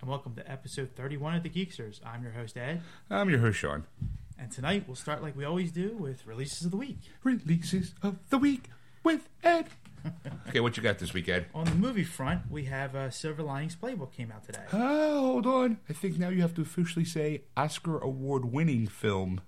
And 0.00 0.08
welcome 0.08 0.34
to 0.36 0.50
episode 0.50 0.92
31 0.96 1.36
of 1.36 1.42
the 1.42 1.50
Geeksters. 1.50 2.00
I'm 2.06 2.22
your 2.22 2.32
host, 2.32 2.56
Ed. 2.56 2.80
I'm 3.10 3.28
your 3.28 3.40
host, 3.40 3.58
Sean. 3.58 3.84
And 4.38 4.50
tonight 4.50 4.84
we'll 4.86 4.96
start 4.96 5.22
like 5.22 5.36
we 5.36 5.44
always 5.44 5.72
do 5.72 5.94
with 5.94 6.26
releases 6.26 6.64
of 6.64 6.70
the 6.70 6.78
week. 6.78 7.00
Releases 7.22 7.92
of 8.02 8.16
the 8.30 8.38
week 8.38 8.70
with 9.04 9.28
Ed. 9.44 9.66
okay, 10.48 10.60
what 10.60 10.78
you 10.78 10.82
got 10.82 11.00
this 11.00 11.12
week, 11.12 11.28
Ed? 11.28 11.46
On 11.54 11.66
the 11.66 11.74
movie 11.74 12.04
front, 12.04 12.50
we 12.50 12.64
have 12.64 12.96
uh, 12.96 13.10
Silver 13.10 13.42
Linings 13.42 13.76
Playbook 13.76 14.12
came 14.12 14.32
out 14.32 14.42
today. 14.44 14.62
Oh, 14.72 15.32
hold 15.32 15.46
on. 15.46 15.78
I 15.90 15.92
think 15.92 16.18
now 16.18 16.30
you 16.30 16.40
have 16.40 16.54
to 16.54 16.62
officially 16.62 17.04
say 17.04 17.42
Oscar 17.54 17.98
award 17.98 18.46
winning 18.46 18.86
film 18.86 19.42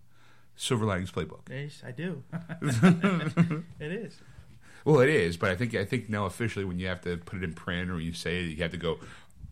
Silver 0.55 0.85
Linings 0.85 1.13
Playbook. 1.13 1.49
Yes, 1.49 1.83
I 1.87 1.93
do. 1.93 2.25
it 3.81 3.93
is. 3.93 4.19
Well, 4.85 5.01
it 5.01 5.09
is, 5.09 5.37
but 5.37 5.51
I 5.51 5.55
think 5.55 5.75
I 5.75 5.85
think 5.85 6.09
now 6.09 6.27
officially 6.27 6.65
when 6.65 6.79
you 6.79 6.89
have 6.89 7.01
to 7.03 7.17
put 7.17 7.39
it 7.39 7.45
in 7.45 7.55
print 7.55 7.91
or 7.91 8.01
you 8.01 8.13
say 8.13 8.41
it, 8.41 8.49
you 8.49 8.63
have 8.63 8.73
to 8.73 8.77
go 8.77 8.99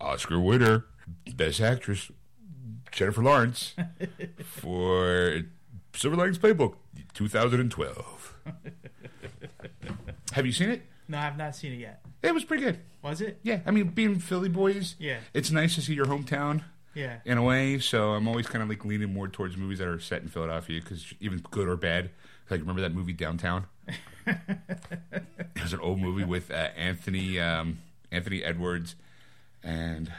Oscar 0.00 0.38
winner, 0.40 0.86
best 1.34 1.60
actress, 1.60 2.10
Jennifer 2.90 3.22
Lawrence 3.22 3.74
for 4.44 5.40
Silver 5.94 6.16
Linings 6.16 6.38
Playbook, 6.38 6.74
2012. 7.14 8.34
have 10.32 10.46
you 10.46 10.52
seen 10.52 10.70
it? 10.70 10.82
No, 11.08 11.18
I've 11.18 11.36
not 11.36 11.56
seen 11.56 11.72
it 11.72 11.80
yet. 11.80 12.02
It 12.22 12.32
was 12.34 12.44
pretty 12.44 12.62
good. 12.62 12.78
Was 13.02 13.20
it? 13.20 13.40
Yeah, 13.42 13.60
I 13.66 13.70
mean, 13.70 13.88
being 13.88 14.18
Philly 14.18 14.48
boys, 14.48 14.94
Yeah. 14.98 15.18
it's 15.34 15.50
nice 15.50 15.74
to 15.74 15.82
see 15.82 15.94
your 15.94 16.06
hometown 16.06 16.62
Yeah. 16.94 17.18
in 17.24 17.38
a 17.38 17.42
way. 17.42 17.78
So 17.78 18.10
I'm 18.10 18.28
always 18.28 18.46
kind 18.46 18.62
of 18.62 18.68
like 18.68 18.84
leaning 18.84 19.12
more 19.12 19.26
towards 19.28 19.56
movies 19.56 19.78
that 19.78 19.88
are 19.88 19.98
set 19.98 20.22
in 20.22 20.28
Philadelphia 20.28 20.80
because 20.80 21.12
even 21.20 21.38
good 21.50 21.66
or 21.68 21.76
bad. 21.76 22.10
Like 22.48 22.60
remember 22.60 22.82
that 22.82 22.92
movie 22.94 23.12
Downtown? 23.12 23.66
it 24.26 25.62
was 25.62 25.72
an 25.72 25.80
old 25.80 25.98
movie 26.00 26.24
with 26.24 26.50
uh, 26.50 26.68
Anthony 26.76 27.40
um, 27.40 27.78
Anthony 28.12 28.42
Edwards 28.44 28.94
and 29.62 30.12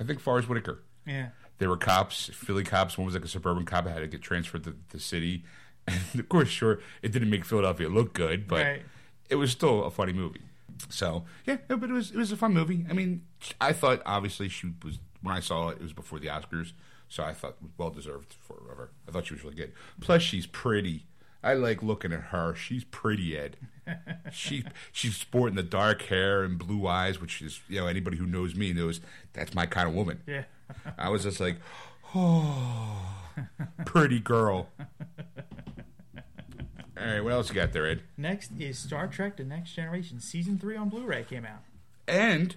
I 0.00 0.04
think 0.04 0.20
Forest 0.20 0.48
Whitaker. 0.48 0.82
Yeah. 1.06 1.28
They 1.58 1.66
were 1.66 1.76
cops, 1.76 2.30
Philly 2.34 2.64
cops. 2.64 2.98
One 2.98 3.04
was 3.06 3.14
like 3.14 3.24
a 3.24 3.28
suburban 3.28 3.64
cop 3.64 3.84
that 3.84 3.92
had 3.92 4.00
to 4.00 4.06
get 4.08 4.22
transferred 4.22 4.64
to 4.64 4.74
the 4.90 5.00
city. 5.00 5.44
And 5.86 6.18
of 6.20 6.30
course, 6.30 6.48
sure, 6.48 6.80
it 7.02 7.12
didn't 7.12 7.28
make 7.28 7.44
Philadelphia 7.44 7.90
look 7.90 8.14
good, 8.14 8.48
but 8.48 8.62
Right. 8.64 8.82
it 9.28 9.34
was 9.36 9.50
still 9.50 9.84
a 9.84 9.90
funny 9.90 10.14
movie. 10.14 10.40
So 10.88 11.24
yeah, 11.46 11.58
no, 11.68 11.76
but 11.76 11.90
it 11.90 11.92
was 11.92 12.10
it 12.10 12.16
was 12.16 12.32
a 12.32 12.38
fun 12.38 12.54
movie. 12.54 12.86
I 12.88 12.94
mean, 12.94 13.22
I 13.60 13.74
thought 13.74 14.00
obviously 14.06 14.48
she 14.48 14.72
was 14.82 14.98
when 15.20 15.34
I 15.36 15.40
saw 15.40 15.68
it, 15.68 15.76
it 15.78 15.82
was 15.82 15.92
before 15.92 16.18
the 16.18 16.28
Oscars, 16.28 16.72
so 17.10 17.22
I 17.22 17.34
thought 17.34 17.56
well 17.76 17.90
deserved 17.90 18.34
for 18.40 18.54
whatever. 18.54 18.92
I 19.06 19.10
thought 19.10 19.26
she 19.26 19.34
was 19.34 19.44
really 19.44 19.56
good. 19.56 19.72
Plus, 20.00 20.22
she's 20.22 20.46
pretty. 20.46 21.04
I 21.44 21.54
like 21.54 21.82
looking 21.82 22.12
at 22.12 22.20
her. 22.20 22.54
She's 22.54 22.84
pretty, 22.84 23.36
Ed. 23.36 23.56
she 24.32 24.64
she's 24.92 25.16
sporting 25.16 25.56
the 25.56 25.62
dark 25.62 26.02
hair 26.02 26.42
and 26.42 26.58
blue 26.58 26.86
eyes, 26.86 27.20
which 27.20 27.42
is 27.42 27.60
you 27.68 27.80
know 27.80 27.86
anybody 27.86 28.16
who 28.16 28.26
knows 28.26 28.54
me 28.54 28.72
knows 28.72 29.00
that's 29.34 29.54
my 29.54 29.66
kind 29.66 29.88
of 29.88 29.94
woman. 29.94 30.20
Yeah. 30.26 30.44
I 30.98 31.10
was 31.10 31.24
just 31.24 31.40
like, 31.40 31.56
oh, 32.14 33.26
pretty 33.84 34.18
girl. 34.18 34.68
All 36.96 37.04
right, 37.04 37.20
what 37.20 37.32
else 37.32 37.48
you 37.50 37.54
got 37.54 37.72
there, 37.72 37.86
Ed? 37.86 38.02
Next 38.16 38.52
is 38.58 38.78
Star 38.78 39.06
Trek 39.06 39.36
The 39.36 39.44
Next 39.44 39.74
Generation. 39.74 40.20
Season 40.20 40.58
3 40.58 40.76
on 40.76 40.88
Blu 40.88 41.04
ray 41.04 41.24
came 41.24 41.44
out. 41.44 41.60
And 42.08 42.56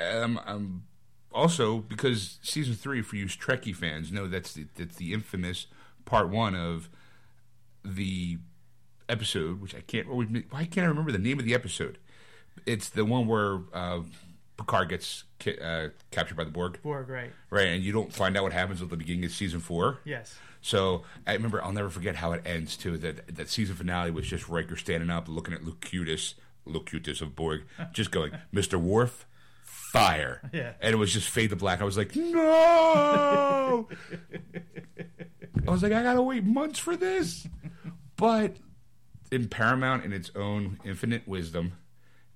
um, 0.00 0.40
um, 0.46 0.84
also 1.32 1.78
because 1.78 2.38
season 2.42 2.74
three 2.74 3.02
for 3.02 3.16
you 3.16 3.26
Trekkie 3.26 3.74
fans 3.74 4.12
know 4.12 4.26
that's 4.26 4.52
the, 4.52 4.66
that's 4.76 4.96
the 4.96 5.12
infamous 5.12 5.66
part 6.04 6.28
one 6.28 6.54
of 6.54 6.88
the 7.84 8.38
episode, 9.08 9.60
which 9.60 9.74
I 9.74 9.80
can't 9.80 10.08
always 10.08 10.28
why 10.50 10.64
can't 10.64 10.84
I 10.84 10.88
remember 10.88 11.12
the 11.12 11.18
name 11.18 11.38
of 11.38 11.44
the 11.44 11.54
episode? 11.54 11.98
It's 12.66 12.88
the 12.88 13.04
one 13.04 13.26
where 13.26 13.60
uh, 13.72 14.00
Picard 14.56 14.90
gets 14.90 15.24
ki- 15.38 15.58
uh, 15.58 15.88
captured 16.10 16.36
by 16.36 16.44
the 16.44 16.50
Borg, 16.50 16.78
Borg, 16.82 17.08
right. 17.08 17.32
right? 17.50 17.68
And 17.68 17.82
you 17.82 17.92
don't 17.92 18.12
find 18.12 18.36
out 18.36 18.42
what 18.44 18.52
happens 18.52 18.82
at 18.82 18.90
the 18.90 18.96
beginning 18.96 19.24
of 19.24 19.32
season 19.32 19.60
four. 19.60 19.98
Yes. 20.04 20.36
So 20.60 21.02
I 21.26 21.32
remember 21.32 21.62
I'll 21.64 21.72
never 21.72 21.90
forget 21.90 22.16
how 22.16 22.32
it 22.32 22.42
ends 22.46 22.76
too. 22.76 22.96
That 22.98 23.34
that 23.36 23.48
season 23.48 23.74
finale 23.74 24.10
was 24.10 24.26
just 24.26 24.48
Riker 24.48 24.76
standing 24.76 25.10
up, 25.10 25.28
looking 25.28 25.54
at 25.54 25.64
Locutus, 25.64 26.34
Locutus 26.64 27.20
of 27.20 27.34
Borg, 27.34 27.62
just 27.92 28.10
going, 28.12 28.32
"Mr. 28.54 28.80
Worf, 28.80 29.26
fire!" 29.64 30.48
Yeah. 30.52 30.74
and 30.80 30.92
it 30.94 30.96
was 30.98 31.12
just 31.12 31.28
fade 31.28 31.50
to 31.50 31.56
black. 31.56 31.80
I 31.80 31.84
was 31.84 31.96
like, 31.96 32.14
"No!" 32.16 33.88
I 35.66 35.70
was 35.70 35.82
like, 35.82 35.92
"I 35.92 36.02
gotta 36.02 36.22
wait 36.22 36.44
months 36.44 36.78
for 36.78 36.96
this," 36.96 37.46
but 38.16 38.56
in 39.30 39.48
Paramount, 39.48 40.04
in 40.04 40.12
its 40.12 40.30
own 40.34 40.78
infinite 40.84 41.26
wisdom, 41.26 41.72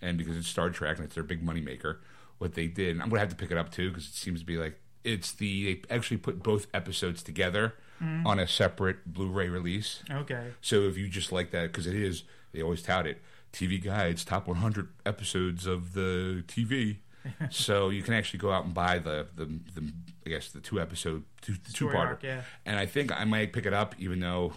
and 0.00 0.18
because 0.18 0.36
it's 0.36 0.48
Star 0.48 0.70
Trek 0.70 0.96
and 0.96 1.06
it's 1.06 1.14
their 1.14 1.24
big 1.24 1.42
money 1.42 1.60
maker, 1.60 2.00
what 2.38 2.54
they 2.54 2.66
did, 2.66 2.90
and 2.90 3.02
I'm 3.02 3.08
gonna 3.08 3.20
have 3.20 3.30
to 3.30 3.36
pick 3.36 3.50
it 3.50 3.58
up 3.58 3.70
too 3.70 3.90
because 3.90 4.06
it 4.06 4.14
seems 4.14 4.40
to 4.40 4.46
be 4.46 4.56
like 4.56 4.80
it's 5.04 5.32
the 5.32 5.80
they 5.88 5.94
actually 5.94 6.16
put 6.16 6.42
both 6.42 6.66
episodes 6.74 7.22
together 7.22 7.74
mm-hmm. 8.02 8.26
on 8.26 8.38
a 8.38 8.46
separate 8.46 9.06
Blu-ray 9.06 9.48
release. 9.48 10.02
Okay. 10.10 10.48
So 10.60 10.82
if 10.82 10.98
you 10.98 11.08
just 11.08 11.32
like 11.32 11.52
that, 11.52 11.72
because 11.72 11.86
it 11.86 11.94
is, 11.94 12.24
they 12.52 12.60
always 12.60 12.82
tout 12.82 13.06
it. 13.06 13.22
TV 13.52 13.82
Guide's 13.82 14.24
top 14.24 14.46
100 14.48 14.88
episodes 15.06 15.66
of 15.66 15.94
the 15.94 16.44
TV. 16.46 16.98
so 17.50 17.88
you 17.90 18.02
can 18.02 18.14
actually 18.14 18.38
go 18.38 18.50
out 18.50 18.64
and 18.64 18.74
buy 18.74 18.98
the, 18.98 19.26
the, 19.34 19.46
the 19.74 19.92
I 20.24 20.30
guess 20.30 20.50
the 20.50 20.60
two 20.60 20.80
episode 20.80 21.24
two 21.40 21.88
parter. 21.88 22.22
yeah. 22.22 22.42
And 22.64 22.78
I 22.78 22.86
think 22.86 23.12
I 23.12 23.24
might 23.24 23.52
pick 23.52 23.66
it 23.66 23.72
up, 23.72 23.94
even 23.98 24.20
though, 24.20 24.52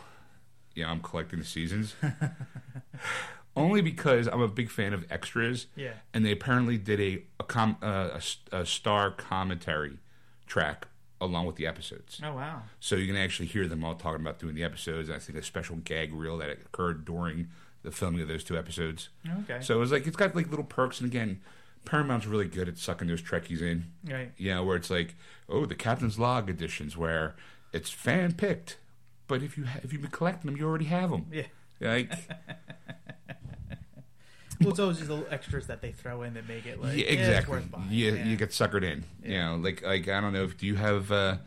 you 0.75 0.83
know, 0.83 0.89
I'm 0.89 1.01
collecting 1.01 1.39
the 1.39 1.45
seasons. 1.45 1.95
Only 3.55 3.81
because 3.81 4.27
I'm 4.27 4.41
a 4.41 4.47
big 4.47 4.69
fan 4.69 4.93
of 4.93 5.05
extras. 5.11 5.67
Yeah. 5.75 5.93
And 6.13 6.25
they 6.25 6.31
apparently 6.31 6.77
did 6.77 6.99
a 6.99 7.23
a, 7.39 7.43
com, 7.43 7.77
uh, 7.81 8.19
a, 8.51 8.57
a 8.57 8.65
star 8.65 9.11
commentary 9.11 9.97
track 10.47 10.87
along 11.21 11.45
with 11.45 11.57
the 11.57 11.67
episodes. 11.67 12.21
Oh, 12.23 12.33
wow. 12.35 12.61
So 12.79 12.95
you 12.95 13.05
can 13.05 13.17
actually 13.17 13.47
hear 13.47 13.67
them 13.67 13.83
all 13.83 13.95
talking 13.95 14.21
about 14.21 14.39
doing 14.39 14.55
the 14.55 14.63
episodes. 14.63 15.09
And 15.09 15.15
I 15.15 15.19
think 15.19 15.37
a 15.37 15.43
special 15.43 15.75
gag 15.77 16.13
reel 16.13 16.37
that 16.37 16.49
occurred 16.49 17.05
during 17.05 17.49
the 17.83 17.91
filming 17.91 18.21
of 18.21 18.27
those 18.27 18.43
two 18.43 18.57
episodes. 18.57 19.09
Okay. 19.43 19.59
So 19.61 19.75
it 19.75 19.79
was 19.79 19.91
like 19.91 20.07
it's 20.07 20.15
got 20.15 20.35
like 20.35 20.49
little 20.49 20.65
perks. 20.65 21.01
And 21.01 21.09
again, 21.09 21.41
Paramount's 21.85 22.25
really 22.25 22.47
good 22.47 22.67
at 22.67 22.77
sucking 22.77 23.07
those 23.07 23.21
Trekkies 23.21 23.61
in. 23.61 23.91
Right. 24.05 24.31
You 24.37 24.53
know, 24.53 24.63
where 24.63 24.75
it's 24.75 24.89
like, 24.89 25.15
oh, 25.47 25.65
the 25.65 25.75
Captain's 25.75 26.19
Log 26.19 26.49
editions, 26.49 26.95
where 26.95 27.35
it's 27.73 27.89
fan 27.89 28.33
picked, 28.33 28.77
but 29.27 29.41
if 29.41 29.57
you 29.57 29.65
ha- 29.65 29.79
if 29.83 29.91
you've 29.91 30.01
been 30.01 30.11
collecting 30.11 30.49
them, 30.51 30.57
you 30.57 30.67
already 30.67 30.85
have 30.85 31.09
them. 31.09 31.25
Yeah. 31.31 31.43
Like, 31.79 32.11
Well, 34.61 34.71
it's 34.71 34.79
always 34.79 34.97
just 34.97 35.09
little 35.09 35.25
extras 35.29 35.67
that 35.67 35.81
they 35.81 35.93
throw 35.93 36.23
in 36.23 36.33
that 36.33 36.47
make 36.47 36.65
it 36.65 36.81
like 36.81 36.97
yeah, 36.97 37.05
yeah, 37.05 37.11
exactly. 37.11 37.61
buying. 37.61 37.87
you 37.89 38.13
yeah. 38.13 38.25
you 38.25 38.35
get 38.35 38.49
suckered 38.49 38.83
in. 38.83 39.05
You 39.23 39.37
know, 39.37 39.55
like 39.55 39.81
like 39.83 40.07
I 40.09 40.19
don't 40.19 40.33
know 40.33 40.43
if 40.43 40.57
do 40.57 40.67
you 40.67 40.75
have 40.75 41.11
uh, 41.11 41.37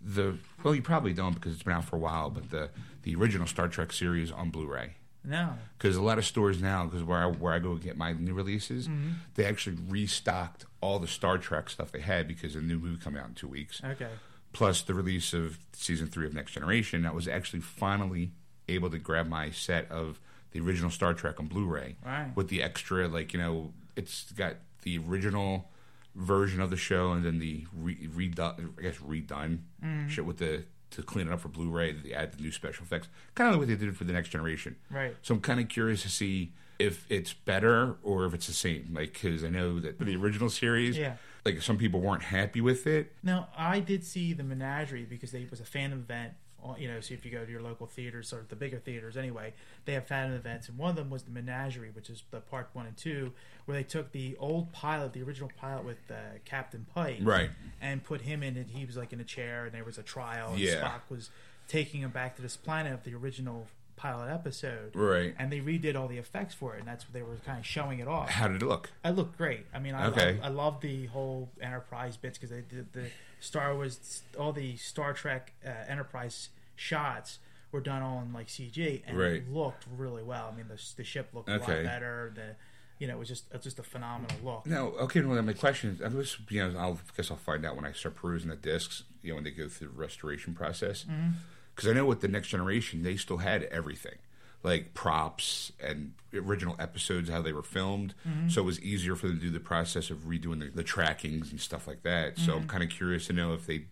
the 0.00 0.38
well, 0.62 0.74
you 0.74 0.80
probably 0.80 1.12
don't 1.12 1.34
because 1.34 1.52
it's 1.52 1.62
been 1.62 1.74
out 1.74 1.84
for 1.84 1.96
a 1.96 1.98
while, 1.98 2.30
but 2.30 2.50
the 2.50 2.70
the 3.02 3.14
original 3.14 3.46
Star 3.46 3.68
Trek 3.68 3.92
series 3.92 4.30
on 4.32 4.50
Blu-ray. 4.50 4.94
No. 5.24 5.54
because 5.78 5.96
a 5.96 6.02
lot 6.02 6.18
of 6.18 6.24
stores 6.26 6.60
now, 6.60 6.84
because 6.86 7.02
where 7.04 7.18
I, 7.18 7.26
where 7.26 7.52
I 7.52 7.58
go 7.58 7.74
get 7.76 7.96
my 7.96 8.12
new 8.12 8.34
releases, 8.34 8.88
Mm-hmm. 8.88 9.10
they 9.34 9.44
actually 9.44 9.76
restocked 9.88 10.66
all 10.80 10.98
the 10.98 11.06
Star 11.08 11.38
Trek 11.38 11.70
stuff 11.70 11.92
they 11.92 12.00
had 12.00 12.26
because 12.28 12.54
a 12.56 12.60
new 12.60 12.78
movie 12.78 13.00
coming 13.02 13.20
out 13.20 13.28
in 13.28 13.34
two 13.34 13.48
weeks. 13.48 13.80
Okay. 13.84 14.08
Plus 14.52 14.82
the 14.82 14.94
release 14.94 15.32
of 15.32 15.58
season 15.72 16.06
three 16.08 16.26
of 16.26 16.34
Next 16.34 16.52
Generation. 16.52 17.06
I 17.06 17.12
was 17.12 17.26
actually 17.28 17.60
finally 17.60 18.32
able 18.68 18.90
to 18.90 18.98
grab 18.98 19.26
my 19.28 19.50
set 19.50 19.90
of 19.90 20.18
the 20.50 20.60
original 20.60 20.90
Star 20.90 21.14
Trek 21.14 21.40
on 21.40 21.46
Blu-ray 21.46 21.96
Right. 22.04 22.30
with 22.36 22.48
the 22.48 22.62
extra, 22.62 23.08
like 23.08 23.32
you 23.32 23.38
know, 23.40 23.72
it's 23.96 24.30
got 24.32 24.56
the 24.82 24.98
original 24.98 25.70
version 26.14 26.60
of 26.60 26.68
the 26.68 26.76
show 26.76 27.12
and 27.12 27.24
then 27.24 27.38
the 27.38 27.64
re- 27.74 28.06
redone, 28.08 28.70
I 28.78 28.82
guess 28.82 28.96
redone 28.98 29.60
Mm-hmm. 29.82 30.08
shit 30.08 30.26
with 30.26 30.38
the 30.38 30.64
to 30.92 31.02
clean 31.02 31.26
it 31.28 31.32
up 31.32 31.40
for 31.40 31.48
Blu-ray. 31.48 31.92
They 31.92 32.12
add 32.12 32.32
the 32.32 32.42
new 32.42 32.52
special 32.52 32.84
effects, 32.84 33.08
kind 33.34 33.48
of 33.48 33.54
like 33.54 33.60
what 33.60 33.68
they 33.68 33.84
did 33.86 33.96
for 33.96 34.04
the 34.04 34.12
Next 34.12 34.28
Generation. 34.28 34.76
Right. 34.90 35.16
So 35.22 35.34
I'm 35.34 35.40
kind 35.40 35.60
of 35.60 35.68
curious 35.68 36.02
to 36.02 36.08
see 36.08 36.52
if 36.78 37.06
it's 37.10 37.32
better 37.32 37.96
or 38.02 38.24
if 38.26 38.34
it's 38.34 38.46
the 38.46 38.52
same. 38.52 38.90
Like, 38.92 39.12
because 39.14 39.44
I 39.44 39.48
know 39.48 39.80
that 39.80 39.98
the 39.98 40.16
original 40.16 40.48
series, 40.50 40.96
Yeah. 40.98 41.16
like 41.44 41.60
some 41.62 41.78
people 41.78 42.00
weren't 42.00 42.22
happy 42.24 42.60
with 42.60 42.86
it. 42.86 43.12
Now, 43.22 43.48
I 43.56 43.80
did 43.80 44.04
see 44.04 44.32
the 44.32 44.42
Menagerie 44.44 45.04
because 45.04 45.32
they 45.32 45.46
was 45.50 45.60
a 45.60 45.64
fan 45.64 45.92
event 45.92 46.34
uh, 46.64 46.74
You 46.78 46.86
know, 46.86 47.00
so 47.00 47.12
if 47.14 47.24
you 47.24 47.32
go 47.32 47.44
to 47.44 47.50
your 47.50 47.60
local 47.60 47.88
theaters 47.88 48.32
or 48.32 48.44
the 48.48 48.54
bigger 48.54 48.78
theaters, 48.78 49.16
anyway, 49.16 49.52
they 49.84 49.94
have 49.94 50.06
fan 50.06 50.30
events, 50.32 50.68
and 50.68 50.78
one 50.78 50.90
of 50.90 50.94
them 50.96 51.10
was 51.10 51.24
the 51.24 51.30
Menagerie, 51.32 51.90
which 51.90 52.08
is 52.08 52.22
the 52.30 52.38
part 52.40 52.70
one 52.72 52.86
and 52.86 52.96
two, 52.96 53.32
where 53.66 53.76
they 53.76 53.84
took 53.84 54.12
the 54.12 54.36
old 54.38 54.72
pilot, 54.72 55.12
the 55.12 55.22
original 55.22 55.50
pilot 55.56 55.84
with 55.84 55.98
uh, 56.10 56.14
Captain 56.44 56.86
Pike, 56.94 57.18
Right. 57.22 57.50
and 57.80 58.02
put 58.02 58.22
him 58.22 58.42
in 58.42 58.56
it. 58.56 58.68
He 58.70 58.84
was 58.84 58.96
like 58.96 59.12
in 59.12 59.20
a 59.20 59.24
chair, 59.24 59.64
and 59.66 59.72
there 59.74 59.84
was 59.84 59.98
a 59.98 60.02
trial. 60.02 60.50
And 60.52 60.58
Yeah. 60.60 60.80
Spock 60.82 61.00
was 61.08 61.30
taking 61.68 62.00
him 62.02 62.10
back 62.10 62.36
to 62.36 62.42
this 62.42 62.56
planet 62.56 62.92
of 62.92 63.04
the 63.04 63.14
original 63.14 63.68
pilot 63.96 64.32
episode, 64.32 64.96
Right. 64.96 65.32
and 65.38 65.52
they 65.52 65.60
redid 65.60 65.94
all 65.94 66.08
the 66.08 66.18
effects 66.18 66.54
for 66.54 66.74
it, 66.74 66.80
and 66.80 66.88
that's 66.88 67.04
what 67.04 67.12
they 67.12 67.22
were 67.22 67.36
kind 67.46 67.60
of 67.60 67.64
showing 67.66 68.00
it 68.00 68.08
off. 68.08 68.30
How 68.30 68.48
did 68.48 68.62
it 68.62 68.66
look? 68.66 68.90
It 69.04 69.10
looked 69.10 69.36
great. 69.38 69.66
I 69.72 69.78
mean, 69.78 69.94
I 69.94 70.06
Okay. 70.06 70.40
I, 70.42 70.46
I 70.46 70.48
love 70.48 70.80
the 70.80 71.06
whole 71.06 71.50
Enterprise 71.60 72.16
bits 72.16 72.36
because 72.36 72.50
they 72.50 72.62
did 72.62 72.92
the 72.92 73.10
Star 73.38 73.74
Wars, 73.74 74.22
all 74.38 74.52
the 74.52 74.76
Star 74.76 75.12
Trek 75.12 75.52
uh, 75.64 75.68
Enterprise 75.88 76.48
shots 76.74 77.38
were 77.70 77.80
done 77.80 78.02
all 78.02 78.20
in 78.22 78.32
like 78.32 78.48
CG, 78.48 79.02
and 79.06 79.16
Right. 79.16 79.34
it 79.34 79.50
looked 79.52 79.86
really 79.96 80.22
well. 80.22 80.50
I 80.52 80.56
mean, 80.56 80.66
the 80.68 80.80
the 80.96 81.04
ship 81.04 81.30
looked 81.32 81.48
a 81.48 81.58
lot 81.58 81.66
better. 81.68 82.32
The 82.34 82.56
you 83.02 83.08
know, 83.08 83.14
it 83.14 83.18
was 83.18 83.26
just 83.26 83.50
just 83.60 83.80
a 83.80 83.82
phenomenal 83.82 84.36
look. 84.44 84.64
Now, 84.64 84.86
okay, 85.00 85.20
well, 85.22 85.42
my 85.42 85.54
question 85.54 85.90
is, 85.90 86.00
I 86.00 86.06
was, 86.06 86.36
you 86.48 86.60
know, 86.62 86.78
I'll 86.78 86.92
I 86.92 87.16
guess 87.16 87.32
I'll 87.32 87.36
find 87.36 87.66
out 87.66 87.74
when 87.74 87.84
I 87.84 87.90
start 87.90 88.14
perusing 88.14 88.48
the 88.48 88.54
discs, 88.54 89.02
you 89.22 89.30
know, 89.30 89.34
when 89.34 89.44
they 89.44 89.50
go 89.50 89.68
through 89.68 89.88
the 89.88 89.94
restoration 89.94 90.54
process. 90.54 91.02
Mm-hmm. 91.02 91.30
Because 91.74 91.90
I 91.90 91.94
know 91.94 92.04
with 92.04 92.20
the 92.20 92.28
next 92.28 92.46
generation, 92.46 93.02
they 93.02 93.16
still 93.16 93.38
had 93.38 93.64
everything, 93.64 94.18
like 94.62 94.94
props 94.94 95.72
and 95.82 96.12
original 96.32 96.76
episodes, 96.78 97.28
how 97.28 97.42
they 97.42 97.52
were 97.52 97.64
filmed. 97.64 98.14
Mm-hmm. 98.24 98.50
So 98.50 98.60
it 98.60 98.66
was 98.66 98.80
easier 98.80 99.16
for 99.16 99.26
them 99.26 99.38
to 99.38 99.46
do 99.46 99.50
the 99.50 99.58
process 99.58 100.08
of 100.08 100.18
redoing 100.18 100.60
the, 100.60 100.70
the 100.72 100.84
trackings 100.84 101.50
and 101.50 101.60
stuff 101.60 101.88
like 101.88 102.04
that. 102.04 102.38
So 102.38 102.52
I'm 102.52 102.58
mm-hmm. 102.60 102.68
kind 102.68 102.84
of 102.84 102.90
curious 102.90 103.26
to 103.26 103.32
know 103.32 103.52
if 103.52 103.66
they, 103.66 103.86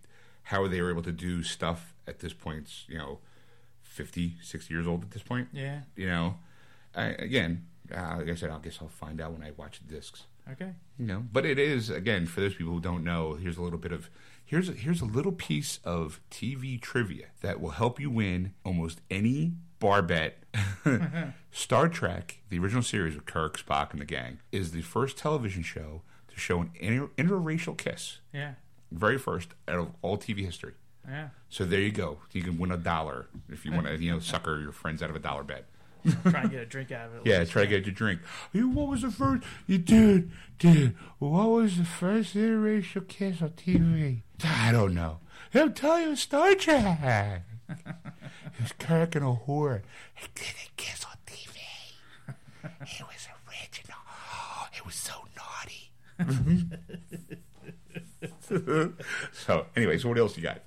how 0.45 0.69
they 0.69 0.81
were 0.81 0.91
able 0.91 1.03
to 1.03 1.11
do 1.11 1.43
stuff 1.43 1.95
at 2.07 2.21
this 2.21 2.33
point, 2.33 2.69
you 2.87 2.99
know, 2.99 3.19
50, 3.83 4.37
60 4.41 4.73
years 4.73 4.87
old 4.87 5.03
at 5.03 5.11
this 5.11 5.25
point. 5.25 5.49
Yeah. 5.53 5.81
You 5.97 6.07
know, 6.07 6.37
I, 6.95 7.07
again, 7.07 7.67
uh, 7.95 8.17
like 8.19 8.29
I 8.29 8.35
said, 8.35 8.51
I 8.51 8.59
guess 8.59 8.79
I'll 8.81 8.89
find 8.89 9.21
out 9.21 9.33
when 9.33 9.43
I 9.43 9.53
watch 9.57 9.81
the 9.87 9.93
discs 9.95 10.25
Okay. 10.51 10.73
you 10.99 11.07
know 11.07 11.23
but 11.33 11.45
it 11.47 11.59
is 11.59 11.91
again 11.91 12.27
for 12.27 12.41
those 12.41 12.55
people 12.55 12.73
who 12.73 12.81
don't 12.81 13.05
know 13.05 13.35
here's 13.35 13.57
a 13.59 13.63
little 13.63 13.79
bit 13.79 13.93
of 13.93 14.11
here's 14.45 14.69
a, 14.69 14.73
here's 14.73 15.01
a 15.01 15.05
little 15.05 15.31
piece 15.33 15.79
of 15.85 16.21
tv 16.31 16.81
trivia 16.81 17.27
that 17.43 17.61
will 17.61 17.71
help 17.71 18.01
you 18.01 18.11
win 18.11 18.53
almost 18.65 19.01
any 19.11 19.53
bar 19.79 20.03
bet 20.03 20.43
star 21.51 21.89
trek 21.89 22.39
the 22.49 22.59
original 22.59 22.83
series 22.83 23.15
with 23.15 23.27
kirk 23.27 23.59
spock 23.65 23.93
and 23.93 24.01
the 24.01 24.05
gang 24.05 24.39
is 24.51 24.73
the 24.73 24.83
first 24.83 25.17
television 25.19 25.63
show 25.63 26.03
to 26.29 26.39
show 26.39 26.61
an 26.63 26.71
inter- 26.81 27.11
interracial 27.17 27.77
kiss 27.77 28.19
Yeah. 28.33 28.55
very 28.91 29.19
first 29.19 29.51
out 29.69 29.79
of 29.79 29.91
all 30.03 30.17
tv 30.19 30.45
history 30.45 30.75
Yeah. 31.09 31.29
so 31.49 31.65
there 31.65 31.81
you 31.81 31.93
go 31.93 32.19
you 32.33 32.43
can 32.43 32.59
win 32.59 32.73
a 32.73 32.77
dollar 32.77 33.27
if 33.49 33.65
you 33.65 33.73
want 33.73 33.87
to 33.87 33.97
you 34.03 34.11
know 34.11 34.19
sucker 34.19 34.59
your 34.61 34.73
friends 34.73 35.03
out 35.03 35.11
of 35.11 35.17
a 35.17 35.21
dollar 35.21 35.45
bet 35.45 35.67
Try 36.31 36.43
and 36.43 36.51
get 36.51 36.61
a 36.61 36.67
drink 36.67 36.93
out 36.93 37.09
of 37.09 37.15
it. 37.17 37.23
yeah, 37.27 37.45
try 37.45 37.63
to 37.63 37.69
get 37.69 37.87
a 37.87 37.91
drink. 37.91 38.21
You, 38.53 38.69
what 38.69 38.89
was 38.89 39.03
the 39.03 39.11
first? 39.11 39.43
You 39.67 39.79
dude, 39.79 40.31
dude. 40.59 40.97
What 41.19 41.49
was 41.51 41.79
the 41.79 41.85
first 41.85 42.35
interracial 42.35 43.07
kiss 43.07 43.43
on 43.43 43.51
TV? 43.51 44.23
I 44.45 44.73
don't 44.73 44.95
know. 44.95 45.19
He'll 45.53 45.71
tell 45.71 46.01
you 46.01 46.17
Star 46.17 46.55
Trek. 46.55 47.45
He 48.57 48.63
was 48.65 48.73
Kirk 48.79 49.15
and 49.15 49.25
a 49.25 49.29
whore. 49.29 49.83
He 50.15 50.27
didn't 50.35 50.77
kiss 50.77 51.05
on 51.05 51.13
TV. 51.25 51.61
It 52.65 53.03
was 53.07 53.29
original. 53.49 53.99
It 54.77 54.85
was 54.85 54.95
so 54.95 55.13
naughty. 55.37 55.93
so, 59.33 59.67
anyway, 59.77 59.99
so 59.99 60.09
what 60.09 60.19
else 60.19 60.37
you 60.37 60.43
got? 60.43 60.61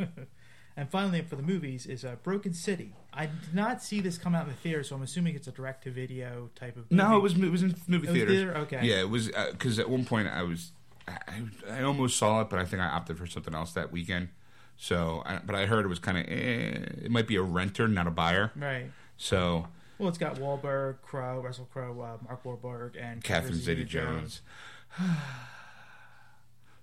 And 0.75 0.90
finally, 0.90 1.22
for 1.22 1.36
the 1.36 1.44
movies, 1.44 1.86
is 1.86 2.04
uh, 2.04 2.16
Broken 2.24 2.54
City. 2.54 2.96
I 3.14 3.28
did 3.28 3.54
not 3.54 3.84
see 3.84 4.00
this 4.00 4.18
come 4.18 4.34
out 4.34 4.46
in 4.46 4.50
the 4.50 4.56
theater, 4.56 4.84
so 4.84 4.96
I'm 4.96 5.04
assuming 5.04 5.36
it's 5.36 5.48
a 5.48 5.52
direct-to-video 5.52 6.50
type 6.56 6.78
of. 6.78 6.90
No, 6.92 7.16
it 7.18 7.22
was 7.22 7.34
it 7.38 7.52
was 7.52 7.62
in 7.62 7.75
movie 7.88 8.08
It 8.08 8.10
was 8.12 8.18
theaters. 8.18 8.36
theater? 8.36 8.58
Okay. 8.58 8.80
Yeah, 8.81 9.02
it 9.02 9.10
was 9.10 9.28
because 9.52 9.78
at 9.78 9.90
one 9.90 10.04
point 10.04 10.28
I 10.30 10.42
was 10.42 10.72
I, 11.08 11.44
I 11.70 11.84
almost 11.84 12.18
saw 12.18 12.42
it, 12.42 12.50
but 12.50 12.60
I 12.60 12.66
think 12.66 12.81
I 12.81 12.88
opted 12.88 13.18
for 13.18 13.28
something 13.28 13.54
else 13.54 13.74
that 13.74 13.92
weekend. 13.92 14.30
So, 14.75 15.22
I, 15.25 15.40
but 15.46 15.56
I 15.56 15.68
heard 15.68 15.86
it 15.86 15.90
was 15.90 16.00
kind 16.00 16.18
of 16.18 16.25
eh, 16.25 17.06
it 17.06 17.12
might 17.12 17.28
be 17.28 17.36
a 17.36 17.42
renter, 17.44 17.88
not 17.88 18.08
a 18.08 18.12
buyer. 18.12 18.52
right. 18.56 18.86
So, 19.16 19.68
Well, 20.00 20.10
it's 20.10 20.18
got 20.18 20.36
Wahlberg, 20.38 21.02
Crow, 21.04 21.40
Russell 21.40 21.70
Crowe, 21.72 22.02
uh, 22.02 22.18
Mark 22.25 22.44
Wahlberg, 22.44 22.96
and 23.00 23.24
Catherine 23.24 23.54
Zeta 23.54 23.81
Zeta-Jones. 23.81 24.42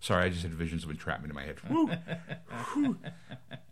Sorry, 0.01 0.25
I 0.25 0.29
just 0.31 0.43
had 0.43 0.55
visions 0.55 0.83
of 0.85 0.91
entrapment 0.91 1.31
in 1.31 1.35
my 1.35 1.43
head. 1.45 1.59
Whew. 1.69 1.91
Whew. 2.73 2.97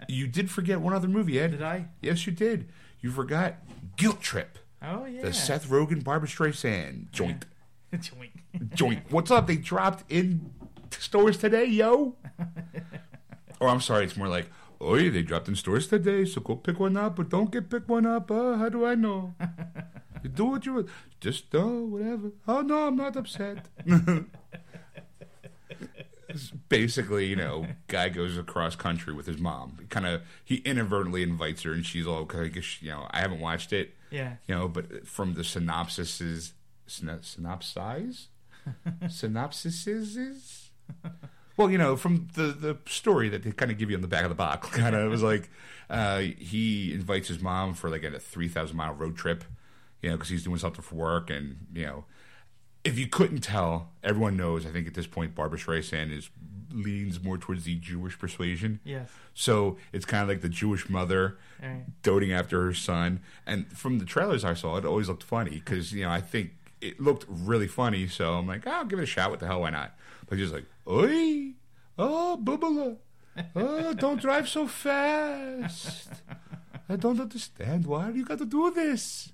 you 0.08 0.26
did 0.26 0.50
forget 0.50 0.80
one 0.80 0.92
other 0.92 1.08
movie, 1.08 1.40
Ed. 1.40 1.52
Did 1.52 1.62
I? 1.62 1.86
Yes, 2.02 2.26
you 2.26 2.32
did. 2.32 2.68
You 3.00 3.10
forgot 3.10 3.54
Guilt 3.96 4.20
Trip, 4.20 4.58
Oh 4.82 5.06
yeah. 5.06 5.22
the 5.22 5.32
Seth 5.32 5.68
Rogen, 5.68 6.04
Barbra 6.04 6.28
Streisand 6.28 7.10
joint. 7.12 7.46
Joink. 7.94 8.30
joint. 8.74 9.04
What's 9.10 9.30
up? 9.30 9.46
They 9.46 9.56
dropped 9.56 10.04
in 10.10 10.50
stores 10.90 11.38
today, 11.38 11.64
yo. 11.64 12.16
or 13.60 13.68
I'm 13.68 13.80
sorry, 13.80 14.04
it's 14.04 14.16
more 14.16 14.28
like, 14.28 14.50
oh 14.80 14.96
yeah, 14.96 15.10
they 15.10 15.22
dropped 15.22 15.48
in 15.48 15.56
stores 15.56 15.86
today, 15.88 16.24
so 16.26 16.40
go 16.42 16.56
pick 16.56 16.78
one 16.78 16.96
up, 16.96 17.16
but 17.16 17.30
don't 17.30 17.50
get 17.50 17.70
pick 17.70 17.88
one 17.88 18.04
up. 18.04 18.30
Uh, 18.30 18.56
how 18.56 18.68
do 18.68 18.84
I 18.84 18.94
know? 18.94 19.34
you 20.22 20.28
do 20.28 20.44
what 20.44 20.66
you 20.66 20.74
want. 20.74 20.88
Just 21.20 21.54
uh, 21.54 21.60
whatever. 21.64 22.32
Oh 22.46 22.60
no, 22.60 22.88
I'm 22.88 22.96
not 22.96 23.16
upset. 23.16 23.66
It's 26.28 26.50
Basically, 26.68 27.26
you 27.26 27.36
know, 27.36 27.66
guy 27.86 28.08
goes 28.10 28.36
across 28.36 28.76
country 28.76 29.12
with 29.14 29.26
his 29.26 29.38
mom. 29.38 29.78
Kind 29.88 30.06
of, 30.06 30.22
he 30.44 30.56
inadvertently 30.56 31.22
invites 31.22 31.62
her, 31.62 31.72
and 31.72 31.84
she's 31.86 32.06
all, 32.06 32.28
I 32.38 32.48
guess, 32.48 32.82
you 32.82 32.90
know, 32.90 33.06
I 33.10 33.20
haven't 33.20 33.40
watched 33.40 33.72
it, 33.72 33.94
Yeah. 34.10 34.34
you 34.46 34.54
know, 34.54 34.68
but 34.68 35.06
from 35.06 35.34
the 35.34 35.44
synopsis 35.44 36.20
is 36.20 36.52
syno- 36.86 37.20
synopsize, 37.20 38.26
synopsises. 39.04 40.68
Well, 41.56 41.70
you 41.70 41.78
know, 41.78 41.96
from 41.96 42.28
the 42.34 42.42
the 42.52 42.78
story 42.86 43.28
that 43.30 43.42
they 43.42 43.50
kind 43.52 43.70
of 43.72 43.78
give 43.78 43.90
you 43.90 43.96
on 43.96 44.02
the 44.02 44.08
back 44.08 44.22
of 44.24 44.28
the 44.28 44.34
box, 44.34 44.68
kind 44.70 44.94
of 44.94 45.04
it 45.04 45.08
was 45.08 45.22
like 45.22 45.50
uh, 45.90 46.20
he 46.20 46.92
invites 46.92 47.28
his 47.28 47.40
mom 47.40 47.74
for 47.74 47.90
like 47.90 48.04
a 48.04 48.18
three 48.20 48.48
thousand 48.48 48.76
mile 48.76 48.94
road 48.94 49.16
trip, 49.16 49.44
you 50.02 50.10
know, 50.10 50.16
because 50.16 50.28
he's 50.28 50.44
doing 50.44 50.58
something 50.58 50.82
for 50.82 50.94
work, 50.94 51.30
and 51.30 51.66
you 51.74 51.84
know, 51.84 52.04
if 52.84 52.98
you 52.98 53.06
couldn't 53.06 53.40
tell, 53.40 53.90
everyone 54.02 54.36
knows. 54.36 54.66
I 54.66 54.70
think 54.70 54.86
at 54.86 54.94
this 54.94 55.06
point, 55.06 55.34
Barbra 55.34 55.58
Streisand 55.58 56.16
is 56.16 56.30
leans 56.72 57.22
more 57.22 57.38
towards 57.38 57.64
the 57.64 57.74
Jewish 57.76 58.18
persuasion. 58.18 58.80
Yes. 58.84 59.10
So 59.34 59.78
it's 59.92 60.04
kind 60.04 60.22
of 60.22 60.28
like 60.28 60.42
the 60.42 60.48
Jewish 60.48 60.88
mother 60.88 61.38
right. 61.62 61.84
doting 62.02 62.32
after 62.32 62.62
her 62.64 62.74
son. 62.74 63.20
And 63.46 63.66
from 63.76 63.98
the 63.98 64.04
trailers 64.04 64.44
I 64.44 64.54
saw, 64.54 64.76
it 64.76 64.84
always 64.84 65.08
looked 65.08 65.22
funny 65.22 65.50
because 65.52 65.92
you 65.92 66.04
know 66.04 66.10
I 66.10 66.20
think 66.20 66.52
it 66.80 67.00
looked 67.00 67.24
really 67.28 67.68
funny. 67.68 68.06
So 68.08 68.34
I'm 68.34 68.46
like, 68.46 68.66
oh, 68.66 68.70
I'll 68.70 68.84
give 68.84 68.98
it 68.98 69.04
a 69.04 69.06
shot. 69.06 69.30
What 69.30 69.40
the 69.40 69.46
hell? 69.46 69.60
Why 69.62 69.70
not? 69.70 69.94
But 70.28 70.38
just 70.38 70.52
like, 70.52 70.66
oi, 70.86 71.52
oh, 71.98 72.38
bubala, 72.42 72.96
oh, 73.56 73.94
don't 73.94 74.20
drive 74.20 74.48
so 74.48 74.66
fast. 74.66 76.10
I 76.88 76.96
don't 76.96 77.20
understand. 77.20 77.86
Why 77.86 78.10
do 78.10 78.18
you 78.18 78.24
got 78.24 78.38
to 78.38 78.46
do 78.46 78.70
this? 78.70 79.32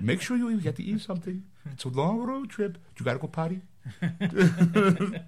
Make 0.00 0.20
sure 0.20 0.36
you 0.36 0.60
get 0.60 0.76
to 0.76 0.82
eat 0.82 1.00
something. 1.00 1.44
It's 1.72 1.84
a 1.84 1.88
long 1.88 2.22
road 2.22 2.50
trip. 2.50 2.78
You 2.98 3.04
got 3.04 3.14
to 3.14 3.18
go 3.18 3.28
potty. 3.28 3.60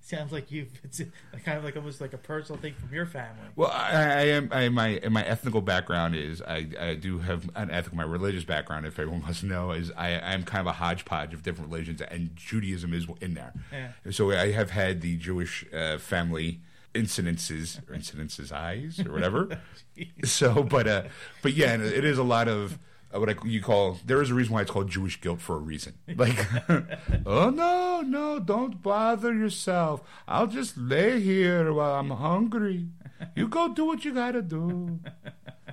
Sounds 0.00 0.32
like 0.32 0.50
you. 0.50 0.66
It's 0.84 1.02
kind 1.44 1.58
of 1.58 1.64
like 1.64 1.76
almost 1.76 2.00
like 2.00 2.14
a 2.14 2.18
personal 2.18 2.58
thing 2.58 2.72
from 2.72 2.94
your 2.94 3.04
family. 3.04 3.48
Well, 3.56 3.70
I, 3.70 3.92
I 3.92 4.22
am. 4.28 4.48
I, 4.50 4.70
my 4.70 5.00
my 5.10 5.22
ethnical 5.22 5.60
background 5.60 6.14
is 6.16 6.40
I, 6.40 6.66
I 6.80 6.94
do 6.94 7.18
have 7.18 7.50
an 7.54 7.70
ethical. 7.70 7.98
My 7.98 8.04
religious 8.04 8.44
background, 8.44 8.86
if 8.86 8.98
everyone 8.98 9.20
wants 9.24 9.40
to 9.40 9.46
know, 9.46 9.72
is 9.72 9.90
I 9.98 10.12
I 10.12 10.32
am 10.32 10.44
kind 10.44 10.60
of 10.60 10.66
a 10.66 10.72
hodgepodge 10.72 11.34
of 11.34 11.42
different 11.42 11.70
religions, 11.70 12.00
and 12.00 12.34
Judaism 12.34 12.94
is 12.94 13.06
in 13.20 13.34
there. 13.34 13.52
Yeah. 13.70 14.10
So 14.10 14.30
I 14.30 14.52
have 14.52 14.70
had 14.70 15.02
the 15.02 15.16
Jewish 15.18 15.66
uh, 15.74 15.98
family 15.98 16.60
incidences 16.94 17.78
or 17.88 17.94
incidences 17.94 18.50
eyes 18.50 19.00
or 19.04 19.12
whatever. 19.12 19.60
so, 20.24 20.62
but 20.62 20.86
uh, 20.88 21.02
but 21.42 21.52
yeah, 21.52 21.74
it 21.74 22.04
is 22.04 22.16
a 22.16 22.24
lot 22.24 22.48
of. 22.48 22.78
Uh, 23.14 23.20
What 23.20 23.30
I, 23.30 23.34
you 23.44 23.62
call 23.62 23.98
there 24.04 24.20
is 24.22 24.30
a 24.30 24.34
reason 24.34 24.52
why 24.54 24.62
it's 24.62 24.70
called 24.70 24.88
Jewish 24.90 25.20
guilt 25.20 25.40
for 25.40 25.56
a 25.56 25.58
reason. 25.58 25.94
Like, 26.16 26.46
oh 27.26 27.50
no, 27.50 28.00
no, 28.02 28.38
don't 28.40 28.82
bother 28.82 29.34
yourself. 29.34 30.02
I'll 30.26 30.46
just 30.46 30.76
lay 30.76 31.20
here 31.20 31.72
while 31.72 31.94
I'm 32.00 32.10
hungry. 32.10 32.88
You 33.34 33.48
go 33.48 33.72
do 33.74 33.84
what 33.84 34.04
you 34.04 34.14
gotta 34.14 34.42
do. 34.42 35.00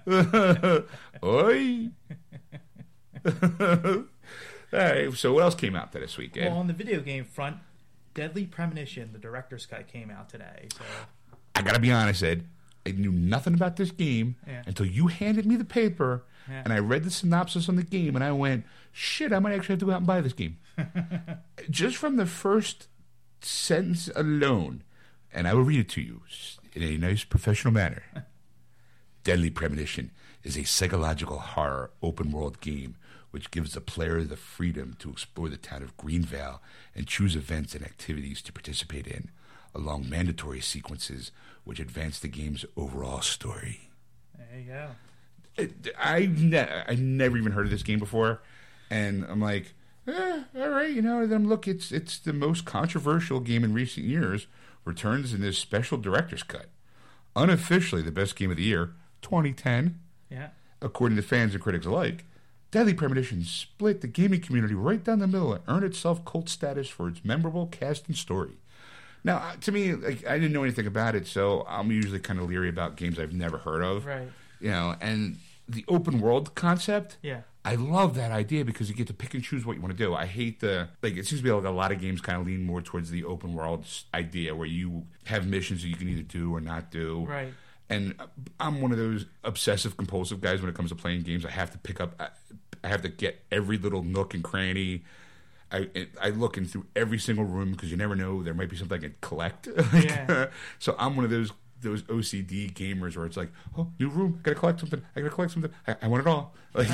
Oi. 1.24 1.90
All 3.26 4.04
right. 4.74 5.14
So 5.14 5.34
what 5.34 5.44
else 5.44 5.56
came 5.56 5.76
out 5.76 5.92
this 5.92 6.18
week? 6.18 6.38
Ed? 6.38 6.50
Well, 6.50 6.58
on 6.60 6.68
the 6.68 6.74
video 6.74 7.00
game 7.02 7.24
front, 7.26 7.58
Deadly 8.14 8.46
Premonition, 8.46 9.12
the 9.14 9.20
director's 9.20 9.66
cut, 9.66 9.88
came 9.88 10.10
out 10.10 10.30
today. 10.30 10.68
So 10.78 10.84
I 11.56 11.62
gotta 11.62 11.80
be 11.80 11.92
honest, 11.92 12.24
Ed. 12.24 12.46
I 12.86 12.92
knew 12.92 13.12
nothing 13.12 13.56
about 13.56 13.78
this 13.78 13.90
game 13.92 14.36
Yeah. 14.48 14.62
until 14.68 14.86
you 14.86 15.08
handed 15.08 15.46
me 15.48 15.56
the 15.56 15.66
paper, 15.66 16.24
Yeah. 16.50 16.62
and 16.64 16.74
I 16.74 16.80
read 16.80 17.04
the 17.04 17.12
synopsis 17.12 17.68
on 17.70 17.76
the 17.76 17.84
game, 17.84 18.16
and 18.16 18.24
I 18.24 18.32
went, 18.32 18.66
"Shit, 18.92 19.34
I 19.34 19.40
might 19.40 19.54
actually 19.54 19.74
have 19.74 19.80
to 19.80 19.86
go 19.86 19.92
out 19.92 19.98
and 19.98 20.08
buy 20.08 20.22
this 20.22 20.34
game." 20.34 20.58
Just 21.70 21.98
from 21.98 22.18
the 22.18 22.26
first 22.26 22.88
sentence 23.42 24.10
alone, 24.16 24.84
and 25.34 25.48
I 25.48 25.54
will 25.54 25.64
read 25.64 25.80
it 25.80 25.90
to 25.90 26.02
you 26.02 26.22
in 26.74 26.84
a 26.84 26.98
nice 26.98 27.24
professional 27.24 27.74
manner. 27.74 28.04
Deadly 29.24 29.50
Premonition 29.50 30.12
is 30.44 30.58
a 30.58 30.64
psychological 30.64 31.40
horror 31.40 31.92
open 32.04 32.32
world 32.32 32.62
game 32.62 32.96
which 33.32 33.52
gives 33.52 33.74
the 33.74 33.82
player 33.82 34.24
the 34.24 34.38
freedom 34.38 34.96
to 34.98 35.10
explore 35.10 35.50
the 35.50 35.58
town 35.58 35.84
of 35.84 35.98
Greenvale 35.98 36.60
and 36.96 37.06
choose 37.06 37.36
events 37.36 37.76
and 37.76 37.84
activities 37.84 38.42
to 38.42 38.54
participate 38.54 39.08
in, 39.08 39.30
along 39.74 40.10
mandatory 40.10 40.62
sequences 40.62 41.32
which 41.66 41.80
advance 41.82 42.18
the 42.20 42.30
game's 42.30 42.64
overall 42.78 43.20
story. 43.22 43.90
There 44.38 44.60
you 44.60 44.66
go. 44.68 44.88
It, 45.58 45.90
I 45.98 46.26
ne- 46.32 46.84
I 46.88 46.96
never 46.96 47.38
even 47.38 47.54
heard 47.54 47.66
of 47.66 47.72
this 47.72 47.84
game 47.84 48.00
before, 48.00 48.42
and 48.90 49.24
I'm 49.30 49.40
like, 49.42 49.74
eh, 50.08 50.44
all 50.58 50.70
right, 50.70 50.90
you 50.92 51.02
know. 51.02 51.22
And 51.22 51.32
then 51.32 51.48
look, 51.48 51.68
it's 51.68 51.92
it's 51.92 52.18
the 52.20 52.34
most 52.34 52.66
controversial 52.66 53.40
game 53.40 53.64
in 53.64 53.74
recent 53.74 54.06
years. 54.06 54.48
Returns 54.84 55.34
in 55.34 55.42
this 55.42 55.58
special 55.58 55.98
director's 55.98 56.44
cut, 56.44 56.68
unofficially 57.36 58.02
the 58.02 58.12
best 58.12 58.36
game 58.36 58.52
of 58.52 58.58
the 58.58 58.64
year, 58.64 58.92
2010, 59.22 60.00
Yeah. 60.30 60.50
according 60.82 61.16
to 61.16 61.22
fans 61.24 61.54
and 61.54 61.64
critics 61.64 61.86
alike. 61.86 62.26
Deadly 62.72 62.94
Premonition 62.94 63.44
split 63.44 64.02
the 64.02 64.08
gaming 64.08 64.42
community 64.42 64.74
right 64.76 65.04
down 65.04 65.20
the 65.20 65.28
middle 65.28 65.54
and 65.54 65.64
earned 65.68 65.86
itself 65.86 66.24
cult 66.26 66.50
status 66.50 66.90
for 66.90 67.08
its 67.08 67.24
memorable 67.24 67.68
cast 67.68 68.08
and 68.08 68.18
story. 68.18 68.58
Now, 69.24 69.38
uh, 69.38 69.56
to 69.62 69.72
me, 69.72 69.94
like 69.96 70.26
I 70.28 70.38
didn't 70.38 70.52
know 70.54 70.64
anything 70.64 70.86
about 70.86 71.16
it, 71.16 71.26
so 71.26 71.66
I'm 71.68 71.90
usually 71.92 72.20
kind 72.20 72.40
of 72.40 72.48
leery 72.50 72.70
about 72.70 72.96
games 72.96 73.18
I've 73.18 73.34
never 73.34 73.58
heard 73.60 73.82
of 73.82 74.06
Right. 74.06 74.28
You 74.60 74.70
know, 74.70 74.96
and 75.02 75.38
the 75.68 75.84
open 75.88 76.20
world 76.20 76.56
concept. 76.56 77.18
Yeah. 77.22 77.42
I 77.64 77.74
love 77.76 78.14
that 78.14 78.32
idea 78.32 78.64
because 78.64 78.90
you 78.90 78.96
get 78.96 79.08
to 79.08 79.14
pick 79.14 79.34
and 79.34 79.44
choose 79.44 79.66
what 79.66 79.76
you 79.76 79.82
want 79.82 79.98
to 79.98 80.04
do. 80.04 80.14
I 80.14 80.28
hate 80.28 80.60
the 80.60 80.90
like. 81.02 81.18
It 81.18 81.26
seems 81.26 81.42
to 81.42 81.44
be 81.44 81.52
like 81.52 81.64
a 81.66 81.70
lot 81.72 81.92
of 81.92 82.00
games 82.00 82.22
kind 82.22 82.40
of 82.40 82.46
lean 82.46 82.64
more 82.64 82.80
towards 82.82 83.10
the 83.10 83.24
open 83.24 83.54
world 83.56 83.86
idea 84.14 84.54
where 84.54 84.68
you 84.68 85.08
have 85.26 85.48
missions 85.48 85.82
that 85.82 85.88
you 85.90 85.96
can 85.96 86.08
either 86.08 86.22
do 86.22 86.54
or 86.56 86.62
not 86.62 86.92
do. 86.92 87.26
Right. 87.28 87.54
And 87.90 88.14
uh, 88.20 88.28
I'm 88.60 88.82
one 88.82 88.92
of 88.92 89.00
those 89.00 89.26
obsessive 89.44 89.98
compulsive 89.98 90.42
guys 90.42 90.62
when 90.62 90.70
it 90.70 90.76
comes 90.76 90.90
to 90.90 90.96
playing 90.96 91.24
games. 91.24 91.44
I 91.46 91.50
have 91.52 91.72
to 91.72 91.78
pick 91.80 92.00
up. 92.00 92.14
I- 92.20 92.30
I 92.84 92.88
have 92.90 93.02
to 93.02 93.10
get 93.10 93.42
every 93.52 93.80
little 93.80 94.04
nook 94.04 94.36
and 94.36 94.44
cranny. 94.44 95.04
I 95.72 95.90
I 96.22 96.30
look 96.30 96.56
in 96.58 96.68
through 96.68 96.86
every 96.96 97.18
single 97.18 97.46
room 97.46 97.72
because 97.72 97.90
you 97.90 97.98
never 97.98 98.16
know 98.16 98.44
there 98.44 98.54
might 98.54 98.70
be 98.70 98.76
something 98.78 99.00
I 99.00 99.02
can 99.02 99.16
collect. 99.22 99.68
Like, 99.92 100.04
Yeah. 100.06 100.48
so 100.80 100.96
I'm 101.00 101.16
one 101.16 101.26
of 101.26 101.32
those 101.32 101.52
those 101.86 102.04
OCD 102.04 102.74
gamers 102.74 103.16
where 103.16 103.26
it's 103.26 103.38
like, 103.38 103.52
oh, 103.78 103.88
new 104.00 104.10
room, 104.10 104.40
I 104.40 104.44
gotta 104.44 104.60
collect 104.60 104.82
something. 104.82 105.02
I 105.16 105.22
gotta 105.22 105.34
collect 105.34 105.54
something. 105.54 105.72
I, 105.88 105.96
I 106.02 106.08
want 106.08 106.26
it 106.26 106.30
all. 106.30 106.54
Like, 106.76 106.90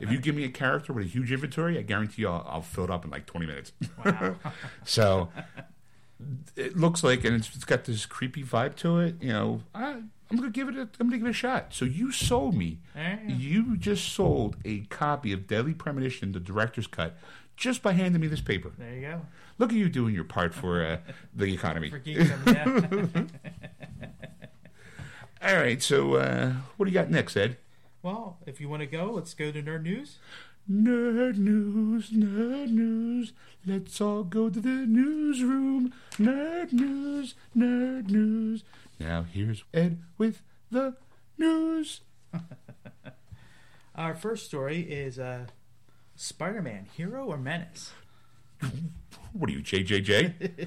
if 0.00 0.10
you 0.10 0.18
give 0.18 0.34
me 0.34 0.42
a 0.42 0.48
character 0.48 0.92
with 0.92 1.04
a 1.04 1.08
huge 1.08 1.30
inventory, 1.30 1.78
I 1.78 1.82
guarantee 1.82 2.22
you 2.22 2.28
I'll, 2.28 2.44
I'll 2.44 2.60
fill 2.60 2.82
it 2.82 2.90
up 2.90 3.04
in 3.04 3.10
like 3.12 3.24
20 3.24 3.46
minutes. 3.46 3.70
Wow. 4.04 4.34
so 4.84 5.28
it 6.56 6.76
looks 6.76 7.04
like, 7.04 7.24
and 7.24 7.36
it's, 7.36 7.54
it's 7.54 7.64
got 7.64 7.84
this 7.84 8.04
creepy 8.04 8.42
vibe 8.42 8.74
to 8.78 8.98
it. 8.98 9.14
You 9.20 9.32
know, 9.32 9.62
I, 9.76 9.90
I'm 10.32 10.36
gonna 10.36 10.50
give 10.50 10.68
it. 10.68 10.76
A, 10.76 10.88
I'm 10.98 11.08
gonna 11.08 11.18
give 11.18 11.26
it 11.26 11.30
a 11.30 11.34
shot. 11.34 11.74
So 11.74 11.84
you 11.84 12.10
sold 12.10 12.56
me. 12.56 12.78
Yeah. 12.96 13.18
You 13.28 13.76
just 13.76 14.12
sold 14.12 14.56
a 14.64 14.80
copy 14.86 15.32
of 15.32 15.46
Deadly 15.46 15.74
Premonition, 15.74 16.32
the 16.32 16.40
director's 16.40 16.86
cut, 16.86 17.16
just 17.56 17.82
by 17.82 17.92
handing 17.92 18.20
me 18.20 18.26
this 18.26 18.40
paper. 18.40 18.72
there 18.78 18.94
you 18.94 19.02
go. 19.02 19.20
Look 19.58 19.70
at 19.70 19.76
you 19.76 19.88
doing 19.88 20.14
your 20.14 20.24
part 20.24 20.54
for 20.54 20.84
uh, 20.84 20.98
the 21.34 21.52
economy. 21.52 21.90
For 21.90 22.00
yeah. 22.04 22.26
All 25.44 25.56
right, 25.56 25.82
so 25.82 26.14
uh, 26.14 26.52
what 26.76 26.86
do 26.86 26.92
you 26.92 26.94
got 26.98 27.10
next, 27.10 27.36
Ed? 27.36 27.56
well, 28.02 28.38
if 28.46 28.60
you 28.60 28.68
want 28.68 28.80
to 28.80 28.86
go, 28.86 29.12
let's 29.12 29.34
go 29.34 29.50
to 29.52 29.62
nerd 29.62 29.82
news. 29.82 30.18
Nerd 30.70 31.36
news, 31.36 32.10
nerd 32.10 32.70
news. 32.70 33.32
Let's 33.66 34.00
all 34.00 34.22
go 34.22 34.48
to 34.48 34.60
the 34.60 34.68
newsroom. 34.68 35.92
Nerd 36.12 36.72
news, 36.72 37.34
nerd 37.56 38.08
news. 38.10 38.62
Now 39.00 39.22
here's 39.22 39.64
Ed 39.74 39.98
with 40.18 40.42
the 40.70 40.94
news. 41.36 42.02
Our 43.96 44.14
first 44.14 44.46
story 44.46 44.80
is 44.82 45.18
uh, 45.18 45.46
Spider-Man: 46.14 46.86
Hero 46.96 47.26
or 47.26 47.36
Menace. 47.36 47.92
What 49.32 49.50
are 49.50 49.52
you, 49.52 49.60
JJJ? 49.60 50.66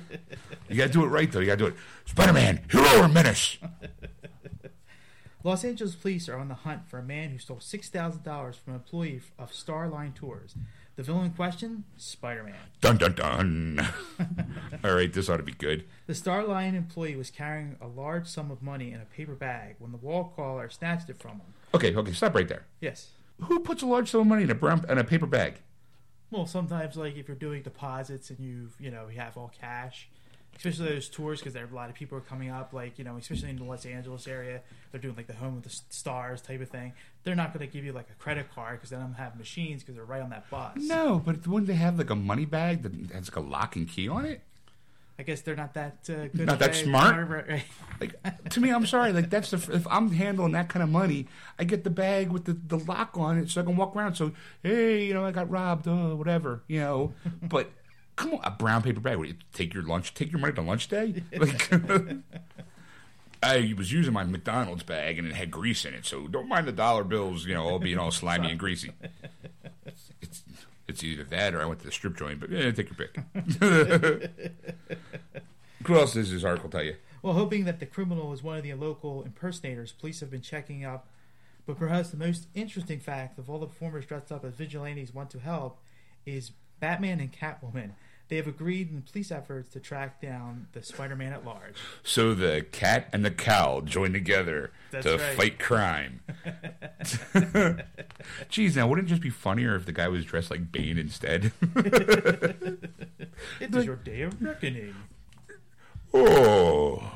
you 0.69 0.75
gotta 0.75 0.91
do 0.91 1.03
it 1.05 1.07
right 1.07 1.31
though. 1.31 1.39
You 1.39 1.45
gotta 1.45 1.57
do 1.57 1.67
it. 1.67 1.75
Spider-Man, 2.05 2.65
hero 2.69 3.03
or 3.03 3.07
menace? 3.07 3.57
Los 5.45 5.63
Angeles 5.63 5.93
police 5.93 6.27
are 6.27 6.39
on 6.39 6.47
the 6.47 6.55
hunt 6.55 6.89
for 6.89 6.97
a 6.97 7.03
man 7.03 7.29
who 7.29 7.37
stole 7.37 7.59
six 7.59 7.87
thousand 7.87 8.23
dollars 8.23 8.55
from 8.57 8.73
an 8.73 8.79
employee 8.79 9.21
of 9.37 9.51
Starline 9.51 10.15
Tours. 10.15 10.55
The 10.95 11.03
villain 11.03 11.25
in 11.25 11.31
question: 11.33 11.83
Spider-Man. 11.97 12.55
Dun 12.81 12.97
dun 12.97 13.13
dun. 13.13 13.87
all 14.83 14.95
right, 14.95 15.13
this 15.13 15.29
ought 15.29 15.37
to 15.37 15.43
be 15.43 15.51
good. 15.51 15.85
The 16.07 16.13
Starline 16.13 16.73
employee 16.73 17.15
was 17.15 17.29
carrying 17.29 17.75
a 17.79 17.85
large 17.85 18.25
sum 18.25 18.49
of 18.49 18.63
money 18.63 18.91
in 18.91 18.99
a 18.99 19.05
paper 19.05 19.35
bag 19.35 19.75
when 19.77 19.91
the 19.91 19.99
wall 19.99 20.33
caller 20.35 20.67
snatched 20.67 21.11
it 21.11 21.19
from 21.19 21.33
him. 21.33 21.53
Okay, 21.75 21.95
okay, 21.95 22.13
stop 22.13 22.33
right 22.33 22.47
there. 22.47 22.65
Yes. 22.81 23.09
Who 23.41 23.59
puts 23.59 23.83
a 23.83 23.85
large 23.85 24.09
sum 24.09 24.21
of 24.21 24.27
money 24.27 24.45
in 24.45 24.49
a 24.49 24.55
brown 24.55 24.83
in 24.89 24.97
a 24.97 25.03
paper 25.03 25.27
bag? 25.27 25.61
Well, 26.31 26.47
sometimes 26.47 26.97
like 26.97 27.17
if 27.17 27.27
you're 27.27 27.37
doing 27.37 27.61
deposits 27.61 28.31
and 28.31 28.39
you 28.39 28.69
you 28.79 28.89
know 28.89 29.09
you 29.09 29.19
have 29.19 29.37
all 29.37 29.51
cash, 29.61 30.09
especially 30.55 30.89
those 30.89 31.09
tours 31.09 31.39
because 31.39 31.53
there 31.53 31.63
are 31.63 31.69
a 31.69 31.75
lot 31.75 31.89
of 31.89 31.95
people 31.95 32.17
are 32.17 32.21
coming 32.21 32.49
up. 32.49 32.73
Like 32.73 32.97
you 32.97 33.03
know, 33.03 33.17
especially 33.17 33.49
in 33.49 33.57
the 33.57 33.63
Los 33.63 33.85
Angeles 33.85 34.27
area, 34.27 34.61
they're 34.91 35.01
doing 35.01 35.15
like 35.15 35.27
the 35.27 35.33
home 35.33 35.57
of 35.57 35.63
the 35.63 35.69
stars 35.89 36.41
type 36.41 36.61
of 36.61 36.69
thing. 36.69 36.93
They're 37.23 37.35
not 37.35 37.53
going 37.53 37.65
to 37.65 37.71
give 37.71 37.83
you 37.83 37.91
like 37.91 38.09
a 38.09 38.21
credit 38.21 38.47
card 38.53 38.77
because 38.77 38.89
they 38.91 38.97
don't 38.97 39.13
have 39.13 39.37
machines 39.37 39.81
because 39.81 39.95
they're 39.95 40.05
right 40.05 40.21
on 40.21 40.29
that 40.29 40.49
bus. 40.49 40.77
No, 40.77 41.21
but 41.23 41.47
wouldn't 41.47 41.67
they 41.67 41.75
have 41.75 41.97
like 41.97 42.09
a 42.09 42.15
money 42.15 42.45
bag 42.45 42.83
that 42.83 42.93
has 43.13 43.29
like 43.29 43.35
a 43.35 43.47
lock 43.47 43.75
and 43.75 43.87
key 43.87 44.07
on 44.07 44.25
it? 44.25 44.41
I 45.17 45.23
guess 45.23 45.41
they're 45.41 45.55
not 45.55 45.73
that 45.75 46.09
uh, 46.09 46.27
good. 46.27 46.45
Not 46.45 46.59
that 46.59 46.75
smart? 46.75 47.29
right, 47.29 47.47
right. 47.47 47.63
Like 48.01 48.49
to 48.49 48.59
me, 48.59 48.69
I'm 48.69 48.85
sorry. 48.85 49.13
Like 49.13 49.29
that's 49.29 49.51
the 49.51 49.57
if 49.73 49.87
I'm 49.87 50.11
handling 50.11 50.51
that 50.53 50.67
kind 50.67 50.83
of 50.83 50.89
money, 50.89 51.27
I 51.57 51.63
get 51.63 51.85
the 51.85 51.89
bag 51.89 52.31
with 52.31 52.43
the, 52.45 52.53
the 52.53 52.77
lock 52.77 53.17
on 53.17 53.37
it 53.37 53.49
so 53.49 53.61
I 53.61 53.63
can 53.63 53.77
walk 53.77 53.95
around. 53.95 54.15
So 54.15 54.33
hey, 54.61 55.05
you 55.05 55.13
know, 55.13 55.25
I 55.25 55.31
got 55.31 55.49
robbed, 55.49 55.87
uh, 55.87 56.15
whatever, 56.15 56.63
you 56.67 56.81
know. 56.81 57.13
But 57.41 57.71
come 58.15 58.33
on, 58.33 58.39
a 58.43 58.51
brown 58.51 58.81
paper 58.81 58.99
bag. 58.99 59.17
What, 59.17 59.27
you 59.27 59.35
take 59.53 59.73
your 59.73 59.83
lunch, 59.83 60.13
take 60.13 60.31
your 60.31 60.39
money 60.39 60.53
to 60.53 60.61
lunch 60.61 60.87
day. 60.87 61.23
Like 61.37 61.71
I 63.43 63.75
was 63.77 63.91
using 63.91 64.13
my 64.13 64.23
McDonald's 64.23 64.83
bag 64.83 65.19
and 65.19 65.27
it 65.27 65.35
had 65.35 65.51
grease 65.51 65.85
in 65.85 65.93
it, 65.93 66.05
so 66.05 66.27
don't 66.27 66.47
mind 66.47 66.67
the 66.67 66.71
dollar 66.71 67.03
bills, 67.03 67.45
you 67.45 67.53
know, 67.53 67.63
all 67.63 67.79
being 67.79 67.99
all 67.99 68.11
slimy 68.11 68.49
and 68.49 68.59
greasy. 68.59 68.91
It's 70.21 70.43
it's 70.87 71.03
either 71.03 71.23
that 71.25 71.53
or 71.53 71.61
I 71.61 71.65
went 71.65 71.81
to 71.81 71.85
the 71.85 71.91
strip 71.91 72.17
joint, 72.17 72.39
but 72.39 72.49
yeah, 72.49 72.71
take 72.71 72.89
your 72.89 72.95
pick. 72.95 73.19
Who 75.85 75.95
else 75.95 76.13
does 76.13 76.31
this 76.31 76.43
article 76.43 76.69
tell 76.69 76.83
you? 76.83 76.95
Well, 77.21 77.33
hoping 77.33 77.65
that 77.65 77.79
the 77.79 77.85
criminal 77.85 78.33
is 78.33 78.41
one 78.41 78.57
of 78.57 78.63
the 78.63 78.73
local 78.73 79.21
impersonators, 79.23 79.91
police 79.91 80.19
have 80.21 80.31
been 80.31 80.41
checking 80.41 80.83
up. 80.83 81.07
But 81.65 81.77
perhaps 81.77 82.09
the 82.09 82.17
most 82.17 82.47
interesting 82.53 82.99
fact 82.99 83.39
of 83.39 83.49
all 83.49 83.59
the 83.59 83.67
performers 83.67 84.05
dressed 84.05 84.31
up 84.31 84.45
as 84.45 84.53
vigilantes 84.53 85.13
want 85.13 85.29
to 85.31 85.39
help 85.39 85.79
is 86.25 86.51
Batman 86.79 87.19
and 87.19 87.31
Catwoman. 87.31 87.91
They 88.27 88.37
have 88.37 88.47
agreed 88.47 88.89
in 88.91 89.03
police 89.03 89.31
efforts 89.31 89.69
to 89.73 89.79
track 89.79 90.19
down 90.19 90.67
the 90.73 90.81
Spider-Man 90.81 91.31
at 91.31 91.45
large. 91.45 91.75
So 92.03 92.33
the 92.33 92.65
cat 92.71 93.07
and 93.13 93.23
the 93.23 93.29
cow 93.29 93.81
join 93.81 94.13
together 94.13 94.71
That's 94.91 95.05
to 95.05 95.17
right. 95.17 95.37
fight 95.37 95.59
crime. 95.59 96.21
Geez, 98.49 98.75
now 98.75 98.87
wouldn't 98.87 99.07
it 99.07 99.09
just 99.09 99.21
be 99.21 99.29
funnier 99.29 99.75
if 99.75 99.85
the 99.85 99.91
guy 99.91 100.07
was 100.07 100.25
dressed 100.25 100.49
like 100.49 100.71
Bane 100.71 100.97
instead? 100.97 101.51
It 103.59 103.75
is 103.75 103.85
your 103.85 103.97
day 103.97 104.21
of 104.21 104.41
reckoning. 104.41 104.95
oh, 106.13 107.11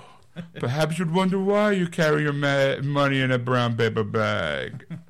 perhaps 0.59 0.99
you'd 0.99 1.13
wonder 1.13 1.39
why 1.39 1.71
you 1.71 1.87
carry 1.87 2.23
your 2.23 2.33
ma- 2.33 2.81
money 2.83 3.21
in 3.21 3.31
a 3.31 3.39
brown 3.39 3.77
paper 3.77 4.03
bag. 4.03 4.85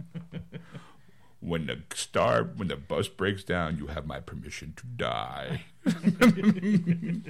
When 1.50 1.66
the 1.66 1.80
star, 1.96 2.44
when 2.44 2.68
the 2.68 2.76
bus 2.76 3.08
breaks 3.08 3.44
down, 3.44 3.78
you 3.78 3.88
have 3.88 4.06
my 4.06 4.20
permission 4.20 4.76
to 4.78 4.86
die. 4.86 5.64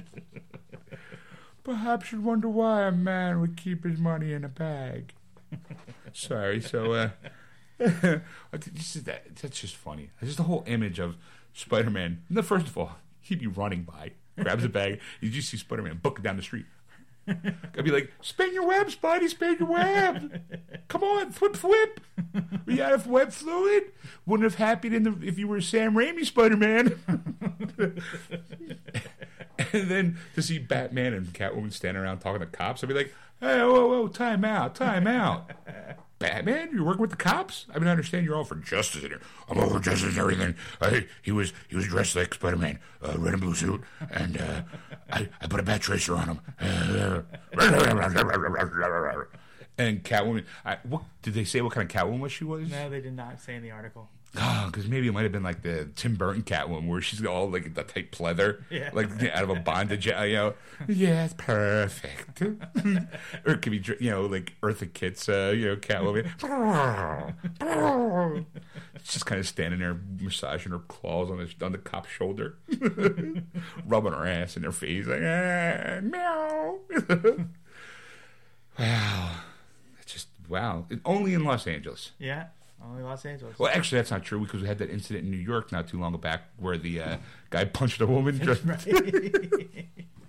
Perhaps 1.64 2.12
you'd 2.12 2.22
wonder 2.22 2.46
why 2.46 2.82
a 2.82 2.92
man 2.92 3.40
would 3.40 3.56
keep 3.56 3.84
his 3.84 3.98
money 3.98 4.34
in 4.34 4.44
a 4.44 4.48
bag. 4.48 5.14
Sorry, 6.12 6.60
so 6.60 6.92
uh, 6.92 7.08
this 7.78 8.94
is 8.94 9.04
that, 9.04 9.36
that's 9.36 9.58
just 9.58 9.74
funny. 9.74 10.10
Just 10.22 10.36
the 10.36 10.42
whole 10.42 10.64
image 10.66 10.98
of 10.98 11.16
Spider-Man. 11.54 12.22
No, 12.28 12.42
first 12.42 12.66
of 12.66 12.76
all, 12.76 12.98
he'd 13.22 13.40
be 13.40 13.46
running 13.46 13.84
by, 13.84 14.12
grabs 14.38 14.64
a 14.64 14.68
bag, 14.68 15.00
you 15.22 15.30
just 15.30 15.48
see 15.48 15.56
Spider-Man 15.56 16.00
booking 16.02 16.24
down 16.24 16.36
the 16.36 16.42
street. 16.42 16.66
I'd 17.30 17.84
be 17.84 17.90
like, 17.90 18.12
spin 18.20 18.52
your 18.52 18.66
web, 18.66 18.88
Spidey, 18.88 19.28
spin 19.28 19.56
your 19.60 19.68
web. 19.68 20.42
Come 20.88 21.04
on, 21.04 21.30
flip, 21.32 21.56
flip. 21.56 22.00
We 22.66 22.80
out 22.80 22.92
of 22.92 23.06
web 23.06 23.32
fluid. 23.32 23.92
Wouldn't 24.26 24.44
have 24.44 24.56
happened 24.56 24.94
in 24.94 25.02
the 25.04 25.16
if 25.22 25.38
you 25.38 25.48
were 25.48 25.60
Sam 25.60 25.94
Raimi 25.94 26.24
Spider-Man. 26.24 26.98
and 29.72 29.90
then 29.90 30.18
to 30.34 30.42
see 30.42 30.58
Batman 30.58 31.14
and 31.14 31.32
Catwoman 31.32 31.72
standing 31.72 32.02
around 32.02 32.18
talking 32.18 32.40
to 32.40 32.46
cops, 32.46 32.82
I'd 32.82 32.88
be 32.88 32.94
like, 32.94 33.14
hey, 33.40 33.60
whoa, 33.60 33.86
whoa, 33.86 34.08
time 34.08 34.44
out, 34.44 34.74
time 34.74 35.06
out. 35.06 35.50
Batman, 36.20 36.68
you're 36.72 36.84
working 36.84 37.00
with 37.00 37.10
the 37.10 37.16
cops? 37.16 37.64
I 37.74 37.78
mean, 37.78 37.88
I 37.88 37.92
understand 37.92 38.26
you're 38.26 38.36
all 38.36 38.44
for 38.44 38.54
justice 38.56 39.02
in 39.02 39.08
here. 39.08 39.22
I'm 39.48 39.58
all 39.58 39.70
for 39.70 39.80
justice 39.80 40.10
and 40.10 40.18
everything. 40.18 40.54
I, 40.80 41.06
he 41.22 41.32
was 41.32 41.54
he 41.68 41.76
was 41.76 41.86
dressed 41.86 42.14
like 42.14 42.34
Spider-Man, 42.34 42.78
uh, 43.02 43.16
red 43.16 43.32
and 43.32 43.42
blue 43.42 43.54
suit, 43.54 43.80
and 44.10 44.38
uh, 44.38 44.60
I, 45.10 45.28
I 45.40 45.46
put 45.46 45.60
a 45.60 45.62
bat 45.62 45.80
tracer 45.80 46.14
on 46.14 46.28
him. 46.28 46.40
And 49.78 50.04
Catwoman, 50.04 50.44
I, 50.62 50.76
what 50.82 51.04
did 51.22 51.32
they 51.32 51.44
say? 51.44 51.62
What 51.62 51.72
kind 51.72 51.90
of 51.90 51.96
Catwoman 51.96 52.28
she 52.28 52.44
was? 52.44 52.70
No, 52.70 52.90
they 52.90 53.00
did 53.00 53.16
not 53.16 53.40
say 53.40 53.54
in 53.54 53.62
the 53.62 53.70
article. 53.70 54.10
Oh, 54.38 54.68
because 54.70 54.86
maybe 54.86 55.08
it 55.08 55.12
might 55.12 55.24
have 55.24 55.32
been 55.32 55.42
like 55.42 55.62
the 55.62 55.88
Tim 55.96 56.14
Burton 56.14 56.42
cat 56.42 56.68
one 56.68 56.86
where 56.86 57.00
she's 57.00 57.24
all 57.26 57.50
like 57.50 57.74
the 57.74 57.82
tight 57.82 58.12
pleather, 58.12 58.62
Yeah. 58.70 58.90
like 58.92 59.10
out 59.24 59.42
of 59.42 59.50
a 59.50 59.56
bondage, 59.56 60.06
you 60.06 60.12
know. 60.12 60.54
Yeah, 60.88 61.24
it's 61.24 61.34
perfect. 61.36 62.40
or 62.42 63.52
it 63.52 63.60
could 63.60 63.72
be, 63.72 63.82
you 63.98 64.10
know, 64.10 64.26
like 64.26 64.54
Eartha 64.62 64.90
Kitt's, 64.92 65.28
uh, 65.28 65.52
you 65.54 65.66
know, 65.66 65.76
Catwoman. 65.76 66.30
Just 69.02 69.26
kind 69.26 69.40
of 69.40 69.48
standing 69.48 69.80
there, 69.80 69.98
massaging 70.20 70.70
her 70.72 70.78
claws 70.78 71.30
on 71.30 71.38
the 71.38 71.64
on 71.66 71.72
the 71.72 71.78
cop's 71.78 72.10
shoulder, 72.10 72.56
rubbing 73.86 74.12
her 74.12 74.26
ass 74.26 74.56
in 74.56 74.62
their 74.62 74.72
face, 74.72 75.06
like 75.06 75.20
ah, 75.22 76.00
meow. 76.02 76.78
wow, 78.78 79.30
it's 80.00 80.12
just 80.12 80.28
wow. 80.48 80.86
Only 81.04 81.34
in 81.34 81.44
Los 81.44 81.66
Angeles. 81.66 82.12
Yeah, 82.18 82.46
only 82.84 83.02
Los 83.02 83.24
Angeles. 83.24 83.58
Well, 83.58 83.70
actually, 83.72 83.98
that's 83.98 84.10
not 84.10 84.22
true 84.22 84.40
because 84.40 84.62
we 84.62 84.68
had 84.68 84.78
that 84.78 84.90
incident 84.90 85.24
in 85.24 85.30
New 85.30 85.36
York 85.36 85.72
not 85.72 85.88
too 85.88 86.00
long 86.00 86.16
back 86.16 86.44
where 86.58 86.78
the 86.78 87.00
uh, 87.00 87.16
guy 87.50 87.64
punched 87.64 88.00
a 88.00 88.06
woman. 88.06 88.40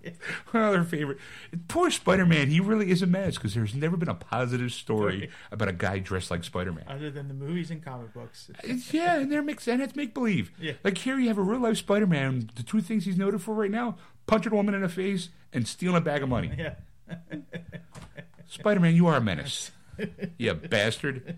Well, 0.54 0.72
their 0.72 0.84
favorite. 0.84 1.20
Poor 1.68 1.90
Spider 1.92 2.26
Man. 2.26 2.50
He 2.50 2.60
really 2.60 2.92
is 2.92 3.02
a 3.02 3.08
mess 3.08 3.36
because 3.36 3.54
there's 3.54 3.76
never 3.76 3.98
been 3.98 4.10
a 4.10 4.16
positive 4.16 4.72
story 4.72 5.30
about 5.52 5.68
a 5.68 5.74
guy 5.74 6.00
dressed 6.00 6.32
like 6.32 6.44
Spider 6.44 6.74
Man. 6.74 6.86
Other 6.88 7.10
than 7.10 7.28
the 7.28 7.34
movies 7.34 7.72
and 7.72 7.84
comic 7.84 8.14
books. 8.14 8.50
It's, 8.64 8.94
yeah, 8.94 9.20
and 9.20 9.32
they're 9.32 9.42
mix 9.42 9.68
and 9.68 9.82
it's 9.82 9.96
make 9.96 10.14
believe. 10.14 10.52
Yeah. 10.60 10.74
Like 10.84 10.98
here, 10.98 11.20
you 11.20 11.28
have 11.28 11.38
a 11.38 11.44
real 11.44 11.60
life 11.60 11.78
Spider 11.78 12.08
Man. 12.08 12.50
The 12.56 12.64
two 12.64 12.82
things 12.82 13.06
he's 13.06 13.18
noted 13.18 13.42
for 13.42 13.54
right 13.54 13.72
now: 13.72 13.96
punching 14.28 14.52
a 14.52 14.56
woman 14.56 14.76
in 14.76 14.82
the 14.82 14.90
face 14.90 15.30
and 15.54 15.68
stealing 15.68 15.98
a 15.98 16.02
bag 16.02 16.24
of 16.24 16.30
money. 16.30 16.52
Yeah. 16.58 16.76
Spider 18.48 18.80
Man, 18.80 18.96
you 18.96 19.08
are 19.08 19.18
a 19.18 19.22
menace. 19.22 19.72
you 20.38 20.54
bastard. 20.54 21.38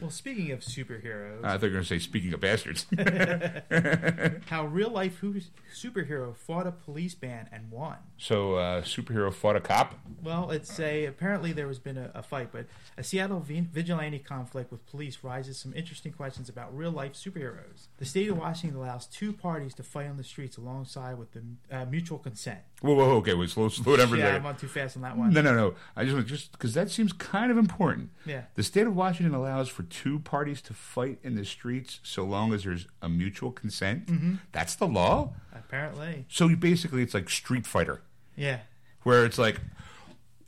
Well, 0.00 0.10
speaking 0.10 0.52
of 0.52 0.60
superheroes, 0.60 1.44
I 1.44 1.52
thought 1.52 1.62
you 1.62 1.68
were 1.68 1.72
going 1.74 1.82
to 1.82 1.88
say, 1.88 1.98
speaking 1.98 2.32
of 2.32 2.40
bastards. 2.40 2.86
how 4.48 4.66
real 4.66 4.90
life 4.90 5.18
who 5.18 5.40
superhero 5.74 6.36
fought 6.36 6.66
a 6.66 6.72
police 6.72 7.14
ban 7.14 7.48
and 7.50 7.70
won. 7.70 7.96
so, 8.16 8.54
uh, 8.54 8.82
superhero 8.82 9.32
fought 9.32 9.56
a 9.56 9.60
cop. 9.60 9.94
Well, 10.22 10.50
it's 10.50 10.78
a 10.78 11.06
apparently 11.06 11.52
there 11.52 11.68
has 11.68 11.78
been 11.78 11.98
a, 11.98 12.10
a 12.14 12.22
fight, 12.22 12.50
but 12.52 12.66
a 12.96 13.02
Seattle 13.02 13.40
vi- 13.40 13.66
vigilante 13.72 14.18
conflict 14.18 14.70
with 14.70 14.86
police 14.86 15.18
raises 15.22 15.58
some 15.58 15.72
interesting 15.74 16.12
questions 16.12 16.48
about 16.48 16.76
real 16.76 16.90
life 16.90 17.14
superheroes. 17.14 17.88
The 17.98 18.04
state 18.04 18.28
of 18.28 18.38
Washington 18.38 18.78
allows 18.78 19.06
two 19.06 19.32
parties 19.32 19.74
to 19.74 19.82
fight 19.82 20.08
on 20.08 20.16
the 20.16 20.24
streets 20.24 20.56
alongside 20.56 21.18
with 21.18 21.32
the 21.32 21.42
uh, 21.70 21.84
mutual 21.86 22.18
consent. 22.18 22.60
Whoa, 22.80 22.94
whoa, 22.94 23.16
okay, 23.16 23.34
wait, 23.34 23.50
slow, 23.50 23.68
slow 23.68 23.96
down 23.96 24.06
for 24.06 24.14
a 24.14 24.18
yeah, 24.18 24.24
second. 24.26 24.40
I'm 24.40 24.46
on 24.46 24.56
too 24.56 24.68
fast 24.68 24.94
on 24.96 25.02
that 25.02 25.16
one. 25.16 25.32
No, 25.32 25.40
no, 25.40 25.52
no. 25.52 25.74
I 25.96 26.04
just 26.04 26.14
want 26.14 26.28
just 26.28 26.52
because 26.52 26.74
that 26.74 26.90
seems 26.90 27.12
kind 27.12 27.50
of 27.50 27.58
important. 27.58 28.10
Yeah. 28.24 28.42
The 28.54 28.62
state 28.62 28.86
of 28.86 28.94
Washington 28.94 29.34
allows 29.34 29.68
for 29.68 29.82
two 29.82 30.20
parties 30.20 30.62
to 30.62 30.74
fight 30.74 31.18
in 31.24 31.34
the 31.34 31.44
streets 31.44 31.98
so 32.04 32.22
long 32.22 32.54
as 32.54 32.62
there's 32.62 32.86
a 33.02 33.08
mutual 33.08 33.50
consent. 33.50 34.06
Mm-hmm. 34.06 34.34
That's 34.52 34.76
the 34.76 34.86
law. 34.86 35.32
Apparently, 35.52 36.24
So 36.28 36.46
you 36.46 36.56
basically, 36.56 37.02
it's 37.02 37.14
like 37.14 37.28
Street 37.28 37.66
Fighter, 37.66 38.00
yeah. 38.36 38.60
where 39.02 39.24
it's 39.24 39.38
like, 39.38 39.60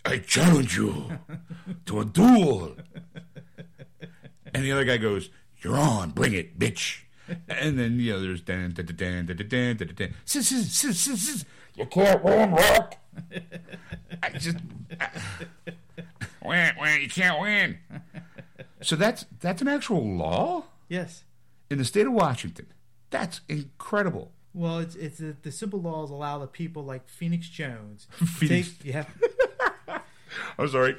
I 0.05 0.19
challenge 0.19 0.77
you 0.77 1.19
to 1.87 2.01
a 2.01 2.05
duel, 2.05 2.77
and 4.55 4.65
the 4.65 4.71
other 4.73 4.85
guy 4.85 4.97
goes, 4.97 5.31
"You're 5.63 5.77
on, 5.77 6.11
bring 6.11 6.33
it, 6.33 6.59
bitch." 6.59 7.01
And 7.49 7.79
then 7.79 8.01
you 8.01 8.13
know 8.13 8.21
there's 8.21 8.41
dan 8.41 8.73
dan 8.73 8.87
dan 8.87 8.97
dan 8.97 9.77
dan 9.77 9.77
dan 9.77 9.95
dan 9.95 10.15
You 11.77 11.87
can't 11.87 12.23
win, 12.23 12.53
Rock. 12.53 12.97
I 14.23 14.31
just 14.31 14.57
win, 16.45 16.73
win. 16.81 17.01
You 17.01 17.09
can't 17.09 17.41
win. 17.41 17.79
So 18.83 18.97
that's 18.97 19.27
that's 19.41 19.61
an 19.63 19.69
actual 19.69 20.05
law 20.17 20.65
Yes. 20.89 21.25
in 21.71 21.79
the 21.79 21.85
state 21.85 22.07
of 22.07 22.13
Washington. 22.13 22.67
That's 23.11 23.41
incredible. 23.49 24.33
Well, 24.55 24.79
it's 24.81 24.95
it's 24.97 25.19
the, 25.19 25.37
the 25.43 25.53
simple 25.53 25.81
laws 25.81 26.11
allow 26.11 26.39
the 26.39 26.47
people 26.47 26.85
like 26.85 27.09
Phoenix 27.09 27.49
Jones. 27.49 28.07
Phoenix- 28.13 28.77
Take, 28.79 28.85
yeah. 28.93 29.05
I'm 30.59 30.69
sorry. 30.69 30.97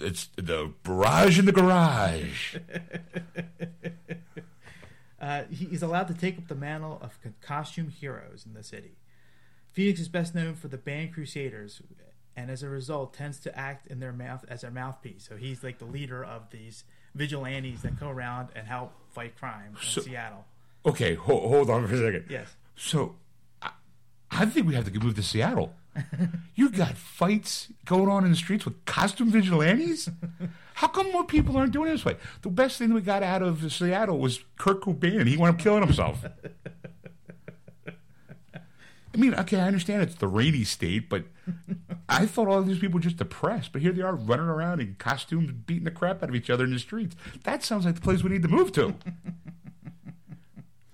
It's 0.00 0.28
the 0.36 0.72
barrage 0.82 1.38
in 1.38 1.44
the 1.44 1.52
garage. 1.52 2.56
Uh, 5.20 5.42
he 5.50 5.66
is 5.66 5.82
allowed 5.82 6.08
to 6.08 6.14
take 6.14 6.38
up 6.38 6.48
the 6.48 6.54
mantle 6.54 6.98
of 7.02 7.18
costume 7.42 7.90
heroes 7.90 8.46
in 8.46 8.54
the 8.54 8.62
city. 8.62 8.96
Phoenix 9.72 10.00
is 10.00 10.08
best 10.08 10.34
known 10.34 10.54
for 10.54 10.68
the 10.68 10.76
band 10.78 11.12
Crusaders, 11.14 11.80
and 12.36 12.50
as 12.50 12.62
a 12.62 12.68
result, 12.68 13.14
tends 13.14 13.38
to 13.40 13.56
act 13.58 13.86
in 13.86 14.00
their 14.00 14.12
mouth 14.12 14.44
as 14.48 14.62
their 14.62 14.70
mouthpiece. 14.70 15.26
So 15.28 15.36
he's 15.36 15.62
like 15.62 15.78
the 15.78 15.84
leader 15.84 16.24
of 16.24 16.50
these 16.50 16.84
vigilantes 17.14 17.82
that 17.82 17.98
go 17.98 18.08
around 18.08 18.48
and 18.56 18.66
help 18.66 18.92
fight 19.12 19.36
crime 19.36 19.72
in 19.76 19.82
So- 19.82 20.00
Seattle. 20.02 20.44
Okay, 20.86 21.14
ho- 21.14 21.46
hold 21.48 21.68
on 21.68 21.86
for 21.86 21.94
a 21.94 21.98
second. 21.98 22.24
Yes. 22.30 22.56
So, 22.74 23.16
I, 23.60 23.70
I 24.30 24.46
think 24.46 24.66
we 24.66 24.74
have 24.74 24.90
to 24.90 24.98
move 24.98 25.14
to 25.16 25.22
Seattle. 25.22 25.74
you 26.54 26.70
got 26.70 26.96
fights 26.96 27.68
going 27.84 28.08
on 28.08 28.24
in 28.24 28.30
the 28.30 28.36
streets 28.36 28.64
with 28.64 28.82
costume 28.86 29.30
vigilantes? 29.30 30.08
How 30.74 30.86
come 30.88 31.12
more 31.12 31.24
people 31.24 31.56
aren't 31.58 31.72
doing 31.72 31.88
it 31.90 31.92
this 31.92 32.04
way? 32.06 32.16
The 32.42 32.48
best 32.48 32.78
thing 32.78 32.94
we 32.94 33.02
got 33.02 33.22
out 33.22 33.42
of 33.42 33.70
Seattle 33.72 34.18
was 34.18 34.40
Kurt 34.56 34.80
Cobain. 34.80 35.26
He 35.26 35.36
wound 35.36 35.56
up 35.56 35.60
killing 35.60 35.82
himself. 35.84 36.24
I 39.12 39.16
mean, 39.16 39.34
okay, 39.34 39.58
I 39.58 39.66
understand 39.66 40.02
it's 40.02 40.14
the 40.14 40.28
rainy 40.28 40.62
state, 40.64 41.08
but 41.08 41.24
I 42.08 42.26
thought 42.26 42.46
all 42.48 42.62
these 42.62 42.78
people 42.78 42.94
were 42.94 43.02
just 43.02 43.16
depressed. 43.16 43.72
But 43.72 43.82
here 43.82 43.92
they 43.92 44.02
are 44.02 44.14
running 44.14 44.46
around 44.46 44.80
in 44.80 44.94
costumes, 44.98 45.50
beating 45.50 45.84
the 45.84 45.90
crap 45.90 46.22
out 46.22 46.28
of 46.28 46.34
each 46.34 46.48
other 46.50 46.64
in 46.64 46.72
the 46.72 46.78
streets. 46.78 47.16
That 47.42 47.64
sounds 47.64 47.84
like 47.84 47.96
the 47.96 48.00
place 48.00 48.22
we 48.22 48.30
need 48.30 48.42
to 48.42 48.48
move 48.48 48.72
to. 48.72 48.94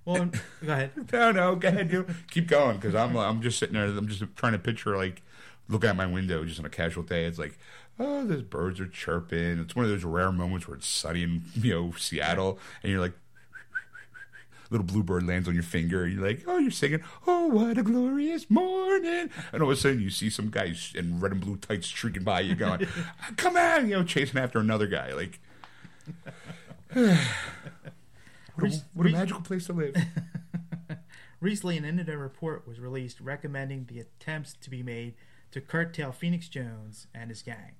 Well, 0.06 0.30
go 0.64 0.72
ahead. 0.72 0.92
No, 1.12 1.32
no, 1.32 1.56
go 1.56 1.68
ahead, 1.68 1.92
you 1.92 2.06
keep 2.30 2.46
going 2.48 2.76
because 2.76 2.94
I'm 2.94 3.16
I'm 3.16 3.42
just 3.42 3.58
sitting 3.58 3.74
there. 3.74 3.84
I'm 3.86 4.08
just 4.08 4.22
trying 4.36 4.52
to 4.52 4.58
picture 4.58 4.96
like 4.96 5.22
looking 5.68 5.90
out 5.90 5.96
my 5.96 6.06
window 6.06 6.44
just 6.44 6.60
on 6.60 6.64
a 6.64 6.70
casual 6.70 7.02
day. 7.02 7.24
It's 7.24 7.38
like, 7.38 7.58
oh, 7.98 8.24
those 8.24 8.42
birds 8.42 8.80
are 8.80 8.86
chirping. 8.86 9.58
It's 9.58 9.74
one 9.76 9.84
of 9.84 9.90
those 9.90 10.04
rare 10.04 10.32
moments 10.32 10.68
where 10.68 10.76
it's 10.76 10.86
sunny 10.86 11.22
in 11.24 11.42
you 11.54 11.74
know 11.74 11.92
Seattle, 11.98 12.58
and 12.82 12.90
you're 12.92 13.00
like. 13.00 13.14
Little 14.70 14.86
bluebird 14.86 15.26
lands 15.26 15.48
on 15.48 15.54
your 15.54 15.62
finger, 15.62 16.04
and 16.04 16.14
you're 16.14 16.26
like, 16.26 16.42
"Oh, 16.46 16.58
you're 16.58 16.70
singing, 16.70 17.02
oh, 17.26 17.46
what 17.46 17.78
a 17.78 17.82
glorious 17.82 18.50
morning!" 18.50 19.30
And 19.52 19.62
all 19.62 19.70
of 19.70 19.76
a 19.76 19.80
sudden, 19.80 20.00
you 20.00 20.10
see 20.10 20.30
some 20.30 20.50
guys 20.50 20.92
in 20.94 21.20
red 21.20 21.32
and 21.32 21.40
blue 21.40 21.56
tights 21.56 21.86
streaking 21.86 22.24
by 22.24 22.40
you, 22.40 22.54
going, 22.54 22.86
"Come 23.36 23.56
on!" 23.56 23.88
You 23.88 23.96
know, 23.96 24.04
chasing 24.04 24.40
after 24.40 24.58
another 24.58 24.86
guy. 24.86 25.12
Like, 25.12 25.38
what, 26.92 28.72
a, 28.72 28.82
what 28.94 29.06
a 29.06 29.10
magical 29.10 29.40
place 29.40 29.66
to 29.66 29.72
live. 29.72 29.96
Recently, 31.40 31.76
an 31.76 31.84
internet 31.84 32.18
report 32.18 32.66
was 32.66 32.80
released 32.80 33.20
recommending 33.20 33.84
the 33.84 34.00
attempts 34.00 34.54
to 34.54 34.70
be 34.70 34.82
made 34.82 35.14
to 35.52 35.60
curtail 35.60 36.12
Phoenix 36.12 36.48
Jones 36.48 37.06
and 37.14 37.30
his 37.30 37.42
gang. 37.42 37.72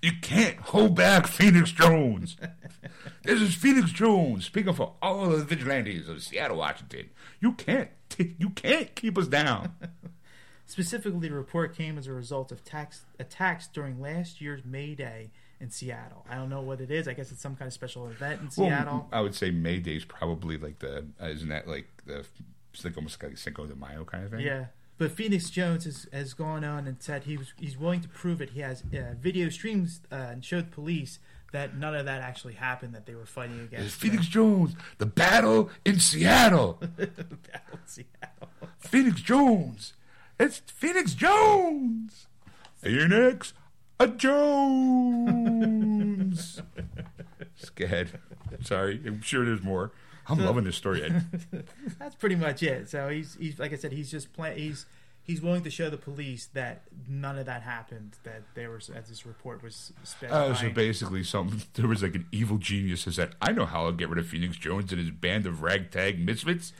You 0.00 0.12
can't 0.22 0.56
hold 0.58 0.94
back 0.94 1.26
Phoenix 1.26 1.72
Jones. 1.72 2.36
this 3.24 3.40
is 3.42 3.54
Phoenix 3.54 3.90
Jones 3.90 4.44
speaking 4.46 4.72
for 4.72 4.94
all 5.02 5.32
of 5.32 5.38
the 5.38 5.44
vigilantes 5.44 6.08
of 6.08 6.22
Seattle, 6.22 6.58
Washington. 6.58 7.10
You 7.40 7.52
can't, 7.52 7.88
t- 8.08 8.36
you 8.38 8.50
can't 8.50 8.94
keep 8.94 9.18
us 9.18 9.26
down. 9.26 9.72
Specifically, 10.66 11.28
the 11.28 11.34
report 11.34 11.74
came 11.74 11.98
as 11.98 12.06
a 12.06 12.12
result 12.12 12.52
of 12.52 12.62
tax 12.62 13.06
attacks 13.18 13.66
during 13.66 14.00
last 14.00 14.40
year's 14.40 14.64
May 14.64 14.94
Day 14.94 15.30
in 15.60 15.70
Seattle. 15.70 16.24
I 16.30 16.36
don't 16.36 16.50
know 16.50 16.60
what 16.60 16.80
it 16.80 16.90
is. 16.90 17.08
I 17.08 17.14
guess 17.14 17.32
it's 17.32 17.40
some 17.40 17.56
kind 17.56 17.66
of 17.66 17.72
special 17.72 18.06
event 18.06 18.40
in 18.42 18.50
Seattle. 18.50 19.08
I 19.10 19.20
would 19.20 19.34
say 19.34 19.50
May 19.50 19.80
Day 19.80 19.96
is 19.96 20.04
probably 20.04 20.58
like 20.58 20.78
the 20.78 21.06
uh, 21.20 21.26
isn't 21.26 21.48
that 21.48 21.66
like 21.66 21.86
the 22.06 22.24
it's 22.72 22.84
like 22.84 22.96
almost 22.96 23.20
like 23.22 23.36
Cinco 23.38 23.66
de 23.66 23.74
Mayo 23.74 24.04
kind 24.04 24.24
of 24.24 24.30
thing. 24.30 24.40
yeah. 24.40 24.66
But 24.98 25.12
Phoenix 25.12 25.48
Jones 25.48 25.84
has, 25.84 26.08
has 26.12 26.34
gone 26.34 26.64
on 26.64 26.86
and 26.88 27.00
said 27.00 27.24
he 27.24 27.36
was 27.36 27.52
he's 27.56 27.78
willing 27.78 28.00
to 28.00 28.08
prove 28.08 28.40
it. 28.42 28.50
He 28.50 28.60
has 28.60 28.82
uh, 28.92 29.14
video 29.18 29.48
streams 29.48 30.00
uh, 30.10 30.16
and 30.16 30.44
showed 30.44 30.70
police 30.72 31.20
that 31.52 31.76
none 31.76 31.94
of 31.94 32.04
that 32.06 32.20
actually 32.20 32.54
happened. 32.54 32.94
That 32.94 33.06
they 33.06 33.14
were 33.14 33.24
fighting 33.24 33.60
It's 33.60 33.72
against 33.72 33.94
Phoenix 33.94 34.26
Jones, 34.26 34.74
the 34.98 35.06
battle 35.06 35.70
in 35.84 36.00
Seattle. 36.00 36.78
the 36.96 37.06
battle 37.06 37.74
in 37.74 37.86
Seattle. 37.86 38.48
Phoenix 38.78 39.20
Jones. 39.20 39.94
It's 40.40 40.58
Phoenix 40.58 41.14
Jones. 41.14 42.26
Phoenix 42.76 43.52
a 44.00 44.06
Jones. 44.08 45.52
Scared. 47.56 48.20
Sorry, 48.62 49.00
I'm 49.06 49.20
sure 49.22 49.44
there's 49.44 49.62
more. 49.62 49.92
I'm 50.28 50.44
loving 50.44 50.64
this 50.64 50.76
story. 50.76 51.02
Ed. 51.52 51.64
That's 51.98 52.14
pretty 52.14 52.36
much 52.36 52.62
it. 52.62 52.88
So 52.88 53.08
he's 53.08 53.36
he's 53.38 53.58
like 53.58 53.72
I 53.72 53.76
said, 53.76 53.92
he's 53.92 54.10
just 54.10 54.32
playing. 54.32 54.58
he's 54.58 54.86
he's 55.28 55.42
willing 55.42 55.62
to 55.62 55.70
show 55.70 55.90
the 55.90 55.96
police 55.96 56.46
that 56.54 56.82
none 57.06 57.38
of 57.38 57.46
that 57.46 57.62
happened. 57.62 58.16
That 58.24 58.42
there 58.54 58.70
was 58.70 58.90
as 58.90 59.08
this 59.08 59.24
report 59.24 59.62
was 59.62 59.92
specifying. 60.02 60.32
Oh, 60.32 60.52
uh, 60.52 60.54
so 60.54 60.70
basically, 60.70 61.22
some 61.22 61.60
there 61.74 61.86
was 61.86 62.02
like 62.02 62.16
an 62.16 62.26
evil 62.32 62.58
genius 62.58 63.04
who 63.04 63.12
said, 63.12 63.36
"I 63.40 63.52
know 63.52 63.66
how 63.66 63.84
I'll 63.84 63.92
get 63.92 64.08
rid 64.08 64.18
of 64.18 64.26
Phoenix 64.26 64.56
Jones 64.56 64.90
and 64.90 65.00
his 65.00 65.10
band 65.10 65.46
of 65.46 65.62
ragtag 65.62 66.18
misfits. 66.18 66.72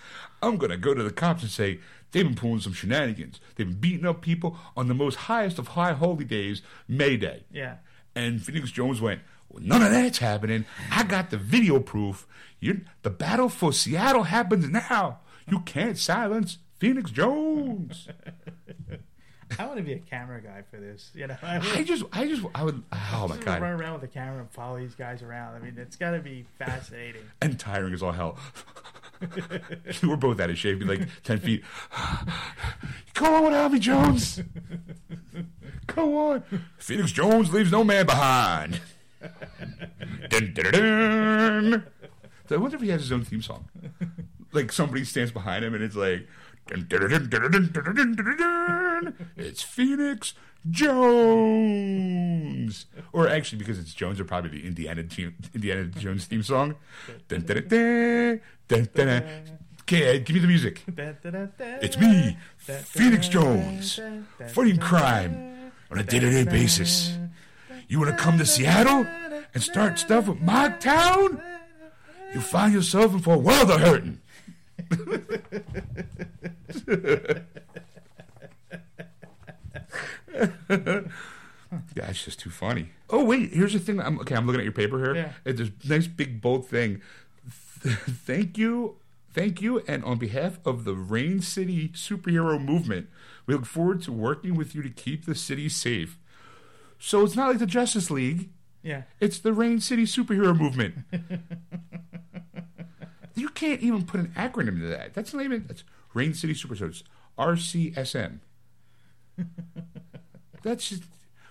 I'm 0.43 0.57
gonna 0.57 0.79
go 0.79 0.95
to 0.95 1.03
the 1.03 1.13
cops 1.13 1.43
and 1.43 1.51
say 1.51 1.79
they've 2.11 2.25
been 2.25 2.35
pulling 2.35 2.61
some 2.61 2.73
shenanigans. 2.73 3.41
They've 3.55 3.69
been 3.69 3.79
beating 3.79 4.07
up 4.07 4.23
people 4.23 4.57
on 4.77 4.89
the 4.89 4.95
most 4.95 5.15
highest 5.17 5.59
of 5.59 5.69
high 5.69 5.93
holy 5.93 6.25
days, 6.25 6.63
May 6.89 7.17
Day." 7.17 7.45
yeah. 7.53 7.77
And 8.15 8.43
Phoenix 8.43 8.73
Jones 8.73 9.01
went, 9.01 9.21
well, 9.49 9.63
none 9.63 9.83
of 9.83 9.91
that's 9.91 10.19
happening. 10.19 10.65
I 10.91 11.05
got 11.05 11.31
the 11.31 11.39
video 11.39 11.81
proof. 11.81 12.27
You, 12.61 12.83
the 13.03 13.11
battle 13.11 13.49
for 13.49 13.73
Seattle 13.73 14.25
happens 14.25 14.69
now. 14.69 15.21
You 15.49 15.61
can't 15.61 15.97
silence 15.97 16.59
Phoenix 16.79 17.11
Jones. 17.11 18.09
I 19.59 19.65
want 19.65 19.79
to 19.79 19.83
be 19.83 19.95
a 19.95 19.99
camera 19.99 20.43
guy 20.43 20.63
for 20.71 20.79
this. 20.79 21.11
You 21.15 21.29
know, 21.29 21.37
I, 21.43 21.57
I 21.79 21.83
just, 21.83 22.05
I 22.13 22.27
just, 22.27 22.45
I 22.55 22.65
would. 22.65 22.83
Oh 22.93 23.27
my 23.29 23.37
god! 23.39 23.63
run 23.63 23.81
around 23.81 23.95
with 23.95 24.03
a 24.03 24.13
camera 24.13 24.41
and 24.41 24.51
follow 24.51 24.79
these 24.79 24.95
guys 24.95 25.23
around. 25.23 25.55
I 25.55 25.61
mean, 25.61 25.77
it's 25.79 25.97
got 25.97 26.11
to 26.11 26.21
be 26.21 26.45
fascinating. 26.59 27.23
And 27.41 27.59
tiring 27.59 27.95
as 27.95 28.03
all 28.03 28.13
hell. 28.13 28.39
We're 30.03 30.17
both 30.17 30.39
out 30.39 30.51
of 30.51 30.59
shape, 30.59 30.85
like 30.85 31.09
ten 31.25 31.39
feet. 31.39 31.65
Come 33.15 33.47
on, 33.47 33.53
Alvy 33.53 33.81
Jones. 33.81 34.43
Come 35.87 36.11
on. 36.11 36.43
Phoenix 36.77 37.11
Jones 37.11 37.53
leaves 37.53 37.73
no 37.73 37.85
man 37.85 38.07
behind 38.07 38.81
dun, 40.29 40.53
dun, 40.55 40.73
dun, 40.73 41.85
so 42.49 42.55
I 42.55 42.59
wonder 42.59 42.77
if 42.77 42.83
he 42.83 42.89
has 42.89 43.03
his 43.03 43.13
own 43.13 43.25
theme 43.25 43.43
song. 43.43 43.69
Like 44.53 44.73
somebody 44.73 45.05
stands 45.05 45.33
behind 45.33 45.65
him 45.65 45.75
and 45.75 45.83
it's 45.85 45.97
like, 45.97 46.27
it's 49.37 49.63
Phoenix 49.63 50.35
Jones. 50.71 52.07
Or 53.13 53.29
actually, 53.29 53.59
because 53.59 53.79
it's 53.79 53.95
Jones, 53.95 54.19
or 54.21 54.25
probably 54.25 54.51
the 54.51 54.67
Indiana, 54.67 55.05
Indiana 55.55 55.85
Jones 55.85 56.25
theme 56.27 56.43
song. 56.43 56.75
Dun, 57.29 57.43
dun, 57.43 57.67
dun, 57.69 58.41
dun, 58.69 58.89
dun, 58.95 59.23
give 59.87 60.31
me 60.31 60.41
the 60.41 60.47
music. 60.47 60.85
It's 61.83 61.99
me, 61.99 62.37
Phoenix 62.59 63.29
Jones, 63.29 64.01
fighting 64.49 64.79
crime 64.79 65.73
on 65.91 65.99
a 65.99 66.03
day 66.03 66.19
to 66.19 66.31
day 66.31 66.45
basis. 66.45 67.17
You 67.89 68.01
want 68.01 68.11
to 68.11 68.17
come 68.23 68.39
to 68.39 68.47
Seattle 68.47 69.07
and 69.55 69.63
start 69.63 69.99
stuff 69.99 70.29
with 70.29 70.41
my 70.41 70.69
town? 70.69 71.41
You 72.35 72.41
find 72.41 72.75
yourself 72.75 73.15
in 73.15 73.21
for 73.21 73.35
a 73.35 73.39
world 73.39 73.71
of 73.71 73.81
hurting. 73.81 74.21
Yeah, 81.95 82.09
it's 82.09 82.25
just 82.25 82.39
too 82.39 82.51
funny. 82.51 82.91
Oh 83.11 83.25
wait, 83.25 83.53
here's 83.53 83.73
the 83.73 83.79
thing. 83.79 84.01
I'm 84.01 84.19
okay. 84.21 84.35
I'm 84.35 84.47
looking 84.47 84.61
at 84.61 84.65
your 84.65 84.73
paper 84.73 84.99
here. 84.99 85.15
Yeah. 85.15 85.33
It's 85.45 85.59
this 85.59 85.71
nice 85.87 86.07
big 86.07 86.41
bold 86.41 86.67
thing. 86.67 87.03
thank 87.49 88.57
you, 88.57 88.97
thank 89.33 89.61
you, 89.61 89.83
and 89.87 90.03
on 90.05 90.19
behalf 90.19 90.59
of 90.65 90.85
the 90.85 90.95
Rain 90.95 91.41
City 91.41 91.89
superhero 91.91 92.63
movement, 92.63 93.09
we 93.47 93.55
look 93.55 93.67
forward 93.67 94.03
to 94.03 94.13
working 94.13 94.55
with 94.55 94.75
you 94.75 94.83
to 94.83 94.89
keep 94.89 95.27
the 95.27 95.35
city 95.35 95.69
safe. 95.69 96.19
So 96.99 97.25
it's 97.25 97.37
not 97.37 97.49
like 97.49 97.59
the 97.59 97.67
Justice 97.67 98.11
League. 98.11 98.51
Yeah. 98.83 99.03
It's 99.21 99.39
the 99.39 99.53
Rain 99.53 99.81
City 99.81 100.05
superhero 100.05 100.59
movement. 100.59 100.95
you 103.35 103.49
can't 103.51 103.81
even 103.81 104.05
put 104.05 104.21
an 104.21 104.33
acronym 104.37 104.81
to 104.81 104.89
that. 104.89 105.15
That's 105.15 105.33
not 105.33 105.45
even. 105.45 105.65
That's 105.67 105.85
Rain 106.15 106.35
City 106.35 106.55
Superheroes. 106.55 107.03
RCSM. 107.39 108.39
That's 110.63 110.89
just. 110.89 111.03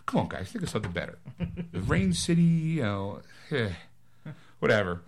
Come 0.06 0.22
on, 0.22 0.28
guys. 0.30 0.52
Think 0.52 0.64
of 0.64 0.70
something 0.70 0.92
better. 0.92 1.20
The 1.72 1.82
Rain 1.82 2.14
City, 2.14 2.42
you 2.42 2.82
know. 2.84 3.22
eh, 3.52 3.70
whatever. 4.60 5.02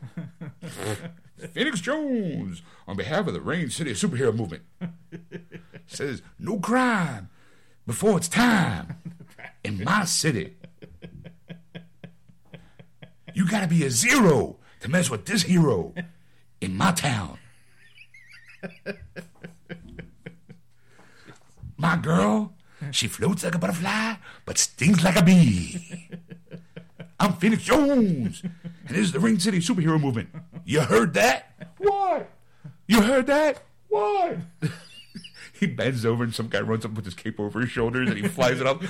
Phoenix 1.54 1.80
Jones, 1.80 2.62
on 2.86 2.98
behalf 2.98 3.28
of 3.28 3.34
the 3.34 3.40
Rain 3.40 3.70
City 3.70 3.92
superhero 3.94 4.36
movement, 4.36 4.64
says 5.88 6.22
no 6.38 6.60
crime 6.60 7.30
before 7.88 8.18
it's 8.18 8.28
time 8.28 8.98
in 9.64 9.84
my 9.84 10.06
city. 10.06 10.56
You 13.34 13.48
gotta 13.48 13.68
be 13.68 13.86
a 13.86 13.90
zero 13.90 14.58
to 14.82 14.90
mess 14.90 15.10
with 15.10 15.26
this 15.26 15.44
hero 15.44 15.94
in 16.62 16.76
my 16.76 16.92
town. 16.92 17.38
My 21.78 21.96
girl, 21.96 22.54
she 22.92 23.08
floats 23.08 23.44
like 23.44 23.56
a 23.56 23.58
butterfly, 23.58 24.16
but 24.46 24.58
stings 24.58 25.04
like 25.04 25.16
a 25.16 25.24
bee. 25.24 26.10
I'm 27.20 27.34
Phoenix 27.34 27.64
Jones, 27.64 28.42
and 28.44 28.90
this 28.90 29.06
is 29.06 29.12
the 29.12 29.20
Ring 29.20 29.40
City 29.40 29.60
superhero 29.60 30.00
movement. 30.00 30.30
You 30.66 30.82
heard 30.82 31.14
that? 31.14 31.74
What? 31.78 32.30
You 32.88 33.02
heard 33.02 33.28
that? 33.28 33.64
What? 33.88 34.38
He 35.60 35.68
bends 35.68 36.06
over 36.06 36.24
and 36.24 36.34
some 36.34 36.48
guy 36.48 36.62
runs 36.62 36.86
up 36.86 36.92
with 36.94 37.06
his 37.06 37.14
cape 37.14 37.40
over 37.40 37.60
his 37.60 37.70
shoulders 37.70 38.10
and 38.10 38.18
he 38.18 38.28
flies 38.28 38.60
it 38.60 38.68
up. 38.68 38.82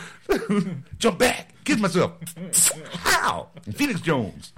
Jump 0.99 1.19
back, 1.19 1.53
kiss 1.63 1.79
myself. 1.79 2.13
How? 2.93 3.49
Phoenix 3.73 4.01
Jones. 4.01 4.53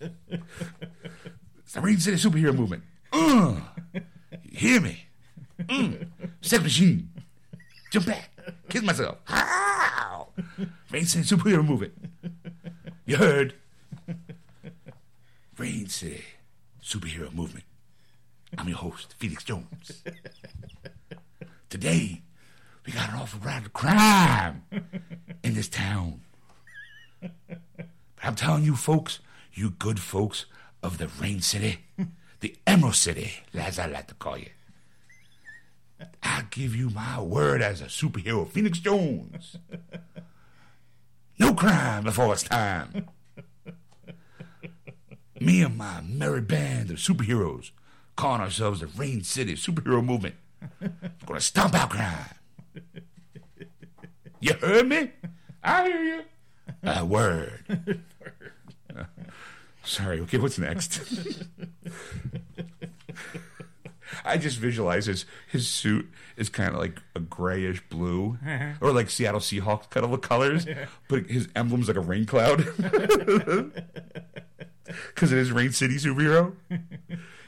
It's 0.00 1.72
the 1.72 1.80
Ring 1.80 1.98
City 1.98 2.16
superhero 2.16 2.54
movement. 2.54 2.82
Uh, 3.12 3.60
hear 4.42 4.80
me? 4.80 5.06
Mm. 5.60 6.08
Sex 6.40 6.62
machine. 6.62 7.10
Jump 7.90 8.06
back, 8.06 8.30
kiss 8.68 8.82
myself. 8.82 9.18
How? 9.24 10.28
Rain 10.90 11.04
City 11.06 11.24
superhero 11.36 11.66
movement. 11.66 11.92
You 13.06 13.16
heard? 13.16 13.54
Rain 15.56 15.88
City 15.88 16.24
superhero 16.82 17.32
movement. 17.34 17.64
I'm 18.56 18.68
your 18.68 18.78
host, 18.78 19.14
Felix 19.18 19.44
Jones. 19.44 20.02
Today, 21.68 22.22
we 22.86 22.92
got 22.92 23.10
an 23.10 23.16
awful 23.16 23.40
round 23.40 23.66
of 23.66 23.72
crime 23.72 24.62
in 25.42 25.54
this 25.54 25.68
town. 25.68 26.20
But 27.20 27.30
I'm 28.22 28.34
telling 28.34 28.64
you, 28.64 28.74
folks, 28.74 29.20
you 29.52 29.70
good 29.70 30.00
folks 30.00 30.46
of 30.82 30.96
the 30.98 31.08
Rain 31.20 31.40
City, 31.42 31.80
the 32.40 32.56
Emerald 32.66 32.94
City, 32.94 33.32
as 33.54 33.78
I 33.78 33.86
like 33.86 34.06
to 34.08 34.14
call 34.14 34.38
you. 34.38 34.48
I 36.22 36.44
give 36.50 36.74
you 36.74 36.90
my 36.90 37.20
word 37.20 37.60
as 37.60 37.80
a 37.80 37.86
superhero, 37.86 38.48
Phoenix 38.48 38.78
Jones. 38.78 39.56
No 41.40 41.54
crime 41.54 42.02
before 42.02 42.32
it's 42.32 42.42
time. 42.42 43.06
Me 45.40 45.62
and 45.62 45.76
my 45.78 46.00
merry 46.00 46.40
band 46.40 46.90
of 46.90 46.96
superheroes, 46.96 47.70
calling 48.16 48.40
ourselves 48.40 48.80
the 48.80 48.88
Rain 48.88 49.22
City 49.22 49.54
Superhero 49.54 50.04
Movement, 50.04 50.34
gonna 51.26 51.40
stomp 51.40 51.74
out 51.74 51.90
crime. 51.90 52.14
You 54.40 54.54
heard 54.54 54.88
me? 54.88 55.10
I 55.62 55.84
hear 55.88 56.02
you. 56.02 56.22
A 56.82 57.04
word. 57.04 58.00
Sorry. 59.84 60.20
Okay, 60.20 60.38
what's 60.38 60.58
next? 60.58 61.00
I 64.24 64.36
just 64.36 64.58
visualize 64.58 65.06
his 65.06 65.24
his 65.50 65.66
suit 65.68 66.10
is 66.36 66.48
kind 66.48 66.74
of 66.74 66.80
like 66.80 67.00
a 67.14 67.20
grayish 67.20 67.82
blue, 67.88 68.38
uh-huh. 68.44 68.72
or 68.80 68.92
like 68.92 69.10
Seattle 69.10 69.40
Seahawks 69.40 69.88
kind 69.90 70.04
of 70.04 70.20
colors, 70.20 70.66
but 71.08 71.26
his 71.26 71.48
emblem's 71.56 71.88
like 71.88 71.96
a 71.96 72.00
rain 72.00 72.26
cloud 72.26 72.66
because 75.14 75.32
it 75.32 75.38
is 75.38 75.50
Rain 75.52 75.72
City 75.72 75.96
superhero. 75.96 76.54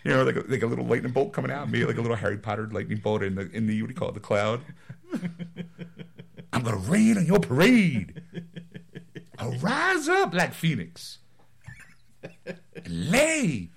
You 0.05 0.13
know, 0.13 0.25
like 0.25 0.37
a, 0.37 0.45
like 0.49 0.63
a 0.63 0.67
little 0.67 0.87
lightning 0.87 1.13
bolt 1.13 1.33
coming 1.33 1.51
out, 1.51 1.71
maybe 1.71 1.85
like 1.85 1.99
a 1.99 2.01
little 2.01 2.17
Harry 2.17 2.39
Potter 2.39 2.69
lightning 2.71 2.99
bolt 2.99 3.23
in 3.23 3.35
the 3.35 3.51
in 3.51 3.67
the 3.67 3.83
what 3.83 3.89
do 3.89 3.95
you 3.95 3.99
call 3.99 4.09
it, 4.09 4.15
the 4.15 4.21
cloud. 4.21 4.63
I'm 6.53 6.63
gonna 6.63 6.77
rain 6.77 7.19
on 7.19 7.27
your 7.27 7.39
parade. 7.39 8.23
I'll 9.39 9.53
rise 9.59 10.09
up 10.09 10.35
like 10.35 10.55
Phoenix 10.55 11.19
lay 12.87 13.71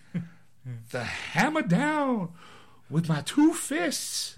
the 0.91 1.03
hammer 1.03 1.61
down 1.61 2.33
with 2.89 3.09
my 3.09 3.21
two 3.21 3.53
fists. 3.53 4.37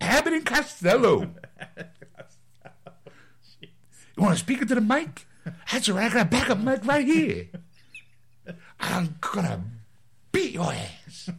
Abbott 0.00 0.32
and 0.32 0.46
Costello. 0.46 1.30
You 4.16 4.22
want 4.22 4.34
to 4.34 4.40
speak 4.40 4.62
into 4.62 4.74
the 4.74 4.80
mic? 4.80 5.26
That's 5.70 5.88
right. 5.88 6.10
I 6.10 6.14
got 6.14 6.26
a 6.26 6.30
backup 6.30 6.58
mic 6.58 6.84
right 6.86 7.04
here. 7.04 7.48
I'm 8.80 9.16
gonna 9.20 9.64
beat 10.32 10.52
your 10.52 10.72
ass. 10.72 11.30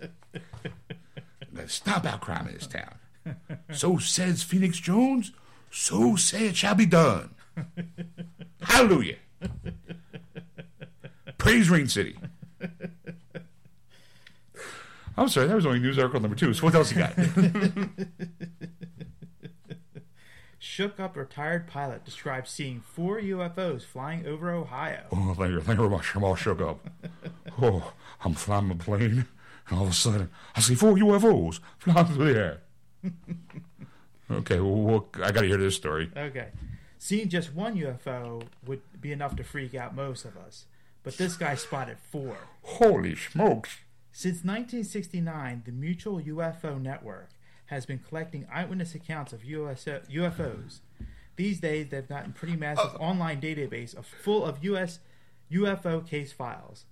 I'm 0.00 1.47
gonna 1.58 1.68
stomp 1.68 2.04
out 2.06 2.20
crime 2.20 2.46
in 2.48 2.54
this 2.54 2.66
town. 2.66 2.94
So 3.74 3.98
says 3.98 4.42
Phoenix 4.42 4.78
Jones. 4.78 5.32
So 5.70 6.16
say 6.16 6.46
it 6.48 6.56
shall 6.56 6.74
be 6.74 6.86
done. 6.86 7.34
Hallelujah. 8.62 9.16
Praise 11.36 11.68
Rain 11.68 11.88
City. 11.88 12.16
I'm 15.14 15.28
sorry, 15.28 15.46
that 15.48 15.54
was 15.56 15.66
only 15.66 15.80
news 15.80 15.98
article 15.98 16.20
number 16.20 16.36
two. 16.36 16.54
So 16.54 16.64
what 16.64 16.74
else 16.74 16.90
you 16.90 16.98
got? 16.98 17.12
Shook 20.58 20.98
up 20.98 21.14
retired 21.16 21.66
pilot 21.66 22.04
describes 22.04 22.50
seeing 22.50 22.80
four 22.80 23.20
UFOs 23.20 23.82
flying 23.84 24.26
over 24.26 24.50
Ohio. 24.50 25.04
oh, 25.12 25.34
thank 25.34 25.50
you, 25.50 25.60
thank 25.60 25.78
you 25.78 25.86
very 25.86 25.90
much. 25.90 26.14
I'm 26.16 26.24
all 26.24 26.34
shook 26.34 26.60
up. 26.60 26.88
Oh, 27.60 27.92
I'm 28.24 28.34
flying 28.34 28.66
my 28.68 28.74
plane, 28.74 29.26
and 29.68 29.78
all 29.78 29.84
of 29.84 29.90
a 29.90 29.94
sudden, 29.94 30.30
I 30.54 30.60
see 30.60 30.74
four 30.74 30.94
UFOs 30.94 31.60
flying 31.78 32.06
through 32.06 32.32
the 32.32 32.40
air. 32.40 32.60
Okay, 34.30 34.60
well, 34.60 34.74
well 34.74 35.08
I 35.24 35.32
got 35.32 35.40
to 35.40 35.46
hear 35.46 35.56
this 35.56 35.76
story. 35.76 36.10
Okay. 36.16 36.48
Seeing 36.98 37.28
just 37.28 37.54
one 37.54 37.76
UFO 37.76 38.42
would 38.66 38.82
be 39.00 39.12
enough 39.12 39.36
to 39.36 39.44
freak 39.44 39.74
out 39.74 39.94
most 39.94 40.24
of 40.24 40.36
us, 40.36 40.66
but 41.02 41.16
this 41.16 41.36
guy 41.36 41.54
spotted 41.54 41.98
four. 41.98 42.36
Holy 42.62 43.14
smokes! 43.14 43.78
Since 44.12 44.44
1969, 44.44 45.62
the 45.64 45.72
Mutual 45.72 46.20
UFO 46.20 46.80
Network 46.80 47.30
has 47.66 47.86
been 47.86 48.00
collecting 48.00 48.46
eyewitness 48.52 48.94
accounts 48.94 49.32
of 49.32 49.44
US, 49.44 49.84
UFOs. 49.84 50.80
These 51.36 51.60
days, 51.60 51.88
they've 51.90 52.08
gotten 52.08 52.32
pretty 52.32 52.56
massive 52.56 52.96
uh. 52.96 52.98
online 52.98 53.40
database 53.40 53.96
of 53.96 54.06
full 54.06 54.44
of 54.44 54.64
US 54.64 54.98
UFO 55.52 56.04
case 56.06 56.32
files. 56.32 56.84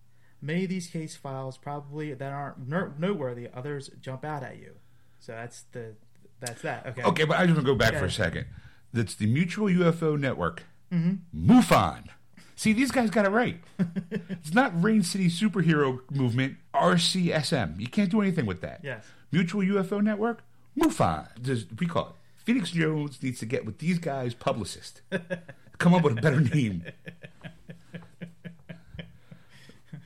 Many 0.42 0.64
of 0.64 0.70
these 0.70 0.86
case 0.88 1.16
files 1.16 1.56
probably 1.56 2.12
that 2.14 2.32
aren't 2.32 2.68
ner- 2.68 2.94
noteworthy, 2.98 3.48
others 3.54 3.90
jump 4.00 4.24
out 4.24 4.42
at 4.42 4.58
you. 4.58 4.72
So 5.18 5.32
that's 5.32 5.62
the 5.72 5.94
that's 6.40 6.62
that. 6.62 6.86
Okay. 6.86 7.02
Okay, 7.02 7.24
but 7.24 7.38
I 7.38 7.46
just 7.46 7.56
want 7.56 7.66
to 7.66 7.72
go 7.72 7.78
back 7.78 7.94
for 7.94 8.04
a 8.04 8.10
second. 8.10 8.46
That's 8.92 9.14
the 9.14 9.26
Mutual 9.26 9.68
UFO 9.68 10.18
Network. 10.18 10.64
Mm-hmm. 10.92 11.50
MUFON. 11.50 12.08
See, 12.54 12.72
these 12.72 12.90
guys 12.90 13.10
got 13.10 13.26
it 13.26 13.30
right. 13.30 13.60
it's 14.10 14.54
not 14.54 14.72
Rain 14.82 15.02
City 15.02 15.28
Superhero 15.28 16.00
Movement, 16.10 16.56
RCSM. 16.74 17.80
You 17.80 17.88
can't 17.88 18.10
do 18.10 18.22
anything 18.22 18.46
with 18.46 18.62
that. 18.62 18.80
Yes. 18.82 19.04
Mutual 19.30 19.62
UFO 19.62 20.02
Network, 20.02 20.42
MUFON. 20.78 21.28
Just, 21.42 21.66
we 21.78 21.86
call 21.86 22.08
it. 22.10 22.12
Phoenix 22.36 22.70
Jones 22.70 23.22
needs 23.22 23.40
to 23.40 23.46
get 23.46 23.66
with 23.66 23.78
these 23.78 23.98
guys' 23.98 24.32
publicist. 24.32 25.02
Come 25.78 25.94
up 25.94 26.02
with 26.04 26.16
a 26.16 26.20
better 26.20 26.40
name. 26.40 26.84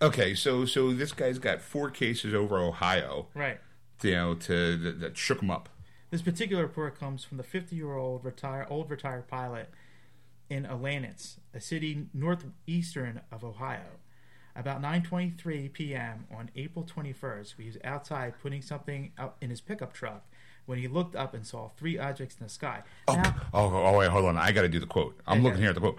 Okay, 0.02 0.34
so 0.34 0.64
so 0.64 0.92
this 0.92 1.12
guy's 1.12 1.38
got 1.38 1.60
four 1.60 1.90
cases 1.90 2.32
over 2.34 2.58
Ohio, 2.58 3.26
Right. 3.34 3.60
you 4.02 4.12
know, 4.12 4.34
to 4.34 4.76
that, 4.78 5.00
that 5.00 5.16
shook 5.18 5.42
him 5.42 5.50
up. 5.50 5.68
This 6.10 6.22
particular 6.22 6.62
report 6.62 6.98
comes 6.98 7.22
from 7.22 7.36
the 7.36 7.44
50-year-old 7.44 8.24
retired 8.24 8.66
old 8.70 8.90
retired 8.90 9.28
pilot 9.28 9.68
in 10.48 10.64
Alanitz, 10.64 11.36
a 11.54 11.60
city 11.60 12.06
northeastern 12.14 13.20
of 13.30 13.44
Ohio. 13.44 13.98
About 14.56 14.82
9:23 14.82 15.72
p.m. 15.72 16.26
on 16.36 16.50
April 16.56 16.84
21st, 16.84 17.54
he 17.58 17.66
was 17.66 17.76
outside 17.84 18.34
putting 18.42 18.62
something 18.62 19.12
out 19.18 19.36
in 19.40 19.50
his 19.50 19.60
pickup 19.60 19.92
truck 19.92 20.24
when 20.66 20.78
he 20.78 20.88
looked 20.88 21.14
up 21.14 21.34
and 21.34 21.46
saw 21.46 21.68
three 21.76 21.98
objects 21.98 22.36
in 22.40 22.44
the 22.44 22.50
sky. 22.50 22.82
Oh, 23.06 23.14
Now, 23.14 23.34
oh, 23.54 23.70
oh, 23.86 23.98
wait, 23.98 24.08
hold 24.10 24.24
on. 24.24 24.36
I 24.38 24.50
got 24.52 24.62
to 24.62 24.68
do 24.68 24.80
the 24.80 24.86
quote. 24.86 25.20
I'm 25.26 25.38
Okay. 25.38 25.44
looking 25.44 25.60
here 25.60 25.68
at 25.70 25.74
the 25.74 25.80
quote. 25.80 25.98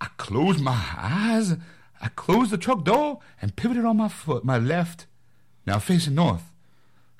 I 0.00 0.06
closed 0.16 0.60
my 0.60 0.80
eyes. 0.96 1.54
I 2.02 2.08
closed 2.08 2.50
the 2.50 2.58
truck 2.58 2.84
door 2.84 3.20
and 3.40 3.56
pivoted 3.56 3.84
on 3.84 3.96
my 3.96 4.08
foot, 4.08 4.44
my 4.44 4.58
left, 4.58 5.06
now 5.66 5.78
facing 5.78 6.16
north, 6.16 6.52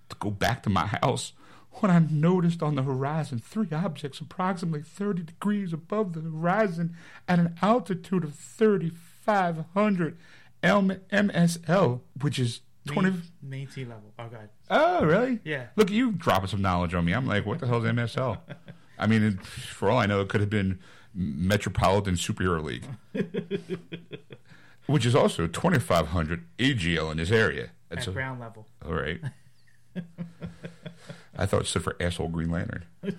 to 0.08 0.16
go 0.18 0.30
back 0.30 0.62
to 0.64 0.70
my 0.70 0.86
house. 0.86 1.32
When 1.76 1.90
I 1.90 2.00
noticed 2.00 2.62
on 2.62 2.74
the 2.74 2.82
horizon 2.82 3.38
three 3.38 3.68
objects 3.72 4.20
approximately 4.20 4.82
30 4.82 5.22
degrees 5.22 5.72
above 5.72 6.12
the 6.12 6.20
horizon 6.20 6.94
at 7.26 7.38
an 7.38 7.54
altitude 7.62 8.24
of 8.24 8.34
3,500 8.34 10.18
M- 10.62 11.00
MSL, 11.10 12.00
which 12.20 12.38
is 12.38 12.60
20. 12.86 13.10
main, 13.10 13.22
main 13.40 13.68
sea 13.70 13.84
level. 13.84 14.12
Oh 14.18 14.28
god. 14.28 14.48
Oh, 14.68 15.04
really? 15.04 15.38
Yeah. 15.44 15.66
Look 15.76 15.90
you 15.90 16.12
dropping 16.12 16.48
some 16.48 16.60
knowledge 16.62 16.92
on 16.94 17.04
me. 17.04 17.12
I'm 17.12 17.26
like, 17.26 17.46
what 17.46 17.60
the 17.60 17.66
hell 17.66 17.84
is 17.84 17.90
MSL? 17.90 18.38
I 18.98 19.06
mean, 19.06 19.22
it, 19.22 19.46
for 19.46 19.90
all 19.90 19.98
I 19.98 20.06
know, 20.06 20.20
it 20.20 20.28
could 20.28 20.40
have 20.40 20.50
been 20.50 20.78
Metropolitan 21.14 22.14
Superhero 22.14 22.62
League, 22.62 22.84
which 24.86 25.06
is 25.06 25.14
also 25.14 25.46
2,500 25.46 26.44
AGL 26.58 27.10
in 27.10 27.16
this 27.18 27.30
area. 27.30 27.70
That's 27.88 28.06
At 28.06 28.08
a, 28.08 28.12
ground 28.12 28.40
level. 28.40 28.66
all 28.84 28.94
right. 28.94 29.20
I 31.36 31.46
thought 31.46 31.62
it 31.62 31.66
stood 31.66 31.84
for 31.84 31.96
asshole 32.00 32.28
Green 32.28 32.50
Lantern. 32.50 32.84
and 33.02 33.16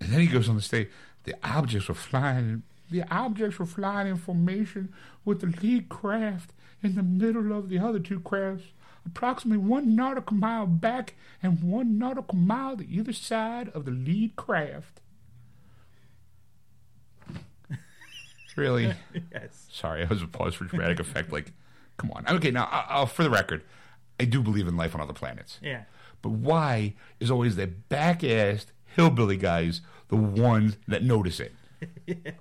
then 0.00 0.20
he 0.20 0.26
goes 0.26 0.48
on 0.48 0.56
to 0.56 0.62
say, 0.62 0.88
the 1.24 1.34
objects 1.42 1.88
were 1.88 1.94
flying. 1.94 2.62
The 2.90 3.04
objects 3.14 3.58
were 3.58 3.66
flying 3.66 4.08
in 4.08 4.16
formation 4.16 4.92
with 5.24 5.40
the 5.40 5.46
lead 5.62 5.88
craft 5.88 6.52
in 6.82 6.94
the 6.94 7.02
middle 7.02 7.56
of 7.56 7.68
the 7.68 7.78
other 7.78 7.98
two 7.98 8.20
crafts, 8.20 8.64
approximately 9.06 9.58
one 9.64 9.94
nautical 9.96 10.36
mile 10.36 10.66
back 10.66 11.14
and 11.42 11.62
one 11.62 11.98
nautical 11.98 12.36
mile 12.36 12.76
to 12.76 12.86
either 12.88 13.12
side 13.12 13.70
of 13.70 13.84
the 13.86 13.90
lead 13.90 14.36
craft. 14.36 15.00
Really? 18.56 18.94
Yes. 19.32 19.66
Sorry, 19.70 20.02
I 20.02 20.06
was 20.06 20.22
a 20.22 20.26
pause 20.26 20.54
for 20.54 20.64
dramatic 20.64 21.00
effect. 21.00 21.32
Like, 21.32 21.52
come 21.96 22.10
on. 22.12 22.24
Okay, 22.28 22.50
now, 22.50 22.64
I, 22.70 22.86
I'll, 22.88 23.06
for 23.06 23.22
the 23.22 23.30
record, 23.30 23.62
I 24.18 24.24
do 24.24 24.42
believe 24.42 24.66
in 24.68 24.76
life 24.76 24.94
on 24.94 25.00
other 25.00 25.12
planets. 25.12 25.58
Yeah. 25.62 25.84
But 26.22 26.30
why 26.30 26.94
is 27.20 27.30
always 27.30 27.56
the 27.56 27.66
back-assed 27.66 28.66
hillbilly 28.86 29.36
guys 29.36 29.80
the 30.08 30.16
ones 30.16 30.76
that 30.88 31.02
notice 31.02 31.40
it? 31.40 31.52
yeah. 32.06 32.14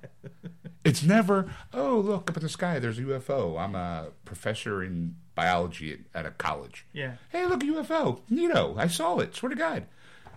It's 0.86 1.02
never, 1.02 1.49
oh, 1.73 1.97
look 1.99 2.30
up 2.30 2.36
in 2.36 2.43
the 2.43 2.49
sky, 2.49 2.78
there's 2.78 2.99
a 2.99 3.04
UFO. 3.04 3.58
I'm 3.58 3.73
a 3.73 4.08
professor 4.26 4.84
in 4.84 5.15
biology 5.34 5.93
at, 5.93 5.99
at 6.13 6.26
a 6.26 6.32
college. 6.32 6.86
Yeah. 6.91 7.13
Hey, 7.30 7.45
look, 7.45 7.63
a 7.63 7.67
UFO. 7.67 8.19
Neato. 8.30 8.78
I 8.78 8.88
saw 8.88 9.19
it. 9.19 9.34
Swear 9.34 9.52
to 9.52 9.56
God. 9.56 9.86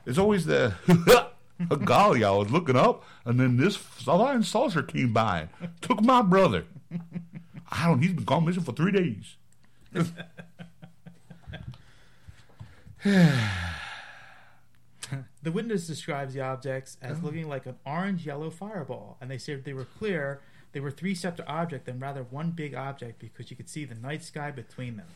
There's 0.04 0.18
always 0.18 0.46
the, 0.46 0.74
golly, 1.85 2.25
I 2.25 2.31
was 2.31 2.51
looking 2.51 2.77
up, 2.77 3.05
and 3.25 3.40
then 3.40 3.57
this 3.57 3.77
flying 3.77 4.42
saucer 4.42 4.83
came 4.83 5.12
by, 5.12 5.49
took 5.81 6.03
my 6.03 6.23
brother. 6.23 6.64
I 7.71 7.87
don't, 7.87 8.03
he's 8.03 8.12
been 8.12 8.25
gone 8.25 8.45
missing 8.45 8.62
for 8.62 8.73
three 8.73 8.92
days. 8.92 9.37
The 15.42 15.53
witness 15.53 15.87
describes 15.87 16.35
the 16.35 16.40
objects 16.40 16.97
as 17.01 17.19
uh-huh. 17.19 17.27
looking 17.27 17.49
like 17.49 17.66
an 17.66 17.77
orange 17.87 18.27
yellow 18.27 18.51
fireball, 18.51 19.16
and 19.21 19.31
they 19.31 19.38
said 19.38 19.64
they 19.64 19.75
were 19.75 19.85
clear. 19.85 20.40
They 20.73 20.81
were 20.81 20.90
three 20.90 21.14
separate 21.14 21.47
objects 21.47 21.88
and 21.88 22.03
rather 22.03 22.25
one 22.25 22.51
big 22.51 22.75
object 22.75 23.21
because 23.21 23.49
you 23.49 23.57
could 23.57 23.69
see 23.69 23.85
the 23.85 23.95
night 23.95 24.25
sky 24.25 24.51
between 24.51 24.97
them. 24.97 25.07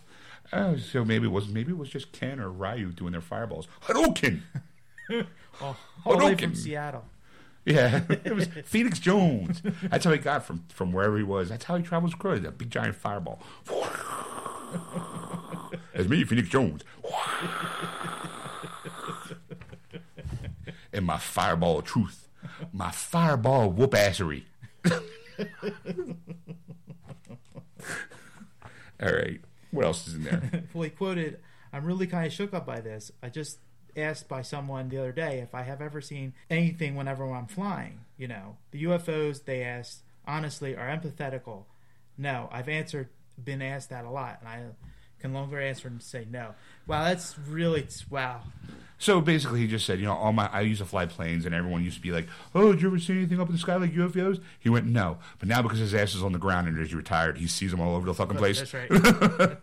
Oh, 0.52 0.76
so 0.76 1.04
maybe 1.04 1.26
it 1.26 1.32
was 1.32 1.48
maybe 1.48 1.72
it 1.72 1.78
was 1.78 1.88
just 1.88 2.12
Ken 2.12 2.38
or 2.38 2.48
Ryu 2.48 2.92
doing 2.92 3.10
their 3.10 3.20
fireballs. 3.20 3.66
Hadouken. 3.82 4.42
All, 5.60 5.76
all 6.04 6.16
the 6.18 6.24
way 6.24 6.34
from 6.36 6.54
Seattle. 6.54 7.04
Yeah, 7.64 8.02
it 8.24 8.34
was 8.34 8.46
Phoenix 8.64 8.98
Jones. 8.98 9.62
That's 9.82 10.04
how 10.04 10.12
he 10.12 10.18
got 10.18 10.44
from 10.44 10.64
from 10.68 10.92
wherever 10.92 11.16
he 11.16 11.22
was. 11.22 11.50
That's 11.50 11.64
how 11.64 11.76
he 11.76 11.82
travels 11.82 12.14
across 12.14 12.40
that 12.40 12.58
big 12.58 12.70
giant 12.70 12.96
fireball. 12.96 13.40
It's 15.92 16.08
me, 16.08 16.24
Phoenix 16.24 16.48
Jones. 16.48 16.82
and 20.92 21.04
my 21.04 21.18
fireball 21.18 21.80
of 21.80 21.84
truth, 21.84 22.28
my 22.72 22.90
fireball 22.90 23.70
whoop 23.70 23.92
assery. 23.92 24.44
All 29.02 29.12
right, 29.12 29.40
what 29.70 29.84
else 29.84 30.08
is 30.08 30.14
in 30.14 30.24
there? 30.24 30.64
Well, 30.72 30.84
he 30.84 30.90
quoted, 30.90 31.40
I'm 31.72 31.84
really 31.84 32.06
kind 32.06 32.26
of 32.26 32.32
shook 32.32 32.54
up 32.54 32.66
by 32.66 32.80
this. 32.80 33.10
I 33.22 33.28
just 33.28 33.58
asked 34.00 34.28
by 34.28 34.42
someone 34.42 34.88
the 34.88 34.98
other 34.98 35.12
day 35.12 35.40
if 35.40 35.54
I 35.54 35.62
have 35.62 35.80
ever 35.80 36.00
seen 36.00 36.34
anything 36.48 36.94
whenever 36.94 37.30
I'm 37.30 37.46
flying. 37.46 38.00
You 38.16 38.28
know, 38.28 38.56
the 38.70 38.84
UFOs, 38.84 39.44
they 39.44 39.62
asked, 39.62 40.00
honestly, 40.26 40.76
are 40.76 40.88
empathetical. 40.88 41.64
No, 42.18 42.48
I've 42.52 42.68
answered, 42.68 43.08
been 43.42 43.62
asked 43.62 43.90
that 43.90 44.04
a 44.04 44.10
lot, 44.10 44.38
and 44.40 44.48
I 44.48 44.64
can 45.20 45.32
longer 45.32 45.60
answer 45.60 45.88
and 45.88 46.02
say 46.02 46.26
no. 46.30 46.54
Wow, 46.86 47.04
that's 47.04 47.38
really, 47.38 47.86
wow. 48.08 48.42
So 48.98 49.22
basically, 49.22 49.60
he 49.60 49.66
just 49.66 49.86
said, 49.86 49.98
you 49.98 50.04
know, 50.04 50.12
all 50.12 50.32
my 50.32 50.46
I 50.52 50.60
used 50.60 50.80
to 50.80 50.84
fly 50.84 51.06
planes, 51.06 51.46
and 51.46 51.54
everyone 51.54 51.82
used 51.82 51.96
to 51.96 52.02
be 52.02 52.12
like, 52.12 52.28
"Oh, 52.54 52.72
did 52.72 52.82
you 52.82 52.88
ever 52.88 52.98
see 52.98 53.14
anything 53.14 53.40
up 53.40 53.48
in 53.48 53.54
the 53.54 53.58
sky 53.58 53.76
like 53.76 53.94
UFOs?" 53.94 54.42
He 54.58 54.68
went, 54.68 54.86
"No," 54.86 55.16
but 55.38 55.48
now 55.48 55.62
because 55.62 55.78
his 55.78 55.94
ass 55.94 56.14
is 56.14 56.22
on 56.22 56.32
the 56.32 56.38
ground 56.38 56.68
and 56.68 56.76
he's 56.78 56.94
retired, 56.94 57.38
he 57.38 57.46
sees 57.46 57.70
them 57.70 57.80
all 57.80 57.96
over 57.96 58.06
the 58.06 58.12
fucking 58.12 58.36
place. 58.36 58.58
That's 58.58 58.74
right. 58.90 59.56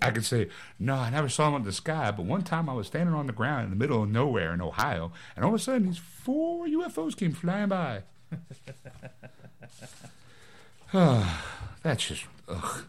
I 0.00 0.10
could 0.10 0.24
say, 0.24 0.48
"No, 0.78 0.94
I 0.94 1.10
never 1.10 1.28
saw 1.28 1.50
them 1.50 1.60
in 1.60 1.64
the 1.64 1.72
sky, 1.72 2.10
but 2.12 2.24
one 2.24 2.42
time 2.42 2.70
I 2.70 2.72
was 2.72 2.86
standing 2.86 3.14
on 3.14 3.26
the 3.26 3.34
ground 3.34 3.64
in 3.64 3.70
the 3.70 3.76
middle 3.76 4.02
of 4.02 4.08
nowhere 4.08 4.54
in 4.54 4.62
Ohio, 4.62 5.12
and 5.34 5.44
all 5.44 5.54
of 5.54 5.60
a 5.60 5.62
sudden 5.62 5.86
these 5.88 5.98
four 5.98 6.66
UFOs 6.66 7.14
came 7.14 7.32
flying 7.32 7.68
by." 7.68 8.04
That's 10.92 12.06
just, 12.06 12.24
ugh. 12.48 12.84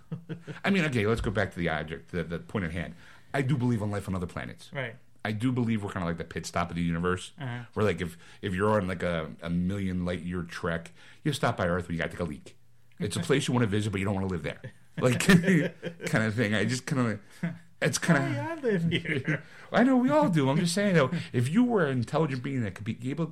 I 0.64 0.70
mean, 0.70 0.84
okay, 0.86 1.06
let's 1.08 1.22
go 1.22 1.32
back 1.32 1.52
to 1.52 1.60
the 1.60 1.70
object, 1.70 2.12
the, 2.12 2.24
the 2.24 2.40
point 2.40 2.66
at 2.66 2.72
hand. 2.72 2.94
I 3.34 3.42
do 3.42 3.58
believe 3.58 3.82
in 3.82 3.92
life 3.92 4.08
on 4.08 4.16
other 4.16 4.28
planets. 4.28 4.70
right. 4.74 4.96
I 5.26 5.34
do 5.34 5.52
believe 5.52 5.84
we're 5.84 5.90
kind 5.92 6.04
of 6.04 6.08
like 6.08 6.18
the 6.18 6.24
pit 6.24 6.46
stop 6.46 6.70
of 6.70 6.78
the 6.78 6.82
universe. 6.82 7.32
Uh-huh. 7.42 7.64
Where 7.74 7.86
like 7.86 8.00
if 8.00 8.18
if 8.42 8.54
you're 8.54 8.80
on 8.80 8.88
like 8.88 9.04
a, 9.04 9.30
a 9.42 9.50
million 9.50 10.06
light 10.06 10.22
year 10.22 10.44
trek, 10.44 10.94
you 11.26 11.34
stop 11.34 11.58
by 11.58 11.68
Earth 11.68 11.88
when 11.88 11.96
you 11.98 12.02
got 12.02 12.12
to 12.12 12.18
take 12.18 12.22
a 12.26 12.30
leak. 12.30 12.56
It's 12.98 13.18
a 13.18 13.20
place 13.20 13.48
you 13.48 13.54
want 13.54 13.64
to 13.64 13.68
visit, 13.68 13.92
but 13.92 14.00
you 14.00 14.06
don't 14.06 14.16
want 14.16 14.28
to 14.30 14.34
live 14.34 14.44
there. 14.44 14.62
Like 15.00 15.20
kind 16.06 16.24
of 16.24 16.34
thing. 16.34 16.56
I 16.56 16.64
just 16.64 16.86
kind 16.86 17.20
of 17.44 17.52
it's 17.82 17.98
kind 17.98 18.34
Hey, 18.36 18.40
of. 18.40 18.46
I 18.48 18.62
live 18.62 18.90
here. 18.90 19.44
I 19.72 19.84
know 19.84 19.98
we 19.98 20.10
all 20.10 20.30
do. 20.30 20.50
I'm 20.50 20.58
just 20.60 20.74
saying 20.74 20.96
though, 20.96 21.12
if 21.34 21.50
you 21.50 21.64
were 21.66 21.86
an 21.86 21.98
intelligent 21.98 22.42
being 22.42 22.62
that 22.64 22.76
could 22.76 22.86
be 22.86 22.98
able 23.10 23.32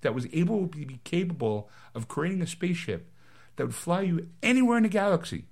that 0.00 0.14
was 0.14 0.26
able 0.32 0.66
to 0.66 0.86
be 0.86 0.98
capable 1.04 1.70
of 1.94 2.08
creating 2.08 2.42
a 2.42 2.46
spaceship 2.48 3.12
that 3.56 3.64
would 3.66 3.74
fly 3.76 4.00
you 4.00 4.28
anywhere 4.42 4.76
in 4.76 4.82
the 4.82 4.88
galaxy, 4.88 5.44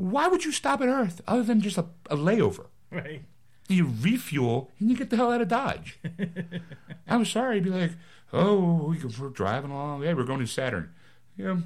why 0.00 0.28
would 0.28 0.44
you 0.44 0.52
stop 0.52 0.80
at 0.80 0.88
Earth 0.88 1.20
other 1.26 1.42
than 1.42 1.60
just 1.60 1.78
a, 1.78 1.86
a 2.08 2.16
layover? 2.16 2.66
right. 2.90 3.22
you 3.68 3.92
refuel 4.00 4.70
and 4.80 4.90
you 4.90 4.96
get 4.96 5.10
the 5.10 5.16
hell 5.16 5.30
out 5.30 5.40
of 5.40 5.48
Dodge. 5.48 5.98
I'm 7.08 7.24
sorry, 7.24 7.60
be 7.60 7.70
like, 7.70 7.92
Oh, 8.32 8.86
we 8.88 8.96
can, 8.96 9.12
we're 9.18 9.28
driving 9.28 9.70
along. 9.70 10.02
Yeah, 10.02 10.14
we're 10.14 10.24
going 10.24 10.40
to 10.40 10.46
Saturn. 10.46 10.92
Yeah. 11.36 11.58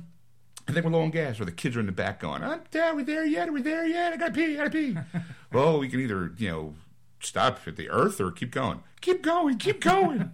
I 0.67 0.73
think 0.73 0.85
we're 0.85 0.93
low 0.93 1.03
on 1.03 1.11
gas, 1.11 1.39
or 1.41 1.45
the 1.45 1.53
kids 1.53 1.77
are 1.77 1.81
in 1.81 1.87
the 1.87 1.93
back 1.93 2.21
going, 2.21 2.43
"I'm. 2.43 2.63
Are 2.75 2.95
we 2.95 3.03
there 3.03 3.27
yet? 3.27 3.51
Are 3.51 3.53
we 3.53 3.61
there 3.61 3.87
yet? 3.87 4.15
I 4.15 4.17
gotta 4.17 4.33
pee. 4.33 4.55
I 4.55 4.57
gotta 4.57 4.71
pee." 4.71 4.97
well, 5.53 5.79
we 5.79 5.91
can 5.91 6.01
either 6.01 6.33
you 6.39 6.49
know 6.49 6.75
stop 7.21 7.61
at 7.67 7.77
the 7.77 7.91
Earth 7.91 8.19
or 8.19 8.31
keep 8.31 8.51
going. 8.51 8.83
Keep 9.03 9.21
going. 9.21 9.59
Keep 9.59 9.83
going. 9.83 10.31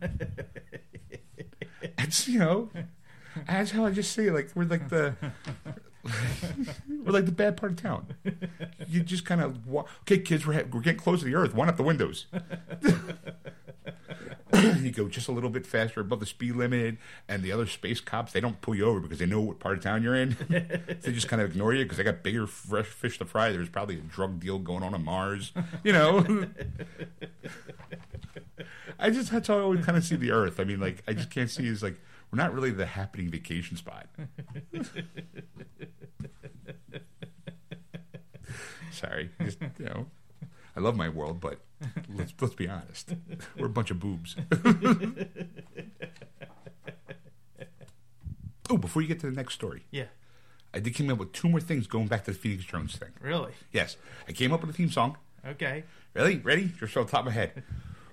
it's 1.83 2.29
you 2.29 2.39
know, 2.39 2.71
that's 3.49 3.73
how 3.73 3.87
I 3.87 3.91
just 3.91 4.13
say. 4.13 4.31
Like 4.31 4.51
we're 4.55 4.67
like 4.67 4.89
the 4.89 5.17
we're 6.89 7.13
like 7.13 7.27
the 7.27 7.33
bad 7.33 7.57
part 7.57 7.73
of 7.73 7.83
town. 7.83 8.15
You 8.89 9.03
just 9.03 9.25
kind 9.25 9.41
of 9.41 9.67
wa- 9.67 9.85
okay, 10.03 10.19
kids. 10.19 10.47
We're, 10.47 10.65
we're 10.73 10.81
getting 10.81 11.01
close 11.01 11.21
to 11.21 11.27
the 11.27 11.35
Earth. 11.35 11.55
One 11.55 11.69
up 11.69 11.77
the 11.77 11.83
windows. 11.83 12.27
you 14.81 14.91
go 14.91 15.09
just 15.09 15.29
a 15.29 15.33
little 15.33 15.51
bit 15.51 15.67
faster 15.67 16.01
above 16.01 16.21
the 16.21 16.27
speed 16.27 16.57
limit, 16.57 16.97
and 17.29 17.43
the 17.43 17.53
other 17.53 17.67
space 17.67 18.01
cops 18.01 18.33
they 18.33 18.41
don't 18.41 18.61
pull 18.61 18.75
you 18.75 18.85
over 18.85 19.01
because 19.01 19.19
they 19.19 19.27
know 19.27 19.41
what 19.41 19.59
part 19.59 19.77
of 19.77 19.83
town 19.83 20.03
you're 20.03 20.17
in. 20.17 20.37
they 21.03 21.13
just 21.13 21.29
kind 21.29 21.43
of 21.43 21.51
ignore 21.51 21.75
you 21.75 21.85
because 21.85 21.99
they 21.99 22.05
got 22.05 22.23
bigger 22.23 22.47
fresh 22.47 22.87
fish 22.87 23.19
to 23.19 23.25
fry. 23.25 23.53
There's 23.53 23.69
probably 23.69 23.97
a 23.97 24.01
drug 24.01 24.41
deal 24.41 24.59
going 24.59 24.83
on 24.83 24.95
on 24.95 25.05
Mars, 25.05 25.53
you 25.85 25.93
know. 25.93 26.25
I 28.99 29.11
just 29.11 29.31
that's 29.31 29.49
how 29.49 29.59
I 29.59 29.61
always 29.61 29.85
kind 29.85 29.97
of 29.97 30.05
see 30.05 30.17
the 30.17 30.31
Earth. 30.31 30.61
I 30.61 30.65
mean, 30.65 30.81
like 30.81 31.03
I 31.07 31.13
just 31.13 31.31
can't 31.31 31.51
see 31.51 31.67
is 31.67 31.83
like 31.83 32.01
we're 32.31 32.37
not 32.37 32.53
really 32.55 32.71
the 32.71 32.87
happening 32.87 33.29
vacation 33.31 33.77
spot. 33.77 34.07
Sorry, 38.93 39.31
just, 39.43 39.59
you 39.79 39.85
know, 39.85 40.07
I 40.77 40.81
love 40.81 40.97
my 40.97 41.09
world, 41.09 41.41
but 41.41 41.61
let's 42.15 42.33
let's 42.41 42.55
be 42.55 42.69
honest, 42.69 43.15
we're 43.57 43.67
a 43.67 43.71
bunch 43.71 43.91
of 43.91 44.01
boobs. 44.01 44.37
oh, 48.69 48.77
before 48.77 49.03
you 49.03 49.09
get 49.09 49.21
to 49.21 49.27
the 49.31 49.37
next 49.37 49.55
story, 49.55 49.85
Yeah. 49.91 50.07
I 50.73 50.79
did 50.79 50.95
came 50.95 51.11
up 51.11 51.19
with 51.19 51.33
two 51.33 51.49
more 51.49 51.61
things 51.61 51.89
going 51.89 52.07
back 52.07 52.23
to 52.27 52.31
the 52.31 52.39
Phoenix 52.39 52.65
Jones 52.65 52.95
thing. 52.97 53.09
Really? 53.21 53.51
Yes, 53.73 53.97
I 54.29 54.33
came 54.33 54.53
up 54.53 54.61
with 54.61 54.71
a 54.71 54.73
theme 54.73 54.89
song. 54.91 55.17
Okay. 55.45 55.83
Really? 56.15 56.37
Ready? 56.37 56.71
Just 56.79 56.97
on 56.97 57.07
top 57.09 57.21
of 57.21 57.27
my 57.27 57.33
head. 57.33 57.65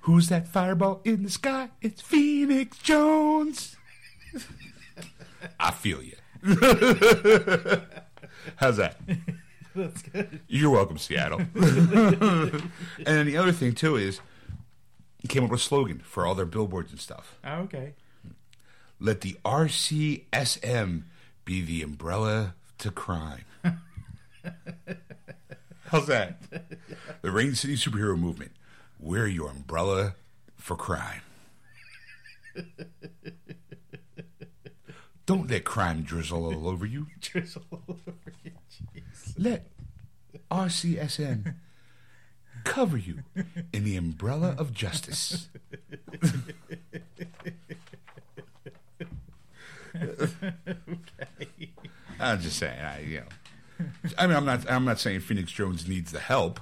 Who's 0.01 0.29
that 0.29 0.47
fireball 0.47 1.01
in 1.03 1.21
the 1.21 1.29
sky? 1.29 1.69
It's 1.83 2.01
Phoenix 2.01 2.79
Jones. 2.79 3.75
I 5.59 5.71
feel 5.71 6.01
you. 6.01 6.15
How's 8.57 8.77
that? 8.77 8.97
That's 9.75 10.01
good. 10.01 10.39
You're 10.47 10.71
welcome, 10.71 10.97
Seattle. 10.97 11.39
and 11.55 12.61
then 13.05 13.25
the 13.25 13.37
other 13.37 13.51
thing 13.51 13.73
too 13.73 13.95
is, 13.95 14.19
he 15.21 15.27
came 15.27 15.43
up 15.43 15.51
with 15.51 15.59
a 15.59 15.63
slogan 15.63 15.99
for 15.99 16.25
all 16.25 16.35
their 16.35 16.45
billboards 16.45 16.91
and 16.91 16.99
stuff. 16.99 17.37
Oh, 17.43 17.61
okay. 17.61 17.93
Let 18.99 19.21
the 19.21 19.37
RCSM 19.45 21.03
be 21.45 21.61
the 21.61 21.81
umbrella 21.83 22.55
to 22.79 22.91
crime. 22.91 23.45
How's 25.87 26.07
that? 26.07 26.41
The 27.21 27.31
Rain 27.31 27.55
City 27.55 27.75
superhero 27.75 28.17
movement. 28.17 28.51
We're 28.99 29.27
your 29.27 29.49
umbrella 29.49 30.15
for 30.55 30.75
crime. 30.75 31.21
Don't 35.27 35.47
let 35.51 35.63
crime 35.65 36.01
drizzle 36.01 36.45
all 36.45 36.67
over 36.67 36.85
you. 36.85 37.05
Drizzle 37.21 37.61
all 37.71 37.83
over 37.89 38.33
you. 38.43 38.51
Jeez. 38.95 39.33
Let 39.37 39.67
RCSM 40.49 41.53
cover 42.63 42.97
you 42.97 43.19
in 43.73 43.83
the 43.83 43.95
umbrella 43.97 44.55
of 44.57 44.73
justice. 44.73 45.49
Okay. 49.95 51.49
I'm 52.19 52.41
just 52.41 52.57
saying, 52.57 52.79
I 52.79 52.99
you 53.01 53.17
know, 53.19 53.85
I 54.17 54.27
mean, 54.27 54.35
I'm 54.35 54.45
not, 54.45 54.69
I'm 54.71 54.85
not 54.85 54.99
saying 54.99 55.19
Phoenix 55.21 55.51
Jones 55.51 55.87
needs 55.87 56.11
the 56.11 56.19
help, 56.19 56.59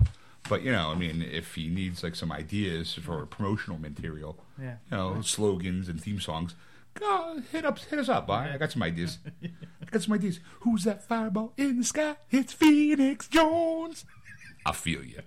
but 0.50 0.64
you 0.64 0.72
know, 0.72 0.92
I 0.92 0.96
mean, 0.96 1.22
if 1.22 1.56
he 1.56 1.68
needs 1.70 2.04
like 2.04 2.16
some 2.16 2.32
ideas 2.32 2.94
for 2.96 3.26
promotional 3.26 3.78
material, 3.80 4.38
Yeah. 4.60 4.76
you 4.92 4.98
know, 4.98 5.22
slogans 5.22 5.88
and 5.88 6.02
theme 6.02 6.20
songs, 6.20 6.56
go 7.00 7.42
hit 7.52 7.66
up, 7.66 7.78
hit 7.80 8.00
us 8.00 8.10
up. 8.10 8.30
I, 8.30 8.54
I 8.54 8.58
got 8.58 8.72
some 8.72 8.84
ideas. 8.84 9.20
I 9.44 9.50
got 9.92 10.02
some 10.02 10.14
ideas. 10.14 10.40
Who's 10.62 10.84
that 10.86 11.04
fireball 11.08 11.54
in 11.58 11.78
the 11.80 11.84
sky? 11.84 12.16
It's 12.32 12.54
Phoenix 12.54 13.28
Jones. 13.28 14.06
I 14.66 14.72
feel 14.72 15.04
you. 15.04 15.20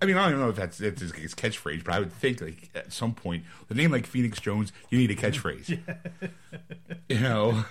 I 0.00 0.04
mean, 0.06 0.16
I 0.16 0.22
don't 0.24 0.30
even 0.32 0.40
know 0.42 0.50
if 0.50 0.56
that's, 0.56 0.78
that's 0.78 1.00
his, 1.00 1.12
his 1.12 1.34
catchphrase, 1.34 1.82
but 1.82 1.94
I 1.94 1.98
would 1.98 2.12
think 2.12 2.40
like 2.40 2.70
at 2.74 2.92
some 2.92 3.14
point, 3.14 3.44
the 3.68 3.74
name 3.74 3.90
like 3.90 4.06
Phoenix 4.06 4.38
Jones, 4.40 4.72
you 4.90 4.98
need 4.98 5.10
a 5.10 5.16
catchphrase. 5.16 5.78
You 7.08 7.20
know, 7.20 7.64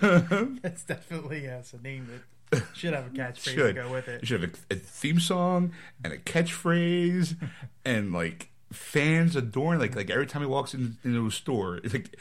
That's 0.62 0.82
definitely 0.82 1.44
yes, 1.44 1.72
a 1.72 1.80
name 1.80 2.08
that 2.50 2.64
should 2.74 2.92
have 2.92 3.06
a 3.06 3.10
catchphrase 3.10 3.54
to 3.68 3.72
go 3.72 3.88
with 3.92 4.08
You 4.08 4.14
it. 4.14 4.26
should 4.26 4.40
have 4.42 4.50
a, 4.68 4.74
a 4.74 4.76
theme 4.76 5.20
song 5.20 5.70
and 6.02 6.12
a 6.12 6.18
catchphrase, 6.18 7.36
and 7.84 8.12
like 8.12 8.50
fans 8.72 9.36
adoring. 9.36 9.80
Like 9.80 9.94
like 9.96 10.10
every 10.10 10.26
time 10.26 10.42
he 10.42 10.48
walks 10.48 10.74
in, 10.74 10.98
into 11.04 11.26
a 11.26 11.30
store, 11.30 11.76
it's 11.78 11.94
like 11.94 12.18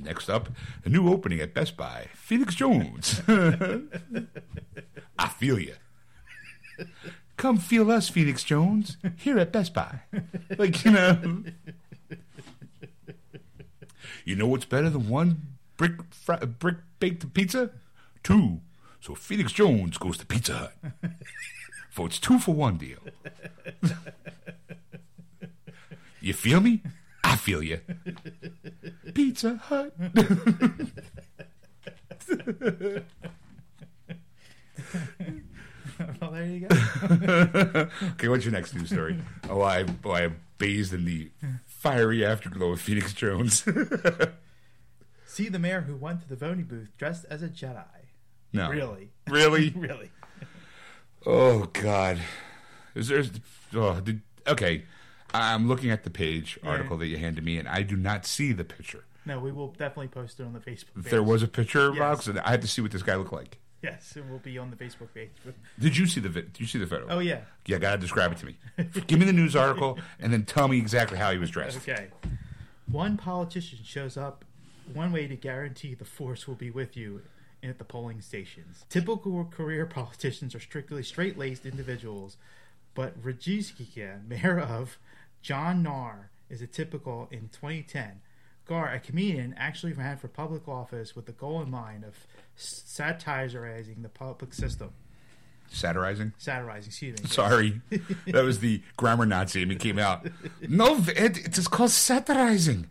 next 0.00 0.28
up, 0.28 0.48
a 0.84 0.88
new 0.88 1.08
opening 1.08 1.40
at 1.40 1.54
Best 1.54 1.76
Buy, 1.76 2.08
Phoenix 2.14 2.54
Jones. 2.54 3.22
I 5.18 5.28
feel 5.28 5.58
you. 5.58 5.74
Come 7.36 7.58
feel 7.58 7.90
us, 7.90 8.08
Phoenix 8.08 8.44
Jones, 8.44 8.96
here 9.16 9.38
at 9.38 9.52
Best 9.52 9.74
Buy. 9.74 10.00
Like 10.58 10.84
you 10.84 10.92
know, 10.92 11.44
you 14.24 14.36
know 14.36 14.46
what's 14.46 14.64
better 14.64 14.90
than 14.90 15.08
one 15.08 15.42
brick 15.76 15.92
fri- 16.10 16.46
brick 16.46 16.76
baked 17.00 17.32
pizza? 17.34 17.70
Two. 18.22 18.60
So 19.00 19.14
Phoenix 19.16 19.50
Jones 19.52 19.98
goes 19.98 20.16
to 20.18 20.26
Pizza 20.26 20.52
Hut 20.54 21.12
for 21.90 22.06
its 22.06 22.20
two 22.20 22.38
for 22.38 22.54
one 22.54 22.78
deal. 22.78 22.98
you 26.22 26.32
feel 26.32 26.60
me? 26.60 26.82
I 27.24 27.36
feel 27.36 27.62
you. 27.62 27.80
Pizza 29.14 29.56
Hut. 29.56 29.94
well, 36.20 36.30
there 36.32 36.44
you 36.44 36.66
go. 36.68 37.88
okay, 38.12 38.28
what's 38.28 38.44
your 38.44 38.52
next 38.52 38.74
news 38.74 38.90
story? 38.90 39.16
Oh, 39.48 39.62
I, 39.62 39.84
oh, 40.04 40.10
I 40.12 40.30
bathed 40.58 40.92
in 40.94 41.04
the 41.04 41.30
fiery 41.66 42.24
afterglow 42.24 42.72
of 42.72 42.80
Phoenix 42.80 43.12
Jones. 43.12 43.64
See 45.26 45.48
the 45.48 45.58
mayor 45.58 45.82
who 45.82 45.96
went 45.96 46.20
to 46.22 46.28
the 46.28 46.36
voting 46.36 46.64
booth 46.64 46.90
dressed 46.98 47.24
as 47.30 47.42
a 47.42 47.48
Jedi. 47.48 47.84
no, 48.52 48.70
Really? 48.70 49.10
really. 49.28 49.70
Really? 49.76 50.10
Oh 51.24 51.66
God, 51.72 52.18
is 52.96 53.06
there? 53.08 53.22
Oh, 53.74 54.00
did, 54.00 54.22
okay, 54.48 54.82
I'm 55.34 55.68
looking 55.68 55.90
at 55.90 56.04
the 56.04 56.10
page 56.10 56.58
article 56.64 56.96
that 56.98 57.06
you 57.06 57.16
handed 57.18 57.44
me, 57.44 57.58
and 57.58 57.68
I 57.68 57.82
do 57.82 57.96
not 57.96 58.26
see 58.26 58.52
the 58.52 58.64
picture. 58.64 59.04
No, 59.24 59.38
we 59.38 59.52
will 59.52 59.68
definitely 59.68 60.08
post 60.08 60.40
it 60.40 60.44
on 60.44 60.52
the 60.52 60.58
Facebook 60.58 60.94
page. 61.02 61.10
There 61.10 61.22
was 61.22 61.42
a 61.42 61.48
picture, 61.48 61.92
Yes. 61.94 61.98
Rox, 61.98 62.28
and 62.28 62.40
I 62.40 62.50
had 62.50 62.62
to 62.62 62.68
see 62.68 62.82
what 62.82 62.90
this 62.90 63.02
guy 63.02 63.14
looked 63.16 63.32
like. 63.32 63.58
Yes, 63.82 64.16
it 64.16 64.28
will 64.28 64.38
be 64.38 64.58
on 64.58 64.70
the 64.70 64.76
Facebook 64.76 65.12
page. 65.14 65.30
Did 65.78 65.96
you 65.96 66.06
see 66.06 66.20
the 66.20 66.28
Did 66.28 66.58
you 66.60 66.66
see 66.66 66.78
the 66.78 66.86
photo? 66.86 67.06
oh, 67.08 67.18
yeah. 67.18 67.40
Yeah, 67.66 67.78
gotta 67.78 67.98
describe 67.98 68.32
it 68.32 68.38
to 68.38 68.46
me. 68.46 68.56
Give 69.06 69.18
me 69.18 69.24
the 69.24 69.32
news 69.32 69.56
article, 69.56 69.98
and 70.20 70.32
then 70.32 70.44
tell 70.44 70.68
me 70.68 70.78
exactly 70.78 71.18
how 71.18 71.32
he 71.32 71.38
was 71.38 71.50
dressed. 71.50 71.78
Okay. 71.78 72.08
One 72.90 73.16
politician 73.16 73.78
shows 73.84 74.16
up 74.16 74.44
one 74.92 75.12
way 75.12 75.26
to 75.26 75.36
guarantee 75.36 75.94
the 75.94 76.04
force 76.04 76.46
will 76.46 76.54
be 76.56 76.70
with 76.70 76.96
you 76.96 77.22
at 77.62 77.78
the 77.78 77.84
polling 77.84 78.20
stations. 78.20 78.84
Typical 78.88 79.44
career 79.46 79.86
politicians 79.86 80.54
are 80.54 80.60
strictly 80.60 81.02
straight 81.02 81.38
laced 81.38 81.64
individuals, 81.64 82.36
but 82.94 83.20
Rajiskian, 83.22 84.26
mayor 84.28 84.58
of 84.58 84.98
Jon 85.42 85.82
Gnarr, 85.82 86.28
is 86.48 86.62
a 86.62 86.66
typical 86.66 87.28
in 87.30 87.48
2010. 87.48 88.20
Gar, 88.66 88.92
a 88.92 89.00
comedian, 89.00 89.54
actually 89.58 89.92
ran 89.92 90.16
for 90.16 90.28
public 90.28 90.68
office 90.68 91.16
with 91.16 91.26
the 91.26 91.32
goal 91.32 91.60
in 91.60 91.70
mind 91.70 92.04
of 92.04 92.14
satirizing 92.54 94.02
the 94.02 94.08
public 94.08 94.54
system. 94.54 94.90
Satirizing. 95.68 96.32
Satirizing, 96.38 96.88
excuse 96.90 97.20
me. 97.20 97.28
Sorry, 97.28 97.80
that 98.26 98.44
was 98.44 98.60
the 98.60 98.82
grammar 98.96 99.26
Nazi, 99.26 99.62
and 99.62 99.72
it 99.72 99.80
came 99.80 99.98
out. 99.98 100.26
No, 100.68 100.98
it, 101.08 101.38
it 101.46 101.58
is 101.58 101.66
called 101.66 101.90
satirizing. 101.90 102.88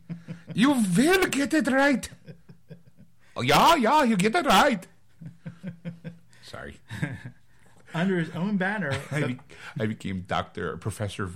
You 0.54 0.72
will 0.72 1.28
get 1.30 1.54
it 1.54 1.68
right. 1.68 2.10
Oh, 3.38 3.42
yeah, 3.42 3.76
yeah, 3.76 4.04
you 4.04 4.18
get 4.18 4.36
it 4.36 4.46
right. 4.46 4.86
Sorry, 6.42 6.76
Under 7.94 8.18
his 8.20 8.30
own 8.32 8.58
banner, 8.58 8.94
I, 9.12 9.22
be, 9.24 9.40
I 9.80 9.86
became 9.86 10.22
Doctor 10.28 10.78
Professor. 10.78 11.30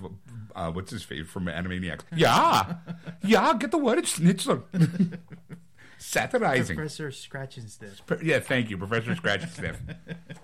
Uh, 0.55 0.71
what's 0.71 0.89
his 0.91 1.03
face 1.03 1.27
from 1.27 1.45
Animaniacs? 1.47 2.01
Yeah, 2.15 2.75
yeah, 3.23 3.53
get 3.59 3.71
the 3.71 3.77
word 3.77 4.07
schnitzel. 4.07 4.63
Satirizing. 5.97 6.75
Professor 6.75 7.11
Scratch 7.11 7.57
and 7.57 7.69
Sniff. 7.69 8.01
Yeah, 8.23 8.39
thank 8.39 8.69
you, 8.69 8.77
Professor 8.77 9.15
Scratch 9.15 9.43
and 9.43 9.51
Sniff. 9.51 9.81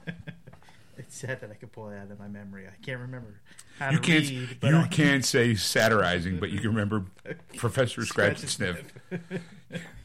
it's 0.97 1.16
sad 1.18 1.41
that 1.41 1.51
I 1.51 1.53
could 1.55 1.72
pull 1.72 1.89
it 1.89 1.97
out 1.97 2.09
of 2.12 2.20
my 2.20 2.28
memory. 2.28 2.68
I 2.68 2.84
can't 2.84 2.99
remember 2.99 3.39
how 3.80 3.91
You 3.91 3.97
to 3.97 4.03
can't. 4.03 4.30
read. 4.30 4.57
You 4.64 4.78
I, 4.78 4.88
can't 4.88 5.24
say 5.26 5.55
satirizing, 5.55 6.39
but 6.39 6.49
you 6.51 6.59
can 6.59 6.70
remember 6.70 7.05
Professor 7.57 8.05
Scratch, 8.05 8.39
Scratch 8.39 8.59
and 8.59 8.78
and 8.80 8.82
Sniff. 9.32 9.41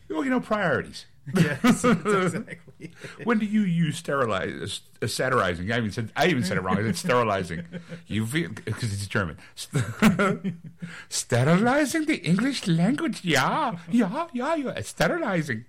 Well, 0.09 0.25
you 0.25 0.31
know 0.31 0.41
priorities. 0.41 1.07
yes, 1.35 1.85
exactly. 1.85 2.93
When 3.24 3.39
do 3.39 3.47
you 3.47 3.62
use 3.62 3.99
sterilize, 3.99 4.81
uh, 5.03 5.07
satirizing? 5.07 5.72
I 5.72 5.79
even 5.79 5.91
said 5.91 6.12
I 6.14 6.29
even 6.29 6.45
said 6.45 6.57
it 6.57 6.61
wrong. 6.61 6.79
I 6.79 6.83
said 6.83 6.97
sterilizing. 6.97 7.64
You 8.07 8.24
because 8.24 8.93
it's 8.93 9.07
German. 9.09 9.39
sterilizing 11.09 12.05
the 12.05 12.18
English 12.18 12.68
language. 12.68 13.24
Yeah, 13.24 13.79
yeah, 13.91 14.29
yeah. 14.33 14.55
yeah. 14.55 14.81
Sterilizing. 14.83 15.64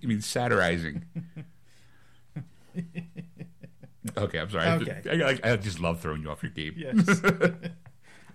You 0.00 0.08
mean 0.08 0.22
satirizing? 0.22 1.04
Okay, 4.16 4.38
I'm 4.38 4.50
sorry. 4.50 4.68
Okay. 4.68 5.02
I, 5.10 5.30
I, 5.30 5.52
I 5.52 5.56
just 5.56 5.80
love 5.80 6.00
throwing 6.00 6.22
you 6.22 6.30
off 6.30 6.42
your 6.42 6.52
game. 6.52 6.74
Yes. 6.76 7.20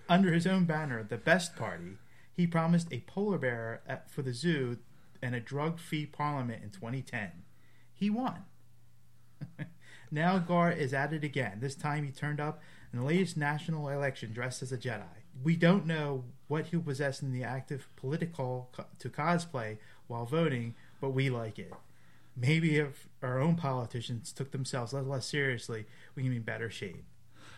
Under 0.08 0.32
his 0.32 0.46
own 0.46 0.66
banner, 0.66 1.04
the 1.04 1.18
Best 1.18 1.56
Party, 1.56 1.98
he 2.32 2.46
promised 2.46 2.88
a 2.92 3.00
polar 3.02 3.38
bear 3.38 3.82
at, 3.88 4.10
for 4.12 4.22
the 4.22 4.34
zoo 4.34 4.78
and 5.22 5.36
a 5.36 5.40
drug-free 5.40 6.08
parliament 6.08 6.64
in 6.64 6.70
2010. 6.70 7.32
He 7.94 8.10
won. 8.10 8.44
now 10.12 10.40
Gar 10.40 10.72
is 10.72 10.94
at 10.94 11.14
it 11.14 11.24
again. 11.24 11.60
This 11.60 11.76
time 11.76 12.06
he 12.06 12.12
turned 12.12 12.40
up 12.40 12.62
in 12.92 13.00
the 13.00 13.06
latest 13.06 13.38
national 13.38 13.90
election 13.90 14.34
dressed 14.34 14.62
as 14.62 14.72
a 14.72 14.78
Jedi. 14.78 15.04
We 15.44 15.56
don't 15.56 15.86
know 15.86 16.24
what 16.48 16.68
he'll 16.68 16.82
possess 16.82 17.22
in 17.22 17.32
the 17.32 17.44
active 17.44 17.88
political 17.96 18.70
co- 18.72 18.86
to 19.00 19.10
cosplay 19.10 19.78
while 20.08 20.26
voting, 20.26 20.76
but 21.00 21.12
we 21.12 21.30
like 21.30 21.60
it. 21.60 21.74
Maybe 22.36 22.78
if 22.78 23.08
our 23.22 23.40
own 23.40 23.56
politicians 23.56 24.32
took 24.32 24.52
themselves 24.52 24.94
a 24.94 24.98
little 24.98 25.12
less 25.12 25.26
seriously, 25.26 25.86
we 26.16 26.24
can 26.24 26.32
be 26.32 26.38
in 26.38 26.44
better 26.44 26.70
shape. 26.70 27.04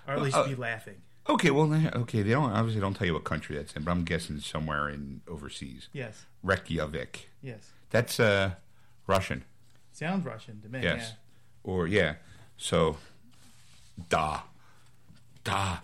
Or 0.07 0.15
at 0.15 0.21
least 0.21 0.35
uh, 0.35 0.47
be 0.47 0.55
laughing. 0.55 1.01
Okay, 1.29 1.51
well, 1.51 1.71
okay. 1.95 2.23
They 2.23 2.31
don't 2.31 2.51
obviously 2.51 2.81
don't 2.81 2.95
tell 2.95 3.07
you 3.07 3.13
what 3.13 3.23
country 3.23 3.55
that's 3.55 3.73
in, 3.73 3.83
but 3.83 3.91
I'm 3.91 4.03
guessing 4.03 4.39
somewhere 4.39 4.89
in 4.89 5.21
overseas. 5.27 5.87
Yes. 5.93 6.25
Reykjavik. 6.43 7.29
Yes. 7.41 7.71
That's 7.91 8.19
uh, 8.19 8.51
Russian. 9.07 9.43
Sounds 9.91 10.25
Russian 10.25 10.61
to 10.61 10.69
me. 10.69 10.81
Yes. 10.81 11.13
Or 11.63 11.87
yeah. 11.87 12.15
So, 12.57 12.97
da, 14.09 14.41
da. 15.43 15.77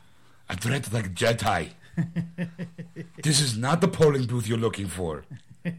I 0.49 0.55
dread 0.55 0.91
like 0.91 1.13
Jedi. 1.13 1.69
this 3.23 3.39
is 3.41 3.57
not 3.57 3.81
the 3.81 3.87
polling 3.87 4.25
booth 4.25 4.47
you're 4.47 4.57
looking 4.57 4.87
for. 4.87 5.25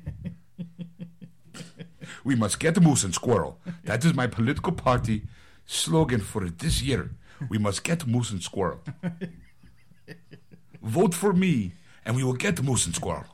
we 2.25 2.35
must 2.35 2.61
get 2.61 2.75
the 2.75 2.81
moose 2.81 3.05
and 3.05 3.15
squirrel. 3.15 3.59
That 3.85 4.05
is 4.05 4.15
my 4.15 4.27
political 4.27 4.73
party 4.73 5.23
slogan 5.67 6.21
for 6.21 6.49
this 6.49 6.83
year. 6.83 7.11
We 7.49 7.59
must 7.59 7.85
get 7.85 8.07
moose 8.07 8.31
and 8.31 8.43
squirrel. 8.43 8.81
Vote 10.83 11.15
for 11.15 11.33
me, 11.33 11.73
and 12.05 12.17
we 12.17 12.23
will 12.25 12.35
get 12.35 12.63
moose 12.63 12.87
and 12.87 12.95
squirrel. 12.95 13.25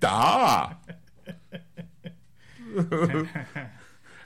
Da. 0.00 0.74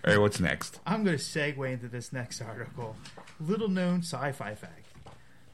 All 0.05 0.11
right, 0.11 0.21
what's 0.21 0.41
next? 0.41 0.81
I'm 0.87 1.05
going 1.05 1.17
to 1.17 1.23
segue 1.23 1.73
into 1.73 1.89
this 1.89 2.13
next 2.13 2.41
article. 2.41 2.97
Little 3.41 3.69
known 3.69 4.01
sci 4.01 4.33
fi 4.33 4.55
fact. 4.55 4.87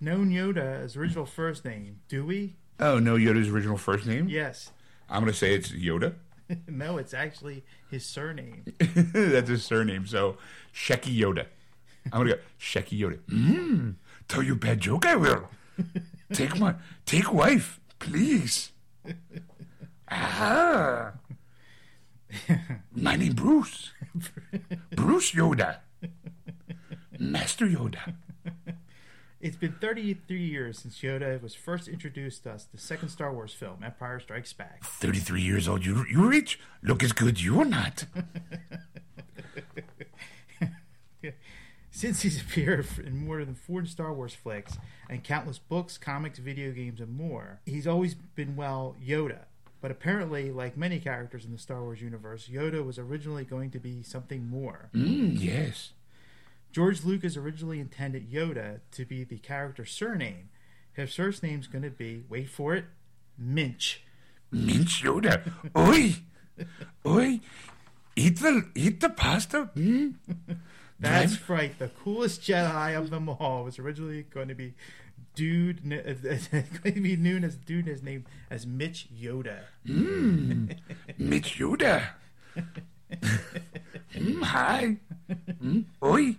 Known 0.00 0.30
Yoda's 0.30 0.96
original 0.96 1.26
first 1.26 1.64
name, 1.64 2.00
Dewey? 2.08 2.56
Oh, 2.80 2.98
no, 2.98 3.16
Yoda's 3.16 3.48
original 3.48 3.76
first 3.76 4.06
name? 4.06 4.28
Yes. 4.28 4.70
I'm 5.10 5.20
going 5.22 5.32
to 5.32 5.38
say 5.38 5.54
it's 5.54 5.70
Yoda. 5.70 6.14
no, 6.68 6.98
it's 6.98 7.12
actually 7.12 7.64
his 7.90 8.06
surname. 8.06 8.64
That's 8.78 9.48
his 9.48 9.64
surname. 9.64 10.06
So, 10.06 10.38
Sheki 10.72 11.16
Yoda. 11.16 11.46
I'm 12.06 12.24
going 12.24 12.28
to 12.28 12.34
go, 12.36 12.40
Sheki 12.58 12.98
Yoda. 12.98 13.18
Mmm, 13.28 13.94
tell 14.28 14.42
you 14.42 14.52
a 14.52 14.56
bad 14.56 14.80
joke, 14.80 15.06
I 15.06 15.16
will. 15.16 15.48
Take 16.32 16.58
my, 16.58 16.74
take 17.06 17.32
wife, 17.32 17.80
please. 17.98 18.72
Ah. 20.10 21.12
My 22.92 23.16
name 23.16 23.32
Bruce. 23.32 23.92
Bruce 24.90 25.32
Yoda. 25.32 25.78
Master 27.18 27.66
Yoda. 27.66 28.14
It's 29.40 29.56
been 29.56 29.72
33 29.80 30.42
years 30.42 30.80
since 30.80 30.98
Yoda 30.98 31.40
was 31.40 31.54
first 31.54 31.88
introduced 31.88 32.42
to 32.42 32.52
us, 32.52 32.64
the 32.64 32.76
second 32.76 33.08
Star 33.10 33.32
Wars 33.32 33.54
film, 33.54 33.82
Empire 33.84 34.20
Strikes 34.20 34.52
Back. 34.52 34.84
33 34.84 35.40
years 35.40 35.68
old, 35.68 35.86
you, 35.86 36.04
you 36.10 36.28
reach? 36.28 36.58
Look 36.82 37.02
as 37.02 37.12
good 37.12 37.40
you're 37.42 37.64
not. 37.64 38.04
Since 41.98 42.22
he's 42.22 42.40
appeared 42.42 42.86
in 43.04 43.26
more 43.26 43.44
than 43.44 43.56
40 43.56 43.88
Star 43.88 44.12
Wars 44.12 44.32
flicks 44.32 44.78
and 45.10 45.24
countless 45.24 45.58
books, 45.58 45.98
comics, 45.98 46.38
video 46.38 46.70
games, 46.70 47.00
and 47.00 47.16
more, 47.16 47.58
he's 47.66 47.88
always 47.88 48.14
been, 48.14 48.54
well, 48.54 48.94
Yoda. 49.04 49.46
But 49.80 49.90
apparently, 49.90 50.52
like 50.52 50.76
many 50.76 51.00
characters 51.00 51.44
in 51.44 51.50
the 51.50 51.58
Star 51.58 51.82
Wars 51.82 52.00
universe, 52.00 52.48
Yoda 52.48 52.86
was 52.86 53.00
originally 53.00 53.42
going 53.44 53.72
to 53.72 53.80
be 53.80 54.04
something 54.04 54.48
more. 54.48 54.90
Mm, 54.94 55.40
yes. 55.40 55.90
George 56.70 57.02
Lucas 57.02 57.36
originally 57.36 57.80
intended 57.80 58.30
Yoda 58.30 58.78
to 58.92 59.04
be 59.04 59.24
the 59.24 59.38
character's 59.38 59.90
surname. 59.90 60.50
His 60.92 61.12
first 61.12 61.42
name's 61.42 61.66
going 61.66 61.82
to 61.82 61.90
be, 61.90 62.22
wait 62.28 62.48
for 62.48 62.76
it, 62.76 62.84
Minch. 63.36 64.04
Minch 64.52 65.02
Yoda. 65.02 65.50
Oi, 65.76 66.14
oi, 67.04 67.40
eat 68.14 68.38
the 68.38 68.68
eat 68.76 69.00
the 69.00 69.10
pasta. 69.10 69.70
Mm? 69.74 70.14
That's 71.00 71.36
Drive- 71.36 71.50
right. 71.50 71.78
The 71.78 71.88
coolest 71.88 72.42
Jedi 72.42 72.96
of 72.98 73.10
them 73.10 73.28
all 73.28 73.64
was 73.64 73.78
originally 73.78 74.22
going 74.24 74.48
to 74.48 74.54
be 74.54 74.74
dude, 75.34 75.84
going 76.82 76.94
to 76.94 77.00
be 77.00 77.16
known 77.16 77.44
as 77.44 77.56
dude 77.56 77.86
his 77.86 78.02
name 78.02 78.24
as 78.50 78.66
Mitch 78.66 79.08
Yoda. 79.16 79.60
Mitch 79.84 81.58
Yoda. 81.58 82.02
mm, 84.14 84.42
hi. 84.42 84.96
Mm, 85.62 85.84
oi. 86.02 86.36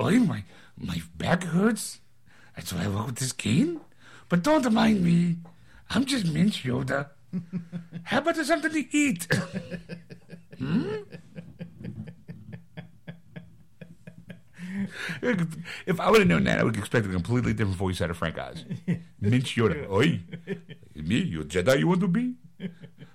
oi, 0.00 0.18
my 0.18 0.42
my 0.76 1.00
back 1.16 1.44
hurts. 1.44 2.00
That's 2.56 2.72
why 2.72 2.84
I 2.84 2.88
with 3.06 3.16
this 3.16 3.32
cane. 3.32 3.80
But 4.28 4.42
don't 4.42 4.72
mind 4.72 5.02
me. 5.04 5.36
I'm 5.90 6.04
just 6.04 6.26
Mitch 6.26 6.64
Yoda. 6.64 7.10
How 8.04 8.18
about 8.18 8.36
something 8.36 8.72
to 8.72 8.96
eat? 8.96 9.28
Hmm? 10.58 10.96
If 15.86 16.00
I 16.00 16.10
would 16.10 16.20
have 16.20 16.28
known 16.28 16.44
that, 16.44 16.58
I 16.60 16.64
would 16.64 16.76
expect 16.76 17.06
a 17.06 17.10
completely 17.10 17.52
different 17.52 17.76
voice 17.78 18.00
out 18.00 18.10
of 18.10 18.16
Frank 18.16 18.38
Oz. 18.38 18.64
Minch 19.20 19.56
Yoda. 19.56 19.88
Oi. 19.90 20.22
Me, 20.94 21.18
you 21.18 21.44
Jedi 21.44 21.78
you 21.80 21.88
want 21.88 22.00
to 22.00 22.08
be? 22.08 22.34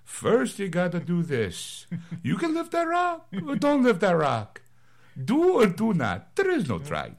First, 0.03 0.59
you 0.59 0.69
gotta 0.69 0.99
do 0.99 1.23
this. 1.23 1.87
You 2.21 2.35
can 2.37 2.53
lift 2.53 2.71
that 2.71 2.87
rock, 2.87 3.27
or 3.47 3.55
don't 3.55 3.83
lift 3.83 4.01
that 4.01 4.15
rock. 4.15 4.61
Do 5.23 5.61
or 5.61 5.65
do 5.65 5.93
not. 5.93 6.35
There 6.35 6.49
is 6.49 6.67
no 6.67 6.79
try. 6.79 7.13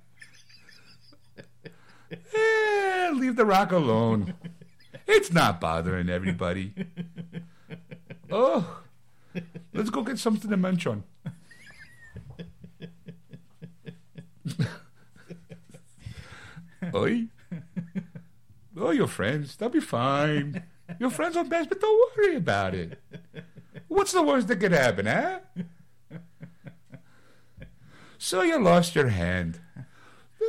Eh, 2.11 3.11
leave 3.15 3.37
the 3.37 3.47
rock 3.47 3.73
alone. 3.73 4.35
It's 5.07 5.33
not 5.33 5.61
bothering 5.61 6.11
everybody. 6.11 6.75
Oh, 8.31 8.83
let's 9.73 9.91
go 9.91 10.03
get 10.03 10.19
something 10.19 10.51
to 10.51 10.57
munch 10.57 10.87
on. 10.87 11.05
Oi. 16.95 17.29
Oh, 18.77 18.91
your 18.91 19.07
friends. 19.07 19.57
They'll 19.57 19.69
be 19.69 19.81
fine. 19.81 20.65
Your 20.99 21.11
friends 21.11 21.37
are 21.37 21.45
best, 21.45 21.69
but 21.69 21.81
don't 21.81 22.17
worry 22.17 22.37
about 22.37 22.75
it. 22.75 23.01
What's 23.89 24.13
the 24.13 24.23
worst 24.23 24.49
that 24.49 24.57
could 24.57 24.73
happen, 24.73 25.07
eh? 25.07 25.39
So 28.19 28.43
you 28.43 28.63
lost 28.63 28.95
your 28.95 29.09
hand. 29.09 29.61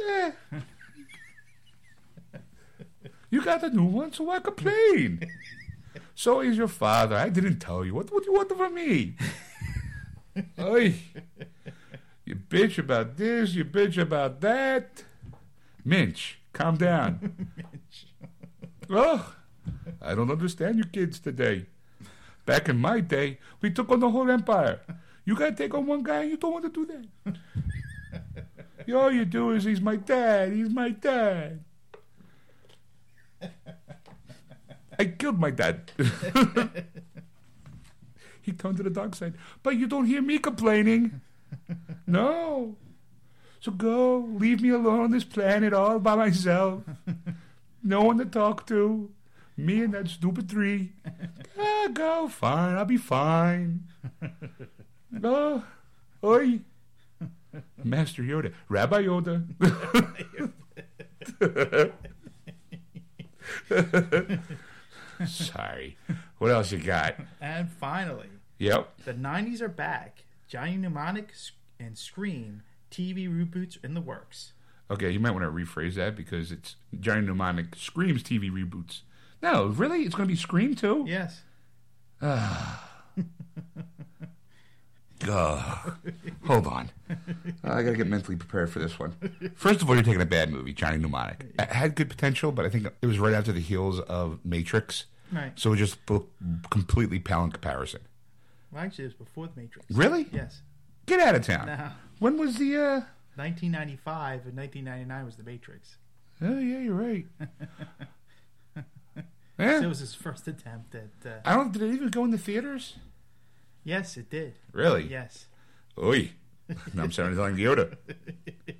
Eh. 0.09 0.31
You 3.29 3.43
got 3.43 3.63
a 3.63 3.69
new 3.69 3.85
one, 3.85 4.13
so 4.13 4.25
why 4.25 4.39
complain? 4.39 5.27
So 6.13 6.41
is 6.41 6.55
your 6.55 6.67
father. 6.67 7.15
I 7.15 7.29
didn't 7.29 7.59
tell 7.59 7.83
you. 7.83 7.95
What, 7.95 8.07
do 8.07 8.21
you 8.25 8.33
want 8.33 8.55
from 8.55 8.75
me? 8.75 9.15
Oi. 10.59 10.95
You 12.25 12.35
bitch 12.35 12.77
about 12.77 13.17
this, 13.17 13.53
you 13.53 13.65
bitch 13.65 13.97
about 13.97 14.39
that. 14.41 15.03
Minch, 15.83 16.39
calm 16.53 16.77
down. 16.77 17.49
Oh, 18.89 19.33
I 20.01 20.13
don't 20.13 20.29
understand 20.29 20.77
you 20.77 20.83
kids 20.83 21.17
today. 21.17 21.67
Back 22.45 22.67
in 22.67 22.77
my 22.77 22.99
day, 22.99 23.39
we 23.61 23.71
took 23.71 23.89
on 23.89 24.01
the 24.01 24.09
whole 24.09 24.29
empire. 24.29 24.81
You 25.23 25.35
gotta 25.35 25.55
take 25.55 25.73
on 25.73 25.87
one 25.87 26.03
guy, 26.03 26.23
and 26.23 26.31
you 26.31 26.37
don't 26.37 26.51
want 26.51 26.65
to 26.65 26.85
do 26.85 26.85
that. 27.23 27.37
All 28.93 29.11
you 29.11 29.23
do 29.23 29.51
is, 29.51 29.63
he's 29.63 29.79
my 29.79 29.95
dad, 29.95 30.51
he's 30.51 30.69
my 30.69 30.89
dad. 30.89 31.63
I 34.99 35.05
killed 35.05 35.39
my 35.39 35.49
dad. 35.49 35.91
he 38.41 38.51
turned 38.51 38.77
to 38.77 38.83
the 38.83 38.89
dark 38.89 39.15
side. 39.15 39.33
But 39.63 39.77
you 39.77 39.87
don't 39.87 40.05
hear 40.05 40.21
me 40.21 40.37
complaining. 40.37 41.21
No. 42.07 42.75
So 43.59 43.71
go, 43.71 44.17
leave 44.19 44.61
me 44.61 44.69
alone 44.69 44.99
on 45.01 45.11
this 45.11 45.23
planet 45.23 45.73
all 45.73 45.97
by 45.99 46.15
myself. 46.15 46.83
no 47.83 48.01
one 48.01 48.17
to 48.17 48.25
talk 48.25 48.67
to. 48.67 49.09
Me 49.55 49.83
and 49.83 49.93
that 49.93 50.07
stupid 50.09 50.49
tree. 50.49 50.93
Ah, 51.57 51.87
go, 51.93 52.27
fine, 52.27 52.75
I'll 52.75 52.83
be 52.85 52.97
fine. 52.97 53.83
Oh, 55.23 55.63
oi. 56.23 56.61
Master 57.83 58.23
Yoda, 58.23 58.53
Rabbi 58.67 59.03
Yoda. 59.03 59.45
Sorry. 65.27 65.97
What 66.37 66.51
else 66.51 66.71
you 66.71 66.79
got? 66.79 67.15
And 67.39 67.69
finally, 67.71 68.29
Yep. 68.59 69.03
the 69.05 69.13
90s 69.13 69.61
are 69.61 69.67
back. 69.69 70.22
Johnny 70.53 70.77
Mnemonic 70.77 71.33
and 71.79 71.97
Scream 71.97 72.61
TV 72.91 73.27
reboots 73.27 73.83
in 73.83 73.95
the 73.95 74.01
works. 74.01 74.53
Okay, 74.91 75.09
you 75.09 75.19
might 75.19 75.31
want 75.31 75.41
to 75.43 75.49
rephrase 75.49 75.95
that 75.95 76.15
because 76.15 76.51
it's 76.51 76.75
Johnny 76.99 77.21
Mnemonic 77.21 77.75
Screams 77.75 78.21
TV 78.21 78.51
reboots. 78.51 79.01
No, 79.41 79.65
really? 79.65 80.03
It's 80.03 80.13
going 80.13 80.27
to 80.29 80.31
be 80.31 80.39
Scream 80.39 80.75
too? 80.75 81.05
Yes. 81.07 81.41
Ugh. 82.21 82.77
Hold 86.45 86.67
on. 86.67 86.91
I 87.63 87.81
got 87.81 87.89
to 87.89 87.97
get 87.97 88.05
mentally 88.05 88.35
prepared 88.35 88.69
for 88.69 88.77
this 88.77 88.99
one. 88.99 89.15
First 89.55 89.81
of 89.81 89.89
all, 89.89 89.95
you're 89.95 90.03
taking 90.03 90.21
a 90.21 90.25
bad 90.27 90.51
movie, 90.51 90.71
Johnny 90.71 90.97
Mnemonic. 90.97 91.47
It 91.57 91.69
had 91.71 91.95
good 91.95 92.11
potential, 92.11 92.51
but 92.51 92.63
I 92.63 92.69
think 92.69 92.85
it 93.01 93.07
was 93.07 93.17
right 93.17 93.33
after 93.33 93.51
the 93.51 93.59
heels 93.59 94.01
of 94.01 94.37
Matrix. 94.45 95.05
Right. 95.31 95.53
So 95.55 95.73
it 95.73 95.77
just 95.77 95.97
looked 96.07 96.31
completely 96.69 97.17
pale 97.17 97.43
in 97.43 97.49
comparison. 97.49 98.01
Well, 98.73 98.83
actually, 98.83 99.05
it 99.05 99.07
was 99.07 99.13
before 99.27 99.47
the 99.47 99.61
Matrix. 99.61 99.87
Really? 99.91 100.27
Yes. 100.31 100.61
Get 101.05 101.19
out 101.19 101.35
of 101.35 101.45
town. 101.45 101.67
No. 101.67 101.89
When 102.19 102.37
was 102.37 102.57
the. 102.57 102.75
uh 102.77 103.01
1995 103.35 104.45
and 104.45 104.55
1999 104.57 105.25
was 105.25 105.35
the 105.37 105.43
Matrix. 105.43 105.97
Oh, 106.41 106.59
yeah, 106.59 106.79
you're 106.79 106.93
right. 106.93 107.25
So 109.59 109.83
it 109.83 109.87
was 109.87 109.99
his 109.99 110.15
first 110.15 110.47
attempt 110.47 110.95
at. 110.95 111.09
Uh, 111.25 111.39
I 111.45 111.53
don't. 111.55 111.71
Did 111.71 111.83
it 111.83 111.93
even 111.93 112.09
go 112.09 112.25
in 112.25 112.31
the 112.31 112.37
theaters? 112.39 112.95
yes, 113.83 114.17
it 114.17 114.29
did. 114.29 114.55
Really? 114.71 115.07
Yes. 115.07 115.45
Oi. 115.97 116.31
Now 116.93 117.03
I'm 117.03 117.11
sounding 117.11 117.37
like 117.39 117.53
Yoda. 117.53 117.95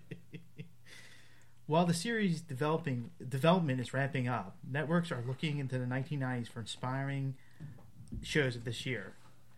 While 1.67 1.85
the 1.85 1.93
series 1.93 2.41
developing 2.41 3.11
development 3.29 3.79
is 3.79 3.93
ramping 3.93 4.27
up, 4.27 4.57
networks 4.69 5.11
are 5.11 5.23
looking 5.25 5.59
into 5.59 5.77
the 5.77 5.85
1990s 5.85 6.49
for 6.49 6.59
inspiring 6.59 7.35
shows 8.23 8.55
of 8.55 8.65
this 8.65 8.85
year, 8.85 9.13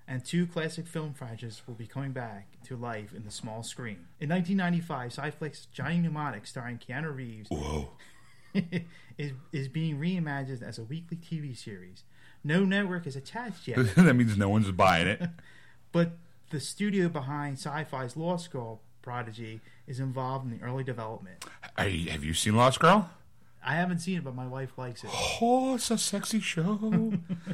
and 0.07 0.23
two 0.23 0.45
classic 0.45 0.87
film 0.87 1.13
franchises 1.13 1.61
will 1.65 1.73
be 1.73 1.87
coming 1.87 2.11
back 2.11 2.47
to 2.65 2.75
life 2.75 3.13
in 3.13 3.25
the 3.25 3.31
small 3.31 3.63
screen. 3.63 4.07
In 4.19 4.29
1995, 4.29 5.11
Sci-Flick's 5.11 5.67
Johnny 5.67 5.99
Mnemonic, 5.99 6.45
starring 6.45 6.77
Keanu 6.77 7.15
Reeves, 7.15 7.49
Whoa. 7.49 7.89
is 9.17 9.31
is 9.51 9.67
being 9.67 9.99
reimagined 9.99 10.61
as 10.61 10.77
a 10.77 10.83
weekly 10.83 11.17
TV 11.17 11.57
series. 11.57 12.03
No 12.43 12.63
network 12.63 13.07
is 13.07 13.15
attached 13.15 13.67
yet, 13.67 13.77
that 13.95 14.15
means 14.15 14.37
no 14.37 14.49
one's 14.49 14.71
buying 14.71 15.07
it. 15.07 15.21
but 15.91 16.17
the 16.51 16.59
studio 16.59 17.09
behind 17.09 17.57
Sci-Fi's 17.57 18.15
Lost 18.15 18.51
Girl 18.51 18.81
Prodigy 19.01 19.61
is 19.87 19.99
involved 19.99 20.45
in 20.45 20.57
the 20.57 20.63
early 20.63 20.83
development. 20.83 21.43
Are 21.77 21.87
you, 21.87 22.11
have 22.11 22.23
you 22.23 22.33
seen 22.33 22.55
Lost 22.55 22.79
Girl? 22.79 23.09
I 23.67 23.73
haven't 23.75 23.99
seen 23.99 24.17
it, 24.19 24.23
but 24.23 24.35
my 24.35 24.45
wife 24.45 24.77
likes 24.77 25.03
it. 25.03 25.09
Oh, 25.41 25.75
it's 25.75 25.91
a 25.91 25.97
sexy 25.97 26.39
show. 26.39 27.13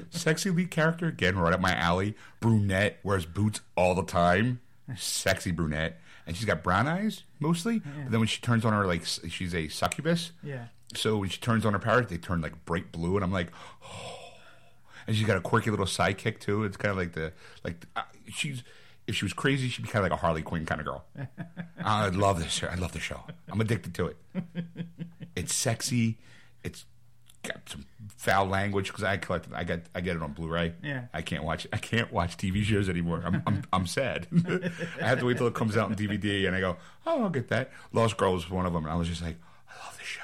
sexy 0.09 0.49
lead 0.51 0.69
character, 0.69 1.07
again, 1.07 1.37
right 1.37 1.53
up 1.53 1.59
my 1.59 1.73
alley. 1.73 2.15
Brunette, 2.39 2.99
wears 3.03 3.25
boots 3.25 3.61
all 3.75 3.95
the 3.95 4.03
time. 4.03 4.59
Sexy 4.95 5.51
brunette. 5.51 5.99
And 6.27 6.35
she's 6.35 6.45
got 6.45 6.61
brown 6.61 6.87
eyes, 6.87 7.23
mostly. 7.39 7.79
But 7.79 8.11
then 8.11 8.19
when 8.19 8.27
she 8.27 8.39
turns 8.41 8.65
on 8.65 8.73
her, 8.73 8.85
like, 8.85 9.03
she's 9.05 9.55
a 9.55 9.67
succubus. 9.69 10.31
Yeah. 10.43 10.65
So 10.93 11.17
when 11.17 11.29
she 11.29 11.39
turns 11.39 11.65
on 11.65 11.73
her 11.73 11.79
powers, 11.79 12.07
they 12.07 12.17
turn, 12.17 12.41
like, 12.41 12.65
bright 12.65 12.91
blue. 12.91 13.15
And 13.15 13.23
I'm 13.23 13.31
like, 13.31 13.51
oh. 13.83 14.17
And 15.07 15.15
she's 15.15 15.25
got 15.25 15.35
a 15.35 15.41
quirky 15.41 15.71
little 15.71 15.87
sidekick, 15.87 16.39
too. 16.39 16.63
It's 16.63 16.77
kind 16.77 16.91
of 16.91 16.97
like 16.97 17.13
the, 17.13 17.33
like, 17.63 17.87
uh, 17.95 18.03
she's, 18.29 18.63
if 19.07 19.15
she 19.15 19.25
was 19.25 19.33
crazy, 19.33 19.69
she'd 19.69 19.83
be 19.83 19.89
kind 19.89 20.05
of 20.05 20.11
like 20.11 20.17
a 20.17 20.21
Harley 20.21 20.41
Quinn 20.41 20.65
kind 20.65 20.79
of 20.81 20.87
girl. 20.87 21.05
I 21.83 22.09
love 22.09 22.39
this 22.39 22.51
show. 22.51 22.67
I 22.67 22.75
love 22.75 22.91
the 22.91 22.99
show. 22.99 23.21
I'm 23.49 23.59
addicted 23.59 23.93
to 23.95 24.07
it. 24.07 24.17
It's 25.35 25.53
sexy. 25.53 26.17
It's 26.63 26.85
got 27.43 27.67
some 27.67 27.85
foul 28.17 28.45
language 28.45 28.87
because 28.87 29.03
I 29.03 29.17
collected. 29.17 29.53
I 29.53 29.63
got. 29.63 29.79
I 29.95 30.01
get 30.01 30.15
it 30.15 30.21
on 30.21 30.33
Blu-ray. 30.33 30.73
Yeah. 30.83 31.05
I 31.13 31.21
can't 31.21 31.43
watch. 31.43 31.67
I 31.73 31.77
can't 31.77 32.11
watch 32.11 32.37
TV 32.37 32.63
shows 32.63 32.89
anymore. 32.89 33.23
I'm. 33.25 33.41
I'm, 33.47 33.63
I'm 33.73 33.87
sad. 33.87 34.27
I 35.01 35.07
have 35.07 35.19
to 35.19 35.25
wait 35.25 35.37
till 35.37 35.47
it 35.47 35.53
comes 35.53 35.77
out 35.77 35.89
in 35.89 35.95
DVD, 35.95 36.47
and 36.47 36.55
I 36.55 36.59
go, 36.59 36.77
oh, 37.05 37.23
I'll 37.23 37.29
get 37.29 37.49
that. 37.49 37.71
Lost 37.93 38.17
Girl 38.17 38.33
was 38.33 38.49
one 38.49 38.65
of 38.65 38.73
them, 38.73 38.83
and 38.85 38.93
I 38.93 38.95
was 38.95 39.07
just 39.07 39.21
like, 39.21 39.37
I 39.69 39.85
love 39.85 39.97
this 39.97 40.07
show 40.07 40.21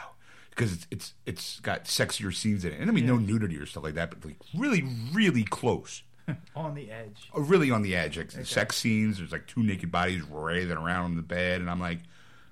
because 0.52 0.74
it's 0.74 0.88
it's 0.92 1.14
it's 1.26 1.60
got 1.60 1.86
sexier 1.86 2.34
scenes 2.34 2.66
in 2.66 2.74
it, 2.74 2.80
and 2.80 2.90
I 2.90 2.94
mean 2.94 3.06
no 3.06 3.18
nudity 3.18 3.58
or 3.58 3.66
stuff 3.66 3.84
like 3.84 3.96
that, 3.96 4.10
but 4.12 4.24
like 4.26 4.38
really, 4.56 4.84
really 5.14 5.44
close. 5.44 6.04
On 6.56 6.74
the 6.76 6.92
edge. 6.92 7.30
Uh, 7.36 7.42
really 7.42 7.72
on 7.72 7.82
the 7.84 7.96
edge. 7.96 8.18
Like 8.18 8.32
sex 8.46 8.78
scenes. 8.78 9.18
There's 9.20 9.32
like 9.32 9.48
two 9.48 9.64
naked 9.64 9.92
bodies 9.92 10.22
writhing 10.24 10.76
around 10.78 11.06
on 11.06 11.16
the 11.16 11.22
bed, 11.22 11.62
and 11.62 11.70
I'm 11.70 11.80
like, 11.80 12.00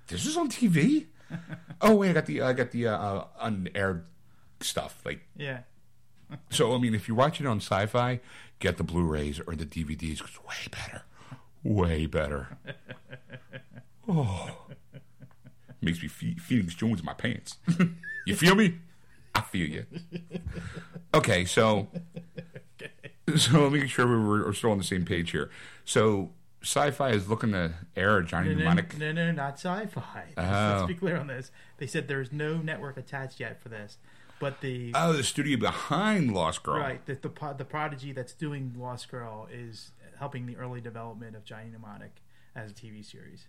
this 0.08 0.26
is 0.26 0.38
on 0.38 0.50
TV. 0.50 1.06
oh 1.82 1.96
wait, 1.96 2.12
I 2.12 2.14
got 2.14 2.26
the 2.26 2.42
I 2.42 2.54
got 2.54 2.72
the 2.72 2.88
uh, 2.88 2.98
uh, 2.98 3.28
unaired 3.42 4.06
stuff. 4.62 5.02
Like 5.04 5.22
Yeah. 5.36 5.60
so, 6.50 6.74
I 6.74 6.78
mean, 6.78 6.94
if 6.96 7.08
you 7.08 7.16
watch 7.16 7.42
it 7.42 7.48
on 7.48 7.58
Sci-Fi, 7.58 8.20
get 8.60 8.78
the 8.78 8.84
Blu-rays 8.84 9.40
or 9.46 9.56
the 9.56 9.66
DVDs. 9.66 10.20
'cause 10.22 10.30
it's 10.30 10.44
way 10.44 10.72
better, 10.72 11.02
way 11.64 12.06
better. 12.06 12.58
Oh, 14.08 14.56
makes 15.82 16.00
me 16.02 16.08
fe- 16.08 16.36
Phoenix 16.36 16.76
Jones 16.76 17.00
in 17.00 17.06
my 17.08 17.14
pants. 17.16 17.58
you 18.28 18.36
feel 18.36 18.54
me? 18.54 18.78
I 19.34 19.42
feel 19.42 19.68
you. 19.68 19.86
Okay, 21.14 21.46
so 21.46 21.88
so 23.38 23.64
let 23.64 23.72
me 23.72 23.80
make 23.80 23.90
sure 23.90 24.06
we're, 24.08 24.46
we're 24.46 24.54
still 24.54 24.72
on 24.72 24.78
the 24.78 24.84
same 24.84 25.06
page 25.06 25.32
here. 25.32 25.50
So, 25.84 26.32
Sci-Fi 26.62 27.10
is 27.12 27.28
looking 27.30 27.52
to 27.52 27.74
air 27.96 28.22
Johnny 28.24 28.50
No, 28.50 28.54
no, 28.56 28.60
Mnemonic. 28.60 28.98
no, 28.98 29.12
no, 29.12 29.32
not 29.32 29.54
sci-fi. 29.60 30.26
Let's, 30.38 30.50
Oh. 30.50 30.76
let's 30.78 30.88
be 30.88 30.94
clear 30.96 31.18
on 31.18 31.28
this. 31.28 31.52
They 31.78 31.88
said 31.88 32.08
there's 32.08 32.32
no 32.32 32.58
network 32.58 32.98
attached 32.98 33.40
yet 33.40 33.62
for 33.62 33.70
this, 33.70 33.98
but 34.40 34.62
the 34.62 34.92
Oh, 34.96 35.14
the 35.14 35.24
studio 35.24 35.58
behind 35.58 36.34
Lost 36.34 36.64
Girl. 36.64 36.80
right 36.80 37.06
the 37.06 37.16
the, 37.16 37.54
the 37.58 37.66
prodigy 37.66 38.12
that's 38.14 38.34
doing 38.34 38.74
Lost 38.78 39.10
Girl 39.12 39.48
is 39.52 39.92
helping 40.18 40.46
the 40.48 40.56
early 40.58 40.82
development 40.82 41.36
of 41.36 41.44
Johnny 41.46 41.70
Mnemonic 41.70 42.22
as 42.56 42.72
a 42.72 42.74
TV 42.74 43.06
series. 43.06 43.46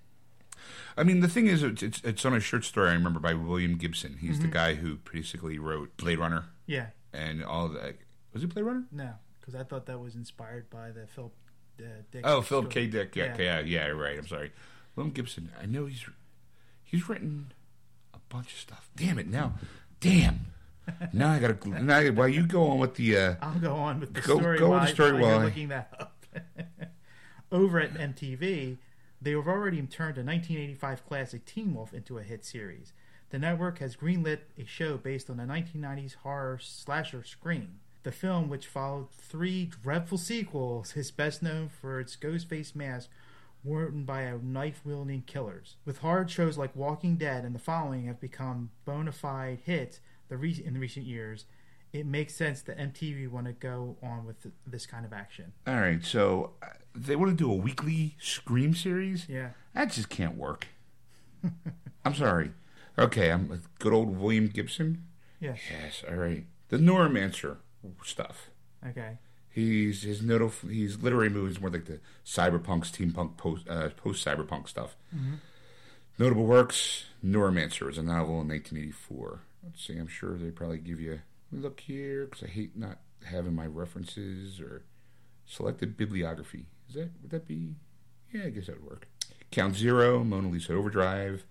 I 0.96 1.04
mean, 1.04 1.20
the 1.20 1.28
thing 1.28 1.46
is, 1.46 1.62
it's, 1.62 1.82
it's, 1.82 2.00
it's 2.02 2.24
on 2.24 2.34
a 2.34 2.40
short 2.40 2.64
story 2.64 2.88
I 2.90 2.94
remember 2.94 3.20
by 3.20 3.34
William 3.34 3.76
Gibson. 3.76 4.16
He's 4.20 4.32
Mm-hmm. 4.36 4.42
the 4.42 4.48
guy 4.48 4.74
who 4.74 4.98
basically 5.12 5.58
wrote 5.58 5.96
Blade 5.96 6.18
Runner 6.18 6.46
Yeah, 6.66 6.86
and 7.12 7.44
all 7.44 7.68
that. 7.68 7.96
Was 8.32 8.42
it 8.44 8.52
Blade 8.52 8.64
Runner? 8.64 8.84
no, 8.90 9.14
because 9.46 9.58
I 9.60 9.64
thought 9.64 9.86
that 9.86 10.00
was 10.00 10.14
inspired 10.16 10.68
by 10.70 10.90
the 10.90 11.06
Philip 11.06 11.32
uh, 11.80 11.84
Dick. 12.10 12.22
Oh, 12.24 12.42
Philip. 12.42 12.70
K. 12.70 12.86
Dick. 12.88 13.14
Yeah, 13.14 13.36
Yeah. 13.38 13.60
yeah, 13.60 13.60
yeah, 13.60 13.86
right. 13.88 14.18
I'm 14.18 14.26
sorry. 14.26 14.50
William 14.96 15.12
Gibson. 15.14 15.50
I 15.60 15.66
know 15.66 15.86
he's 15.86 16.04
he's 16.82 17.08
written 17.08 17.52
a 18.14 18.18
bunch 18.28 18.52
of 18.52 18.58
stuff. 18.58 18.88
Damn 18.96 19.18
it! 19.18 19.28
Now, 19.28 19.54
damn. 20.00 20.46
Now 21.12 21.32
I 21.32 21.38
gotta. 21.38 21.68
Now 21.68 21.96
I, 21.98 22.10
while 22.10 22.28
you 22.28 22.46
go 22.46 22.66
on 22.68 22.78
with 22.78 22.94
the. 22.94 23.16
Uh, 23.16 23.34
I'll 23.42 23.58
go 23.58 23.74
on 23.74 24.00
with 24.00 24.14
the 24.14 24.20
Go- 24.20 24.38
story. 24.38 24.58
go 24.58 24.70
while, 24.70 24.80
the 24.80 24.86
story 24.92 25.20
while 25.20 25.40
looking 25.40 25.68
that 25.68 25.92
up. 25.98 26.12
Over 27.52 27.78
at 27.80 27.94
MTV, 27.94 28.76
they 29.22 29.30
have 29.30 29.46
already 29.46 29.78
turned 29.82 30.18
a 30.18 30.22
1985 30.24 31.06
classic 31.06 31.44
Teen 31.44 31.74
Wolf 31.74 31.94
into 31.94 32.18
a 32.18 32.22
hit 32.22 32.44
series. 32.44 32.92
The 33.30 33.38
network 33.38 33.78
has 33.78 33.96
greenlit 33.96 34.40
a 34.58 34.64
show 34.64 34.96
based 34.96 35.28
on 35.30 35.36
the 35.36 35.44
1990s 35.44 36.16
horror 36.16 36.58
slasher 36.60 37.22
Scream. 37.24 37.80
The 38.06 38.12
film, 38.12 38.48
which 38.48 38.68
followed 38.68 39.10
three 39.10 39.64
dreadful 39.64 40.16
sequels, 40.16 40.96
is 40.96 41.10
best 41.10 41.42
known 41.42 41.68
for 41.68 41.98
its 41.98 42.14
ghost 42.14 42.48
face 42.48 42.72
mask 42.72 43.10
worn 43.64 44.04
by 44.04 44.20
a 44.20 44.38
knife 44.38 44.82
wielding 44.84 45.22
killers. 45.22 45.74
With 45.84 45.98
horror 45.98 46.28
shows 46.28 46.56
like 46.56 46.76
Walking 46.76 47.16
Dead 47.16 47.44
and 47.44 47.52
The 47.52 47.58
Following 47.58 48.06
have 48.06 48.20
become 48.20 48.70
bona 48.84 49.10
fide 49.10 49.58
hits 49.64 49.98
the 50.28 50.36
re- 50.36 50.62
in 50.64 50.74
the 50.74 50.78
recent 50.78 51.04
years, 51.04 51.46
it 51.92 52.06
makes 52.06 52.36
sense 52.36 52.62
that 52.62 52.78
MTV 52.78 53.28
want 53.28 53.46
to 53.46 53.52
go 53.52 53.96
on 54.00 54.24
with 54.24 54.40
th- 54.40 54.54
this 54.64 54.86
kind 54.86 55.04
of 55.04 55.12
action. 55.12 55.52
all 55.66 55.74
right, 55.74 56.04
so 56.04 56.52
uh, 56.62 56.66
they 56.94 57.16
want 57.16 57.36
to 57.36 57.36
do 57.36 57.50
a 57.50 57.56
weekly 57.56 58.14
Scream 58.20 58.72
series. 58.72 59.26
Yeah. 59.28 59.48
That 59.74 59.90
just 59.90 60.10
can't 60.10 60.36
work. 60.36 60.68
I'm 62.04 62.14
sorry. 62.14 62.52
Okay, 62.96 63.32
I'm 63.32 63.48
with 63.48 63.66
good 63.80 63.92
old 63.92 64.16
William 64.16 64.46
Gibson. 64.46 65.02
Yes. 65.40 65.58
Yes, 65.68 66.04
all 66.08 66.14
right. 66.14 66.46
The 66.68 66.78
Neuromancer 66.78 67.56
stuff. 68.04 68.50
Okay. 68.86 69.18
He's 69.48 70.02
his 70.02 70.22
notable 70.22 70.52
he's 70.68 70.98
literary 70.98 71.30
movies 71.30 71.60
more 71.60 71.70
like 71.70 71.86
the 71.86 72.00
cyberpunk, 72.24 72.84
steampunk, 72.84 73.36
post 73.36 73.66
uh, 73.68 73.88
post 73.90 74.24
cyberpunk 74.24 74.68
stuff. 74.68 74.96
Notable 76.18 76.44
works: 76.46 77.06
Neuromancer 77.24 77.86
was 77.86 77.98
a 77.98 78.02
novel 78.02 78.40
in 78.40 78.48
1984. 78.48 79.40
Let's 79.64 79.84
see. 79.86 79.96
I'm 79.96 80.08
sure 80.08 80.36
they 80.36 80.50
probably 80.50 80.78
give 80.78 81.00
you. 81.00 81.20
Let 81.50 81.58
me 81.58 81.60
look 81.60 81.80
here 81.80 82.26
because 82.26 82.42
I 82.44 82.48
hate 82.48 82.76
not 82.76 82.98
having 83.24 83.54
my 83.54 83.66
references 83.66 84.60
or 84.60 84.84
selected 85.46 85.96
bibliography. 85.96 86.66
Is 86.88 86.94
that 86.96 87.10
would 87.22 87.30
that 87.30 87.48
be? 87.48 87.76
Yeah, 88.32 88.44
I 88.44 88.50
guess 88.50 88.66
that 88.66 88.82
would 88.82 88.90
work. 88.90 89.08
Count 89.50 89.76
Zero, 89.76 90.22
Mona 90.22 90.48
Lisa 90.48 90.74
Overdrive. 90.74 91.44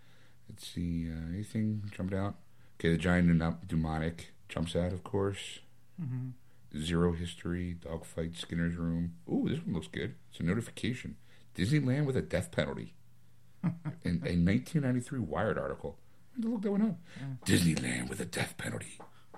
Let's 0.49 0.67
see, 0.67 1.07
uh, 1.09 1.33
anything 1.33 1.89
jumped 1.95 2.13
out? 2.13 2.35
Okay, 2.79 2.91
the 2.91 2.97
Johnny 2.97 3.21
Mnemonic 3.23 4.33
jumps 4.47 4.75
out, 4.75 4.93
of 4.93 5.03
course. 5.03 5.59
Hmm 5.99 6.29
Zero 6.77 7.13
History, 7.13 7.73
Dogfight, 7.79 8.35
Skinner's 8.35 8.75
Room. 8.75 9.13
Ooh, 9.31 9.47
this 9.47 9.59
one 9.59 9.73
looks 9.75 9.87
good. 9.87 10.15
It's 10.29 10.41
a 10.41 10.43
notification. 10.43 11.15
Disneyland 11.55 12.05
with 12.05 12.17
a 12.17 12.21
death 12.21 12.51
penalty. 12.51 12.93
In 13.63 14.21
a 14.25 14.35
1993 14.35 15.19
Wired 15.19 15.57
article. 15.57 15.97
I 16.33 16.35
had 16.35 16.43
to 16.43 16.49
look 16.49 16.61
that 16.63 16.71
one 16.71 16.81
up. 16.81 16.97
Disneyland 17.45 18.09
with 18.09 18.19
a 18.19 18.25
death 18.25 18.55
penalty. 18.57 18.99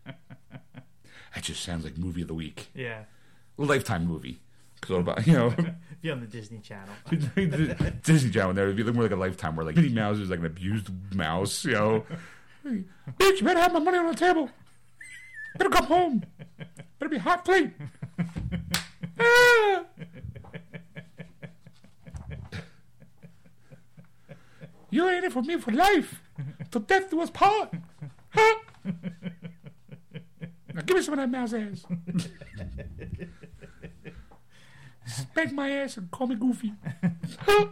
that 0.00 1.42
just 1.42 1.62
sounds 1.62 1.84
like 1.84 1.98
movie 1.98 2.22
of 2.22 2.28
the 2.28 2.34
week. 2.34 2.70
Yeah. 2.74 3.04
Lifetime 3.58 4.06
movie. 4.06 4.40
Because 4.80 4.94
all 4.94 5.00
about, 5.00 5.26
you 5.26 5.34
know, 5.34 5.54
Be 6.00 6.10
on 6.10 6.20
the 6.20 6.26
Disney 6.26 6.60
Channel. 6.60 6.94
Disney 8.02 8.30
Channel 8.30 8.54
there 8.54 8.66
would 8.68 8.76
be 8.76 8.82
more 8.84 9.02
like 9.02 9.12
a 9.12 9.16
Lifetime 9.16 9.54
where 9.54 9.66
like 9.66 9.76
Minnie 9.76 9.90
Mouse 9.90 10.16
is 10.16 10.30
like 10.30 10.38
an 10.38 10.46
abused 10.46 10.88
mouse, 11.14 11.62
you 11.66 11.72
know. 11.72 12.06
Bitch, 12.64 13.38
you 13.40 13.42
better 13.42 13.60
have 13.60 13.74
my 13.74 13.80
money 13.80 13.98
on 13.98 14.06
the 14.06 14.14
table. 14.14 14.48
Better 15.56 15.70
come 15.70 15.84
home. 15.86 16.24
Better 16.98 17.10
be 17.10 17.18
hot 17.18 17.44
plate. 17.44 17.72
Ah. 19.18 19.84
You 24.90 25.08
ain't 25.08 25.24
it 25.24 25.32
for 25.32 25.42
me 25.42 25.56
for 25.56 25.70
life. 25.70 26.20
Till 26.70 26.80
death 26.80 27.10
do 27.10 27.20
us 27.20 27.30
part. 27.30 27.72
Huh? 28.30 28.54
Now 30.74 30.82
give 30.82 30.96
me 30.96 31.02
some 31.02 31.14
of 31.14 31.18
that 31.20 31.30
mouse 31.30 31.52
ass. 31.52 31.84
Spank 35.06 35.52
my 35.52 35.70
ass 35.70 35.96
and 35.96 36.10
call 36.10 36.26
me 36.26 36.36
Goofy. 36.36 36.72
Huh? 37.40 37.66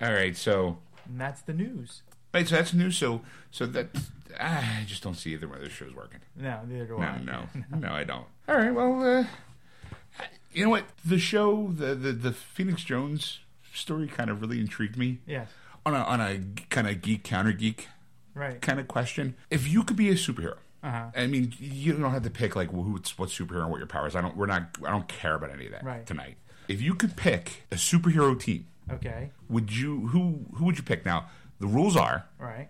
All 0.00 0.12
right, 0.12 0.36
so 0.36 0.78
And 1.06 1.20
that's 1.20 1.42
the 1.42 1.54
news. 1.54 2.02
Right, 2.34 2.46
so 2.48 2.56
that's 2.56 2.74
new. 2.74 2.90
So 2.90 3.22
so 3.50 3.66
that 3.66 3.88
I 4.38 4.84
just 4.86 5.02
don't 5.02 5.14
see 5.14 5.32
either 5.32 5.48
one 5.48 5.56
of 5.58 5.62
those 5.62 5.72
shows 5.72 5.94
working. 5.94 6.20
No, 6.36 6.60
neither 6.68 6.86
do 6.86 6.98
No, 6.98 7.06
I. 7.06 7.18
no, 7.22 7.42
no, 7.78 7.92
I 7.92 8.04
don't. 8.04 8.26
All 8.48 8.56
right, 8.56 8.72
well, 8.74 9.02
uh, 9.20 9.24
you 10.52 10.64
know 10.64 10.70
what? 10.70 10.84
The 11.04 11.18
show, 11.18 11.68
the 11.72 11.94
the 11.94 12.12
the 12.12 12.32
Phoenix 12.32 12.82
Jones 12.82 13.40
story, 13.72 14.06
kind 14.08 14.30
of 14.30 14.40
really 14.40 14.60
intrigued 14.60 14.96
me 14.96 15.18
Yes. 15.26 15.48
on 15.86 15.94
a 15.94 15.98
on 15.98 16.20
a 16.20 16.40
kind 16.70 16.88
of 16.88 17.00
geek 17.02 17.22
counter 17.24 17.52
geek 17.52 17.88
Right. 18.34 18.60
kind 18.60 18.78
of 18.78 18.86
question. 18.88 19.34
If 19.50 19.66
you 19.68 19.82
could 19.82 19.96
be 19.96 20.08
a 20.10 20.14
superhero. 20.14 20.56
Uh 20.82 20.90
huh. 20.90 21.04
I 21.16 21.26
mean, 21.26 21.52
you 21.58 21.92
don't 21.94 22.12
have 22.12 22.22
to 22.22 22.30
pick 22.30 22.54
like 22.54 22.70
who's 22.70 23.18
what 23.18 23.30
superhero 23.30 23.62
and 23.62 23.70
what 23.70 23.78
your 23.78 23.88
powers. 23.88 24.14
I 24.14 24.20
don't. 24.20 24.36
We're 24.36 24.46
not. 24.46 24.76
I 24.86 24.90
don't 24.90 25.08
care 25.08 25.34
about 25.34 25.50
any 25.50 25.66
of 25.66 25.72
that 25.72 25.82
Right. 25.84 26.06
tonight. 26.06 26.36
If 26.68 26.80
you 26.80 26.94
could 26.94 27.16
pick 27.16 27.64
a 27.72 27.74
superhero 27.74 28.38
team, 28.38 28.66
Okay. 28.90 29.30
would 29.48 29.74
you? 29.74 30.06
Who 30.08 30.46
who 30.54 30.66
would 30.66 30.76
you 30.76 30.84
pick? 30.84 31.04
Now 31.04 31.28
the 31.60 31.66
rules 31.66 31.96
are 31.96 32.26
Right. 32.38 32.68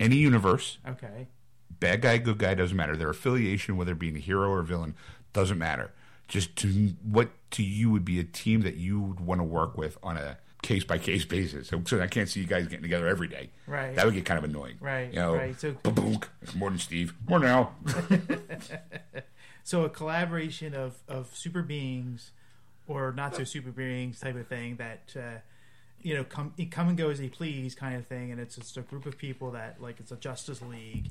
any 0.00 0.16
universe, 0.16 0.78
Okay. 0.86 1.28
bad 1.80 2.02
guy, 2.02 2.18
good 2.18 2.38
guy 2.38 2.54
doesn't 2.54 2.76
matter. 2.76 2.96
Their 2.96 3.10
affiliation, 3.10 3.76
whether 3.76 3.94
being 3.94 4.16
a 4.16 4.20
hero 4.20 4.48
or 4.50 4.60
a 4.60 4.64
villain, 4.64 4.94
doesn't 5.32 5.58
matter. 5.58 5.92
Just 6.28 6.56
to 6.56 6.68
what 7.02 7.30
to 7.52 7.62
you 7.62 7.90
would 7.90 8.04
be 8.04 8.18
a 8.18 8.24
team 8.24 8.62
that 8.62 8.76
you 8.76 9.00
would 9.00 9.20
want 9.20 9.40
to 9.40 9.44
work 9.44 9.76
with 9.78 9.96
on 10.02 10.16
a 10.16 10.38
case 10.62 10.82
by 10.82 10.98
case 10.98 11.24
basis. 11.24 11.68
So, 11.68 11.82
so 11.86 12.00
I 12.00 12.08
can't 12.08 12.28
see 12.28 12.40
you 12.40 12.46
guys 12.46 12.64
getting 12.66 12.82
together 12.82 13.06
every 13.06 13.28
day. 13.28 13.50
Right. 13.68 13.94
That 13.94 14.04
would 14.04 14.14
get 14.14 14.24
kind 14.24 14.36
of 14.38 14.42
annoying. 14.44 14.76
Right, 14.80 15.10
You 15.12 15.20
know, 15.20 15.36
right. 15.36 15.58
So-. 15.60 15.76
More 16.56 16.70
than 16.70 16.78
Steve. 16.80 17.14
More 17.28 17.38
now. 17.38 17.72
So 19.62 19.82
a 19.84 19.90
collaboration 19.90 20.74
of 20.74 21.02
of 21.08 21.34
super 21.34 21.60
beings, 21.62 22.30
or 22.86 23.12
not 23.12 23.34
so 23.34 23.42
super 23.42 23.72
beings 23.72 24.20
type 24.20 24.36
of 24.36 24.46
thing 24.46 24.76
that. 24.76 25.12
Uh, 25.16 25.38
you 26.06 26.14
know, 26.14 26.22
come 26.24 26.52
come 26.70 26.88
and 26.88 26.96
go 26.96 27.10
as 27.10 27.18
they 27.18 27.28
please, 27.28 27.74
kind 27.74 27.96
of 27.96 28.06
thing, 28.06 28.30
and 28.30 28.40
it's 28.40 28.54
just 28.56 28.76
a 28.76 28.80
group 28.82 29.06
of 29.06 29.18
people 29.18 29.50
that 29.50 29.82
like 29.82 29.98
it's 29.98 30.12
a 30.12 30.16
Justice 30.16 30.62
League 30.62 31.10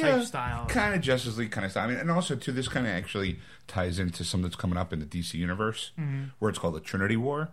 type 0.00 0.24
style. 0.24 0.66
kind 0.66 0.92
of 0.94 1.00
Justice 1.00 1.36
League 1.38 1.52
kind 1.52 1.64
of 1.64 1.70
style. 1.70 1.84
I 1.86 1.90
mean, 1.92 1.98
and 1.98 2.10
also 2.10 2.34
too, 2.34 2.50
this 2.50 2.66
kind 2.66 2.84
of 2.86 2.92
actually 2.92 3.38
ties 3.68 4.00
into 4.00 4.24
something 4.24 4.42
that's 4.50 4.56
coming 4.56 4.76
up 4.76 4.92
in 4.92 4.98
the 4.98 5.06
DC 5.06 5.34
universe, 5.34 5.92
Mm-hmm. 5.98 6.24
where 6.40 6.48
it's 6.48 6.58
called 6.58 6.74
the 6.74 6.80
Trinity 6.80 7.16
War, 7.16 7.50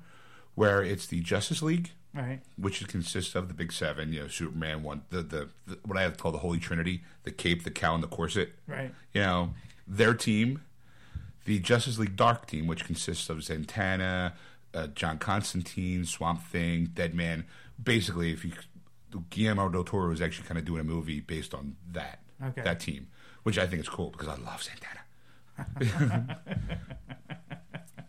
where 0.55 0.81
it's 0.81 1.05
the 1.05 1.19
Justice 1.21 1.61
League, 1.61 1.91
Right. 2.15 2.39
which 2.57 2.85
consists 2.87 3.35
of 3.35 3.47
the 3.47 3.53
Big 3.53 3.71
Seven, 3.71 4.11
you 4.11 4.21
know, 4.21 4.27
Superman, 4.27 4.81
one, 4.81 5.03
the 5.11 5.21
the, 5.21 5.49
the 5.67 5.77
what 5.85 5.97
I 5.99 6.01
have 6.01 6.17
called 6.17 6.33
the 6.33 6.39
Holy 6.39 6.57
Trinity, 6.59 7.03
the 7.25 7.31
Cape, 7.31 7.63
the 7.63 7.69
Cow, 7.71 7.93
and 7.93 8.01
the 8.03 8.07
Corset. 8.07 8.53
Right. 8.67 8.91
You 9.13 9.21
know, 9.21 9.53
their 9.87 10.15
team, 10.15 10.63
the 11.45 11.59
Justice 11.59 11.99
League 11.99 12.15
Dark 12.15 12.47
team, 12.47 12.65
which 12.65 12.85
consists 12.85 13.29
of 13.29 13.37
Zatanna, 13.37 14.33
uh, 14.73 14.87
John 14.87 15.17
Constantine, 15.17 16.05
Swamp 16.05 16.41
Thing, 16.43 16.89
Dead 16.93 17.13
Man. 17.13 17.45
Basically, 17.81 18.31
if 18.31 18.43
you 18.45 18.51
Guillermo 19.29 19.69
del 19.69 19.83
Toro 19.83 20.11
is 20.11 20.21
actually 20.21 20.47
kind 20.47 20.57
of 20.57 20.65
doing 20.65 20.79
a 20.81 20.83
movie 20.85 21.19
based 21.19 21.53
on 21.53 21.75
that 21.91 22.19
Okay. 22.43 22.61
that 22.63 22.79
team, 22.79 23.07
which 23.43 23.57
I 23.59 23.67
think 23.67 23.81
is 23.81 23.89
cool 23.89 24.09
because 24.09 24.27
I 24.27 24.35
love 24.35 24.63
Zatanna. 24.63 26.37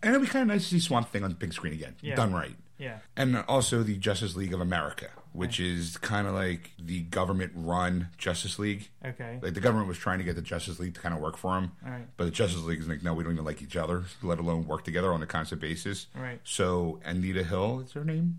and 0.01 0.15
it'd 0.15 0.21
be 0.21 0.27
kind 0.27 0.43
of 0.43 0.47
nice 0.47 0.63
to 0.63 0.69
see 0.69 0.79
Swamp 0.79 1.09
Thing 1.09 1.23
on 1.23 1.29
the 1.29 1.35
big 1.35 1.53
screen 1.53 1.73
again, 1.73 1.95
Yeah. 2.01 2.15
done 2.15 2.33
right. 2.33 2.55
Yeah. 2.77 2.99
And 3.15 3.37
also 3.47 3.83
the 3.83 3.97
Justice 3.97 4.35
League 4.35 4.53
of 4.53 4.59
America, 4.61 5.09
which 5.33 5.59
is 5.59 5.97
kind 5.97 6.27
of 6.27 6.33
like 6.33 6.71
the 6.79 7.01
government-run 7.01 8.07
Justice 8.17 8.57
League. 8.59 8.89
Okay. 9.05 9.39
Like 9.41 9.53
the 9.55 9.59
government 9.59 9.87
was 9.89 9.97
trying 9.97 10.19
to 10.19 10.23
get 10.23 10.35
the 10.35 10.41
Justice 10.41 10.79
League 10.79 10.93
to 10.93 11.01
kind 11.01 11.13
of 11.13 11.19
work 11.21 11.37
for 11.37 11.53
them, 11.55 11.71
Right. 11.85 12.05
but 12.17 12.25
the 12.25 12.31
Justice 12.31 12.61
League 12.61 12.79
is 12.79 12.87
like, 12.87 13.03
no, 13.03 13.13
we 13.13 13.23
don't 13.23 13.33
even 13.33 13.43
like 13.45 13.61
each 13.61 13.75
other, 13.75 14.03
let 14.21 14.39
alone 14.39 14.65
work 14.67 14.83
together 14.83 15.11
on 15.11 15.21
a 15.21 15.25
constant 15.27 15.59
basis. 15.59 16.07
Right. 16.15 16.39
So 16.43 16.99
Anita 17.03 17.43
Hill 17.43 17.81
is 17.81 17.91
her 17.93 18.03
name. 18.05 18.37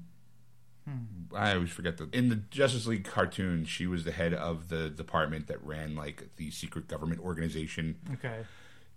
I 1.34 1.55
always 1.55 1.70
forget 1.70 1.97
the 1.97 2.09
in 2.12 2.28
the 2.28 2.36
Justice 2.36 2.86
League 2.86 3.05
cartoon. 3.05 3.64
She 3.64 3.86
was 3.86 4.05
the 4.05 4.12
head 4.12 4.34
of 4.34 4.68
the 4.68 4.90
department 4.90 5.47
that 5.47 5.64
ran 5.64 5.97
like 5.97 6.36
the 6.36 6.51
secret 6.51 6.88
government 6.88 7.22
organization. 7.22 7.97
Okay. 8.14 8.40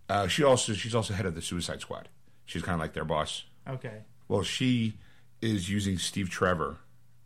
Uh, 0.10 0.28
she 0.28 0.43
also 0.43 0.74
she's 0.74 0.93
also 0.93 1.14
head 1.14 1.26
of 1.26 1.34
the 1.34 1.41
Suicide 1.41 1.80
Squad. 1.80 2.10
She's 2.45 2.62
kind 2.62 2.74
of 2.76 2.82
like 2.82 2.91
their 2.93 3.06
boss. 3.06 3.45
Okay. 3.68 4.00
Well, 4.28 4.43
she 4.43 4.95
is 5.41 5.70
using 5.70 5.98
Steve 5.98 6.30
Trevor 6.30 6.76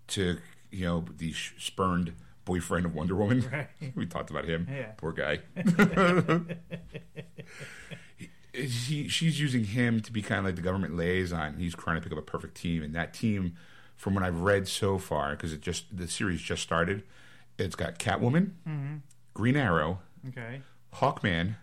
to 0.09 0.38
you 0.72 0.86
know 0.86 1.05
the 1.17 1.34
spurned 1.57 2.13
boyfriend 2.45 2.86
of 2.86 2.95
Wonder 2.95 3.15
Woman. 3.15 3.47
Right. 3.51 3.67
we 3.95 4.05
talked 4.05 4.30
about 4.32 4.45
him. 4.45 4.67
Yeah. 4.72 4.91
Poor 4.97 5.11
guy. 5.11 5.39
he, 8.53 9.07
she's 9.07 9.39
using 9.39 9.63
him 9.63 10.01
to 10.01 10.11
be 10.11 10.22
kind 10.22 10.39
of 10.39 10.45
like 10.45 10.55
the 10.55 10.61
government 10.61 10.95
liaison. 10.95 11.55
He's 11.57 11.76
trying 11.76 11.95
to 11.97 12.01
pick 12.01 12.11
up 12.11 12.17
a 12.17 12.22
perfect 12.24 12.55
team, 12.55 12.84
and 12.84 12.93
that 12.95 13.13
team, 13.13 13.55
from 13.95 14.13
what 14.15 14.24
I've 14.24 14.41
read 14.41 14.67
so 14.67 14.97
far, 14.97 15.32
because 15.32 15.53
it 15.53 15.61
just 15.61 15.95
the 15.95 16.07
series 16.07 16.41
just 16.41 16.61
started, 16.63 17.03
it's 17.57 17.76
got 17.76 17.99
Catwoman, 17.99 18.51
Mm-hmm. 18.67 18.95
Green 19.34 19.55
Arrow, 19.55 19.99
Okay. 20.28 20.61
Hawkman. 20.95 21.55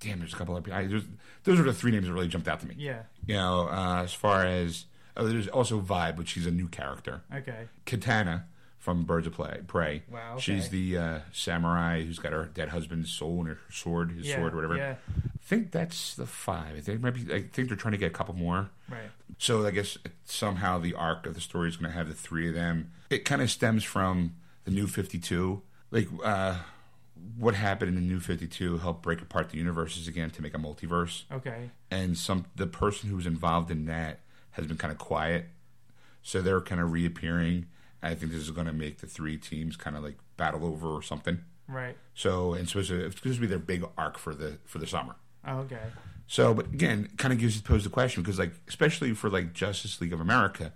Damn, 0.00 0.18
there's 0.20 0.32
a 0.32 0.36
couple 0.36 0.56
of 0.56 0.70
I, 0.70 0.86
there's, 0.86 1.02
those 1.44 1.58
are 1.58 1.62
the 1.64 1.72
three 1.72 1.90
names 1.90 2.06
that 2.06 2.12
really 2.12 2.28
jumped 2.28 2.46
out 2.46 2.60
to 2.60 2.66
me. 2.68 2.74
Yeah. 2.78 3.02
You 3.26 3.34
know, 3.36 3.68
uh, 3.68 4.02
as 4.04 4.12
far 4.14 4.44
as 4.44 4.84
oh, 5.16 5.26
there's 5.26 5.48
also 5.48 5.80
Vibe, 5.80 6.16
which 6.16 6.28
she's 6.30 6.46
a 6.46 6.50
new 6.50 6.68
character. 6.68 7.22
Okay. 7.34 7.68
Katana 7.86 8.46
from 8.78 9.04
Birds 9.04 9.26
of 9.26 9.32
Play, 9.32 9.60
Prey. 9.66 10.02
Wow, 10.12 10.36
She's 10.38 10.68
the 10.68 10.98
uh, 10.98 11.18
samurai 11.32 12.04
who's 12.04 12.18
got 12.18 12.32
her 12.32 12.44
dead 12.44 12.68
husband's 12.68 13.10
soul 13.10 13.40
in 13.40 13.46
her 13.46 13.58
sword, 13.70 14.12
his 14.12 14.26
Yeah. 14.28 14.36
sword, 14.36 14.54
whatever. 14.54 14.76
Yeah. 14.76 14.96
I 15.16 15.46
think 15.46 15.70
that's 15.70 16.14
the 16.16 16.26
five. 16.26 16.76
I 16.76 16.80
think 16.80 17.00
maybe 17.02 17.22
I 17.32 17.42
think 17.50 17.68
they're 17.68 17.76
trying 17.78 17.92
to 17.92 17.98
get 17.98 18.08
a 18.08 18.14
couple 18.14 18.34
more. 18.34 18.68
Right. 18.90 19.10
So 19.38 19.64
I 19.66 19.70
guess 19.70 19.96
somehow 20.26 20.78
the 20.78 20.94
arc 20.94 21.26
of 21.26 21.34
the 21.34 21.40
story 21.40 21.68
is 21.68 21.76
going 21.76 21.90
to 21.90 21.96
have 21.96 22.08
the 22.08 22.14
three 22.14 22.48
of 22.48 22.54
them. 22.54 22.92
It 23.10 23.24
kind 23.24 23.40
of 23.40 23.50
stems 23.50 23.84
from 23.84 24.34
the 24.64 24.70
New 24.70 24.86
Fifty 24.86 25.18
Two, 25.18 25.62
like 25.90 26.08
uh, 26.22 26.58
what 27.38 27.54
happened 27.54 27.88
in 27.88 27.94
the 27.94 28.00
New 28.02 28.20
Fifty 28.20 28.46
Two 28.46 28.78
helped 28.78 29.02
break 29.02 29.22
apart 29.22 29.48
the 29.50 29.56
universes 29.58 30.08
again 30.08 30.28
to 30.30 30.42
make 30.42 30.54
a 30.54 30.58
multiverse 30.58 31.22
Okay. 31.32 31.70
and 31.90 32.18
some 32.18 32.44
the 32.56 32.66
person 32.66 33.08
who 33.08 33.16
was 33.16 33.26
involved 33.26 33.70
in 33.70 33.86
that 33.86 34.20
has 34.54 34.66
been 34.66 34.76
kind 34.76 34.90
of 34.92 34.98
quiet, 34.98 35.46
so 36.22 36.40
they're 36.42 36.60
kind 36.60 36.80
of 36.80 36.90
reappearing. 36.92 37.66
I 38.02 38.14
think 38.14 38.32
this 38.32 38.40
is 38.42 38.50
going 38.50 38.66
to 38.66 38.72
make 38.72 38.98
the 38.98 39.06
three 39.06 39.36
teams 39.38 39.76
kind 39.76 39.96
of 39.96 40.02
like 40.02 40.16
battle 40.36 40.64
over 40.66 40.88
or 40.88 41.02
something. 41.02 41.40
Right. 41.68 41.96
So 42.14 42.52
and 42.54 42.68
so 42.68 42.78
it's 42.80 42.88
supposed 42.88 43.20
to 43.36 43.40
be 43.40 43.46
their 43.46 43.58
big 43.58 43.84
arc 43.96 44.18
for 44.18 44.34
the 44.34 44.58
for 44.64 44.78
the 44.78 44.86
summer. 44.86 45.16
Oh, 45.46 45.58
okay. 45.60 45.78
So, 46.26 46.54
but 46.54 46.66
again, 46.66 47.10
kind 47.18 47.32
of 47.32 47.38
gives 47.38 47.54
you 47.56 47.62
to 47.62 47.66
pose 47.68 47.84
the 47.84 47.90
question 47.90 48.22
because 48.22 48.38
like 48.38 48.52
especially 48.68 49.12
for 49.14 49.28
like 49.30 49.52
Justice 49.52 50.00
League 50.00 50.12
of 50.12 50.20
America, 50.20 50.72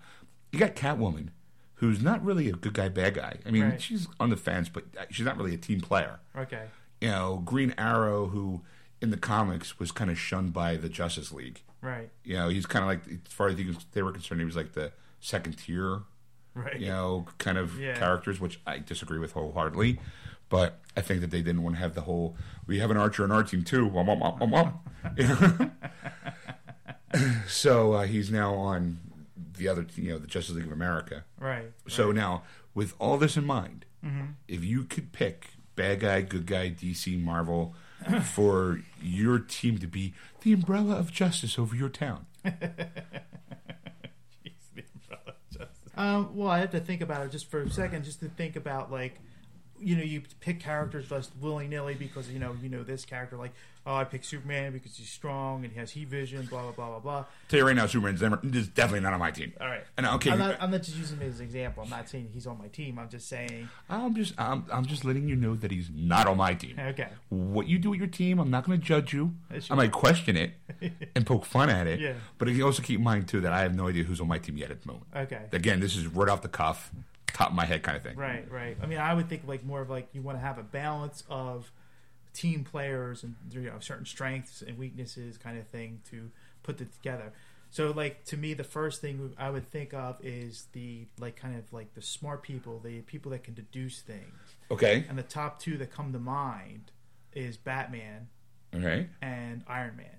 you 0.53 0.59
got 0.59 0.75
Catwoman, 0.77 1.29
who's 1.75 2.03
not 2.03 2.25
really 2.25 2.49
a 2.49 2.53
good 2.53 2.75
guy 2.75 2.89
bad 2.89 3.15
guy. 3.15 3.37
I 3.47 3.51
mean, 3.51 3.65
Right. 3.65 3.81
she's 3.81 4.09
on 4.21 4.31
the 4.31 4.37
fence, 4.37 4.69
but 4.69 4.85
uh, 4.99 5.05
she's 5.11 5.25
not 5.27 5.37
really 5.37 5.55
a 5.55 5.59
team 5.59 5.81
player 5.81 6.21
Okay. 6.37 6.65
you 7.01 7.09
know, 7.09 7.43
Green 7.45 7.75
Arrow, 7.79 8.27
who 8.29 8.63
in 9.01 9.11
the 9.11 9.17
comics 9.17 9.79
was 9.79 9.93
kind 9.93 10.11
of 10.11 10.19
shunned 10.19 10.53
by 10.53 10.77
the 10.77 10.89
Justice 10.89 11.33
League. 11.33 11.61
Right. 11.81 12.11
You 12.25 12.37
know, 12.37 12.49
he's 12.49 12.67
kind 12.67 12.83
of 12.83 12.89
like, 12.89 13.01
as 13.27 13.33
far 13.33 13.49
as 13.49 13.57
they 13.93 14.03
were 14.03 14.13
concerned, 14.13 14.41
he 14.41 14.45
was 14.45 14.57
like 14.57 14.73
the 14.73 14.93
second 15.21 15.59
tier, 15.59 16.01
Right. 16.55 16.79
you 16.81 16.89
know, 16.89 17.27
kind 17.39 17.57
of 17.59 17.79
Yeah. 17.79 17.97
characters, 17.97 18.41
which 18.41 18.61
I 18.67 18.79
disagree 18.79 19.19
with 19.19 19.33
wholeheartedly. 19.33 20.01
But 20.49 20.81
I 20.97 21.03
think 21.03 21.21
that 21.21 21.31
they 21.31 21.43
didn't 21.43 21.63
want 21.63 21.77
to 21.77 21.81
have 21.81 21.95
the 21.95 22.01
whole, 22.03 22.37
we 22.67 22.79
have 22.79 22.91
an 22.91 22.97
archer 22.97 23.23
on 23.23 23.31
our 23.31 23.43
team 23.45 23.63
too. 23.65 23.87
So 27.47 27.95
uh, 27.95 28.03
he's 28.07 28.31
now 28.31 28.55
on 28.55 28.99
the 29.57 29.67
other, 29.69 29.87
you 29.97 30.11
know, 30.11 30.19
the 30.19 30.27
Justice 30.27 30.55
League 30.57 30.67
of 30.67 30.73
America. 30.73 31.25
Right. 31.41 31.73
So 31.89 32.13
now, 32.13 32.43
with 32.75 32.95
all 32.99 33.17
this 33.19 33.37
in 33.37 33.45
mind, 33.45 33.85
Mm-hmm. 34.05 34.27
if 34.47 34.63
you 34.63 34.85
could 34.85 35.11
pick 35.11 35.55
bad 35.75 35.99
guy, 36.01 36.21
good 36.23 36.47
guy, 36.47 36.71
DC, 36.71 37.21
Marvel, 37.21 37.75
for 38.25 38.81
your 39.03 39.39
team 39.39 39.79
to 39.79 39.87
be 39.87 40.15
the 40.43 40.53
umbrella 40.53 40.97
of 40.97 41.13
justice 41.13 41.59
over 41.59 41.75
your 41.75 41.89
town, 41.89 42.27
Um, 45.99 46.37
well, 46.37 46.49
I 46.49 46.61
have 46.61 46.71
to 46.71 46.81
think 46.81 47.01
about 47.01 47.27
it 47.27 47.33
just 47.33 47.51
for 47.51 47.61
a 47.61 47.69
second, 47.69 48.05
just 48.05 48.21
to 48.21 48.29
think 48.29 48.55
about 48.55 48.93
like, 48.93 49.19
you 49.81 49.97
know, 49.97 50.03
you 50.03 50.23
pick 50.41 50.61
characters 50.61 51.09
just 51.09 51.33
willy 51.41 51.69
nilly 51.69 51.95
because 51.95 52.31
you 52.31 52.39
know 52.39 52.57
you 52.63 52.69
know 52.69 52.83
this 52.83 53.05
character. 53.05 53.37
Like, 53.37 53.53
oh, 53.87 53.95
I 53.95 54.05
pick 54.05 54.25
Superman 54.25 54.73
because 54.73 54.97
he's 54.97 55.09
strong 55.09 55.65
and 55.65 55.73
he 55.73 55.79
has 55.79 55.91
heat 55.91 56.09
vision. 56.09 56.47
Blah 56.47 56.63
blah 56.63 56.73
blah 56.73 56.89
blah 56.89 56.99
blah. 56.99 57.25
tell 57.49 57.59
you 57.61 57.67
right 57.67 57.77
now, 57.77 57.87
Superman's 57.87 58.21
never, 58.23 58.41
is 58.45 58.69
definitely 58.69 59.01
not 59.01 59.13
on 59.13 59.21
my 59.21 59.31
team. 59.31 59.53
All 59.61 59.67
right. 59.67 59.85
And 59.97 60.07
uh, 60.07 60.15
okay, 60.17 60.31
I'm 60.31 60.39
not, 60.39 60.57
I'm 60.61 60.71
not 60.71 60.83
just 60.83 60.97
using 60.97 61.19
him 61.19 61.29
as 61.29 61.41
an 61.41 61.47
example. 61.47 61.83
I'm 61.83 61.91
not 61.91 62.09
saying 62.09 62.31
he's 62.33 62.47
on 62.47 62.59
my 62.59 62.69
team. 62.69 62.99
I'm 62.99 63.09
just 63.09 63.29
saying, 63.29 63.69
I'm 63.89 64.15
just, 64.15 64.35
I'm, 64.39 64.65
I'm 64.73 64.87
just 64.87 65.05
letting 65.05 65.29
you 65.29 65.37
know 65.37 65.55
that 65.57 65.71
he's 65.71 65.91
not 65.95 66.27
on 66.27 66.37
my 66.37 66.55
team. 66.55 66.79
okay, 66.79 67.09
What 67.31 67.67
you 67.69 67.79
do 67.79 67.91
with 67.91 67.99
your 67.99 68.09
team, 68.09 68.39
I'm 68.39 68.51
not 68.51 68.65
going 68.65 68.79
to 68.79 68.85
judge 68.85 69.13
you. 69.13 69.35
I 69.71 69.75
might 69.75 69.93
question 69.93 70.37
it 70.37 70.53
and 71.15 71.27
poke 71.27 71.45
fun 71.45 71.71
at 71.71 71.87
it. 71.87 72.01
Yeah. 72.01 72.13
But 72.39 72.49
you 72.49 72.65
also 72.65 72.83
keep 72.83 72.99
in 72.99 73.05
mind 73.05 73.29
too 73.29 73.41
that 73.41 73.53
I 73.53 73.61
have 73.61 73.75
no 73.75 73.89
idea 73.89 74.05
who's 74.05 74.21
on 74.21 74.29
my 74.29 74.39
team 74.39 74.57
yet 74.57 74.71
at 74.71 74.83
the 74.83 74.87
moment. 74.89 75.07
okay, 75.15 75.43
Again, 75.53 75.81
this 75.81 75.97
is 75.97 76.07
right 76.07 76.29
off 76.29 76.43
the 76.43 76.49
cuff, 76.49 76.91
top 77.33 77.51
of 77.51 77.55
my 77.55 77.65
head 77.65 77.83
kind 77.83 77.97
of 77.97 78.03
thing. 78.03 78.17
right, 78.17 78.51
right. 78.51 78.77
I 78.83 78.87
mean, 78.87 78.99
I 78.99 79.15
would 79.15 79.29
think 79.29 79.43
like 79.47 79.65
more 79.65 79.81
of 79.81 79.91
like 79.91 80.09
you 80.13 80.23
want 80.23 80.39
to 80.39 80.43
have 80.43 80.59
a 80.59 80.63
balance 80.63 81.25
of 81.29 81.71
team 82.35 82.63
players 82.65 83.23
and 83.25 83.35
you 83.51 83.61
know 83.63 83.79
certain 83.81 84.07
strengths 84.07 84.63
and 84.63 84.79
weaknesses 84.79 85.37
kind 85.39 85.59
of 85.59 85.67
thing 85.69 86.01
to 86.11 86.31
put 86.63 86.81
it 86.81 86.93
together. 86.93 87.33
So 87.71 87.91
like 87.91 88.25
to 88.27 88.37
me, 88.37 88.55
the 88.55 88.65
first 88.65 89.01
thing 89.01 89.35
I 89.39 89.51
would 89.51 89.69
think 89.71 89.93
of 89.93 90.17
is 90.23 90.67
the 90.73 91.07
like 91.19 91.37
kind 91.37 91.57
of 91.59 91.73
like 91.73 91.95
the 91.95 92.03
smart 92.03 92.43
people, 92.43 92.79
the 92.79 93.01
people 93.03 93.31
that 93.33 93.45
can 93.45 93.55
deduce 93.55 94.01
things. 94.01 94.33
Okay. 94.71 95.05
And 95.09 95.19
the 95.19 95.23
top 95.23 95.59
two 95.61 95.77
that 95.79 95.93
come 95.93 96.13
to 96.13 96.19
mind 96.19 96.93
is 97.35 97.57
Batman 97.57 98.29
Okay. 98.75 99.09
and 99.23 99.65
Iron 99.67 99.97
Man. 99.97 100.18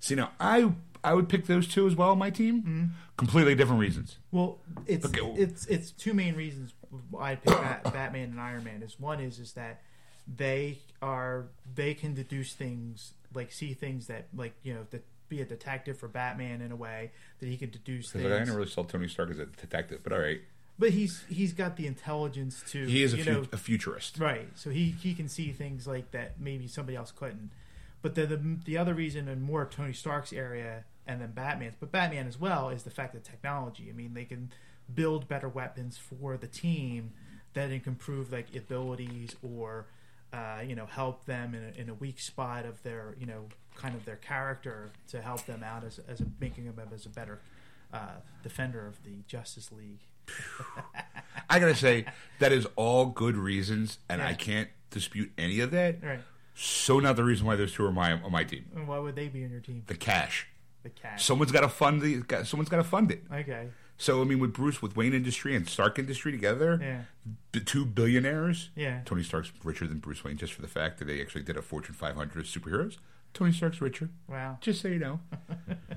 See 0.00 0.14
now, 0.14 0.32
I 0.40 0.72
I 1.04 1.14
would 1.14 1.28
pick 1.28 1.46
those 1.46 1.66
two 1.68 1.86
as 1.86 1.94
well 1.94 2.10
on 2.10 2.18
my 2.18 2.30
team. 2.30 2.60
Mm-hmm. 2.60 2.84
Completely 3.16 3.54
different 3.54 3.80
reasons. 3.80 4.18
Well, 4.32 4.58
it's 4.86 5.04
Okay, 5.06 5.20
it's 5.36 5.66
it's 5.66 5.90
two 5.92 6.14
main 6.14 6.34
reasons 6.34 6.74
why 7.10 7.32
I 7.32 7.34
pick 7.36 7.54
Bat, 7.54 7.84
Batman 7.92 8.30
and 8.30 8.40
Iron 8.40 8.64
Man. 8.64 8.82
Is 8.82 8.98
one 8.98 9.20
is 9.20 9.38
is 9.38 9.52
that 9.52 9.82
they 10.26 10.78
are 11.02 11.46
they 11.74 11.94
can 11.94 12.14
deduce 12.14 12.52
things 12.54 13.12
like 13.34 13.52
see 13.52 13.74
things 13.74 14.06
that 14.08 14.26
like 14.36 14.54
you 14.62 14.74
know 14.74 14.86
that 14.90 15.04
be 15.28 15.40
a 15.40 15.44
detective 15.44 15.96
for 15.98 16.08
Batman 16.08 16.60
in 16.60 16.72
a 16.72 16.76
way 16.76 17.12
that 17.38 17.46
he 17.46 17.56
can 17.56 17.70
deduce 17.70 18.10
Because 18.10 18.32
I 18.32 18.36
things. 18.36 18.48
never 18.48 18.58
really 18.58 18.70
saw 18.70 18.82
Tony 18.82 19.06
Stark 19.06 19.30
as 19.30 19.38
a 19.38 19.46
detective, 19.46 20.00
but 20.02 20.12
all 20.12 20.18
right, 20.18 20.40
But 20.78 20.90
he's 20.90 21.22
he's 21.28 21.52
got 21.52 21.76
the 21.76 21.86
intelligence 21.86 22.62
to 22.70 22.84
he 22.86 23.02
is 23.04 23.14
a, 23.14 23.18
fu- 23.18 23.30
know 23.30 23.44
a 23.52 23.56
futurist. 23.56 24.18
Right. 24.18 24.48
So 24.56 24.70
he, 24.70 24.90
he 25.00 25.14
can 25.14 25.28
see 25.28 25.52
things 25.52 25.86
like 25.86 26.10
that 26.10 26.40
maybe 26.40 26.66
somebody 26.66 26.96
else 26.96 27.12
couldn't. 27.12 27.50
But 28.02 28.14
the, 28.14 28.26
the 28.26 28.40
the 28.64 28.78
other 28.78 28.94
reason 28.94 29.28
and 29.28 29.42
more 29.42 29.66
Tony 29.66 29.92
Stark's 29.92 30.32
area 30.32 30.84
and 31.06 31.20
then 31.20 31.32
Batman's, 31.32 31.74
but 31.78 31.90
Batman 31.90 32.26
as 32.26 32.38
well 32.38 32.68
is 32.68 32.84
the 32.84 32.90
fact 32.90 33.14
that 33.14 33.24
technology. 33.24 33.88
I 33.90 33.92
mean, 33.92 34.14
they 34.14 34.24
can 34.24 34.50
build 34.94 35.28
better 35.28 35.48
weapons 35.48 35.98
for 35.98 36.36
the 36.36 36.46
team 36.46 37.12
that 37.54 37.68
can 37.68 37.82
improve 37.86 38.32
like 38.32 38.54
abilities 38.54 39.34
or 39.42 39.86
uh, 40.32 40.60
you 40.66 40.74
know 40.74 40.86
help 40.86 41.24
them 41.26 41.54
in 41.54 41.64
a, 41.64 41.80
in 41.80 41.88
a 41.88 41.94
weak 41.94 42.20
spot 42.20 42.64
of 42.64 42.82
their 42.82 43.14
you 43.18 43.26
know 43.26 43.46
kind 43.74 43.94
of 43.94 44.04
their 44.04 44.16
character 44.16 44.90
to 45.08 45.20
help 45.20 45.44
them 45.46 45.62
out 45.62 45.84
as 45.84 45.98
as 46.08 46.20
a, 46.20 46.26
making 46.40 46.64
them 46.64 46.80
as 46.94 47.06
a 47.06 47.08
better 47.08 47.40
uh, 47.92 48.18
defender 48.42 48.86
of 48.86 49.02
the 49.02 49.22
Justice 49.26 49.70
League. 49.72 50.00
I 51.50 51.58
gotta 51.58 51.74
say 51.74 52.06
that 52.38 52.52
is 52.52 52.66
all 52.76 53.06
good 53.06 53.36
reasons, 53.36 53.98
and 54.08 54.22
I 54.22 54.34
can't 54.34 54.68
dispute 54.90 55.32
any 55.36 55.60
of 55.60 55.72
that. 55.72 56.02
Right. 56.02 56.20
So 56.62 57.00
not 57.00 57.16
the 57.16 57.24
reason 57.24 57.46
why 57.46 57.56
those 57.56 57.72
two 57.72 57.86
are 57.86 57.92
my 57.92 58.12
on 58.12 58.30
my 58.32 58.44
team. 58.44 58.66
And 58.76 58.86
why 58.86 58.98
would 58.98 59.16
they 59.16 59.28
be 59.28 59.44
on 59.44 59.50
your 59.50 59.60
team? 59.60 59.82
The 59.86 59.94
cash. 59.94 60.46
The 60.82 60.90
cash. 60.90 61.24
Someone's 61.24 61.52
got 61.52 61.60
to 61.62 61.68
fund 61.70 62.02
the. 62.02 62.22
Someone's 62.44 62.68
got 62.68 62.76
to 62.76 62.84
fund 62.84 63.10
it. 63.10 63.22
okay. 63.32 63.68
So 63.96 64.20
I 64.20 64.24
mean, 64.24 64.38
with 64.40 64.52
Bruce, 64.54 64.80
with 64.82 64.96
Wayne 64.96 65.12
Industry 65.14 65.54
and 65.56 65.66
Stark 65.68 65.98
Industry 65.98 66.32
together, 66.32 66.78
Yeah. 66.82 67.02
the 67.52 67.60
two 67.60 67.84
billionaires. 67.86 68.70
Yeah. 68.74 69.00
Tony 69.06 69.22
Stark's 69.22 69.52
richer 69.64 69.86
than 69.86 69.98
Bruce 69.98 70.22
Wayne 70.24 70.36
just 70.38 70.52
for 70.54 70.62
the 70.62 70.68
fact 70.68 70.98
that 70.98 71.04
they 71.06 71.20
actually 71.20 71.42
did 71.42 71.56
a 71.58 71.62
Fortune 71.62 71.94
500 71.94 72.44
superheroes. 72.46 72.96
Tony 73.34 73.52
Stark's 73.52 73.80
richer, 73.80 74.08
Wow. 74.26 74.56
just 74.60 74.80
so 74.82 74.88
you 74.88 74.98
know. 74.98 75.20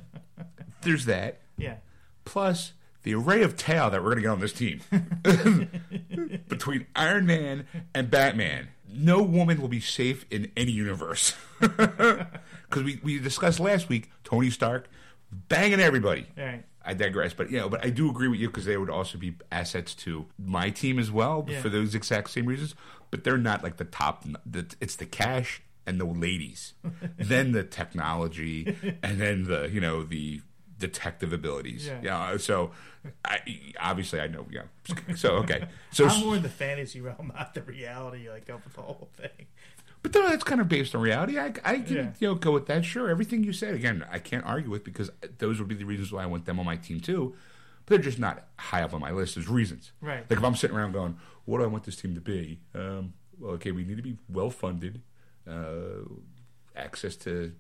There's 0.82 1.06
that. 1.06 1.40
Yeah. 1.58 1.76
Plus 2.26 2.74
the 3.04 3.14
array 3.16 3.44
of 3.44 3.56
tail 3.56 3.90
that 3.90 4.02
we're 4.04 4.16
going 4.16 4.18
to 4.18 4.22
get 4.24 4.30
on 4.32 4.40
this 4.40 4.54
team 4.54 4.82
between 6.48 6.86
Iron 6.96 7.26
Man 7.26 7.66
and 7.94 8.10
Batman. 8.10 8.70
No 8.96 9.22
woman 9.24 9.60
will 9.62 9.68
be 9.68 9.80
safe 9.80 10.26
in 10.30 10.52
any 10.56 10.72
universe 10.72 11.34
because 11.60 12.28
we, 12.76 13.00
we 13.04 13.20
discussed 13.20 13.60
last 13.60 13.90
week 13.90 14.12
Tony 14.24 14.50
Stark 14.50 14.88
banging 15.32 15.80
everybody. 15.80 16.28
Right. 16.38 16.64
I 16.86 16.94
digress, 16.94 17.34
but 17.34 17.50
you 17.50 17.58
know, 17.58 17.70
but 17.70 17.84
I 17.84 17.90
do 17.90 18.10
agree 18.10 18.28
with 18.28 18.40
you 18.40 18.48
because 18.50 18.66
they 18.66 18.78
would 18.78 18.90
also 18.90 19.18
be 19.18 19.36
assets 19.52 19.96
to 19.96 20.26
my 20.38 20.70
team 20.70 21.00
as 21.00 21.10
well 21.12 21.46
Yeah. 21.48 21.62
for 21.62 21.70
those 21.70 21.96
exact 21.96 22.30
same 22.30 22.46
reasons. 22.46 22.76
But 23.10 23.24
they're 23.24 23.38
not 23.38 23.64
like 23.64 23.78
the 23.78 23.86
top. 23.86 24.26
The, 24.46 24.66
it's 24.82 24.96
the 24.98 25.06
cash 25.06 25.62
and 25.88 26.00
the 26.00 26.06
ladies, 26.06 26.74
then 27.18 27.52
the 27.54 27.64
technology, 27.64 28.76
and 29.02 29.20
then 29.20 29.44
the 29.46 29.70
you 29.72 29.80
know 29.80 30.04
the 30.04 30.42
detective 30.88 31.32
abilities. 31.34 31.88
Yeah. 31.88 32.00
Yeah. 32.32 32.38
so 32.38 32.72
I 33.26 33.40
obviously 33.80 34.20
I 34.20 34.28
know. 34.28 34.46
Yeah. 34.52 34.64
So 35.16 35.30
okay. 35.44 35.68
So 35.92 36.08
I'm 36.08 36.20
more 36.26 36.36
in 36.36 36.44
the 36.44 36.50
fantasy 36.50 37.00
realm, 37.02 37.32
not 37.38 37.54
the 37.54 37.62
reality, 37.62 38.30
like 38.30 38.50
of 38.50 38.62
the 38.74 38.82
whole 38.82 39.10
thing. 39.18 39.48
But 40.02 40.12
though 40.12 40.28
that's 40.28 40.44
kind 40.44 40.60
of 40.60 40.68
based 40.68 40.94
on 40.96 41.02
reality. 41.02 41.40
I, 41.40 41.54
I 41.64 41.80
can 41.80 41.96
Yeah. 41.96 42.12
you 42.20 42.28
know 42.28 42.36
go 42.36 42.52
with 42.52 42.66
that. 42.68 42.84
Sure, 42.84 43.10
everything 43.10 43.44
you 43.44 43.54
said 43.54 43.74
again, 43.74 44.06
I 44.12 44.20
can't 44.20 44.46
argue 44.46 44.70
with 44.70 44.84
because 44.84 45.10
those 45.38 45.60
would 45.60 45.68
be 45.70 45.76
the 45.76 45.86
reasons 45.86 46.12
why 46.12 46.24
I 46.24 46.26
want 46.26 46.46
them 46.46 46.60
on 46.60 46.66
my 46.66 46.76
team 46.76 47.00
too. 47.00 47.34
But 47.86 47.90
they're 47.96 48.04
just 48.12 48.20
not 48.20 48.46
high 48.58 48.82
up 48.84 48.94
on 48.94 49.00
my 49.02 49.12
list 49.12 49.38
as 49.38 49.48
reasons. 49.48 49.92
Right. 50.02 50.24
Like 50.30 50.40
if 50.40 50.44
I'm 50.44 50.56
sitting 50.56 50.76
around 50.76 50.92
going, 50.94 51.18
"What 51.46 51.58
do 51.60 51.64
I 51.64 51.68
want 51.68 51.84
this 51.86 51.96
team 51.96 52.14
to 52.16 52.22
be?" 52.22 52.60
Um, 52.76 53.14
well, 53.40 53.52
okay, 53.54 53.72
we 53.72 53.84
need 53.86 53.98
to 53.98 54.04
be 54.04 54.18
well 54.30 54.50
funded, 54.50 55.02
uh, 55.48 56.04
access 56.76 57.16
to 57.18 57.54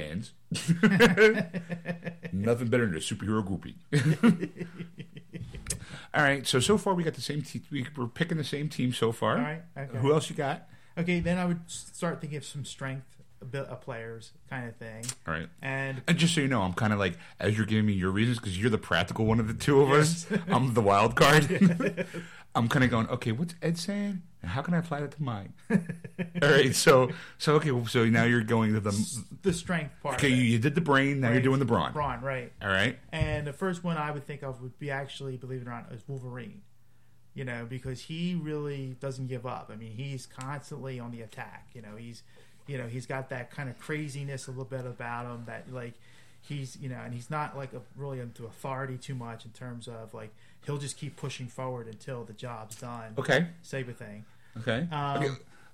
fans. 0.00 0.32
Nothing 2.32 2.68
better 2.68 2.86
than 2.86 2.96
a 2.96 3.00
superhero 3.00 3.42
groupie. 3.46 3.76
All 6.14 6.22
right, 6.22 6.46
so 6.46 6.60
so 6.60 6.78
far 6.78 6.94
we 6.94 7.02
got 7.04 7.14
the 7.14 7.20
same. 7.20 7.42
Te- 7.42 7.62
we, 7.70 7.86
we're 7.96 8.06
picking 8.06 8.36
the 8.38 8.44
same 8.44 8.68
team 8.68 8.92
so 8.92 9.12
far. 9.12 9.36
All 9.36 9.42
right, 9.42 9.62
okay. 9.76 9.98
Who 9.98 10.12
else 10.12 10.28
you 10.30 10.36
got? 10.36 10.68
Okay, 10.98 11.20
then 11.20 11.38
I 11.38 11.44
would 11.44 11.60
start 11.70 12.20
thinking 12.20 12.38
of 12.38 12.44
some 12.44 12.64
strength 12.64 13.06
abil- 13.42 13.66
uh, 13.70 13.74
players, 13.76 14.32
kind 14.48 14.68
of 14.68 14.76
thing, 14.76 15.04
All 15.26 15.34
right. 15.34 15.48
and 15.62 16.02
And 16.08 16.16
just 16.18 16.34
so 16.34 16.40
you 16.40 16.48
know, 16.48 16.62
I'm 16.62 16.72
kind 16.72 16.92
of 16.92 16.98
like 16.98 17.14
as 17.38 17.56
you're 17.56 17.66
giving 17.66 17.86
me 17.86 17.92
your 17.92 18.10
reasons 18.10 18.38
because 18.38 18.58
you're 18.58 18.70
the 18.70 18.78
practical 18.78 19.24
one 19.26 19.40
of 19.40 19.48
the 19.48 19.54
two 19.54 19.80
of 19.82 19.90
us. 19.90 20.26
I'm 20.48 20.74
the 20.74 20.80
wild 20.82 21.16
card. 21.16 22.06
I'm 22.54 22.68
kind 22.68 22.84
of 22.84 22.90
going, 22.90 23.08
okay, 23.08 23.32
what's 23.32 23.54
Ed 23.60 23.76
saying? 23.78 24.22
How 24.46 24.62
can 24.62 24.74
I 24.74 24.78
apply 24.78 25.00
that 25.00 25.10
to 25.12 25.22
mine? 25.22 25.52
All 25.70 26.48
right, 26.50 26.74
so 26.74 27.10
so 27.38 27.54
okay, 27.56 27.70
so 27.88 28.04
now 28.06 28.24
you're 28.24 28.42
going 28.42 28.72
to 28.74 28.80
the 28.80 29.22
the 29.42 29.52
strength 29.52 29.94
part. 30.02 30.16
okay. 30.16 30.28
You, 30.28 30.42
you 30.42 30.58
did 30.58 30.74
the 30.74 30.80
brain, 30.80 31.20
now 31.20 31.30
you're 31.32 31.40
doing 31.42 31.58
the 31.58 31.64
brawn. 31.64 31.92
Braun, 31.92 32.20
right? 32.22 32.52
All 32.62 32.68
right, 32.68 32.98
And 33.12 33.46
the 33.46 33.52
first 33.52 33.84
one 33.84 33.96
I 33.96 34.10
would 34.10 34.24
think 34.26 34.42
of 34.42 34.62
would 34.62 34.78
be 34.78 34.90
actually, 34.90 35.36
believe 35.36 35.62
it 35.62 35.66
or 35.66 35.70
not, 35.70 35.86
is 35.92 36.02
Wolverine. 36.08 36.62
You 37.34 37.44
know, 37.44 37.66
because 37.68 38.00
he 38.00 38.34
really 38.34 38.96
doesn't 38.98 39.26
give 39.26 39.44
up. 39.44 39.70
I 39.70 39.76
mean, 39.76 39.92
he's 39.92 40.24
constantly 40.26 40.98
on 40.98 41.10
the 41.10 41.20
attack. 41.20 41.68
You 41.74 41.82
know, 41.82 41.94
he's, 41.96 42.22
you 42.66 42.78
know, 42.78 42.86
he's 42.86 43.04
got 43.04 43.28
that 43.28 43.50
kind 43.50 43.68
of 43.68 43.78
craziness 43.78 44.46
a 44.46 44.50
little 44.50 44.64
bit 44.64 44.86
about 44.86 45.26
him 45.26 45.44
that 45.44 45.70
like 45.70 45.92
he's, 46.40 46.78
you 46.80 46.88
know, 46.88 46.98
and 47.04 47.12
he's 47.12 47.28
not 47.28 47.54
like 47.54 47.74
a, 47.74 47.82
really 47.94 48.20
into 48.20 48.46
authority 48.46 48.96
too 48.96 49.14
much 49.14 49.44
in 49.44 49.50
terms 49.50 49.86
of 49.86 50.14
like 50.14 50.30
he'll 50.64 50.78
just 50.78 50.96
keep 50.96 51.16
pushing 51.16 51.46
forward 51.46 51.88
until 51.88 52.24
the 52.24 52.32
job's 52.32 52.76
done. 52.76 53.12
okay, 53.18 53.48
Type 53.68 53.88
of 53.88 53.96
thing. 53.98 54.24
Okay. 54.60 54.86
Um, 54.92 55.16
okay. 55.22 55.28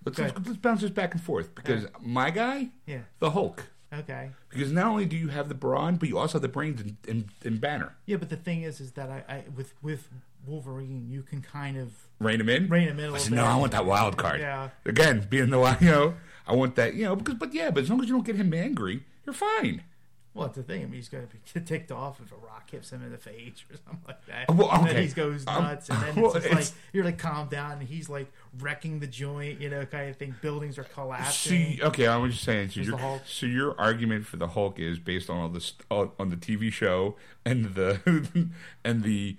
Let's, 0.04 0.18
let's, 0.18 0.32
let's 0.46 0.56
bounce 0.58 0.80
this 0.80 0.90
back 0.90 1.14
and 1.14 1.22
forth 1.22 1.54
because 1.54 1.86
my 2.00 2.30
guy, 2.30 2.70
Yeah. 2.86 3.00
the 3.20 3.30
Hulk, 3.30 3.68
Okay. 3.94 4.30
because 4.48 4.72
not 4.72 4.86
only 4.86 5.04
do 5.06 5.16
you 5.16 5.28
have 5.28 5.48
the 5.48 5.54
brawn, 5.54 5.96
but 5.96 6.08
you 6.08 6.18
also 6.18 6.34
have 6.34 6.42
the 6.42 6.48
brains 6.48 6.80
in, 6.80 6.96
in, 7.06 7.28
in 7.44 7.58
Banner. 7.58 7.94
Yeah, 8.06 8.16
but 8.16 8.28
the 8.30 8.36
thing 8.36 8.62
is, 8.62 8.80
is 8.80 8.92
that 8.92 9.10
I, 9.10 9.24
I 9.32 9.44
with 9.54 9.74
with 9.82 10.08
Wolverine, 10.46 11.06
you 11.08 11.22
can 11.22 11.40
kind 11.42 11.76
of 11.76 11.92
Rein 12.18 12.40
him 12.40 12.48
in. 12.48 12.68
rein 12.68 12.88
him 12.88 12.98
in 12.98 13.04
a 13.04 13.08
I 13.08 13.10
little 13.10 13.18
said, 13.24 13.30
bit. 13.30 13.36
no, 13.36 13.44
I 13.44 13.56
want 13.56 13.72
that 13.72 13.84
wild 13.86 14.16
card. 14.16 14.40
Yeah. 14.40 14.70
Again, 14.84 15.26
being 15.30 15.50
the 15.50 15.58
wild, 15.58 15.80
you 15.80 15.90
know, 15.90 16.14
I 16.46 16.54
want 16.56 16.74
that, 16.76 16.94
you 16.94 17.04
know, 17.04 17.14
because, 17.16 17.34
but 17.34 17.52
yeah, 17.54 17.70
but 17.70 17.82
as 17.84 17.90
long 17.90 18.00
as 18.00 18.08
you 18.08 18.14
don't 18.14 18.24
get 18.26 18.36
him 18.36 18.52
angry, 18.54 19.04
you're 19.24 19.34
fine. 19.34 19.82
Well, 20.34 20.46
that's 20.46 20.56
the 20.56 20.62
thing. 20.62 20.80
I 20.82 20.84
mean, 20.86 20.94
he's 20.94 21.08
going 21.10 21.26
to 21.26 21.30
be 21.34 21.60
ticked 21.66 21.92
off 21.92 22.18
if 22.20 22.32
a 22.32 22.36
rock 22.36 22.70
hits 22.70 22.90
him 22.90 23.02
in 23.02 23.12
the 23.12 23.18
face 23.18 23.64
or 23.70 23.76
something 23.76 24.00
like 24.08 24.24
that. 24.26 24.54
Well, 24.54 24.70
And 24.72 24.86
then 24.86 24.96
okay. 24.96 25.06
he 25.06 25.12
goes 25.12 25.44
Um, 25.46 25.62
nuts, 25.62 25.90
and 25.90 26.02
then 26.02 26.14
well, 26.22 26.32
it's, 26.32 26.34
just 26.34 26.46
it's- 26.46 26.70
like 26.72 26.78
you're 26.94 27.04
like 27.04 27.18
calm 27.18 27.48
down, 27.48 27.72
and 27.72 27.82
he's 27.82 28.08
like 28.08 28.32
wrecking 28.58 29.00
the 29.00 29.06
joint, 29.06 29.60
you 29.60 29.68
know, 29.68 29.84
kind 29.84 30.08
of 30.08 30.16
thing. 30.16 30.34
Buildings 30.40 30.78
are 30.78 30.84
collapsing. 30.84 31.76
See, 31.76 31.80
okay, 31.82 32.06
I 32.06 32.16
was 32.16 32.32
just 32.32 32.44
saying. 32.44 32.70
So 32.70 32.80
your, 32.80 33.20
so 33.26 33.46
your 33.46 33.78
argument 33.78 34.24
for 34.26 34.38
the 34.38 34.48
Hulk 34.48 34.78
is 34.78 34.98
based 34.98 35.28
on 35.28 35.36
all 35.38 35.48
this 35.48 35.74
on 35.90 36.30
the 36.30 36.36
TV 36.36 36.72
show 36.72 37.16
and 37.44 37.74
the 37.74 38.48
and 38.84 39.02
the 39.02 39.36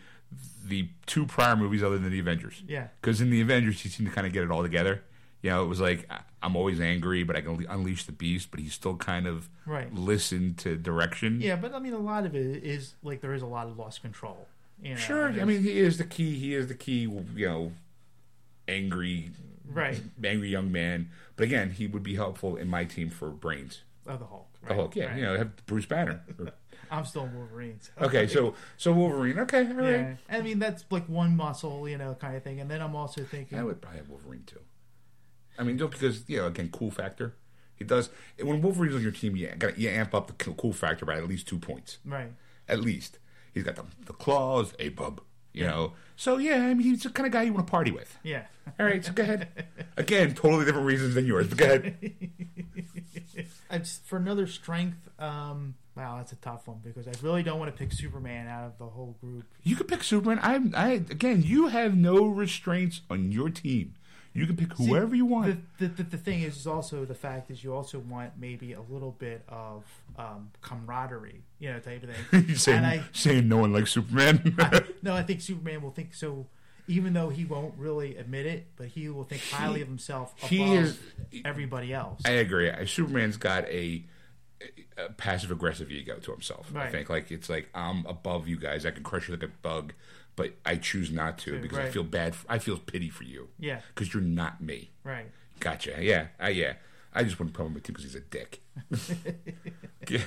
the 0.66 0.90
two 1.06 1.26
prior 1.26 1.56
movies 1.56 1.84
other 1.84 1.98
than 1.98 2.12
the 2.12 2.20
Avengers. 2.20 2.62
Yeah. 2.68 2.88
Because 3.02 3.20
in 3.20 3.30
the 3.30 3.42
Avengers, 3.42 3.82
he 3.82 3.90
seemed 3.90 4.10
to 4.10 4.16
kind 4.16 4.26
of 4.26 4.32
get 4.34 4.44
it 4.44 4.52
all 4.52 4.62
together. 4.64 5.04
You 5.44 5.50
know, 5.52 5.64
it 5.64 5.68
was 5.68 5.80
like 5.82 6.10
I'm 6.42 6.56
always 6.56 6.80
angry, 6.80 7.24
but 7.24 7.36
I 7.36 7.42
can 7.42 7.64
unleash 7.70 8.06
the 8.06 8.12
beast. 8.14 8.50
But 8.50 8.60
he 8.62 8.70
still 8.70 8.96
kind 8.96 9.28
of 9.28 9.50
Right. 9.66 9.94
listened 9.94 10.58
to 10.60 10.76
direction. 10.78 11.40
Yeah, 11.42 11.58
but 11.58 11.74
I 11.76 11.80
mean, 11.80 11.94
a 11.94 11.98
lot 12.00 12.26
of 12.26 12.34
it 12.36 12.64
is 12.64 12.96
like 13.04 13.22
there 13.22 13.34
is 13.34 13.42
a 13.44 13.46
lot 13.48 13.68
of 13.68 13.78
lost 13.78 14.02
control. 14.02 14.48
You 14.82 14.92
know, 14.92 14.96
Sure. 15.00 15.28
I 15.30 15.46
mean, 15.46 15.62
he 15.62 15.80
is 15.80 15.98
the 16.00 16.04
key. 16.06 16.40
He 16.40 16.56
is 16.56 16.68
the 16.68 16.74
key. 16.76 17.02
You 17.02 17.48
know, 17.48 17.72
angry, 18.68 19.32
Right. 19.68 20.02
angry 20.24 20.50
young 20.50 20.72
man. 20.72 21.10
But 21.36 21.44
again, 21.46 21.72
he 21.72 21.88
would 21.88 22.04
be 22.04 22.16
helpful 22.16 22.56
in 22.56 22.68
my 22.68 22.86
team 22.86 23.10
for 23.10 23.30
brains. 23.30 23.82
of 24.06 24.20
the 24.20 24.26
Hulk. 24.26 24.48
Right? 24.62 24.68
The 24.70 24.76
Hulk, 24.76 24.96
yeah, 24.98 25.06
right. 25.06 25.16
you 25.18 25.24
know, 25.24 25.38
have 25.38 25.66
Bruce 25.66 25.86
Banner. 25.86 26.22
I'm 26.92 27.06
still 27.06 27.26
Wolverine. 27.26 27.80
So. 27.80 28.06
okay, 28.06 28.28
so 28.28 28.54
so 28.78 28.92
Wolverine. 28.92 29.40
Okay, 29.40 29.66
all 29.66 29.74
right. 29.76 29.92
Yeah, 29.92 30.16
I 30.30 30.42
mean 30.42 30.60
that's 30.60 30.84
like 30.90 31.08
one 31.08 31.36
muscle, 31.38 31.88
you 31.88 31.98
know, 31.98 32.14
kind 32.16 32.36
of 32.36 32.44
thing. 32.44 32.60
And 32.60 32.70
then 32.70 32.82
I'm 32.82 32.96
also 32.98 33.24
thinking, 33.24 33.58
I 33.58 33.64
would 33.64 33.82
probably 33.82 34.00
have 34.00 34.10
Wolverine 34.10 34.44
too. 34.46 34.60
I 35.58 35.64
mean, 35.64 35.78
just 35.78 35.92
because 35.92 36.28
you 36.28 36.38
know, 36.38 36.48
again, 36.48 36.70
cool 36.72 36.92
factor. 36.92 37.36
He 37.76 37.84
does 37.84 38.10
when 38.40 38.62
Wolverine's 38.62 38.96
on 38.96 39.02
your 39.02 39.12
team. 39.12 39.36
You 39.36 39.48
got 39.58 39.78
you 39.78 39.90
amp 39.90 40.14
up 40.14 40.28
the 40.28 40.34
cool 40.54 40.74
factor 40.74 41.06
by 41.06 41.16
at 41.16 41.28
least 41.28 41.48
two 41.48 41.60
points. 41.60 41.98
right? 42.06 42.32
At 42.68 42.82
least 42.82 43.20
he's 43.54 43.64
got 43.64 43.76
the 43.76 43.86
the 44.06 44.14
claws, 44.14 44.74
a 44.80 44.90
bub. 44.90 45.22
You 45.54 45.66
know, 45.66 45.94
so 46.16 46.38
yeah, 46.38 46.66
I 46.66 46.74
mean, 46.74 46.80
he's 46.80 47.04
the 47.04 47.10
kind 47.12 47.28
of 47.28 47.32
guy 47.34 47.44
you 47.44 47.54
want 47.54 47.68
to 47.68 47.72
party 47.72 47.92
with. 47.92 48.18
Yeah. 48.24 48.46
All 48.80 48.86
right, 48.88 49.06
so 49.06 49.12
go 49.12 49.22
ahead. 49.22 49.68
Again, 49.98 50.34
totally 50.34 50.66
different 50.66 50.88
reasons 50.88 51.14
than 51.14 51.28
yours, 51.28 51.48
but 51.48 51.58
go 51.60 51.66
ahead. 51.66 51.96
I 53.70 53.80
for 53.80 54.18
another 54.18 54.48
strength, 54.48 55.10
um, 55.20 55.76
wow, 55.96 56.18
that's 56.18 56.32
a 56.32 56.38
tough 56.38 56.68
one 56.68 56.80
because 56.84 57.08
I 57.08 57.12
really 57.22 57.44
don't 57.44 57.60
want 57.60 57.72
to 57.72 57.78
pick 57.78 57.92
Superman 57.94 58.48
out 58.48 58.66
of 58.66 58.78
the 58.80 58.86
whole 58.86 59.16
group. 59.22 59.46
You 59.64 59.76
could 59.76 59.88
pick 59.88 60.04
Superman. 60.04 60.40
I, 60.42 60.60
I 60.76 60.90
again, 60.94 61.44
you 61.44 61.68
have 61.68 61.96
no 61.96 62.26
restraints 62.26 63.02
on 63.10 63.32
your 63.32 63.50
team. 63.50 63.94
You 64.34 64.48
can 64.48 64.58
pick 64.58 64.76
See, 64.76 64.88
whoever 64.88 65.16
you 65.16 65.26
want. 65.26 65.78
The, 65.78 65.88
the, 65.88 66.04
the, 66.04 66.18
thing 66.18 66.42
is, 66.42 66.58
is 66.58 66.66
also 66.66 67.06
the 67.06 67.14
fact 67.14 67.52
is 67.52 67.64
you 67.64 67.74
also 67.74 68.00
want 68.00 68.32
maybe 68.38 68.74
a 68.74 68.82
little 68.82 69.12
bit 69.12 69.44
of 69.48 69.84
um, 70.18 70.50
camaraderie, 70.62 71.44
you 71.60 71.72
know, 71.72 71.80
type 71.80 72.04
of 72.04 72.10
thing. 72.10 72.46
You're 72.48 72.58
saying, 72.58 72.78
and 72.80 72.88
I, 72.88 73.04
saying 73.12 73.48
no 73.48 73.58
one 73.58 73.74
likes 73.74 73.92
Superman. 73.92 74.58
no, 75.04 75.14
I 75.14 75.22
think 75.22 75.42
Superman 75.42 75.84
will 75.84 75.92
think 75.92 76.16
so, 76.16 76.48
even 76.88 77.14
though 77.14 77.30
he 77.30 77.46
won't 77.46 77.76
really 77.78 78.18
admit 78.18 78.48
it, 78.48 78.66
but 78.76 78.88
he 78.88 79.08
will 79.08 79.24
think 79.24 79.44
highly 79.44 79.82
of 79.82 79.88
himself 79.88 80.34
above 80.40 80.50
he 80.50 80.74
is- 80.74 80.98
everybody 81.46 81.94
else. 81.94 82.22
I 82.26 82.32
agree. 82.32 82.72
Superman's 82.88 83.38
got 83.38 83.66
a, 83.66 84.04
a 84.98 85.10
passive 85.10 85.52
aggressive 85.52 85.92
ego 85.92 86.18
to 86.18 86.32
himself. 86.32 86.76
I 86.76 86.90
think 86.90 87.08
like 87.08 87.30
it's 87.30 87.50
like 87.50 87.70
I'm 87.76 88.04
above 88.08 88.48
you 88.48 88.58
guys. 88.58 88.84
I 88.84 88.90
can 88.90 89.04
crush 89.04 89.28
you 89.28 89.36
like 89.36 89.44
a 89.44 89.52
bug, 89.62 89.94
but 90.36 90.54
I 90.66 90.76
choose 90.78 91.12
not 91.12 91.38
to 91.40 91.60
because 91.60 91.78
I 91.78 91.90
feel 91.90 92.04
bad. 92.04 92.36
I 92.50 92.58
feel 92.60 92.78
pity 92.78 93.10
for 93.10 93.24
you. 93.24 93.50
Yeah. 93.60 93.82
because 93.94 94.14
you're 94.14 94.24
not 94.24 94.62
me. 94.62 94.92
right. 95.04 95.30
Gotcha. 95.60 95.96
Yeah. 96.02 96.28
Uh, 96.44 96.48
yeah. 96.48 96.74
I 97.14 97.24
just 97.24 97.38
wouldn't 97.40 97.56
put 97.56 97.66
him 97.66 97.74
with 97.76 97.88
you 97.88 97.94
because 97.94 98.04
he's 98.12 98.16
a 98.16 98.20
dick. 98.20 98.62
yeah. 100.10 100.22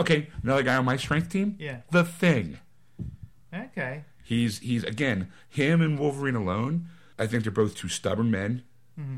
Okay, 0.00 0.28
another 0.42 0.62
guy 0.62 0.76
on 0.76 0.84
my 0.84 0.96
strength 0.96 1.28
team. 1.28 1.56
Yeah. 1.58 1.78
The 1.90 2.04
Thing. 2.04 2.58
Okay. 3.54 4.04
He's 4.24 4.58
he's 4.58 4.82
again 4.84 5.28
him 5.48 5.80
and 5.80 5.98
Wolverine 5.98 6.34
alone. 6.34 6.88
I 7.18 7.26
think 7.26 7.44
they're 7.44 7.52
both 7.52 7.76
two 7.76 7.88
stubborn 7.88 8.30
men, 8.30 8.62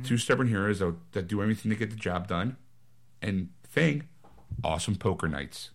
two 0.03 0.19
stubborn 0.19 0.49
heroes 0.49 0.81
that, 0.81 0.95
that 1.13 1.29
do 1.29 1.41
anything 1.41 1.71
to 1.71 1.77
get 1.77 1.91
the 1.91 1.97
job 1.97 2.29
done. 2.29 2.57
And 3.23 3.49
Thing, 3.67 4.09
awesome 4.63 4.97
poker 4.97 5.27
nights 5.29 5.71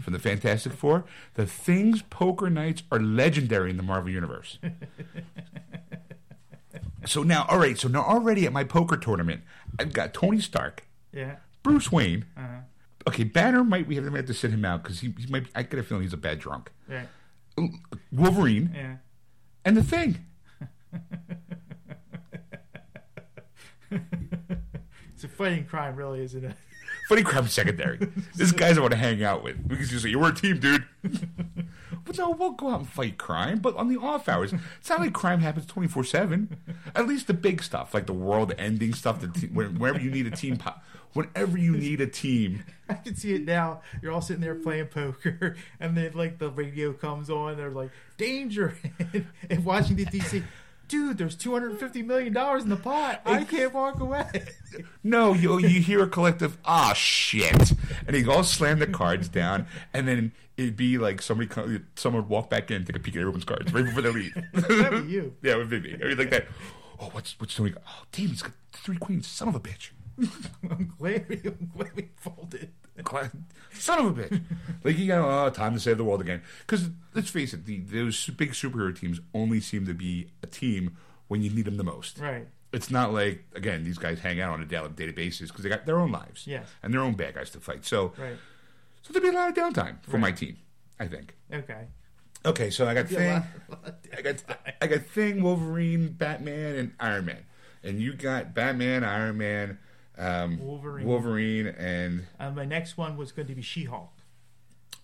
from 0.00 0.12
the 0.12 0.18
Fantastic 0.18 0.72
Four. 0.72 1.04
The 1.34 1.46
Thing's 1.46 2.02
poker 2.02 2.50
nights 2.50 2.82
are 2.90 3.00
legendary 3.00 3.70
in 3.70 3.76
the 3.76 3.82
Marvel 3.82 4.10
universe. 4.10 4.58
so 7.06 7.22
now, 7.22 7.46
all 7.48 7.58
right. 7.58 7.78
So 7.78 7.88
now 7.88 8.02
already 8.02 8.46
at 8.46 8.52
my 8.52 8.64
poker 8.64 8.96
tournament, 8.96 9.42
I've 9.78 9.92
got 9.92 10.14
Tony 10.14 10.40
Stark, 10.40 10.84
Yeah. 11.12 11.36
Bruce 11.62 11.90
Wayne. 11.92 12.24
Uh-huh. 12.36 12.60
Okay, 13.06 13.24
Banner 13.24 13.64
might 13.64 13.86
we 13.86 13.96
have, 13.96 14.12
have 14.12 14.26
to 14.26 14.34
sit 14.34 14.50
him 14.50 14.64
out 14.64 14.82
because 14.82 15.00
he, 15.00 15.14
he 15.18 15.26
might. 15.28 15.46
I 15.54 15.62
get 15.62 15.80
a 15.80 15.82
feeling 15.82 16.02
he's 16.02 16.12
a 16.12 16.16
bad 16.18 16.38
drunk. 16.38 16.70
Right. 16.86 17.08
Wolverine 18.12 18.70
Yeah. 18.74 18.96
and 19.64 19.76
the 19.76 19.82
Thing. 19.82 20.24
It's 25.14 25.24
a 25.24 25.28
fighting 25.28 25.64
crime, 25.64 25.96
really, 25.96 26.20
isn't 26.22 26.44
it? 26.44 26.52
Funny 27.08 27.22
crime 27.22 27.48
secondary. 27.48 27.98
this 28.36 28.52
guy's 28.52 28.76
I 28.76 28.82
want 28.82 28.90
to 28.92 28.98
hang 28.98 29.24
out 29.24 29.42
with 29.42 29.66
because 29.66 29.90
you 29.90 29.98
say 29.98 30.10
you're 30.10 30.28
a 30.28 30.34
team, 30.34 30.58
dude. 30.60 30.84
but 32.04 32.18
no, 32.18 32.30
we'll 32.32 32.50
go 32.50 32.68
out 32.68 32.80
and 32.80 32.88
fight 32.88 33.16
crime, 33.16 33.60
but 33.60 33.74
on 33.76 33.88
the 33.88 33.96
off 33.98 34.28
hours. 34.28 34.52
It's 34.78 34.90
not 34.90 35.00
like 35.00 35.14
crime 35.14 35.40
happens 35.40 35.64
twenty 35.64 35.88
four 35.88 36.04
seven. 36.04 36.54
At 36.94 37.08
least 37.08 37.26
the 37.26 37.32
big 37.32 37.62
stuff, 37.62 37.94
like 37.94 38.04
the 38.06 38.12
world 38.12 38.52
ending 38.58 38.92
stuff. 38.92 39.22
The 39.22 39.28
te- 39.28 39.46
when- 39.46 39.78
whenever 39.78 40.00
you 40.04 40.10
need 40.10 40.26
a 40.26 40.30
team, 40.30 40.58
po- 40.58 40.74
whenever 41.14 41.56
you 41.56 41.76
need 41.78 42.02
a 42.02 42.06
team, 42.06 42.62
I 42.90 42.94
can 42.94 43.14
see 43.16 43.34
it 43.34 43.46
now. 43.46 43.80
You're 44.02 44.12
all 44.12 44.20
sitting 44.20 44.42
there 44.42 44.54
playing 44.56 44.88
poker, 44.88 45.56
and 45.80 45.96
then 45.96 46.12
like 46.12 46.38
the 46.38 46.50
radio 46.50 46.92
comes 46.92 47.30
on. 47.30 47.56
They're 47.56 47.70
like, 47.70 47.90
"Danger!" 48.18 48.76
in 49.48 49.64
Washington 49.64 50.08
D.C. 50.12 50.42
Dude, 50.88 51.18
there's 51.18 51.36
250 51.36 52.02
million 52.02 52.32
dollars 52.32 52.62
in 52.64 52.70
the 52.70 52.76
pot. 52.76 53.20
I 53.26 53.44
can't 53.44 53.72
walk 53.74 54.00
away. 54.00 54.26
no, 55.04 55.34
you 55.34 55.58
you 55.58 55.80
hear 55.80 56.02
a 56.02 56.08
collective, 56.08 56.56
ah 56.64 56.94
shit, 56.94 57.72
and 58.06 58.16
he 58.16 58.26
all 58.26 58.42
slam 58.42 58.78
the 58.78 58.86
cards 58.86 59.28
down, 59.28 59.66
and 59.92 60.08
then 60.08 60.32
it'd 60.56 60.76
be 60.76 60.96
like 60.98 61.20
somebody, 61.22 61.46
come, 61.48 61.86
someone 61.94 62.22
would 62.22 62.30
walk 62.30 62.48
back 62.50 62.70
in, 62.70 62.84
take 62.84 62.96
a 62.96 63.00
peek 63.00 63.16
at 63.16 63.20
everyone's 63.20 63.44
cards 63.44 63.72
right 63.72 63.84
before 63.84 64.02
they 64.02 64.10
leave. 64.10 64.34
That'd 64.54 65.06
be 65.06 65.12
you. 65.12 65.36
Yeah, 65.42 65.52
it 65.54 65.58
would 65.58 65.70
be 65.70 65.80
me. 65.80 65.94
I 66.02 66.08
mean, 66.08 66.16
like 66.18 66.30
that. 66.30 66.46
Oh, 67.00 67.10
what's 67.12 67.38
what's 67.38 67.54
doing? 67.54 67.74
Oh, 67.86 68.02
damn, 68.10 68.28
he's 68.28 68.42
got 68.42 68.52
three 68.72 68.96
queens. 68.96 69.26
Son 69.26 69.46
of 69.48 69.54
a 69.54 69.60
bitch. 69.60 69.90
I'm 70.70 70.92
glad 70.98 71.28
we, 71.28 71.40
I'm 71.44 71.70
glad 71.74 71.90
we 71.94 72.08
folded. 72.16 72.72
Son 73.72 73.98
of 74.06 74.18
a 74.18 74.22
bitch. 74.22 74.40
like 74.82 74.98
you 74.98 75.06
got 75.06 75.46
oh, 75.46 75.50
time 75.50 75.72
to 75.74 75.80
save 75.80 75.98
the 75.98 76.04
world 76.04 76.20
again. 76.20 76.42
Because 76.60 76.88
let's 77.14 77.30
face 77.30 77.54
it, 77.54 77.64
the, 77.64 77.78
those 77.80 78.26
big 78.30 78.52
superhero 78.52 78.98
teams 78.98 79.20
only 79.32 79.60
seem 79.60 79.86
to 79.86 79.94
be 79.94 80.30
a 80.42 80.46
team 80.46 80.96
when 81.28 81.42
you 81.42 81.50
need 81.50 81.64
them 81.64 81.76
the 81.76 81.84
most. 81.84 82.18
Right. 82.18 82.48
It's 82.72 82.90
not 82.90 83.12
like 83.12 83.44
again 83.54 83.84
these 83.84 83.98
guys 83.98 84.18
hang 84.20 84.40
out 84.40 84.52
on 84.52 84.60
a 84.62 84.66
daily, 84.66 85.12
basis 85.12 85.50
because 85.50 85.62
they 85.62 85.70
got 85.70 85.86
their 85.86 85.98
own 85.98 86.10
lives 86.12 86.46
Yes. 86.46 86.66
and 86.82 86.92
their 86.92 87.00
own 87.00 87.14
bad 87.14 87.34
guys 87.34 87.50
to 87.50 87.60
fight. 87.60 87.84
So 87.86 88.12
Right. 88.18 88.36
so 89.02 89.12
there'd 89.12 89.22
be 89.22 89.28
a 89.30 89.32
lot 89.32 89.48
of 89.48 89.54
downtime 89.54 89.96
for 90.02 90.18
my 90.18 90.32
team. 90.32 90.56
I 91.00 91.06
think. 91.06 91.34
Okay. 91.52 91.86
Okay, 92.44 92.70
so 92.70 92.86
I 92.86 92.94
got 92.94 93.08
thing. 93.08 93.32
lot- 93.32 93.44
lot 93.84 93.94
I 94.16 94.20
got 94.22 94.42
I 94.82 94.86
got 94.86 95.00
Thing, 95.02 95.42
Wolverine, 95.42 96.08
Batman, 96.08 96.76
and 96.76 96.92
Iron 97.00 97.24
Man, 97.26 97.44
and 97.82 98.00
you 98.00 98.12
got 98.14 98.54
Batman, 98.54 99.02
Iron 99.04 99.38
Man, 99.38 99.78
um, 100.18 100.58
Wolverine. 100.60 101.06
Wolverine, 101.06 101.66
and 101.68 102.26
Uh, 102.38 102.50
my 102.50 102.64
next 102.64 102.96
one 102.98 103.16
was 103.16 103.32
going 103.32 103.48
to 103.48 103.54
be 103.54 103.62
She-Hulk. 103.62 104.12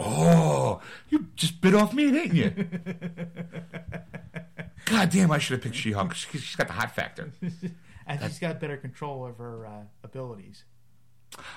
oh, 0.01 0.81
you 1.09 1.29
just 1.37 1.61
bit 1.61 1.75
off 1.75 1.95
me, 1.95 2.11
didn't 2.11 2.35
you? 2.37 2.51
God 4.87 5.09
damn, 5.11 5.31
I 5.31 5.39
should 5.39 5.55
have 5.55 5.63
picked 5.63 5.77
She-Hulk. 5.77 6.15
She- 6.15 6.39
She's 6.39 6.57
got 6.57 6.67
the 6.67 6.75
hot 6.75 6.95
factor. 6.95 7.31
And 8.07 8.21
she's 8.21 8.39
got 8.39 8.61
better 8.61 8.77
control 8.77 9.25
of 9.25 9.39
her 9.39 9.67
uh, 9.67 9.71
abilities. 10.03 10.65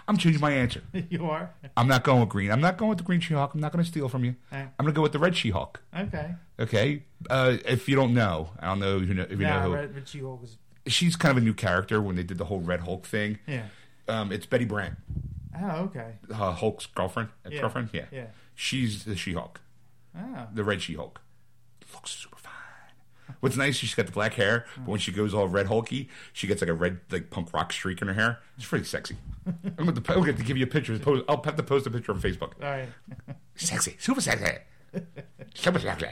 I'm 0.07 0.15
changing 0.15 0.39
my 0.39 0.51
answer. 0.51 0.81
you 1.09 1.25
are? 1.29 1.53
I'm 1.75 1.89
not 1.89 2.05
going 2.05 2.21
with 2.21 2.29
green. 2.29 2.53
I'm 2.53 2.61
not 2.61 2.77
going 2.77 2.87
with 2.87 2.99
the 2.99 3.03
green 3.03 3.19
She-Hulk. 3.19 3.53
I'm 3.53 3.59
not 3.59 3.73
going 3.73 3.83
to 3.83 3.89
steal 3.91 4.07
from 4.07 4.23
you. 4.23 4.33
I'm 4.49 4.69
going 4.79 4.85
to 4.87 4.93
go 4.93 5.01
with 5.01 5.11
the 5.11 5.19
red 5.19 5.35
She-Hulk. 5.35 5.81
Okay. 5.99 6.35
Okay, 6.57 7.03
uh, 7.29 7.57
if 7.65 7.89
you 7.89 7.97
don't 7.97 8.13
know, 8.13 8.51
I 8.61 8.67
don't 8.67 8.79
know 8.79 8.95
if 8.99 9.09
you 9.09 9.13
know, 9.13 9.23
if 9.23 9.31
you 9.31 9.37
know 9.39 9.43
Yeah, 9.43 9.63
who. 9.63 9.73
Red, 9.73 9.93
Red 9.93 10.07
She-Hulk 10.07 10.41
was... 10.41 10.55
She's 10.87 11.15
kind 11.15 11.31
of 11.37 11.41
a 11.43 11.45
new 11.45 11.53
character 11.53 12.01
when 12.01 12.15
they 12.15 12.23
did 12.23 12.37
the 12.37 12.45
whole 12.45 12.59
Red 12.61 12.81
Hulk 12.81 13.05
thing. 13.05 13.39
Yeah. 13.47 13.63
Um, 14.07 14.31
it's 14.31 14.45
Betty 14.45 14.65
Brant. 14.65 14.95
Oh, 15.59 15.69
okay. 15.85 16.13
uh, 16.31 16.51
Hulk's 16.53 16.85
girlfriend, 16.85 17.29
Yeah. 17.49 17.61
girlfriend, 17.61 17.89
yeah. 17.93 18.05
Yeah. 18.11 18.25
She's 18.55 19.05
the 19.05 19.15
She-Hulk, 19.15 19.59
Oh. 20.17 20.47
the 20.53 20.63
Red 20.63 20.81
She-Hulk. 20.81 21.19
Looks 21.93 22.11
super 22.11 22.37
fine. 22.37 22.53
What's 23.39 23.57
nice, 23.57 23.75
she's 23.75 23.93
got 23.95 24.05
the 24.05 24.11
black 24.11 24.35
hair, 24.35 24.65
but 24.77 24.87
when 24.87 24.99
she 24.99 25.11
goes 25.11 25.33
all 25.33 25.47
red 25.47 25.65
hulky, 25.67 26.09
she 26.31 26.47
gets 26.47 26.61
like 26.61 26.69
a 26.69 26.73
red 26.73 26.99
like 27.11 27.29
punk 27.29 27.53
rock 27.53 27.73
streak 27.73 28.01
in 28.01 28.07
her 28.07 28.13
hair. 28.13 28.39
It's 28.57 28.65
pretty 28.67 28.85
sexy. 28.85 29.17
I'm 29.45 29.85
going 29.85 29.95
to, 29.95 30.13
I'm 30.13 30.21
going 30.23 30.35
to 30.37 30.43
give 30.43 30.55
you 30.57 30.63
a 30.63 30.67
picture. 30.67 30.97
Post, 30.99 31.25
I'll 31.27 31.41
have 31.43 31.55
to 31.55 31.63
post 31.63 31.85
a 31.87 31.89
picture 31.91 32.11
on 32.13 32.21
Facebook. 32.21 32.53
All 32.63 32.69
right. 32.69 32.87
Sexy, 33.55 33.95
super 33.99 34.21
sexy, 34.21 34.57
super 35.55 35.79
sexy. 35.79 36.07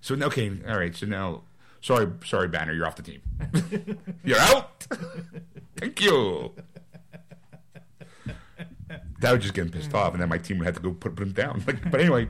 so 0.00 0.14
okay, 0.16 0.50
all 0.66 0.78
right. 0.78 0.96
So 0.96 1.06
now, 1.06 1.42
sorry, 1.82 2.08
sorry, 2.24 2.48
Banner, 2.48 2.72
you're 2.72 2.86
off 2.86 2.96
the 2.96 3.02
team. 3.02 3.20
you're 4.24 4.38
out. 4.38 4.86
Thank 5.76 6.00
you. 6.00 6.54
That 9.20 9.32
would 9.32 9.40
just 9.40 9.54
get 9.54 9.62
him 9.66 9.70
pissed 9.70 9.94
off, 9.94 10.12
and 10.14 10.20
then 10.22 10.28
my 10.28 10.38
team 10.38 10.58
would 10.58 10.64
have 10.66 10.74
to 10.76 10.82
go 10.82 10.92
put, 10.92 11.14
put 11.14 11.26
him 11.26 11.32
down. 11.32 11.62
Like, 11.66 11.90
but 11.90 12.00
anyway, 12.00 12.28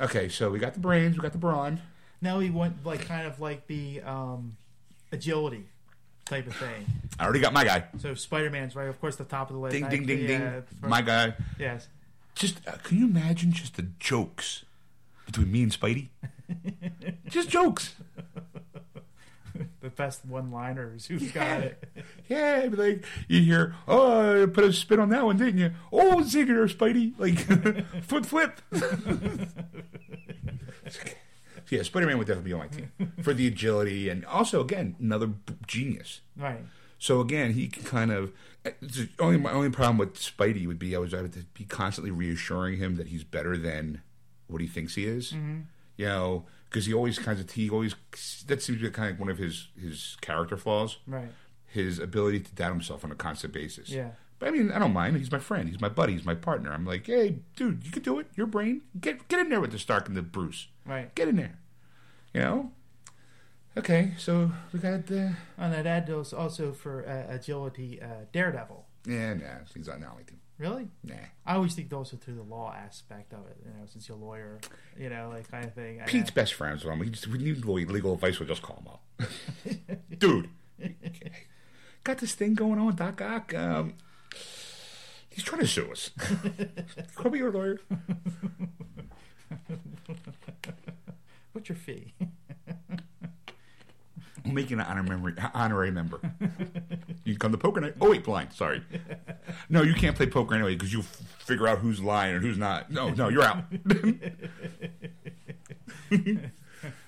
okay. 0.00 0.28
So 0.28 0.50
we 0.50 0.58
got 0.58 0.74
the 0.74 0.80
brains, 0.80 1.16
we 1.16 1.22
got 1.22 1.32
the 1.32 1.38
brawn. 1.38 1.80
Now 2.20 2.38
we 2.38 2.50
want 2.50 2.84
like 2.84 3.06
kind 3.06 3.26
of 3.26 3.40
like 3.40 3.66
the 3.66 4.02
um, 4.02 4.56
agility 5.10 5.64
type 6.26 6.46
of 6.46 6.54
thing. 6.56 6.84
I 7.18 7.24
already 7.24 7.40
got 7.40 7.52
my 7.52 7.64
guy. 7.64 7.84
So 7.98 8.14
Spider 8.14 8.50
Man's 8.50 8.76
right, 8.76 8.88
of 8.88 9.00
course, 9.00 9.16
the 9.16 9.24
top 9.24 9.48
of 9.50 9.54
the 9.56 9.60
list. 9.60 9.72
Ding, 9.72 9.88
ding, 9.88 10.04
ding, 10.06 10.26
ding. 10.26 10.42
uh, 10.42 10.62
for- 10.80 10.88
My 10.88 11.00
guy. 11.02 11.34
Yes. 11.58 11.88
Just 12.34 12.60
uh, 12.68 12.72
can 12.82 12.98
you 12.98 13.06
imagine 13.06 13.52
just 13.52 13.76
the 13.76 13.86
jokes 13.98 14.64
between 15.24 15.50
me 15.50 15.62
and 15.62 15.72
Spidey? 15.72 16.08
just 17.28 17.48
jokes. 17.48 17.94
The 19.80 19.90
best 19.90 20.24
one 20.24 20.50
liners. 20.50 21.06
Who's 21.06 21.30
got 21.30 21.60
it? 21.60 21.84
Yeah, 22.28 22.68
like 22.72 23.04
you 23.28 23.42
hear, 23.42 23.74
oh, 23.86 24.34
you 24.34 24.46
put 24.48 24.64
a 24.64 24.72
spin 24.72 24.98
on 24.98 25.10
that 25.10 25.24
one, 25.24 25.36
didn't 25.36 25.58
you? 25.58 25.72
Oh, 25.92 26.22
zinger, 26.24 26.66
Spidey, 26.74 27.12
like 27.18 27.38
foot 28.02 28.24
flip. 28.32 28.60
yeah, 31.70 31.82
Spider 31.82 32.06
Man 32.06 32.18
would 32.18 32.26
definitely 32.26 32.50
be 32.50 32.52
on 32.54 32.60
my 32.60 32.66
team 32.68 32.90
for 33.22 33.34
the 33.34 33.46
agility 33.46 34.08
and 34.08 34.24
also 34.24 34.60
again 34.60 34.96
another 34.98 35.30
genius. 35.66 36.20
Right. 36.36 36.64
So 36.98 37.20
again, 37.20 37.52
he 37.52 37.68
can 37.68 37.84
kind 37.84 38.10
of. 38.10 38.32
Eh, 38.64 38.70
only 39.18 39.36
my 39.36 39.52
only 39.52 39.70
problem 39.70 39.98
with 39.98 40.14
Spidey 40.14 40.66
would 40.66 40.78
be 40.78 40.96
I 40.96 40.98
was 40.98 41.12
I 41.12 41.20
would 41.22 41.52
be 41.54 41.64
constantly 41.64 42.10
reassuring 42.10 42.78
him 42.78 42.96
that 42.96 43.08
he's 43.08 43.24
better 43.24 43.58
than 43.58 44.00
what 44.46 44.62
he 44.62 44.66
thinks 44.66 44.94
he 44.94 45.04
is. 45.04 45.32
Mm-hmm. 45.32 45.60
You 45.96 46.06
know, 46.06 46.46
because 46.74 46.86
he 46.86 46.92
always 46.92 47.20
kind 47.20 47.38
of 47.38 47.48
he 47.52 47.70
always 47.70 47.94
that 48.48 48.60
seems 48.60 48.80
to 48.80 48.84
be 48.84 48.90
kind 48.90 49.12
of 49.12 49.20
one 49.20 49.28
of 49.28 49.38
his 49.38 49.68
his 49.80 50.16
character 50.20 50.56
flaws. 50.56 50.96
Right. 51.06 51.28
His 51.66 52.00
ability 52.00 52.40
to 52.40 52.52
doubt 52.52 52.72
himself 52.72 53.04
on 53.04 53.12
a 53.12 53.14
constant 53.14 53.52
basis. 53.52 53.90
Yeah. 53.90 54.10
But 54.40 54.48
I 54.48 54.50
mean, 54.50 54.72
I 54.72 54.80
don't 54.80 54.92
mind. 54.92 55.16
He's 55.16 55.30
my 55.30 55.38
friend. 55.38 55.68
He's 55.68 55.80
my 55.80 55.88
buddy. 55.88 56.14
He's 56.14 56.24
my 56.24 56.34
partner. 56.34 56.72
I'm 56.72 56.84
like, 56.84 57.06
hey, 57.06 57.38
dude, 57.54 57.84
you 57.84 57.92
can 57.92 58.02
do 58.02 58.18
it. 58.18 58.26
Your 58.34 58.48
brain, 58.48 58.82
get 59.00 59.28
get 59.28 59.38
in 59.38 59.50
there 59.50 59.60
with 59.60 59.70
the 59.70 59.78
Stark 59.78 60.08
and 60.08 60.16
the 60.16 60.22
Bruce. 60.22 60.66
Right. 60.84 61.14
Get 61.14 61.28
in 61.28 61.36
there. 61.36 61.58
You 62.32 62.40
know. 62.40 62.72
Okay, 63.76 64.14
so 64.18 64.50
we 64.72 64.80
got 64.80 65.06
the. 65.06 65.36
And 65.56 65.74
I'd 65.74 65.86
add 65.86 66.08
those 66.08 66.32
also 66.32 66.72
for 66.72 67.06
uh, 67.06 67.32
agility, 67.32 68.02
uh, 68.02 68.26
Daredevil. 68.32 68.84
Yeah, 69.06 69.34
nah, 69.34 69.44
he's 69.74 69.86
not 69.88 70.00
now. 70.00 70.16
Team. 70.26 70.40
Really? 70.58 70.88
Nah. 71.02 71.14
I 71.44 71.56
always 71.56 71.74
think 71.74 71.92
also 71.92 72.16
through 72.16 72.36
the 72.36 72.42
law 72.42 72.72
aspect 72.72 73.32
of 73.32 73.40
it. 73.48 73.56
You 73.64 73.70
know, 73.72 73.86
since 73.86 74.08
you're 74.08 74.16
a 74.16 74.20
lawyer, 74.20 74.60
you 74.98 75.10
know, 75.10 75.30
like 75.32 75.50
kind 75.50 75.64
of 75.64 75.74
thing. 75.74 76.00
I- 76.00 76.04
Pete's 76.06 76.30
best 76.30 76.54
friends 76.54 76.84
with 76.84 76.92
him. 76.92 76.98
We 77.00 77.10
just 77.10 77.26
we 77.26 77.38
need 77.38 77.64
legal 77.64 78.14
advice. 78.14 78.38
We'll 78.38 78.48
just 78.48 78.62
call 78.62 78.76
him 78.76 78.88
up, 78.88 79.02
dude. 80.18 80.48
Got 82.04 82.18
this 82.18 82.34
thing 82.34 82.54
going 82.54 82.78
on, 82.78 82.94
Doc 82.96 83.20
Ock. 83.20 83.54
Um, 83.54 83.94
he's 85.30 85.42
trying 85.44 85.62
to 85.62 85.66
sue 85.66 85.90
us. 85.90 86.10
Call 87.16 87.30
me 87.32 87.38
your 87.38 87.50
lawyer. 87.50 87.80
What's 91.52 91.68
your 91.68 91.76
fee? 91.76 92.14
We'll 94.44 94.52
make 94.54 94.68
you 94.70 94.78
an 94.78 94.84
honorary 94.84 95.34
honorary 95.54 95.90
member. 95.90 96.20
You 97.24 97.32
can 97.32 97.38
come 97.38 97.52
to 97.52 97.58
poker 97.58 97.80
night. 97.80 97.94
Oh 98.00 98.10
wait, 98.10 98.24
blind. 98.24 98.52
Sorry. 98.52 98.82
No, 99.70 99.82
you 99.82 99.94
can't 99.94 100.14
play 100.14 100.26
poker 100.26 100.54
anyway 100.54 100.74
because 100.74 100.92
you 100.92 100.98
f- 101.00 101.06
figure 101.38 101.66
out 101.66 101.78
who's 101.78 102.00
lying 102.02 102.34
and 102.34 102.44
who's 102.44 102.58
not. 102.58 102.90
No, 102.90 103.08
no, 103.10 103.28
you're 103.30 103.42
out. 103.42 103.64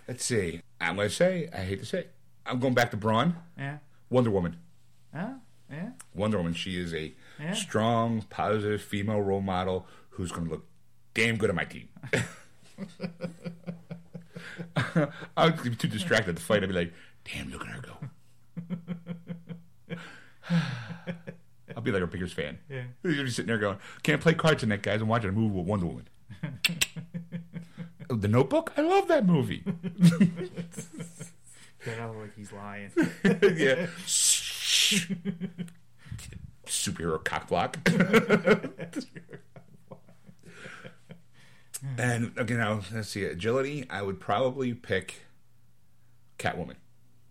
Let's 0.09 0.24
see. 0.24 0.62
I'm 0.80 0.97
gonna 0.97 1.11
say. 1.11 1.49
I 1.53 1.59
hate 1.59 1.80
to 1.80 1.84
say. 1.87 1.99
It. 2.01 2.12
I'm 2.47 2.59
going 2.61 2.74
back 2.74 2.91
to 2.93 2.97
Braun. 2.97 3.37
yeah. 3.59 3.78
Wonder 4.09 4.30
Woman. 4.30 4.57
Huh? 5.14 5.34
Yeah. 5.70 5.91
Wonder 6.14 6.39
Woman. 6.39 6.55
She 6.55 6.78
is 6.78 6.95
a 6.95 7.12
Yeah. 7.41 7.53
strong, 7.55 8.22
positive 8.30 8.80
female 8.80 9.20
role 9.20 9.41
model 9.43 9.87
who's 10.11 10.30
going 10.32 10.47
to 10.47 10.53
look 10.53 10.64
damn 11.12 11.37
good 11.37 11.51
on 11.51 11.57
my 11.57 11.64
team. 11.64 11.89
I 15.37 15.47
would 15.47 15.62
be 15.62 15.74
too 15.74 15.89
distracted 15.89 16.37
to 16.37 16.43
fight. 16.43 16.62
I'd 16.62 16.68
be 16.68 16.74
like, 16.74 16.93
damn, 17.33 17.51
look 17.51 17.62
at 17.62 17.68
her 17.68 17.81
go. 17.81 17.97
I'll 21.74 21.83
be 21.83 21.91
like 21.91 22.01
her 22.01 22.07
biggest 22.07 22.35
fan. 22.35 22.59
Yeah. 22.70 22.85
You're 23.03 23.24
just 23.24 23.37
sitting 23.37 23.49
there 23.49 23.59
going, 23.59 23.79
can't 24.03 24.20
play 24.20 24.35
cards 24.35 24.61
tonight, 24.61 24.83
guys. 24.83 25.01
I'm 25.01 25.09
watching 25.09 25.31
a 25.31 25.33
movie 25.33 25.55
with 25.57 25.66
Wonder 25.66 25.87
Woman. 25.87 26.09
The 28.09 28.29
Notebook? 28.29 28.72
I 28.77 28.83
love 28.83 29.09
that 29.09 29.27
movie. 29.27 29.64
Get 31.85 31.99
out 31.99 32.16
like 32.16 32.35
he's 32.37 32.53
lying. 32.53 32.91
yeah. 33.24 33.87
Superhero 36.66 37.22
cock 37.24 37.49
block. 37.49 37.79
and 41.99 42.33
okay, 42.39 42.55
now 42.55 42.81
let's 42.93 43.09
see. 43.09 43.24
Agility, 43.24 43.85
I 43.91 44.03
would 44.03 44.20
probably 44.20 44.72
pick 44.72 45.22
Catwoman. 46.39 46.77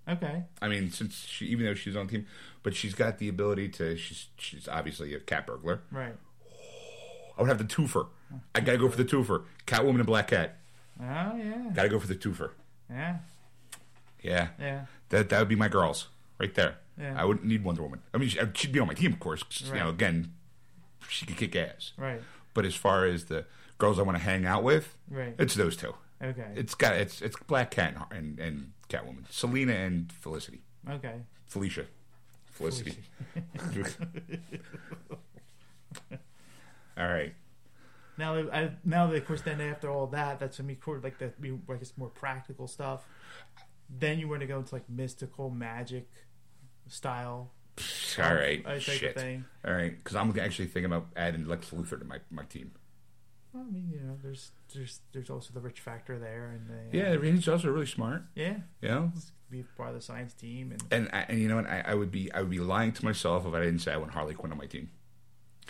Okay. 0.07 0.43
I 0.61 0.67
mean, 0.67 0.91
since 0.91 1.25
she, 1.25 1.45
even 1.47 1.65
though 1.65 1.73
she's 1.73 1.95
on 1.95 2.07
the 2.07 2.11
team, 2.13 2.27
but 2.63 2.75
she's 2.75 2.93
got 2.93 3.17
the 3.17 3.27
ability 3.27 3.69
to. 3.69 3.95
She's 3.97 4.27
she's 4.37 4.67
obviously 4.67 5.13
a 5.13 5.19
cat 5.19 5.47
burglar. 5.47 5.81
Right. 5.91 6.15
I 7.37 7.41
would 7.41 7.47
have 7.49 7.57
the 7.57 7.63
twofer. 7.63 8.07
I 8.53 8.59
gotta 8.59 8.77
go 8.77 8.89
for 8.89 8.97
the 8.97 9.05
twofer. 9.05 9.43
Catwoman 9.67 9.95
and 9.95 10.05
Black 10.05 10.27
Cat. 10.29 10.57
Oh 10.99 11.03
yeah. 11.03 11.71
Gotta 11.73 11.89
go 11.89 11.99
for 11.99 12.07
the 12.07 12.15
twofer. 12.15 12.51
Yeah. 12.89 13.17
Yeah, 14.21 14.47
Yeah. 14.59 14.85
that 15.09 15.29
that 15.29 15.39
would 15.39 15.49
be 15.49 15.55
my 15.55 15.67
girls 15.67 16.07
right 16.39 16.53
there. 16.55 16.75
Yeah. 16.99 17.13
I 17.19 17.25
wouldn't 17.25 17.45
need 17.45 17.63
Wonder 17.63 17.81
Woman. 17.83 18.01
I 18.13 18.17
mean, 18.17 18.29
she- 18.29 18.39
she'd 18.55 18.71
be 18.71 18.79
on 18.79 18.87
my 18.87 18.93
team, 18.93 19.13
of 19.13 19.19
course. 19.19 19.43
'cause, 19.43 19.67
You 19.69 19.75
know, 19.75 19.89
again, 19.89 20.33
she 21.09 21.25
could 21.25 21.37
kick 21.37 21.55
ass. 21.55 21.91
Right. 21.97 22.21
But 22.53 22.65
as 22.65 22.73
far 22.75 23.05
as 23.05 23.25
the 23.25 23.45
girls 23.77 23.99
I 23.99 24.03
want 24.03 24.17
to 24.17 24.23
hang 24.23 24.45
out 24.45 24.63
with, 24.63 24.95
Right. 25.09 25.35
it's 25.37 25.53
those 25.55 25.75
two. 25.75 25.93
Okay. 26.23 26.53
It's 26.55 26.73
got 26.73 26.95
it's 26.95 27.21
it's 27.21 27.35
Black 27.47 27.69
Cat 27.71 27.95
and 28.11 28.17
and, 28.17 28.39
and 28.39 28.71
Catwoman, 28.89 29.29
Selina 29.29 29.73
and 29.73 30.11
Felicity, 30.11 30.61
okay. 30.89 31.15
Felicia, 31.45 31.85
Felicity. 32.45 32.97
All 36.97 37.07
right. 37.07 37.33
Now, 38.17 38.35
I, 38.35 38.71
now 38.85 39.07
that 39.07 39.17
of 39.17 39.25
course, 39.27 39.41
then 39.41 39.59
after 39.59 39.89
all 39.89 40.07
that, 40.07 40.39
that's 40.39 40.57
gonna 40.57 40.67
be 40.73 40.77
like 41.03 41.17
the 41.17 41.33
be- 41.39 41.59
I 41.69 41.73
guess 41.75 41.91
more 41.97 42.07
practical 42.07 42.67
stuff. 42.67 43.05
Then 43.89 44.19
you 44.19 44.29
want 44.29 44.41
to 44.41 44.47
go 44.47 44.57
into 44.59 44.73
like 44.73 44.89
mystical 44.89 45.49
magic 45.49 46.07
style. 46.87 47.51
All 48.29 48.35
right. 48.35 48.63
Shit. 48.81 49.17
All 49.65 49.73
right. 49.73 49.95
Because 50.01 50.15
I'm 50.15 50.37
actually 50.39 50.67
thinking 50.67 50.85
about 50.85 51.07
adding 51.17 51.45
Lex 51.45 51.71
Luthor 51.71 51.99
to 51.99 52.05
my, 52.05 52.19
my 52.31 52.43
team. 52.43 52.71
Well, 53.55 53.63
I 53.65 53.71
mean, 53.71 53.89
you 53.89 53.99
know, 54.05 54.17
there's 54.21 54.51
there's 54.73 54.99
there's 55.13 55.29
also 55.29 55.53
the 55.53 55.61
rich 55.61 55.79
factor 55.79 56.19
there, 56.19 56.51
and 56.53 56.67
the, 56.91 56.97
Yeah, 56.97 57.17
he's 57.31 57.47
also 57.47 57.69
really 57.71 57.85
smart. 57.85 58.23
yeah, 58.35 58.57
yeah, 58.81 58.89
know. 58.89 59.11
be 59.49 59.63
part 59.77 59.89
of 59.89 59.95
the 59.95 60.01
science 60.01 60.33
team, 60.33 60.71
and 60.73 60.83
And 60.91 61.09
I, 61.13 61.25
and 61.29 61.39
you 61.39 61.47
know 61.47 61.55
what? 61.55 61.67
I, 61.67 61.81
I 61.87 61.93
would 61.93 62.11
be 62.11 62.29
I 62.33 62.41
would 62.41 62.49
be 62.49 62.59
lying 62.59 62.91
to 62.91 63.05
myself 63.05 63.45
if 63.45 63.53
I 63.53 63.61
didn't 63.61 63.79
say 63.79 63.93
I 63.93 63.97
want 63.97 64.11
Harley 64.11 64.33
Quinn 64.33 64.51
on 64.51 64.57
my 64.57 64.65
team. 64.65 64.89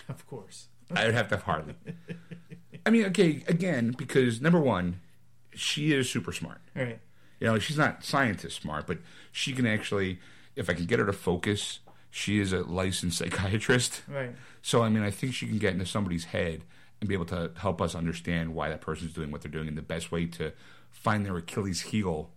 of 0.09 0.25
course, 0.25 0.69
I 0.95 1.05
would 1.05 1.13
have 1.13 1.27
to 1.29 1.36
have 1.36 1.43
Harley. 1.43 1.75
I 2.88 2.89
mean, 2.89 3.05
okay, 3.05 3.43
again, 3.47 3.93
because 3.95 4.41
number 4.41 4.59
one, 4.59 4.99
she 5.53 5.93
is 5.93 6.09
super 6.09 6.31
smart. 6.31 6.61
right, 6.75 6.99
You 7.39 7.45
know, 7.47 7.59
she's 7.59 7.77
not 7.77 8.03
scientist 8.03 8.59
smart, 8.61 8.88
but 8.88 8.97
she 9.31 9.53
can 9.53 9.67
actually, 9.67 10.19
if 10.55 10.69
I 10.71 10.73
can 10.73 10.86
get 10.86 10.97
her 10.99 11.05
to 11.05 11.13
focus, 11.13 11.79
she 12.09 12.39
is 12.39 12.51
a 12.51 12.61
licensed 12.61 13.17
psychiatrist. 13.19 14.01
right, 14.07 14.36
So, 14.63 14.81
I 14.81 14.89
mean, 14.89 15.03
I 15.03 15.11
think 15.11 15.33
she 15.36 15.47
can 15.47 15.59
get 15.59 15.73
into 15.73 15.86
somebody's 15.86 16.25
head 16.25 16.61
and 17.06 17.10
be 17.10 17.14
able 17.14 17.26
to 17.26 17.51
help 17.58 17.82
us 17.82 17.93
understand 17.93 18.56
why 18.56 18.68
that 18.70 18.82
person's 18.82 19.14
doing 19.14 19.30
what 19.30 19.41
they're 19.41 19.51
doing 19.51 19.68
and 19.68 19.78
the 19.78 19.84
best 19.84 20.12
way 20.12 20.26
to 20.26 20.51
find 20.89 21.24
their 21.24 21.38
Achilles 21.38 21.82
heel 21.82 22.32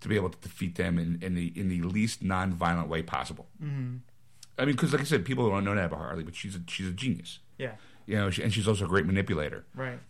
to 0.00 0.08
be 0.08 0.16
able 0.16 0.28
to 0.28 0.38
defeat 0.40 0.74
them 0.74 0.98
in, 0.98 1.18
in 1.22 1.34
the 1.36 1.52
in 1.58 1.68
the 1.68 1.82
least 1.82 2.20
non-violent 2.22 2.88
way 2.88 3.00
possible. 3.02 3.46
Mm-hmm. 3.62 3.96
I 4.58 4.64
mean, 4.64 4.74
because 4.74 4.92
like 4.92 5.02
I 5.02 5.04
said, 5.04 5.24
people 5.24 5.48
don't 5.48 5.64
know 5.64 5.74
that 5.74 5.84
about 5.84 6.00
Harley, 6.00 6.24
but 6.24 6.34
she's 6.34 6.56
a, 6.56 6.60
she's 6.66 6.88
a 6.88 6.92
genius. 6.92 7.38
yeah, 7.58 7.72
You 8.06 8.16
know, 8.16 8.30
she, 8.30 8.42
and 8.42 8.52
she's 8.52 8.66
also 8.66 8.86
a 8.86 8.88
great 8.88 9.06
manipulator. 9.06 9.64
right, 9.74 10.00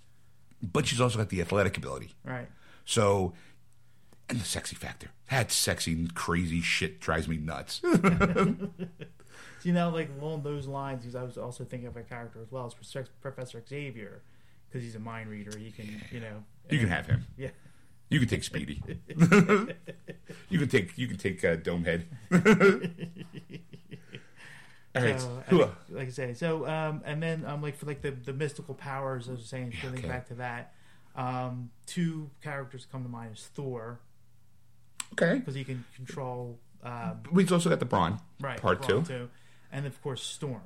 But 0.63 0.87
she's 0.87 1.03
also 1.03 1.19
got 1.19 1.29
the 1.29 1.43
athletic 1.43 1.77
ability. 1.77 2.15
right, 2.25 2.49
So, 2.87 3.35
and 4.31 4.41
the 4.41 4.45
sexy 4.47 4.75
factor. 4.75 5.11
That 5.31 5.51
sexy, 5.53 6.09
crazy 6.15 6.63
shit 6.63 6.99
drives 6.99 7.29
me 7.29 7.37
nuts. 7.37 7.83
you 9.63 9.73
know, 9.73 9.91
like 9.91 10.09
along 10.21 10.43
those 10.43 10.67
lines, 10.67 11.03
because 11.03 11.15
I 11.15 11.23
was 11.23 11.37
also 11.39 11.65
thinking 11.65 11.89
of 11.89 11.97
a 11.97 12.03
character 12.03 12.41
as 12.41 12.51
well 12.51 12.67
as 12.67 12.75
Professor- 13.21 13.63
Xavier, 13.69 14.23
because 14.69 14.83
he's 14.83 14.95
a 14.95 14.99
mind 15.01 15.31
reader. 15.31 15.57
He 15.59 15.71
can, 15.71 16.03
you 16.11 16.21
know, 16.21 16.45
you 16.71 16.79
can 16.79 16.89
have 16.89 17.07
him. 17.07 17.27
yeah, 17.37 17.51
You 18.11 18.19
can 18.21 18.29
take 18.29 18.45
Speedy. 18.45 18.83
you 19.09 20.59
can 20.59 20.69
take 20.69 20.97
you 20.99 21.09
can 21.09 21.17
take 21.17 21.45
uh, 21.45 21.57
Domehead. 21.57 22.05
All 24.97 25.03
right. 25.03 25.21
So, 25.21 25.71
like 25.91 26.09
I 26.09 26.11
say, 26.11 26.35
so 26.35 26.67
um, 26.67 27.03
and 27.05 27.23
then 27.23 27.45
um, 27.45 27.63
like 27.63 27.77
for 27.77 27.87
like 27.87 28.01
the 28.03 28.11
the 28.11 28.33
mystical 28.33 28.75
powers, 28.75 29.29
I 29.29 29.33
was 29.33 29.45
saying, 29.47 29.75
getting 29.83 29.99
okay. 29.99 30.09
back 30.09 30.27
to 30.29 30.35
that, 30.35 30.73
um, 31.15 31.71
two 31.87 32.31
characters 32.43 32.87
come 32.91 33.03
to 33.03 33.09
mind 33.09 33.37
is 33.37 33.49
Thor 33.55 34.01
okay. 35.13 35.39
because 35.39 35.55
he 35.55 35.65
can 35.65 35.85
control 35.95 36.59
um, 36.83 37.21
We've 37.33 37.53
also 37.53 37.69
got 37.69 37.81
the 37.81 37.85
Brawn. 37.85 38.21
right 38.41 38.61
part 38.61 38.83
two. 38.83 39.01
Braun 39.03 39.29
and 39.73 39.87
of 39.87 40.01
course 40.03 40.23
Storm. 40.23 40.63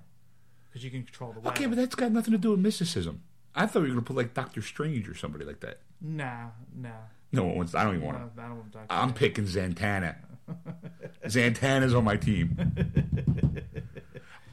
because 0.68 0.84
you 0.84 0.90
can 0.90 1.02
control 1.02 1.32
the 1.32 1.40
weather. 1.40 1.50
Okay, 1.56 1.66
but 1.66 1.76
that's 1.76 1.94
got 1.94 2.12
nothing 2.12 2.32
to 2.32 2.38
do 2.38 2.50
with 2.52 2.60
mysticism. 2.60 3.22
I 3.54 3.66
thought 3.66 3.82
we 3.82 3.88
were 3.88 3.94
gonna 3.94 4.02
put 4.02 4.16
like 4.16 4.34
Doctor 4.34 4.62
Strange 4.62 5.08
or 5.08 5.14
somebody 5.14 5.44
like 5.44 5.60
that. 5.60 5.80
nah, 6.00 6.46
nah. 6.74 6.88
No 7.34 7.44
one 7.44 7.56
wants. 7.56 7.74
I 7.74 7.84
don't 7.84 7.94
even 7.94 8.06
want 8.06 8.18
him. 8.18 8.30
I 8.38 8.42
don't 8.42 8.56
want 8.58 8.72
to. 8.72 8.78
I'm 8.90 9.14
picking 9.14 9.44
Zatanna. 9.44 10.16
Zatanna's 11.26 11.94
on 11.94 12.04
my 12.04 12.16
team. 12.18 12.58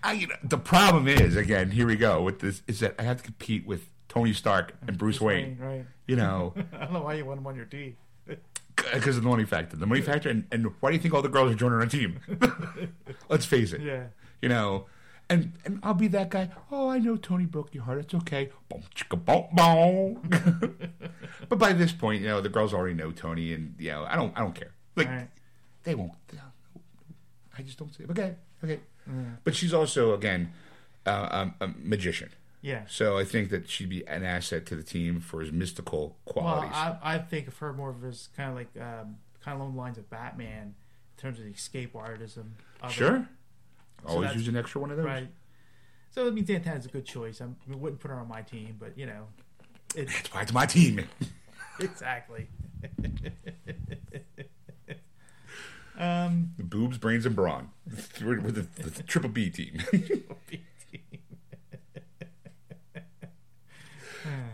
I, 0.02 0.14
you 0.14 0.28
know, 0.28 0.36
the 0.44 0.58
problem 0.58 1.08
is, 1.10 1.36
again, 1.36 1.72
here 1.72 1.86
we 1.86 1.98
go 1.98 2.22
with 2.22 2.40
this, 2.40 2.62
is 2.68 2.80
that 2.80 2.96
I 2.98 3.04
have 3.04 3.18
to 3.18 3.24
compete 3.24 3.68
with 3.68 3.90
Tony 4.08 4.32
Stark 4.32 4.74
and 4.88 4.98
Bruce, 4.98 5.20
Wayne. 5.20 5.58
right? 5.60 5.86
You 6.08 6.16
know, 6.16 6.54
I 6.74 6.86
don't 6.86 6.94
know 6.94 7.02
why 7.02 7.16
you 7.16 7.26
want 7.26 7.40
him 7.40 7.48
on 7.48 7.56
your 7.58 7.66
team. 7.66 7.98
because 8.76 9.18
of 9.18 9.24
the 9.24 9.30
money 9.30 9.44
factor. 9.44 9.76
The 9.76 9.86
money 9.86 10.02
factor, 10.02 10.30
and, 10.30 10.46
and 10.52 10.68
why 10.80 10.92
do 10.92 10.96
you 10.96 11.02
think 11.02 11.14
all 11.14 11.22
the 11.22 11.28
girls 11.28 11.52
are 11.52 11.56
joining 11.56 11.80
our 11.80 11.86
team? 11.86 12.20
Let's 13.30 13.46
face 13.46 13.74
it. 13.74 13.82
Yeah. 13.82 14.04
You 14.42 14.50
know, 14.50 14.86
and 15.30 15.54
and 15.66 15.80
I'll 15.84 15.94
be 15.94 16.08
that 16.10 16.30
guy. 16.30 16.50
Oh, 16.72 16.90
I 16.90 17.00
know 17.00 17.16
Tony 17.18 17.46
broke 17.46 17.74
your 17.76 17.84
heart. 17.84 18.00
It's 18.00 18.14
okay. 18.14 18.50
Boom, 18.70 18.84
chicka, 18.96 19.24
boom, 19.24 19.48
boom. 19.54 20.78
but 21.50 21.60
by 21.60 21.74
this 21.74 21.92
point, 21.92 22.22
you 22.22 22.28
know, 22.28 22.42
the 22.42 22.50
girls 22.50 22.74
already 22.74 22.94
know 22.96 23.12
Tony, 23.12 23.54
and 23.54 23.76
you 23.78 23.92
know, 23.92 24.06
I 24.10 24.16
don't, 24.16 24.36
I 24.38 24.42
don't 24.42 24.56
care. 24.56 24.72
Like 24.96 25.08
Right. 25.08 25.30
they 25.84 25.96
won't. 25.96 26.14
I 27.58 27.62
just 27.62 27.78
don't 27.78 27.94
see 27.94 28.04
it. 28.04 28.10
Okay, 28.12 28.36
okay. 28.64 28.80
Yeah. 29.08 29.14
But 29.44 29.56
she's 29.56 29.74
also 29.74 30.14
again 30.14 30.52
uh, 31.06 31.50
a, 31.60 31.66
a 31.66 31.68
magician, 31.78 32.30
Yeah. 32.62 32.84
so 32.88 33.18
I 33.18 33.26
think 33.26 33.50
that 33.50 33.70
she'd 33.70 33.90
be 33.90 34.06
an 34.08 34.24
asset 34.24 34.66
to 34.68 34.76
the 34.76 34.84
team 34.84 35.20
for 35.20 35.42
his 35.42 35.52
mystical 35.52 36.16
Well, 36.26 36.34
qualities. 36.34 36.72
I, 36.74 36.98
I 37.02 37.18
think 37.18 37.48
of 37.48 37.58
her 37.58 37.74
more 37.74 37.90
of 37.90 38.04
as 38.06 38.30
kind 38.38 38.50
of 38.52 38.56
like 38.56 38.70
um, 38.80 39.18
kind 39.44 39.56
of 39.56 39.60
along 39.62 39.74
the 39.74 39.80
lines 39.80 39.98
of 39.98 40.10
Batman 40.10 40.76
in 41.18 41.22
terms 41.22 41.40
of 41.40 41.46
the 41.46 41.52
escape 41.52 41.96
artism. 41.96 42.56
Of 42.82 42.92
it. 42.92 43.26
Always 44.06 44.36
use 44.36 44.48
an 44.48 44.56
extra 44.56 44.82
one 44.82 44.92
of 44.92 44.98
those. 44.98 45.06
Right. 45.06 45.28
So 46.12 46.28
I 46.28 46.32
mean, 46.32 46.46
Zatanna's 46.46 46.86
a 46.86 46.90
good 46.90 47.06
choice. 47.06 47.42
I 47.42 47.48
wouldn't 47.68 48.02
put 48.02 48.10
her 48.10 48.18
on 48.20 48.28
my 48.28 48.42
team, 48.42 48.78
but 48.80 48.98
you 48.98 49.06
know, 49.06 49.28
it's 49.96 50.14
That's 50.14 50.34
why 50.34 50.42
it's 50.42 50.54
my 50.54 50.66
team. 50.66 51.06
exactly. 51.80 52.48
um, 56.00 56.54
Boobs, 56.58 56.98
brains, 56.98 57.26
and 57.26 57.36
brawn. 57.36 57.70
We're 58.24 58.40
with 58.42 58.56
the, 58.56 58.90
the 58.90 59.04
triple 59.04 59.30
B 59.30 59.50
team. 59.50 59.82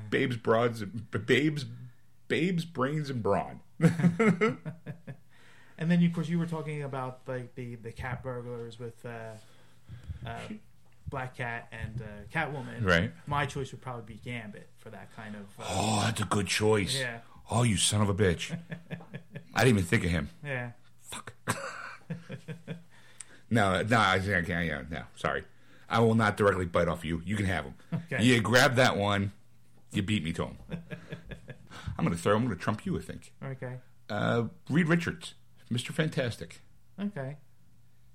babes, 0.10 0.38
broads, 0.38 0.84
babes, 0.84 1.66
babes, 2.28 2.66
brains, 2.66 3.10
and 3.10 3.24
brawn. 3.24 3.60
And 5.78 5.90
then 5.92 6.04
of 6.04 6.14
course 6.14 6.28
you 6.30 6.40
were 6.40 6.46
talking 6.46 6.84
about 6.84 7.20
like 7.28 7.56
the 7.56 7.76
the 7.76 7.92
cat 7.92 8.24
burglars 8.24 8.80
with 8.80 9.06
uh, 9.06 9.36
uh, 10.28 10.40
Black 11.10 11.36
Cat 11.38 11.68
and 11.72 12.02
uh, 12.02 12.06
Catwoman. 12.34 12.84
Right. 12.84 13.12
My 13.28 13.46
choice 13.46 13.72
would 13.72 13.82
probably 13.82 14.16
be 14.16 14.20
Gambit 14.24 14.68
for 14.80 14.90
that 14.90 15.16
kind 15.16 15.36
of. 15.36 15.42
Uh, 15.60 15.68
Oh, 15.70 16.02
that's 16.06 16.22
a 16.22 16.26
good 16.26 16.48
choice. 16.48 16.98
Yeah. 17.00 17.20
Oh, 17.52 17.62
you 17.64 17.78
son 17.78 18.02
of 18.02 18.10
a 18.10 18.14
bitch. 18.16 18.58
I 19.54 19.64
didn't 19.64 19.78
even 19.78 19.84
think 19.84 20.04
of 20.04 20.10
him. 20.10 20.30
yeah. 20.44 20.72
Fuck. 21.04 21.34
no, 23.50 23.82
no, 23.84 23.98
I 23.98 24.20
can't. 24.20 24.48
Yeah, 24.66 24.82
no, 24.90 25.04
sorry. 25.16 25.44
I 25.88 26.00
will 26.00 26.16
not 26.16 26.36
directly 26.38 26.66
bite 26.66 26.88
off 26.88 27.06
you. 27.06 27.22
You 27.26 27.36
can 27.36 27.46
have 27.46 27.66
him. 27.66 27.74
Okay. 28.12 28.24
You 28.24 28.42
grab 28.42 28.76
that 28.76 28.98
one. 28.98 29.32
You 29.92 30.02
beat 30.02 30.24
me 30.24 30.34
to 30.34 30.46
him. 30.46 30.58
I'm 31.98 32.04
going 32.06 32.16
to 32.18 32.22
throw. 32.22 32.36
I'm 32.36 32.46
going 32.46 32.58
to 32.58 32.62
trump 32.62 32.86
you. 32.86 32.98
I 32.98 33.02
think. 33.02 33.32
Okay. 33.44 33.76
Uh, 34.10 34.46
Reed 34.70 34.88
Richards, 34.88 35.36
Mr. 35.76 35.92
Fantastic. 35.94 36.62
Okay. 37.00 37.38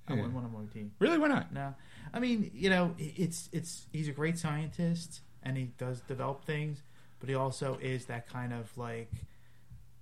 I 0.09 0.13
Yeah. 0.13 0.17
wouldn't 0.17 0.35
want 0.35 0.47
him 0.47 0.57
on 0.57 0.67
my 0.67 0.73
team. 0.73 0.93
Really? 0.99 1.19
Why 1.19 1.29
not? 1.29 1.53
No, 1.53 1.75
I 2.13 2.19
mean, 2.21 2.51
you 2.55 2.71
know, 2.71 2.95
it's 2.99 3.49
it's 3.53 3.87
he's 3.93 4.09
a 4.09 4.13
great 4.13 4.39
scientist 4.39 5.21
and 5.43 5.57
he 5.57 5.65
does 5.79 6.01
develop 6.01 6.45
things, 6.45 6.83
but 7.21 7.29
he 7.29 7.35
also 7.35 7.77
is 7.81 8.07
that 8.07 8.27
kind 8.29 8.53
of 8.53 8.77
like, 8.77 9.13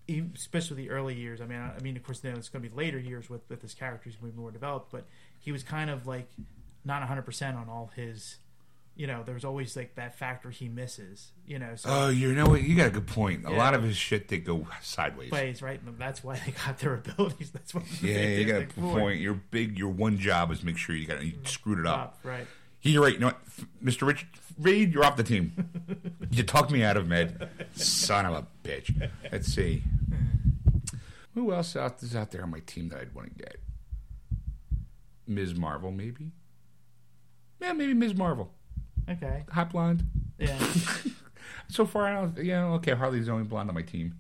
even- 0.07 0.33
especially 0.35 0.77
the 0.77 0.91
early 0.91 1.15
years. 1.15 1.41
I 1.41 1.47
mean, 1.47 1.59
I 1.59 1.75
I 1.75 1.81
mean, 1.81 1.97
of 1.97 2.03
course, 2.05 2.23
now 2.25 2.31
it's 2.37 2.49
going 2.49 2.63
to 2.63 2.69
be 2.69 2.75
later 2.75 2.99
years 2.99 3.29
with 3.29 3.49
with 3.51 3.61
his 3.63 3.75
characters 3.75 4.17
going 4.17 4.33
to 4.33 4.37
be 4.37 4.41
more 4.41 4.51
developed, 4.53 4.91
but 4.93 5.07
he 5.41 5.51
was 5.53 5.63
kind 5.63 5.91
of 5.91 6.07
like 6.07 6.29
not 6.85 7.03
hundred 7.03 7.23
percent 7.23 7.57
on 7.57 7.69
all 7.69 7.91
his. 7.97 8.39
You 8.99 9.07
know, 9.07 9.23
there's 9.25 9.45
always 9.45 9.77
like 9.77 9.95
that 9.95 10.19
factor 10.19 10.51
he 10.51 10.69
misses. 10.69 11.31
You 11.47 11.61
know, 11.61 11.77
so 11.77 11.89
Oh, 11.89 12.09
you 12.09 12.35
know 12.35 12.47
what? 12.47 12.63
You 12.63 12.75
got 12.75 12.89
a 12.89 12.91
good 12.91 13.07
point. 13.07 13.47
A 13.47 13.51
Yeah. 13.53 13.57
lot 13.57 13.73
of 13.75 13.85
his 13.85 13.97
shit 13.97 14.27
did 14.27 14.45
go 14.45 14.67
sideways. 14.83 15.31
plays 15.31 15.63
right. 15.63 15.81
That's 15.97 16.25
why 16.25 16.43
they 16.45 16.51
got 16.51 16.79
their 16.81 16.95
abilities. 16.95 17.51
That's 17.53 17.73
what. 17.73 17.85
Yeah, 18.03 18.27
you 18.27 18.45
got 18.45 18.63
a 18.63 18.67
point. 18.67 19.21
Your 19.21 19.35
big, 19.35 19.79
your 19.79 19.91
one 19.91 20.19
job 20.19 20.51
is 20.51 20.65
make 20.65 20.77
sure 20.77 20.97
you 20.97 21.07
got 21.07 21.23
you 21.23 21.35
mm-hmm. 21.35 21.45
screwed 21.45 21.79
it 21.79 21.87
up. 21.87 21.99
Up, 21.99 22.19
right. 22.25 22.47
You're 22.83 23.05
right. 23.05 23.15
You 23.15 23.21
know 23.21 23.27
what, 23.29 23.41
Mr. 23.85 24.05
Rich 24.05 24.27
Reed, 24.59 24.93
you're 24.93 25.05
off 25.05 25.17
the 25.17 25.23
team. 25.23 25.53
you 26.31 26.43
talked 26.43 26.73
me 26.73 26.83
out 26.83 26.97
of 26.97 27.07
med. 27.07 27.49
Son 27.75 28.27
of 28.27 28.35
a 28.35 28.47
bitch. 28.67 29.11
Let's 29.31 29.47
see. 29.47 29.85
Who 31.35 31.53
else 31.53 31.77
out 31.77 32.03
is 32.03 32.17
out 32.17 32.33
there 32.33 32.43
on 32.43 32.51
my 32.51 32.61
team 32.61 32.89
that 32.89 33.01
I'd 33.01 33.15
want 33.15 33.29
to 33.29 33.45
get? 33.45 33.61
Ms. 35.29 35.55
Marvel, 35.55 35.93
maybe. 35.93 36.33
Yeah, 37.61 37.75
maybe 37.75 37.95
Ms. 37.95 38.17
Marvel. 38.17 38.53
Okay. 39.11 39.45
Hot 39.51 39.71
blonde. 39.71 40.05
Yeah. 40.39 40.59
So 41.69 41.85
far, 41.85 42.07
I 42.07 42.15
don't. 42.15 42.39
Know, 42.39 42.75
okay, 42.75 42.93
Harley's 42.93 43.27
the 43.27 43.33
only 43.33 43.45
blonde 43.45 43.69
on 43.69 43.75
my 43.75 43.83
team. 43.83 44.15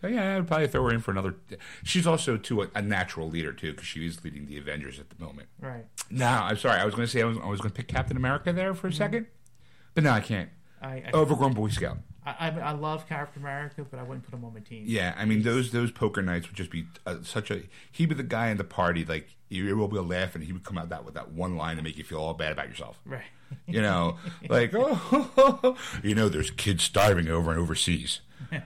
So 0.00 0.08
yeah, 0.08 0.36
I'd 0.36 0.46
probably 0.46 0.68
throw 0.68 0.84
her 0.84 0.92
in 0.92 1.00
for 1.00 1.10
another. 1.10 1.36
She's 1.82 2.06
also 2.06 2.36
too 2.36 2.62
a, 2.62 2.68
a 2.74 2.82
natural 2.82 3.28
leader 3.28 3.52
too, 3.52 3.72
because 3.72 3.86
she 3.86 4.06
is 4.06 4.24
leading 4.24 4.46
the 4.46 4.58
Avengers 4.58 4.98
at 4.98 5.10
the 5.10 5.22
moment. 5.22 5.48
right. 5.60 5.86
No, 6.10 6.26
I'm 6.26 6.56
sorry. 6.56 6.80
I 6.80 6.84
was 6.84 6.94
going 6.94 7.06
to 7.06 7.10
say 7.10 7.22
I 7.22 7.24
was, 7.24 7.38
I 7.38 7.46
was 7.46 7.60
going 7.60 7.70
to 7.70 7.76
pick 7.76 7.88
Captain 7.88 8.16
America 8.16 8.52
there 8.52 8.74
for 8.74 8.86
a 8.86 8.90
mm-hmm. 8.90 8.98
second, 8.98 9.26
but 9.94 10.04
no, 10.04 10.10
I 10.10 10.20
can't. 10.20 10.50
I 10.80 11.04
I, 11.06 11.10
Overgrown 11.12 11.52
Boy 11.52 11.68
Scout. 11.68 11.98
I, 12.26 12.48
I 12.48 12.48
I 12.48 12.72
love 12.72 13.08
Captain 13.08 13.42
America, 13.42 13.84
but 13.90 14.00
I 14.00 14.02
wouldn't 14.02 14.24
put 14.24 14.34
him 14.34 14.44
on 14.44 14.54
my 14.54 14.60
team. 14.60 14.84
Yeah, 14.86 15.14
I 15.16 15.24
mean 15.24 15.42
those 15.42 15.72
those 15.72 15.90
poker 15.90 16.22
nights 16.22 16.48
would 16.48 16.56
just 16.56 16.70
be 16.70 16.86
uh, 17.06 17.16
such 17.22 17.50
a. 17.50 17.62
He'd 17.92 18.08
be 18.08 18.14
the 18.14 18.22
guy 18.22 18.48
in 18.48 18.56
the 18.56 18.64
party 18.64 19.04
like 19.04 19.36
you 19.54 19.76
will 19.76 19.88
be 19.88 19.98
laugh 19.98 20.34
And 20.34 20.44
he 20.44 20.52
would 20.52 20.64
come 20.64 20.78
out 20.78 20.88
that 20.88 21.04
with 21.04 21.14
that 21.14 21.32
one 21.32 21.56
line 21.56 21.76
to 21.76 21.82
make 21.82 21.96
you 21.96 22.04
feel 22.04 22.18
all 22.18 22.34
bad 22.34 22.52
about 22.52 22.68
yourself. 22.68 22.98
Right. 23.04 23.22
You 23.66 23.82
know, 23.82 24.18
like 24.48 24.72
oh, 24.74 25.76
you 26.02 26.14
know, 26.14 26.28
there's 26.28 26.50
kids 26.50 26.82
starving 26.82 27.28
over 27.28 27.50
and 27.50 27.60
overseas. 27.60 28.20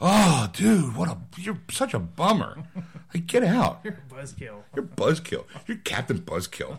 Oh, 0.00 0.48
dude, 0.52 0.94
what 0.94 1.08
a 1.08 1.18
you're 1.36 1.58
such 1.70 1.94
a 1.94 1.98
bummer. 1.98 2.64
Like, 3.14 3.26
get 3.26 3.42
out. 3.42 3.80
You're 3.84 3.98
buzzkill. 4.12 4.64
You're 4.76 4.84
Buzzkill. 4.84 5.46
You're 5.66 5.78
Captain 5.78 6.18
Buzzkill. 6.18 6.78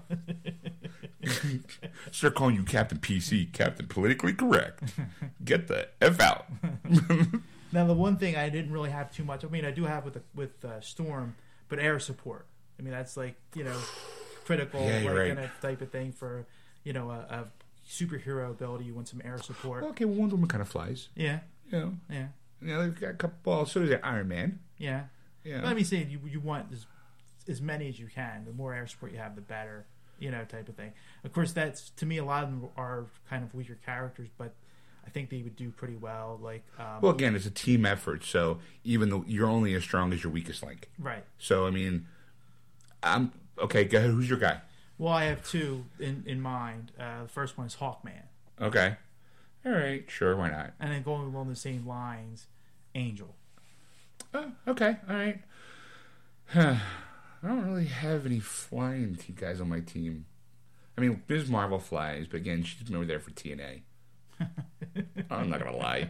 Start 2.12 2.36
calling 2.36 2.56
you 2.56 2.62
Captain 2.64 3.00
PC, 3.00 3.52
Captain 3.52 3.88
Politically 3.88 4.34
Correct. 4.34 4.84
Get 5.44 5.68
the 5.68 5.90
F 6.02 6.20
out. 6.20 6.46
Now, 7.72 7.86
the 7.86 7.94
one 7.94 8.18
thing 8.18 8.36
I 8.36 8.50
didn't 8.50 8.72
really 8.72 8.90
have 8.90 9.12
too 9.12 9.24
much. 9.24 9.44
I 9.46 9.48
mean, 9.48 9.64
I 9.64 9.70
do 9.72 9.86
have 9.86 10.04
with 10.04 10.16
the, 10.16 10.22
with 10.34 10.66
uh, 10.66 10.82
Storm, 10.82 11.36
but 11.68 11.78
air 11.80 12.00
support. 12.00 12.48
I 12.80 12.82
mean, 12.82 12.92
that's 12.92 13.16
like 13.18 13.36
you 13.56 13.64
know 13.64 13.78
critical, 14.46 14.82
Yeah, 14.82 15.02
like 15.04 15.16
right. 15.18 15.36
kind 15.36 15.40
of 15.46 15.52
type 15.62 15.82
of 15.82 15.92
thing 15.92 16.12
for 16.12 16.46
you 16.84 16.94
know 16.94 17.12
a, 17.12 17.20
a 17.30 17.46
superhero 17.88 18.50
ability. 18.52 18.86
You 18.86 18.96
want 18.96 19.08
some 19.08 19.22
air 19.26 19.38
support. 19.38 19.84
okay, 19.84 20.06
well, 20.06 20.16
Wonder 20.16 20.36
Woman 20.36 20.48
kind 20.48 20.62
of 20.64 20.68
flies. 20.70 21.10
Yeah. 21.16 21.40
Know, 21.72 21.94
Yeah. 22.10 22.28
You 22.62 22.68
know, 22.68 22.82
they've 22.84 23.00
got 23.00 23.10
a 23.12 23.14
couple 23.14 23.38
balls. 23.44 23.72
So 23.72 23.86
does 23.86 23.98
Iron 24.04 24.28
Man. 24.28 24.60
Yeah. 24.78 25.04
Yeah. 25.44 25.62
But 25.62 25.68
I 25.70 25.74
mean, 25.74 25.86
saying 25.86 26.10
you 26.10 26.20
you 26.30 26.40
want 26.40 26.68
as, 26.72 26.86
as 27.48 27.62
many 27.62 27.88
as 27.90 28.00
you 28.00 28.08
can. 28.08 28.46
The 28.46 28.54
more 28.54 28.74
air 28.74 28.88
support 28.88 29.12
you 29.12 29.18
have, 29.18 29.36
the 29.36 29.42
better. 29.42 29.86
You 30.20 30.32
know, 30.32 30.44
type 30.44 30.68
of 30.68 30.76
thing. 30.76 30.92
Of 31.24 31.32
course, 31.32 31.54
that's 31.54 31.92
to 31.92 32.06
me 32.06 32.18
a 32.18 32.26
lot 32.26 32.44
of 32.44 32.50
them 32.50 32.68
are 32.76 33.06
kind 33.30 33.42
of 33.42 33.54
weaker 33.56 33.78
characters, 33.86 34.28
but 34.38 34.54
I 35.08 35.10
think 35.12 35.30
they 35.30 35.42
would 35.42 35.56
do 35.56 35.70
pretty 35.72 35.96
well. 35.96 36.38
Like, 36.42 36.66
um, 36.78 37.00
well, 37.02 37.14
again, 37.14 37.36
it's 37.36 37.46
a 37.46 37.50
team 37.52 37.86
effort. 37.86 38.26
So 38.26 38.60
even 38.84 39.10
though 39.10 39.24
you're 39.26 39.48
only 39.48 39.74
as 39.76 39.84
strong 39.84 40.12
as 40.12 40.22
your 40.22 40.34
weakest 40.34 40.62
link. 40.62 40.90
right. 41.00 41.24
So 41.38 41.66
I 41.66 41.70
mean, 41.70 42.06
I'm 43.02 43.32
okay. 43.60 43.86
Go 43.86 43.98
ahead. 44.00 44.10
Who's 44.12 44.30
your 44.30 44.40
guy? 44.40 44.60
Well, 44.98 45.14
I 45.14 45.24
have 45.26 45.48
two 45.48 45.86
in 46.00 46.24
in 46.28 46.42
mind. 46.42 46.92
Uh, 47.00 47.24
the 47.24 47.30
first 47.30 47.58
one 47.58 47.68
is 47.68 47.76
Hawkman, 47.78 48.24
Okay. 48.62 48.98
All 49.66 49.72
right. 49.72 50.04
Sure. 50.10 50.36
Why 50.36 50.50
not? 50.50 50.74
and 50.80 50.92
then 50.92 51.04
going 51.04 51.28
along 51.34 51.50
the 51.50 51.56
same 51.56 51.86
lines, 51.88 52.48
Angel. 52.96 53.36
Oh, 54.34 54.52
okay. 54.68 54.98
All 55.10 55.16
right. 55.16 55.40
I 56.56 57.48
don't 57.48 57.66
really 57.66 57.86
have 57.86 58.26
any 58.26 58.40
flying 58.40 59.18
guys 59.36 59.62
on 59.62 59.70
my 59.70 59.80
team. 59.80 60.26
I 60.98 61.02
mean, 61.02 61.22
Ms. 61.30 61.48
Marvel 61.50 61.80
flies, 61.80 62.26
but 62.30 62.38
again, 62.38 62.64
she's 62.64 62.94
over 62.94 63.06
there 63.06 63.20
for 63.20 63.32
TNA. 63.32 63.82
I'm 65.30 65.50
not 65.50 65.60
gonna 65.64 65.78
lie. 65.78 66.10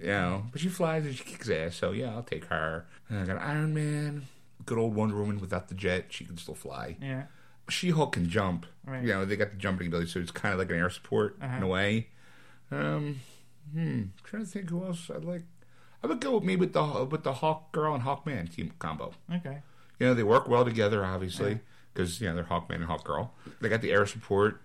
You 0.00 0.06
know, 0.06 0.44
but 0.52 0.60
she 0.60 0.68
flies 0.68 1.04
and 1.06 1.14
she 1.16 1.24
kicks 1.24 1.48
ass, 1.50 1.74
so 1.76 1.90
yeah, 1.90 2.14
I'll 2.14 2.22
take 2.22 2.44
her. 2.46 2.86
And 3.08 3.18
I 3.18 3.24
got 3.24 3.42
Iron 3.42 3.74
Man, 3.74 4.26
good 4.66 4.78
old 4.78 4.94
Wonder 4.94 5.16
Woman 5.16 5.40
without 5.40 5.68
the 5.68 5.74
jet, 5.74 6.06
she 6.10 6.24
can 6.24 6.36
still 6.38 6.54
fly. 6.54 6.96
Yeah. 7.02 7.24
She 7.68 7.90
Hulk 7.90 8.12
can 8.12 8.28
jump. 8.28 8.66
Right. 8.86 9.02
You 9.02 9.08
know, 9.08 9.24
they 9.24 9.34
got 9.36 9.50
the 9.50 9.56
jumping 9.56 9.88
ability, 9.88 10.08
so 10.10 10.20
it's 10.20 10.30
kind 10.30 10.52
of 10.52 10.58
like 10.60 10.70
an 10.70 10.76
air 10.76 10.90
support 10.90 11.36
in 11.40 11.46
Uh-huh. 11.46 11.64
a 11.64 11.68
way. 11.68 12.08
Um, 12.70 13.20
hmm, 13.72 14.02
trying 14.24 14.44
to 14.44 14.48
think 14.50 14.70
who 14.70 14.84
else 14.84 15.10
I'd 15.14 15.24
like. 15.24 15.42
I 16.02 16.06
would 16.06 16.20
go 16.20 16.34
with 16.36 16.44
maybe 16.44 16.60
with 16.60 16.72
the 16.74 17.04
with 17.10 17.24
the 17.24 17.32
Hawk 17.34 17.72
Girl 17.72 17.94
and 17.94 18.04
Hawkman 18.04 18.54
team 18.54 18.72
combo. 18.78 19.12
Okay. 19.34 19.58
You 19.98 20.06
know, 20.06 20.14
they 20.14 20.22
work 20.22 20.46
well 20.48 20.64
together, 20.64 21.04
obviously, 21.04 21.58
because 21.92 22.20
you 22.20 22.28
know 22.28 22.34
they're 22.36 22.44
Hawkman 22.44 22.76
and 22.76 22.84
Hawk 22.84 23.04
Girl. 23.04 23.32
They 23.60 23.68
got 23.68 23.80
the 23.82 23.90
air 23.90 24.06
support 24.06 24.60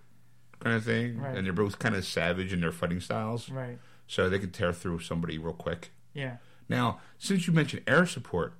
kind 0.59 0.75
of 0.75 0.84
thing, 0.85 1.17
Right. 1.19 1.35
and 1.35 1.45
they're 1.45 1.53
both 1.53 1.80
kind 1.80 1.95
of 1.95 2.05
savage 2.05 2.53
in 2.53 2.61
their 2.61 2.71
fighting 2.71 2.99
styles, 3.01 3.49
Right. 3.49 3.80
so 4.07 4.30
they 4.30 4.39
can 4.39 4.51
tear 4.51 4.71
through 4.71 4.99
somebody 4.99 5.38
real 5.38 5.53
quick. 5.53 5.91
Yeah. 6.13 6.38
Now, 6.69 6.99
since 7.17 7.47
you 7.47 7.53
mentioned 7.53 7.84
air 7.88 8.05
support, 8.05 8.53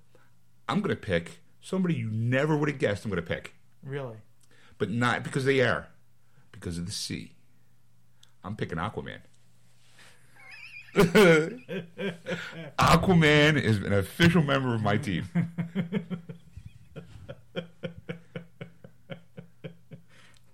I'm 0.67 0.79
going 0.81 0.89
to 0.95 1.01
pick 1.01 1.39
somebody 1.61 1.93
you 1.93 2.09
never 2.09 2.57
would 2.57 2.67
have 2.69 2.79
guessed 2.79 3.05
I'm 3.05 3.11
going 3.11 3.23
to 3.23 3.27
pick, 3.27 3.53
Really. 3.83 4.17
but 4.79 4.89
not 4.89 5.23
because 5.23 5.43
of 5.43 5.47
the 5.49 5.61
air, 5.61 5.87
because 6.51 6.77
of 6.77 6.85
the 6.87 6.91
sea. 6.91 7.35
I'm 8.43 8.55
picking 8.57 8.77
Aquaman. 8.79 9.19
Aquaman 12.79 13.59
is 13.59 13.77
an 13.77 13.93
official 13.93 14.43
member 14.43 14.75
of 14.75 14.81
my 14.81 14.97
team. 14.97 15.25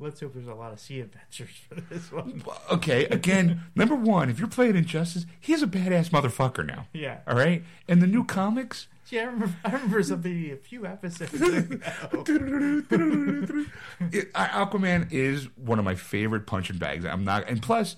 Let's 0.02 0.22
hope 0.22 0.34
there's 0.34 0.48
a 0.48 0.54
lot 0.54 0.72
of 0.72 0.80
sea 0.80 1.02
adventures 1.02 1.50
for 1.68 1.76
this 1.76 2.10
one. 2.10 2.42
Okay, 2.72 3.04
again, 3.08 3.64
number 3.76 3.96
one, 3.96 4.30
if 4.30 4.40
you're 4.40 4.48
playing 4.48 4.78
Injustice, 4.78 5.26
he's 5.42 5.62
a 5.62 5.68
badass 5.68 6.10
motherfucker 6.10 6.66
now. 6.66 6.88
Yeah. 6.94 7.20
All 7.28 7.36
right? 7.36 7.66
And 7.86 8.02
the 8.02 8.08
new 8.08 8.24
comics, 8.24 8.88
Yeah, 9.10 9.24
I 9.24 9.26
remember, 9.26 9.56
I 9.66 9.72
remember 9.74 10.02
something 10.04 10.52
a 10.52 10.56
few 10.56 10.86
episodes 10.86 11.34
ago. 11.34 11.50
it, 14.12 14.32
Aquaman 14.34 15.12
is 15.12 15.50
one 15.58 15.80
of 15.80 15.86
my 15.86 15.96
favorite 15.96 16.46
punching 16.48 16.78
bags. 16.78 17.04
I'm 17.04 17.26
not, 17.26 17.50
and 17.50 17.62
plus, 17.62 17.98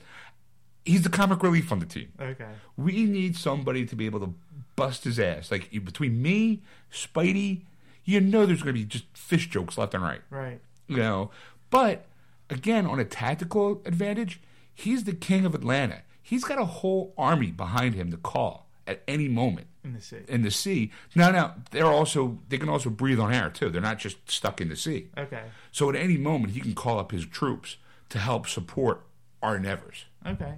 he's 0.85 1.03
the 1.03 1.09
comic 1.09 1.43
relief 1.43 1.71
on 1.71 1.79
the 1.79 1.85
team. 1.85 2.11
Okay. 2.19 2.47
We 2.77 3.05
need 3.05 3.35
somebody 3.35 3.85
to 3.85 3.95
be 3.95 4.05
able 4.05 4.19
to 4.21 4.33
bust 4.75 5.03
his 5.03 5.19
ass. 5.19 5.51
Like 5.51 5.69
between 5.71 6.21
me, 6.21 6.61
Spidey, 6.91 7.61
you 8.05 8.19
know, 8.21 8.45
there's 8.45 8.61
going 8.63 8.73
to 8.75 8.79
be 8.79 8.85
just 8.85 9.05
fish 9.13 9.47
jokes 9.49 9.77
left 9.77 9.93
and 9.93 10.03
right. 10.03 10.21
Right. 10.29 10.59
You 10.87 10.97
know, 10.97 11.31
but 11.69 12.05
again, 12.49 12.85
on 12.85 12.99
a 12.99 13.05
tactical 13.05 13.81
advantage, 13.85 14.41
he's 14.73 15.03
the 15.05 15.13
king 15.13 15.45
of 15.45 15.53
Atlantis. 15.55 16.01
He's 16.21 16.43
got 16.43 16.59
a 16.59 16.65
whole 16.65 17.13
army 17.17 17.47
behind 17.51 17.95
him 17.95 18.11
to 18.11 18.17
call 18.17 18.67
at 18.87 19.01
any 19.07 19.27
moment 19.27 19.67
In 19.83 19.93
the 19.93 20.01
sea. 20.01 20.17
in 20.27 20.41
the 20.41 20.51
sea. 20.51 20.91
Now, 21.15 21.31
now 21.31 21.55
they're 21.71 21.85
also 21.85 22.39
they 22.49 22.57
can 22.57 22.69
also 22.69 22.89
breathe 22.89 23.19
on 23.19 23.33
air 23.33 23.49
too. 23.49 23.69
They're 23.69 23.81
not 23.81 23.99
just 23.99 24.17
stuck 24.29 24.59
in 24.61 24.69
the 24.69 24.75
sea. 24.75 25.09
Okay. 25.17 25.43
So 25.71 25.89
at 25.89 25.95
any 25.95 26.17
moment 26.17 26.53
he 26.53 26.59
can 26.61 26.73
call 26.73 26.99
up 26.99 27.11
his 27.11 27.25
troops 27.25 27.77
to 28.09 28.19
help 28.19 28.47
support 28.47 29.03
our 29.41 29.55
endeavors. 29.55 30.05
Okay. 30.25 30.53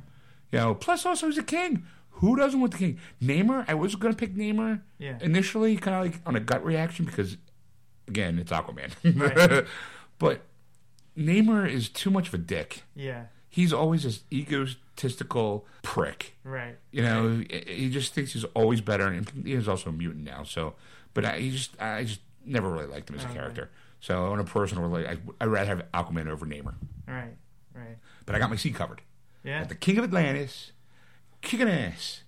You 0.54 0.60
know, 0.60 0.76
plus 0.76 1.06
also 1.06 1.28
he's 1.28 1.38
a 1.38 1.44
king. 1.44 1.84
Who 2.18 2.36
doesn't 2.36 2.60
want 2.60 2.72
the 2.74 2.78
king? 2.78 3.00
Namor, 3.22 3.66
I 3.68 3.74
was 3.74 3.96
going 3.96 4.14
to 4.14 4.18
pick 4.18 4.36
Namor 4.36 4.82
Yeah. 5.00 5.18
initially, 5.20 5.76
kind 5.78 5.98
of 5.98 6.04
like 6.14 6.22
on 6.28 6.36
a 6.36 6.40
gut 6.40 6.64
reaction 6.64 7.06
because, 7.06 7.38
again, 8.08 8.38
it's 8.40 8.52
Aquaman. 8.52 8.92
Right. 9.04 9.66
but 10.20 10.42
Namor 11.18 11.70
is 11.70 11.90
too 11.90 12.10
much 12.12 12.28
of 12.28 12.34
a 12.36 12.38
dick. 12.38 12.84
Yeah. 12.96 13.26
He's 13.50 13.74
always 13.74 14.04
this 14.04 14.22
egotistical 14.32 15.66
prick. 15.82 16.36
Right. 16.44 16.78
You 16.92 17.02
know, 17.04 17.44
he- 17.50 17.64
he 17.68 17.90
just 17.90 18.14
thinks 18.14 18.34
he's 18.34 18.44
always 18.56 18.82
better, 18.82 19.08
and 19.08 19.30
he 19.46 19.54
is 19.54 19.68
also 19.68 19.90
a 19.90 19.94
mutant 19.94 20.24
now. 20.24 20.44
So, 20.44 20.76
but 21.14 21.26
I 21.26 21.40
he 21.40 21.52
just, 21.52 21.80
I 21.82 22.04
just 22.04 22.22
never 22.46 22.70
really 22.70 22.88
liked 22.88 23.10
him 23.10 23.16
as 23.18 23.24
a 23.24 23.28
Okay. 23.28 23.36
character. 23.36 23.70
So, 24.00 24.32
on 24.34 24.40
a 24.40 24.44
personal, 24.44 24.88
really, 24.88 25.08
I, 25.08 25.18
I'd 25.40 25.48
rather 25.48 25.68
have 25.68 25.92
Aquaman 25.94 26.28
over 26.28 26.46
Namor. 26.46 26.74
Right. 27.08 27.36
Right. 27.74 27.98
But 28.26 28.36
I 28.36 28.40
got 28.40 28.50
my 28.50 28.56
seat 28.56 28.76
covered. 28.76 29.02
Yeah. 29.44 29.60
Got 29.60 29.70
the 29.70 29.76
King 29.76 29.98
of 29.98 30.04
Atlantis, 30.06 30.72
kicking 31.42 31.68
ass. 31.70 32.24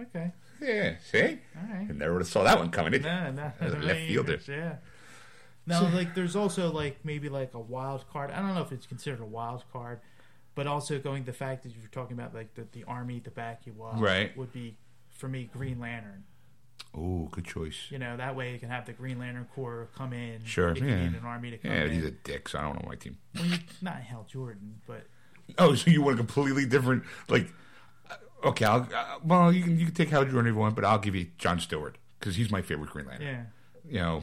Okay. 0.00 0.32
Yeah, 0.62 0.96
see? 1.10 1.20
All 1.56 1.74
right. 1.74 1.86
I 1.88 1.92
never 1.92 2.12
would 2.14 2.22
have 2.22 2.28
saw 2.28 2.42
that 2.44 2.58
one 2.58 2.70
coming. 2.70 2.92
Did 2.92 3.04
you? 3.04 3.08
No, 3.10 3.30
no, 3.32 3.52
As 3.60 3.72
a 3.72 3.78
left 3.78 4.00
fielder. 4.00 4.38
Yeah. 4.46 4.76
Now, 5.66 5.88
like, 5.94 6.14
there's 6.14 6.36
also 6.36 6.70
like 6.72 6.98
maybe 7.04 7.28
like 7.28 7.54
a 7.54 7.58
wild 7.60 8.04
card. 8.10 8.30
I 8.30 8.40
don't 8.40 8.54
know 8.54 8.62
if 8.62 8.72
it's 8.72 8.86
considered 8.86 9.20
a 9.20 9.24
wild 9.26 9.64
card, 9.72 10.00
but 10.54 10.66
also 10.66 10.98
going 10.98 11.24
the 11.24 11.32
fact 11.32 11.62
that 11.62 11.72
you're 11.74 11.88
talking 11.92 12.18
about 12.18 12.34
like 12.34 12.54
the, 12.54 12.66
the 12.72 12.84
army 12.84 13.20
to 13.20 13.30
back 13.30 13.62
you 13.66 13.74
up, 13.82 14.00
Right. 14.00 14.36
Would 14.36 14.52
be 14.52 14.76
for 15.10 15.28
me 15.28 15.48
Green 15.52 15.78
Lantern. 15.80 16.24
Oh, 16.94 17.28
good 17.30 17.44
choice. 17.44 17.76
You 17.90 17.98
know 17.98 18.16
that 18.16 18.34
way 18.34 18.52
you 18.52 18.58
can 18.58 18.68
have 18.68 18.84
the 18.84 18.92
Green 18.92 19.18
Lantern 19.18 19.46
Corps 19.54 19.88
come 19.96 20.12
in. 20.12 20.44
Sure, 20.44 20.70
If 20.70 20.80
you 20.80 20.88
yeah. 20.88 21.04
need 21.04 21.14
an 21.14 21.24
army 21.24 21.50
to 21.52 21.58
come 21.58 21.70
Yeah, 21.70 21.84
in. 21.84 21.92
he's 21.92 22.04
a 22.04 22.10
dick, 22.10 22.48
so 22.48 22.58
I 22.58 22.62
don't 22.62 22.82
know 22.82 22.88
my 22.88 22.96
team. 22.96 23.16
Well, 23.36 23.44
you, 23.44 23.58
not 23.80 24.00
Hal 24.00 24.26
Jordan, 24.28 24.80
but 24.86 25.06
Oh, 25.58 25.74
so 25.74 25.90
you 25.90 26.02
want 26.02 26.14
a 26.14 26.18
completely 26.18 26.66
different, 26.66 27.04
like, 27.28 27.52
uh, 28.10 28.48
okay, 28.48 28.64
I'll, 28.64 28.88
uh, 28.94 29.18
well, 29.24 29.52
you 29.52 29.62
can 29.62 29.78
you 29.78 29.86
can 29.86 29.94
take 29.94 30.08
Hal 30.10 30.24
Jordan 30.24 30.46
if 30.46 30.54
you 30.54 30.58
want, 30.60 30.74
but 30.74 30.84
I'll 30.84 30.98
give 30.98 31.14
you 31.14 31.28
John 31.38 31.58
Stewart 31.60 31.96
because 32.18 32.36
he's 32.36 32.50
my 32.50 32.62
favorite 32.62 32.90
Green 32.90 33.06
Lantern. 33.06 33.26
yeah. 33.26 33.42
You 33.88 33.98
know, 33.98 34.22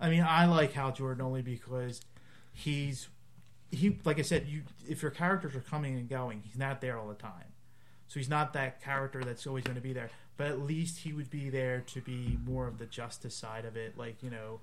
I 0.00 0.10
mean, 0.10 0.24
I 0.28 0.46
like 0.46 0.72
Hal 0.72 0.92
Jordan 0.92 1.24
only 1.24 1.42
because 1.42 2.00
he's 2.52 3.08
he. 3.70 3.98
Like 4.04 4.18
I 4.18 4.22
said, 4.22 4.46
you 4.48 4.62
if 4.88 5.00
your 5.02 5.10
characters 5.10 5.54
are 5.56 5.60
coming 5.60 5.96
and 5.96 6.08
going, 6.08 6.42
he's 6.44 6.58
not 6.58 6.80
there 6.80 6.98
all 6.98 7.08
the 7.08 7.14
time. 7.14 7.44
So 8.08 8.18
he's 8.18 8.28
not 8.28 8.52
that 8.54 8.82
character 8.82 9.22
that's 9.22 9.46
always 9.46 9.62
going 9.64 9.76
to 9.76 9.80
be 9.82 9.92
there. 9.92 10.10
But 10.36 10.48
at 10.48 10.60
least 10.60 10.98
he 10.98 11.12
would 11.12 11.30
be 11.30 11.48
there 11.50 11.82
to 11.88 12.00
be 12.00 12.38
more 12.44 12.66
of 12.66 12.78
the 12.78 12.86
justice 12.86 13.34
side 13.36 13.64
of 13.64 13.76
it, 13.76 13.96
like 13.96 14.22
you 14.22 14.30
know, 14.30 14.58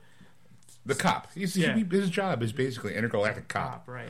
the 0.86 0.96
cop. 0.96 1.30
He's, 1.34 1.56
Yeah. 1.56 1.76
he- 1.76 1.84
his 1.86 2.10
job 2.10 2.44
is 2.44 2.52
basically 2.52 2.96
intergalactic 2.96 3.48
cop. 3.48 3.72
cop, 3.72 3.88
right? 3.88 4.10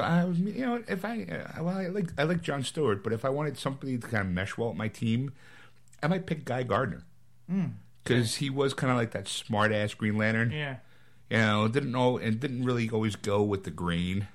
I, 0.00 0.24
was- 0.24 0.38
you 0.40 0.64
know, 0.66 0.82
if 0.88 1.04
I 1.04 1.22
uh, 1.22 1.62
well, 1.62 1.76
I 1.76 1.86
like 1.88 2.10
I 2.18 2.24
like 2.24 2.42
John 2.42 2.62
Stewart, 2.62 3.02
but 3.04 3.12
if 3.12 3.24
I 3.24 3.28
wanted 3.28 3.56
somebody 3.58 3.96
to 3.98 4.06
kind 4.06 4.26
of 4.26 4.32
mesh 4.32 4.56
well 4.58 4.68
with 4.70 4.76
my 4.78 4.88
team, 4.88 5.32
I 6.02 6.06
might 6.08 6.26
pick 6.26 6.44
Guy 6.44 6.62
Gardner 6.64 7.04
because 8.04 8.36
he 8.36 8.50
was 8.50 8.74
kind 8.74 8.90
of 8.90 8.96
like 8.96 9.12
that 9.12 9.28
smart 9.28 9.72
ass 9.72 9.94
Green 9.94 10.16
Lantern. 10.16 10.50
Yeah. 10.52 10.76
You 11.30 11.38
know, 11.38 11.68
didn't 11.68 11.92
know 11.92 12.18
and 12.18 12.40
didn't 12.40 12.64
really 12.64 12.88
always 12.90 13.14
go 13.16 13.42
with 13.42 13.64
the 13.64 13.70
grain. 13.70 14.28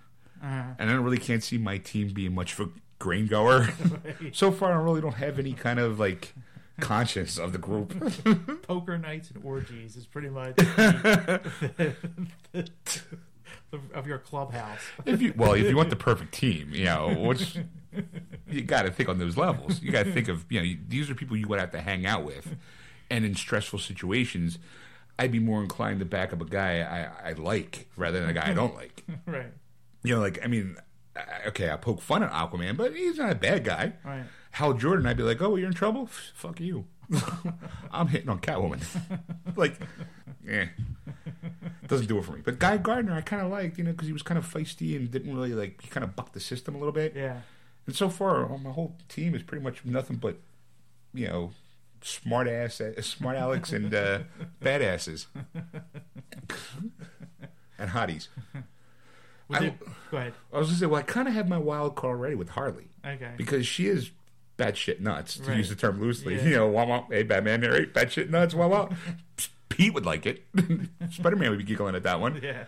Uh, 0.43 0.73
And 0.79 0.89
I 0.89 0.93
really 0.93 1.17
can't 1.17 1.43
see 1.43 1.57
my 1.57 1.77
team 1.79 2.09
being 2.13 2.35
much 2.35 2.53
of 2.59 2.67
a 2.67 2.69
grain 2.99 3.27
goer. 3.27 3.69
so 4.33 4.51
far, 4.51 4.73
I 4.73 4.83
really 4.83 5.01
don't 5.01 5.15
have 5.15 5.39
any 5.39 5.53
kind 5.53 5.79
of 5.79 5.99
like 5.99 6.33
conscience 6.79 7.37
of 7.37 7.51
the 7.51 7.57
group. 7.57 7.93
Poker 8.67 8.97
nights 8.97 9.31
and 9.31 9.43
orgies 9.43 9.95
is 9.95 10.05
pretty 10.05 10.29
much 10.29 10.55
the, 13.73 13.97
of 13.97 14.07
your 14.07 14.19
clubhouse. 14.19 14.79
if 15.05 15.21
you 15.21 15.33
well, 15.35 15.53
if 15.53 15.67
you 15.67 15.75
want 15.75 15.89
the 15.89 15.95
perfect 16.09 16.33
team, 16.33 16.69
you 16.71 16.85
know, 16.85 17.13
which 17.13 17.57
you 18.47 18.61
got 18.61 18.83
to 18.83 18.91
think 18.91 19.09
on 19.09 19.19
those 19.19 19.35
levels. 19.35 19.81
You 19.81 19.91
got 19.91 20.05
to 20.05 20.11
think 20.11 20.27
of 20.27 20.45
you 20.49 20.61
know 20.61 20.79
these 20.87 21.09
are 21.09 21.15
people 21.15 21.35
you 21.35 21.47
would 21.47 21.59
have 21.59 21.71
to 21.71 21.81
hang 21.81 22.05
out 22.05 22.23
with, 22.23 22.55
and 23.09 23.25
in 23.25 23.35
stressful 23.35 23.79
situations, 23.79 24.59
I'd 25.17 25.31
be 25.31 25.39
more 25.39 25.61
inclined 25.61 25.99
to 25.99 26.05
back 26.05 26.33
up 26.33 26.41
a 26.41 26.45
guy 26.45 26.79
I, 26.81 27.29
I 27.29 27.33
like 27.33 27.89
rather 27.97 28.19
than 28.19 28.29
a 28.29 28.33
guy 28.33 28.49
I 28.49 28.53
don't 28.53 28.75
like. 28.75 29.03
right. 29.25 29.51
You 30.03 30.15
know, 30.15 30.21
like 30.21 30.39
I 30.43 30.47
mean, 30.47 30.77
okay, 31.47 31.71
I 31.71 31.77
poke 31.77 32.01
fun 32.01 32.23
at 32.23 32.31
Aquaman, 32.31 32.77
but 32.77 32.95
he's 32.95 33.17
not 33.17 33.31
a 33.31 33.35
bad 33.35 33.63
guy. 33.63 33.93
Right. 34.03 34.23
Hal 34.51 34.73
Jordan, 34.73 35.07
I'd 35.07 35.17
be 35.17 35.23
like, 35.23 35.41
oh, 35.41 35.55
you're 35.55 35.67
in 35.67 35.73
trouble? 35.73 36.07
Fuck 36.35 36.59
you. 36.59 36.85
I'm 37.91 38.07
hitting 38.07 38.29
on 38.29 38.39
Catwoman. 38.39 38.81
like, 39.55 39.79
yeah, 40.45 40.65
doesn't 41.87 42.07
do 42.07 42.17
it 42.17 42.25
for 42.25 42.33
me. 42.33 42.41
But 42.43 42.59
Guy 42.59 42.77
Gardner, 42.77 43.13
I 43.13 43.21
kind 43.21 43.41
of 43.41 43.51
liked, 43.51 43.77
you 43.77 43.83
know, 43.83 43.91
because 43.91 44.07
he 44.07 44.13
was 44.13 44.23
kind 44.23 44.37
of 44.37 44.51
feisty 44.51 44.95
and 44.95 45.09
didn't 45.11 45.35
really 45.35 45.53
like. 45.53 45.81
He 45.81 45.89
kind 45.89 46.03
of 46.03 46.15
bucked 46.15 46.33
the 46.33 46.39
system 46.39 46.75
a 46.75 46.77
little 46.77 46.93
bit. 46.93 47.13
Yeah. 47.15 47.41
And 47.85 47.95
so 47.95 48.09
far, 48.09 48.51
uh, 48.51 48.57
my 48.57 48.71
whole 48.71 48.95
team 49.09 49.35
is 49.35 49.43
pretty 49.43 49.63
much 49.63 49.83
nothing 49.85 50.15
but, 50.17 50.37
you 51.13 51.27
know, 51.27 51.51
smart 52.01 52.47
ass, 52.47 52.79
uh, 52.81 53.01
smart 53.01 53.35
Alex 53.37 53.71
and 53.73 53.93
uh, 53.93 54.19
badasses 54.61 55.27
and 57.77 57.89
hotties. 57.91 58.27
I- 59.49 59.73
go 60.09 60.17
ahead. 60.17 60.33
I 60.53 60.57
was 60.57 60.67
gonna 60.69 60.79
say, 60.79 60.85
well, 60.85 60.99
I 60.99 61.03
kind 61.03 61.27
of 61.27 61.33
have 61.33 61.47
my 61.47 61.57
wild 61.57 61.95
card 61.95 62.17
already 62.17 62.35
with 62.35 62.49
Harley 62.49 62.87
Okay. 63.05 63.31
because 63.37 63.67
she 63.67 63.87
is 63.87 64.11
batshit 64.57 64.99
nuts, 64.99 65.37
to 65.37 65.49
Right. 65.49 65.57
use 65.57 65.69
the 65.69 65.75
term 65.75 65.99
loosely. 66.01 66.35
Yeah. 66.35 66.43
You 66.47 66.55
know, 66.57 66.67
wah 66.67 66.85
wah, 66.85 67.05
hey, 67.09 67.23
Batman, 67.23 67.61
there, 67.61 67.73
hey, 67.75 67.85
batshit 67.87 68.29
nuts, 68.29 68.53
wah 68.53 68.67
wah. 68.67 68.89
Pete 69.69 69.93
would 69.93 70.05
like 70.05 70.25
it. 70.25 70.43
Spider 71.11 71.35
Man 71.35 71.49
would 71.49 71.57
be 71.59 71.65
giggling 71.65 71.95
at 71.95 72.03
that 72.03 72.19
one. 72.19 72.39
yeah. 72.43 72.65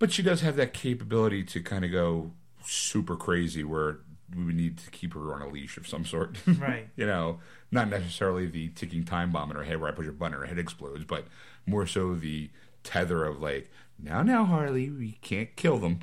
But 0.00 0.12
she 0.12 0.22
does 0.22 0.40
have 0.42 0.56
that 0.56 0.72
capability 0.74 1.42
to 1.44 1.60
kind 1.62 1.84
of 1.84 1.90
go 1.92 2.32
super 2.64 3.16
crazy 3.16 3.62
where 3.64 3.98
we 4.36 4.44
would 4.44 4.54
need 4.56 4.78
to 4.78 4.90
keep 4.90 5.14
her 5.14 5.32
on 5.34 5.42
a 5.42 5.48
leash 5.48 5.76
of 5.76 5.86
some 5.88 6.04
sort. 6.04 6.36
Right. 6.58 6.88
you 6.96 7.06
know, 7.06 7.40
not 7.70 7.88
necessarily 7.88 8.46
the 8.46 8.68
ticking 8.70 9.04
time 9.04 9.30
bomb 9.32 9.50
in 9.50 9.56
her 9.56 9.64
head 9.64 9.80
where 9.80 9.90
I 9.90 9.94
push 9.94 10.06
a 10.06 10.12
button 10.12 10.34
and 10.34 10.42
her 10.42 10.46
head 10.48 10.58
explodes, 10.58 11.04
but 11.04 11.26
more 11.66 11.86
so 11.86 12.14
the 12.14 12.50
tether 12.82 13.24
of 13.24 13.40
like, 13.40 13.70
now, 14.00 14.22
now, 14.22 14.44
Harley, 14.44 14.90
we 14.90 15.12
can't 15.22 15.54
kill 15.56 15.78
them. 15.78 16.00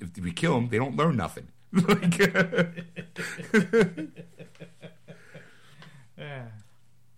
if 0.00 0.18
we 0.22 0.32
kill 0.32 0.54
them, 0.54 0.68
they 0.68 0.76
don't 0.78 0.96
learn 0.96 1.16
nothing. 1.16 1.48
Like, 1.74 2.18
Yeah. 6.16 6.46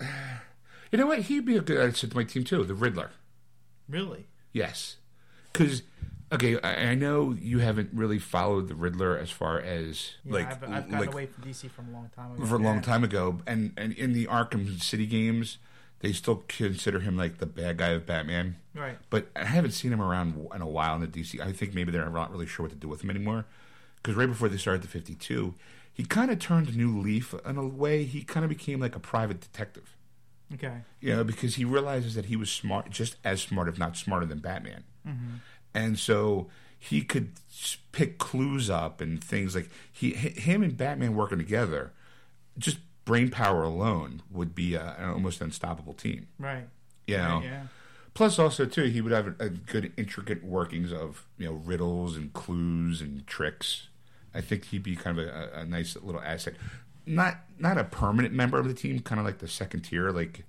Uh, 0.00 0.04
you 0.92 0.98
know 0.98 1.06
what? 1.06 1.20
He'd 1.20 1.44
be 1.44 1.56
a 1.56 1.60
good 1.60 1.78
asset 1.78 2.10
to 2.10 2.16
my 2.16 2.24
team 2.24 2.44
too. 2.44 2.64
The 2.64 2.74
Riddler. 2.74 3.10
Really? 3.88 4.26
Yes, 4.52 4.96
because 5.52 5.82
okay, 6.32 6.58
I, 6.60 6.90
I 6.90 6.94
know 6.94 7.36
you 7.38 7.58
haven't 7.58 7.90
really 7.92 8.18
followed 8.18 8.68
the 8.68 8.74
Riddler 8.74 9.16
as 9.18 9.30
far 9.30 9.60
as 9.60 10.14
Yeah, 10.24 10.32
like 10.34 10.46
I've, 10.50 10.64
I've 10.64 10.88
gotten 10.88 10.98
like 10.98 11.12
away 11.12 11.26
from 11.26 11.44
DC 11.44 11.70
from 11.70 11.88
a 11.88 11.92
long 11.92 12.10
time 12.14 12.32
ago. 12.32 12.46
for 12.46 12.54
a 12.56 12.58
long 12.58 12.80
time 12.80 13.04
ago, 13.04 13.40
and 13.46 13.72
and 13.76 13.92
in 13.92 14.12
the 14.12 14.26
Arkham 14.26 14.80
City 14.82 15.06
games, 15.06 15.58
They 16.00 16.12
still 16.12 16.44
consider 16.48 17.00
him 17.00 17.16
like 17.16 17.38
the 17.38 17.46
bad 17.46 17.78
guy 17.78 17.88
of 17.90 18.06
Batman. 18.06 18.56
Right. 18.74 18.98
But 19.10 19.28
I 19.36 19.44
haven't 19.44 19.72
seen 19.72 19.92
him 19.92 20.00
around 20.02 20.48
in 20.54 20.60
a 20.62 20.66
while 20.66 20.94
in 20.94 21.00
the 21.00 21.06
DC. 21.08 21.40
I 21.40 21.52
think 21.52 21.74
maybe 21.74 21.90
they're 21.92 22.08
not 22.10 22.30
really 22.30 22.46
sure 22.46 22.64
what 22.64 22.72
to 22.72 22.76
do 22.78 22.88
with 22.88 23.02
him 23.02 23.10
anymore. 23.10 23.46
Because 24.06 24.16
right 24.16 24.28
before 24.28 24.48
they 24.48 24.56
started 24.56 24.82
the 24.82 24.88
52, 24.88 25.54
he 25.92 26.04
kind 26.04 26.30
of 26.30 26.38
turned 26.38 26.68
a 26.68 26.70
new 26.70 26.96
leaf 26.96 27.34
in 27.44 27.56
a 27.56 27.66
way. 27.66 28.04
He 28.04 28.22
kind 28.22 28.44
of 28.44 28.48
became 28.48 28.78
like 28.78 28.94
a 28.94 29.00
private 29.00 29.40
detective. 29.40 29.96
Okay. 30.54 30.82
You 31.00 31.16
know, 31.16 31.24
because 31.24 31.56
he 31.56 31.64
realizes 31.64 32.14
that 32.14 32.26
he 32.26 32.36
was 32.36 32.48
smart, 32.48 32.88
just 32.88 33.16
as 33.24 33.42
smart, 33.42 33.66
if 33.66 33.80
not 33.80 33.96
smarter 33.96 34.24
than 34.24 34.38
Batman. 34.38 34.84
Mm-hmm. 35.04 35.34
And 35.74 35.98
so 35.98 36.46
he 36.78 37.02
could 37.02 37.32
pick 37.90 38.18
clues 38.18 38.70
up 38.70 39.00
and 39.00 39.22
things 39.24 39.56
like 39.56 39.70
he, 39.92 40.10
him 40.12 40.62
and 40.62 40.76
Batman 40.76 41.16
working 41.16 41.38
together, 41.38 41.90
just 42.56 42.78
brain 43.04 43.28
power 43.28 43.64
alone 43.64 44.22
would 44.30 44.54
be 44.54 44.76
a, 44.76 44.94
an 45.00 45.10
almost 45.10 45.40
unstoppable 45.40 45.94
team. 45.94 46.28
Right. 46.38 46.68
You 47.08 47.16
know, 47.16 47.40
Yeah. 47.42 47.62
Plus, 48.16 48.38
also 48.38 48.64
too, 48.64 48.84
he 48.84 49.02
would 49.02 49.12
have 49.12 49.26
a, 49.26 49.44
a 49.44 49.48
good 49.50 49.92
intricate 49.98 50.42
workings 50.42 50.90
of 50.90 51.26
you 51.36 51.44
know 51.44 51.52
riddles 51.52 52.16
and 52.16 52.32
clues 52.32 53.02
and 53.02 53.26
tricks. 53.26 53.88
I 54.36 54.40
think 54.42 54.64
he'd 54.66 54.82
be 54.82 54.94
kind 54.96 55.18
of 55.18 55.26
a, 55.26 55.50
a, 55.60 55.64
nice 55.64 55.96
little 55.96 56.20
asset. 56.20 56.54
Not 57.06 57.38
not 57.58 57.78
a 57.78 57.84
permanent 57.84 58.34
member 58.34 58.58
of 58.58 58.68
the 58.68 58.74
team, 58.74 59.00
kind 59.00 59.18
of 59.18 59.24
like 59.24 59.38
the 59.38 59.48
second 59.48 59.82
tier. 59.82 60.10
Like 60.10 60.44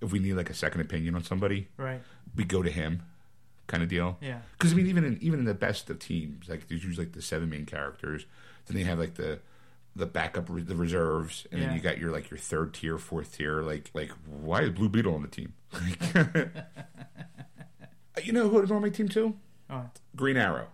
if 0.00 0.12
we 0.12 0.18
need 0.18 0.34
like 0.34 0.50
a 0.50 0.54
second 0.54 0.80
opinion 0.80 1.14
on 1.14 1.24
somebody, 1.24 1.68
Right. 1.76 2.00
we 2.36 2.44
go 2.44 2.62
to 2.62 2.70
him, 2.70 3.02
kind 3.66 3.82
of 3.82 3.88
deal. 3.88 4.18
Yeah. 4.20 4.40
Because 4.52 4.72
I 4.72 4.76
mean, 4.76 4.86
even 4.86 5.04
in 5.04 5.18
even 5.22 5.40
in 5.40 5.44
the 5.46 5.54
best 5.54 5.90
of 5.90 5.98
teams, 5.98 6.48
like 6.48 6.68
there's 6.68 6.84
usually 6.84 7.06
like 7.06 7.14
the 7.14 7.22
seven 7.22 7.48
main 7.50 7.66
characters. 7.66 8.26
Then 8.66 8.76
they 8.76 8.84
have 8.84 8.98
like 8.98 9.14
the 9.14 9.40
the 9.96 10.06
backup, 10.06 10.48
re- 10.48 10.62
the 10.62 10.76
reserves, 10.76 11.46
and 11.50 11.60
Yeah. 11.60 11.66
then 11.68 11.76
you 11.76 11.82
got 11.82 11.98
your 11.98 12.10
like 12.12 12.30
your 12.30 12.38
third 12.38 12.72
tier, 12.74 12.96
fourth 12.98 13.36
tier. 13.38 13.62
Like 13.62 13.90
like 13.94 14.10
why 14.26 14.62
is 14.62 14.70
Blue 14.70 14.88
Beetle 14.88 15.14
on 15.14 15.22
the 15.22 15.28
team? 15.28 15.52
you 18.22 18.32
know 18.32 18.48
who 18.48 18.60
was 18.60 18.70
on 18.70 18.82
my 18.82 18.88
team 18.90 19.08
too? 19.08 19.34
Oh. 19.70 19.84
Green 20.14 20.36
Arrow. 20.36 20.68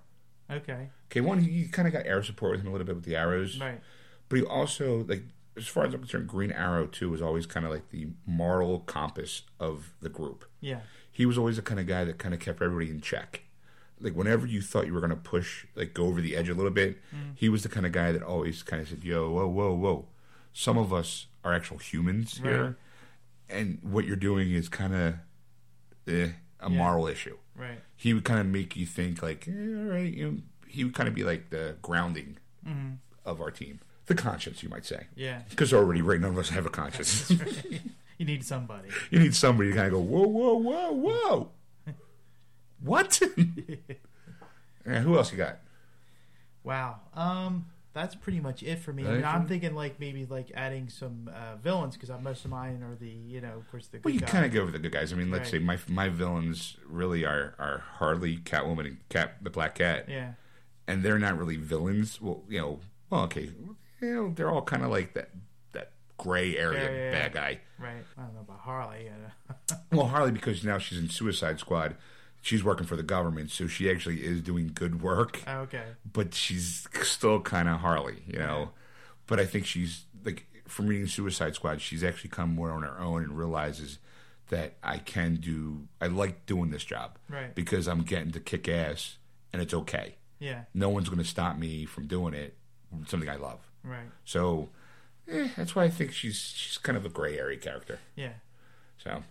Okay. 0.51 0.91
Okay, 1.11 1.20
one 1.20 1.41
he 1.41 1.66
kind 1.69 1.87
of 1.89 1.93
got 1.95 2.07
air 2.07 2.23
support 2.23 2.53
with 2.53 2.61
him 2.62 2.69
a 2.69 2.73
little 2.73 2.87
bit 2.87 2.95
with 2.97 3.05
the 3.05 3.16
arrows, 3.16 3.59
Right. 3.61 3.81
but 4.29 4.37
he 4.39 4.45
also 4.45 5.05
like 5.09 5.25
as 5.57 5.66
far 5.66 5.85
as 5.85 5.93
I'm 5.95 6.01
concerned, 6.01 6.29
Green 6.29 6.53
Arrow 6.53 6.87
too 6.87 7.11
was 7.11 7.20
always 7.20 7.45
kind 7.47 7.66
of 7.66 7.73
like 7.73 7.89
the 7.91 8.09
moral 8.27 8.79
compass 8.81 9.43
of 9.59 9.93
the 10.01 10.09
group 10.09 10.45
Yeah. 10.61 10.81
he 11.11 11.27
was 11.27 11.37
always 11.37 11.57
the 11.57 11.62
kind 11.62 11.81
of 11.81 11.87
guy 11.87 12.05
that 12.05 12.19
kind 12.19 12.33
of 12.33 12.39
kept 12.41 12.62
everybody 12.62 12.91
in 12.91 13.01
check. 13.01 13.43
Like 14.01 14.12
whenever 14.15 14.47
you 14.47 14.62
thought 14.62 14.87
you 14.87 14.95
were 14.95 15.01
going 15.01 15.11
to 15.11 15.16
push, 15.16 15.66
like 15.75 15.93
go 15.95 16.05
over 16.07 16.20
the 16.20 16.37
edge 16.37 16.49
a 16.49 16.55
little 16.55 16.70
bit, 16.70 16.99
he 17.35 17.49
was 17.49 17.65
the 17.65 17.69
kind 17.69 17.85
of 17.85 17.91
guy 17.91 18.12
that 18.12 18.23
always 18.23 18.62
kind 18.62 18.81
of 18.81 18.89
said, 18.89 19.03
"Yo, 19.03 19.29
whoa, 19.31 19.49
whoa, 19.49 19.75
whoa." 19.75 20.07
Some 20.53 20.79
of 20.79 20.93
us 20.93 21.27
are 21.43 21.53
actual 21.53 21.79
humans 21.79 22.39
Right. 22.41 22.51
here, 22.53 22.79
and 23.49 23.79
what 23.83 24.05
you're 24.05 24.15
doing 24.15 24.53
is 24.53 24.69
kind 24.69 24.95
of 24.95 25.15
eh, 26.07 26.29
a 26.60 26.70
Yeah. 26.70 26.76
moral 26.76 27.06
issue. 27.06 27.36
Right. 27.56 27.80
He 27.97 28.14
would 28.14 28.24
kind 28.24 28.40
of 28.40 28.47
make 28.47 28.76
you 28.76 28.86
think, 28.86 29.22
like, 29.22 29.47
eh, 29.48 29.52
all 29.52 29.85
right, 29.90 30.12
you 30.12 30.30
know, 30.30 30.39
he 30.66 30.85
would 30.85 30.94
kind 30.94 31.09
of 31.09 31.14
be 31.14 31.24
like 31.24 31.51
the 31.51 31.76
grounding 31.82 32.39
Mm-hmm. 32.66 32.94
of 33.24 33.40
our 33.40 33.51
team, 33.51 33.80
the 34.06 34.14
conscience, 34.14 34.62
you 34.62 34.68
might 34.68 34.85
say, 34.85 35.06
Yeah. 35.14 35.43
because 35.51 35.72
already, 35.72 36.02
right, 36.02 36.20
none 36.20 36.30
of 36.32 36.39
us 36.39 36.51
have 36.51 36.66
a 36.66 36.70
conscience. 36.70 37.30
You 38.18 38.24
need 38.26 38.44
somebody. 38.44 38.89
You 39.10 39.20
need 39.20 39.35
somebody 39.35 39.70
to 39.70 39.76
kind 39.76 39.86
of 39.86 39.93
go, 39.94 40.01
whoa, 40.01 40.26
whoa, 40.26 40.55
whoa, 40.55 40.90
whoa. 40.93 41.51
what? 42.80 43.20
yeah, 44.86 45.01
who 45.01 45.16
else 45.16 45.30
you 45.32 45.39
got? 45.39 45.59
Wow. 46.64 47.01
Um, 47.14 47.66
that's 47.94 48.15
pretty 48.15 48.39
much 48.40 48.62
it 48.62 48.78
for 48.78 48.93
me. 48.93 49.06
I 49.06 49.10
mean, 49.12 49.24
I'm 49.24 49.47
thinking 49.47 49.74
like 49.74 49.98
maybe 49.98 50.24
like 50.27 50.51
adding 50.55 50.89
some 50.89 51.31
uh, 51.35 51.56
villains 51.56 51.97
because 51.97 52.10
most 52.23 52.44
of 52.44 52.51
mine 52.51 52.82
are 52.82 52.94
the 52.94 53.09
you 53.09 53.40
know 53.40 53.56
of 53.59 53.70
course 53.70 53.86
the 53.89 53.98
Well, 53.98 54.12
good 54.12 54.15
you 54.15 54.20
guys. 54.20 54.31
kind 54.31 54.44
of 54.44 54.52
go 54.52 54.65
with 54.65 54.73
the 54.74 54.78
good 54.78 54.93
guys. 54.93 55.12
I 55.12 55.16
mean, 55.16 55.31
let's 55.31 55.52
Right. 55.52 55.60
say 55.60 55.65
my 55.65 55.78
my 55.89 56.09
villains 56.09 56.77
really 56.86 57.24
are 57.24 57.55
are 57.59 57.82
Harley, 57.98 58.36
Catwoman, 58.39 58.86
and 58.86 59.09
Cat 59.09 59.36
the 59.43 59.51
Black 59.51 59.74
Cat, 59.77 60.06
Yeah. 60.09 60.32
and 60.86 61.02
they're 61.02 61.19
not 61.19 61.36
really 61.39 61.56
villains. 61.56 62.20
Well, 62.20 62.44
you 62.48 62.59
know, 62.60 62.81
well, 63.10 63.23
okay, 63.24 63.51
you 64.01 64.15
know, 64.15 64.32
they're 64.35 64.51
all 64.51 64.62
kind 64.62 64.82
of 64.85 64.90
like 64.90 65.15
that 65.15 65.31
that 65.73 65.93
gray 66.19 66.56
area 66.56 66.85
Yeah, 66.85 66.90
yeah, 66.97 67.05
yeah. 67.05 67.10
bad 67.12 67.32
guy. 67.32 67.60
Right. 67.78 68.05
I 68.16 68.23
don't 68.23 68.35
know 68.35 68.40
about 68.40 68.60
Harley. 68.60 69.09
Well, 69.93 70.06
Harley 70.09 70.32
because 70.32 70.62
now 70.65 70.78
she's 70.78 70.98
in 70.98 71.09
Suicide 71.09 71.59
Squad. 71.59 71.97
She's 72.49 72.65
working 72.65 72.87
for 72.87 72.97
the 72.97 73.03
government, 73.03 73.51
so 73.51 73.66
she 73.66 73.91
actually 73.91 74.25
is 74.25 74.41
doing 74.41 74.70
good 74.73 75.03
work. 75.03 75.43
oh, 75.47 75.59
okay. 75.61 75.85
but 76.11 76.33
she's 76.33 76.87
still 77.03 77.41
kind 77.41 77.69
of 77.69 77.81
Harley, 77.81 78.23
you 78.27 78.39
know. 78.39 78.70
But 79.27 79.39
I 79.39 79.45
think 79.45 79.66
she's 79.66 80.07
like 80.25 80.47
from 80.66 80.87
reading 80.87 81.07
Suicide 81.09 81.55
Squad, 81.55 81.83
she's 81.83 82.03
actually 82.03 82.31
come 82.31 82.55
more 82.55 82.70
on 82.70 82.83
her 82.85 82.99
own 82.99 83.23
and 83.23 83.37
realizes 83.37 83.99
that 84.49 84.77
I 84.83 84.97
can 84.97 85.35
do. 85.37 85.89
I 86.01 86.07
like 86.07 86.47
doing 86.47 86.70
this 86.70 86.85
job 86.85 87.19
Right. 87.29 87.55
because 87.55 87.87
I'm 87.87 88.01
getting 88.03 88.31
to 88.33 88.41
kick 88.41 88.66
ass, 88.66 89.19
and 89.53 89.61
it's 89.61 89.75
okay. 89.75 90.15
Yeah. 90.39 90.62
No 90.73 90.89
one's 90.89 91.11
going 91.11 91.23
to 91.23 91.29
stop 91.29 91.59
me 91.59 91.85
from 91.85 92.07
doing 92.07 92.33
it. 92.33 92.57
Something 93.09 93.29
I 93.29 93.37
love. 93.37 93.61
Right. 93.85 94.09
So 94.25 94.70
eh, 95.31 95.49
that's 95.55 95.75
why 95.77 95.85
I 95.85 95.91
think 95.91 96.12
she's 96.12 96.39
she's 96.57 96.79
kind 96.79 96.97
of 96.97 97.05
a 97.05 97.11
gray 97.11 97.39
area 97.39 97.59
character. 97.59 97.99
Yeah. 98.16 98.33
So 98.97 99.23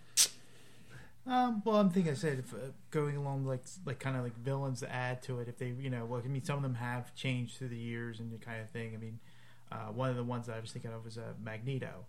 Um, 1.28 1.62
well, 1.64 1.76
I'm 1.76 1.90
thinking 1.90 2.12
I 2.12 2.14
said 2.14 2.38
if, 2.38 2.54
uh, 2.54 2.72
going 2.90 3.16
along 3.16 3.44
like 3.44 3.64
like 3.84 3.98
kind 4.00 4.16
of 4.16 4.24
like 4.24 4.36
villains 4.38 4.80
to 4.80 4.90
add 4.90 5.22
to 5.24 5.40
it. 5.40 5.48
If 5.48 5.58
they, 5.58 5.74
you 5.78 5.90
know, 5.90 6.06
well, 6.06 6.22
I 6.24 6.28
mean, 6.28 6.42
some 6.42 6.56
of 6.56 6.62
them 6.62 6.74
have 6.76 7.14
changed 7.14 7.58
through 7.58 7.68
the 7.68 7.76
years 7.76 8.18
and 8.18 8.32
the 8.32 8.38
kind 8.38 8.62
of 8.62 8.70
thing. 8.70 8.94
I 8.94 8.96
mean, 8.96 9.18
uh, 9.70 9.92
one 9.92 10.08
of 10.08 10.16
the 10.16 10.24
ones 10.24 10.46
that 10.46 10.56
I 10.56 10.60
was 10.60 10.72
thinking 10.72 10.90
of 10.90 11.04
was 11.04 11.18
uh, 11.18 11.34
Magneto, 11.42 12.06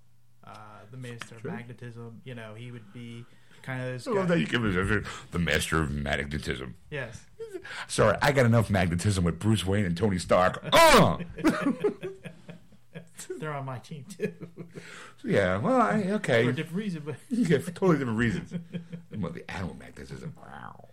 uh, 0.47 0.51
the 0.89 0.97
Master 0.97 1.35
of 1.35 1.43
Magnetism. 1.43 2.21
You 2.23 2.35
know, 2.35 2.53
he 2.55 2.71
would 2.71 2.93
be 2.93 3.25
kind 3.61 3.81
of 3.81 4.07
I 4.07 4.11
love 4.11 4.29
that 4.29 4.39
you 4.39 4.47
give 4.47 4.63
us 4.63 5.05
the 5.31 5.39
master 5.39 5.81
of 5.81 5.91
magnetism. 5.91 6.75
Yes. 6.89 7.25
Sorry, 7.89 8.17
I 8.21 8.31
got 8.31 8.45
enough 8.45 8.69
magnetism 8.69 9.25
with 9.25 9.37
Bruce 9.37 9.65
Wayne 9.65 9.85
and 9.85 9.97
Tony 9.97 10.17
Stark. 10.17 10.63
Oh! 10.71 11.19
They're 13.39 13.53
on 13.53 13.65
my 13.65 13.79
team 13.79 14.05
too, 14.05 14.33
Yeah, 15.23 15.57
well, 15.57 15.81
I, 15.81 16.03
okay. 16.13 16.43
for 16.43 16.49
a 16.51 16.55
different 16.55 16.77
reason. 16.77 17.03
But 17.05 17.15
yeah, 17.29 17.57
for 17.59 17.71
totally 17.71 17.97
different 17.99 18.17
reasons. 18.19 18.53
well, 19.17 19.31
the 19.31 19.49
animal 19.51 19.75
magnetism. 19.75 20.33
Wow. 20.41 20.87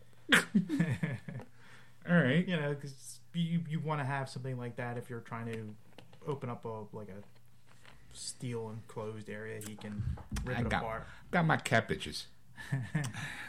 All 2.09 2.17
right. 2.17 2.47
you 2.47 2.57
know, 2.57 2.71
because 2.75 3.21
you 3.35 3.61
you 3.69 3.81
want 3.81 4.01
to 4.01 4.05
have 4.07 4.29
something 4.29 4.57
like 4.59 4.77
that 4.77 4.97
if 4.97 5.11
you're 5.11 5.21
trying 5.21 5.47
to 5.53 5.75
open 6.27 6.49
up 6.51 6.65
a 6.65 6.85
like 6.97 7.09
a 7.09 7.23
steel 8.17 8.71
enclosed 8.75 9.29
area, 9.29 9.61
he 9.67 9.75
can 9.77 10.03
rip 10.45 10.59
I 10.59 10.61
it 10.63 10.69
got, 10.69 10.83
apart. 10.83 11.07
got 11.31 11.45
my 11.47 11.57
cat 11.57 11.89
bitches. 11.89 12.25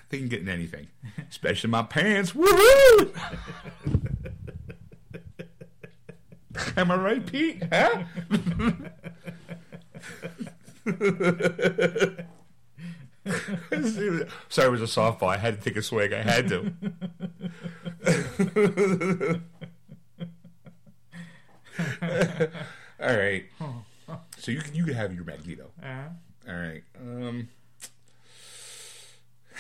they 0.10 0.18
can 0.20 0.28
get 0.28 0.42
in 0.42 0.50
anything, 0.50 0.88
especially 1.30 1.70
my 1.70 1.84
pants. 1.84 2.34
Woohoo! 2.34 3.14
Am 6.78 6.92
I 6.92 6.96
right, 6.96 7.26
Pete? 7.26 7.64
Huh? 7.72 8.04
Sorry, 14.50 14.68
it 14.68 14.72
was 14.72 14.82
a 14.82 14.86
softball. 14.86 15.28
I 15.28 15.38
had 15.38 15.58
to 15.62 15.64
take 15.70 15.76
a 15.78 15.82
swig. 15.84 16.14
I 16.14 16.22
had 16.22 16.48
to. 16.50 16.72
All 23.00 23.16
right. 23.16 23.46
So 24.38 24.52
you 24.52 24.60
can 24.62 24.74
you 24.74 24.86
can 24.86 24.94
have 24.94 25.14
your 25.14 25.26
Magneto. 25.26 25.72
Uh, 25.84 26.10
All 26.48 26.56
right. 26.56 26.84
Um, 27.00 27.50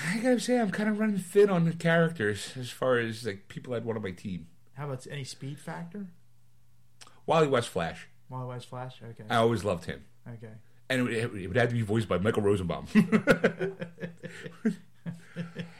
I 0.10 0.18
gotta 0.20 0.40
say, 0.40 0.60
I'm 0.60 0.72
kind 0.72 0.90
of 0.90 1.00
running 1.00 1.18
thin 1.18 1.50
on 1.50 1.66
the 1.66 1.74
characters 1.74 2.54
as 2.58 2.70
far 2.70 2.98
as 3.00 3.26
like 3.26 3.48
people 3.50 3.74
I'd 3.74 3.84
want 3.86 3.98
on 3.98 4.04
my 4.04 4.12
team. 4.12 4.48
how 4.76 4.86
about 4.86 5.06
any 5.10 5.24
speed 5.24 5.60
factor? 5.60 6.08
Wally 7.28 7.48
West 7.48 7.70
Flash. 7.70 8.08
Wild 8.30 8.48
West 8.50 8.68
Flash. 8.68 9.00
Okay. 9.12 9.24
I 9.30 9.36
always 9.38 9.64
loved 9.64 9.86
him, 9.86 10.04
Okay. 10.28 10.52
and 10.90 11.00
it, 11.00 11.04
would- 11.32 11.42
it 11.42 11.48
would 11.48 11.56
have 11.58 11.70
to 11.70 11.76
be 11.76 11.82
voiced 11.84 12.08
by 12.10 12.18
Michael 12.18 12.42
Rosenbaum. 12.42 12.88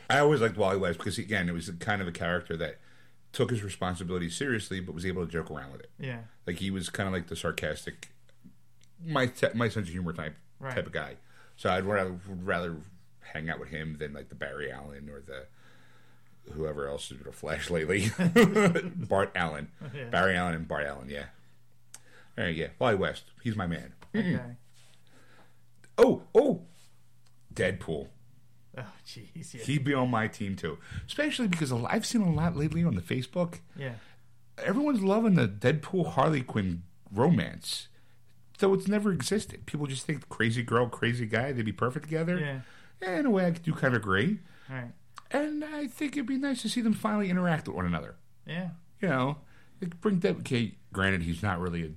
I 0.10 0.20
always 0.20 0.40
liked 0.42 0.56
Wally 0.58 0.78
West 0.78 1.00
because 1.00 1.18
again, 1.18 1.50
it 1.50 1.54
was 1.54 1.70
kind 1.80 2.02
of 2.02 2.08
a 2.08 2.12
character 2.12 2.56
that 2.58 2.78
took 3.34 3.50
his 3.50 3.64
responsibility 3.64 4.30
seriously, 4.30 4.80
but 4.80 4.96
was 4.96 5.06
able 5.06 5.26
to 5.26 5.32
joke 5.32 5.52
around 5.52 5.72
with 5.74 5.82
it. 5.82 5.90
Yeah. 6.00 6.20
Like 6.46 6.58
he 6.60 6.72
was 6.72 6.90
kind 6.90 7.08
of 7.08 7.14
like 7.14 7.28
the 7.28 7.36
sarcastic, 7.36 8.10
my 9.06 9.26
te- 9.28 9.54
my 9.54 9.68
sense 9.70 9.88
of 9.88 9.94
humor 9.94 10.14
type 10.14 10.36
Right. 10.60 10.74
type 10.74 10.86
of 10.88 10.92
guy. 10.94 11.16
So 11.58 11.70
I'd 11.70 11.84
rather 11.84 12.12
would 12.28 12.46
rather 12.48 12.78
hang 13.22 13.50
out 13.50 13.60
with 13.60 13.70
him 13.70 13.98
than 14.00 14.14
like 14.14 14.30
the 14.30 14.36
Barry 14.36 14.72
Allen 14.72 15.10
or 15.10 15.20
the 15.22 15.46
whoever 16.54 16.88
else 16.88 17.10
has 17.10 17.18
been 17.18 17.28
a 17.28 17.32
Flash 17.34 17.70
lately, 17.70 18.10
Bart 18.96 19.32
Allen, 19.36 19.70
Yeah. 19.94 20.06
Barry 20.06 20.38
Allen 20.38 20.56
and 20.56 20.68
Bart 20.68 20.86
Allen. 20.88 21.10
Yeah. 21.10 21.26
All 22.38 22.44
right, 22.44 22.56
yeah, 22.56 22.68
Wally 22.80 22.96
West. 22.96 23.24
He's 23.44 23.56
my 23.56 23.68
man. 23.68 23.94
Okay. 24.16 24.34
Mm-hmm. 24.34 24.52
Oh, 25.98 26.22
oh, 26.36 26.62
Deadpool. 27.54 28.08
Oh, 28.78 28.84
jeez. 29.06 29.54
Yeah. 29.56 29.64
He'd 29.64 29.84
be 29.84 29.94
on 29.94 30.12
my 30.12 30.28
team 30.28 30.56
too, 30.56 30.78
especially 31.08 31.48
because 31.48 31.72
I've 31.74 32.06
seen 32.06 32.22
a 32.22 32.32
lot 32.32 32.56
lately 32.56 32.84
on 32.84 32.96
the 32.96 33.02
Facebook. 33.02 33.60
yeah. 33.76 33.94
everyone's 34.64 35.02
loving 35.02 35.36
the 35.36 35.48
Deadpool 35.48 36.12
Harley 36.14 36.42
Quinn 36.42 36.84
romance. 37.12 37.88
So 38.60 38.74
it's 38.74 38.88
never 38.88 39.12
existed. 39.12 39.66
People 39.66 39.88
just 39.88 40.06
think 40.06 40.28
crazy 40.30 40.64
girl, 40.64 40.88
crazy 40.88 41.26
guy, 41.26 41.52
they'd 41.52 41.66
be 41.66 41.72
perfect 41.72 42.06
together. 42.06 42.62
Yeah. 43.02 43.18
in 43.20 43.26
a 43.26 43.30
way, 43.32 43.46
I 43.46 43.50
do 43.52 43.72
kind 43.74 43.94
of 43.96 44.02
agree. 44.02 44.40
Right. 44.70 44.92
And 45.32 45.64
I 45.64 45.88
think 45.88 46.14
it'd 46.14 46.26
be 46.28 46.38
nice 46.38 46.62
to 46.62 46.70
see 46.70 46.82
them 46.82 46.94
finally 46.94 47.30
interact 47.30 47.68
with 47.68 47.76
one 47.76 47.86
another. 47.86 48.16
Yeah. 48.46 48.70
You 49.02 49.10
know, 49.10 49.38
like, 49.82 50.00
bring 50.02 50.20
that. 50.22 50.38
Okay, 50.38 50.76
granted, 50.94 51.24
he's 51.24 51.44
not 51.44 51.60
really 51.60 51.84
a, 51.84 51.90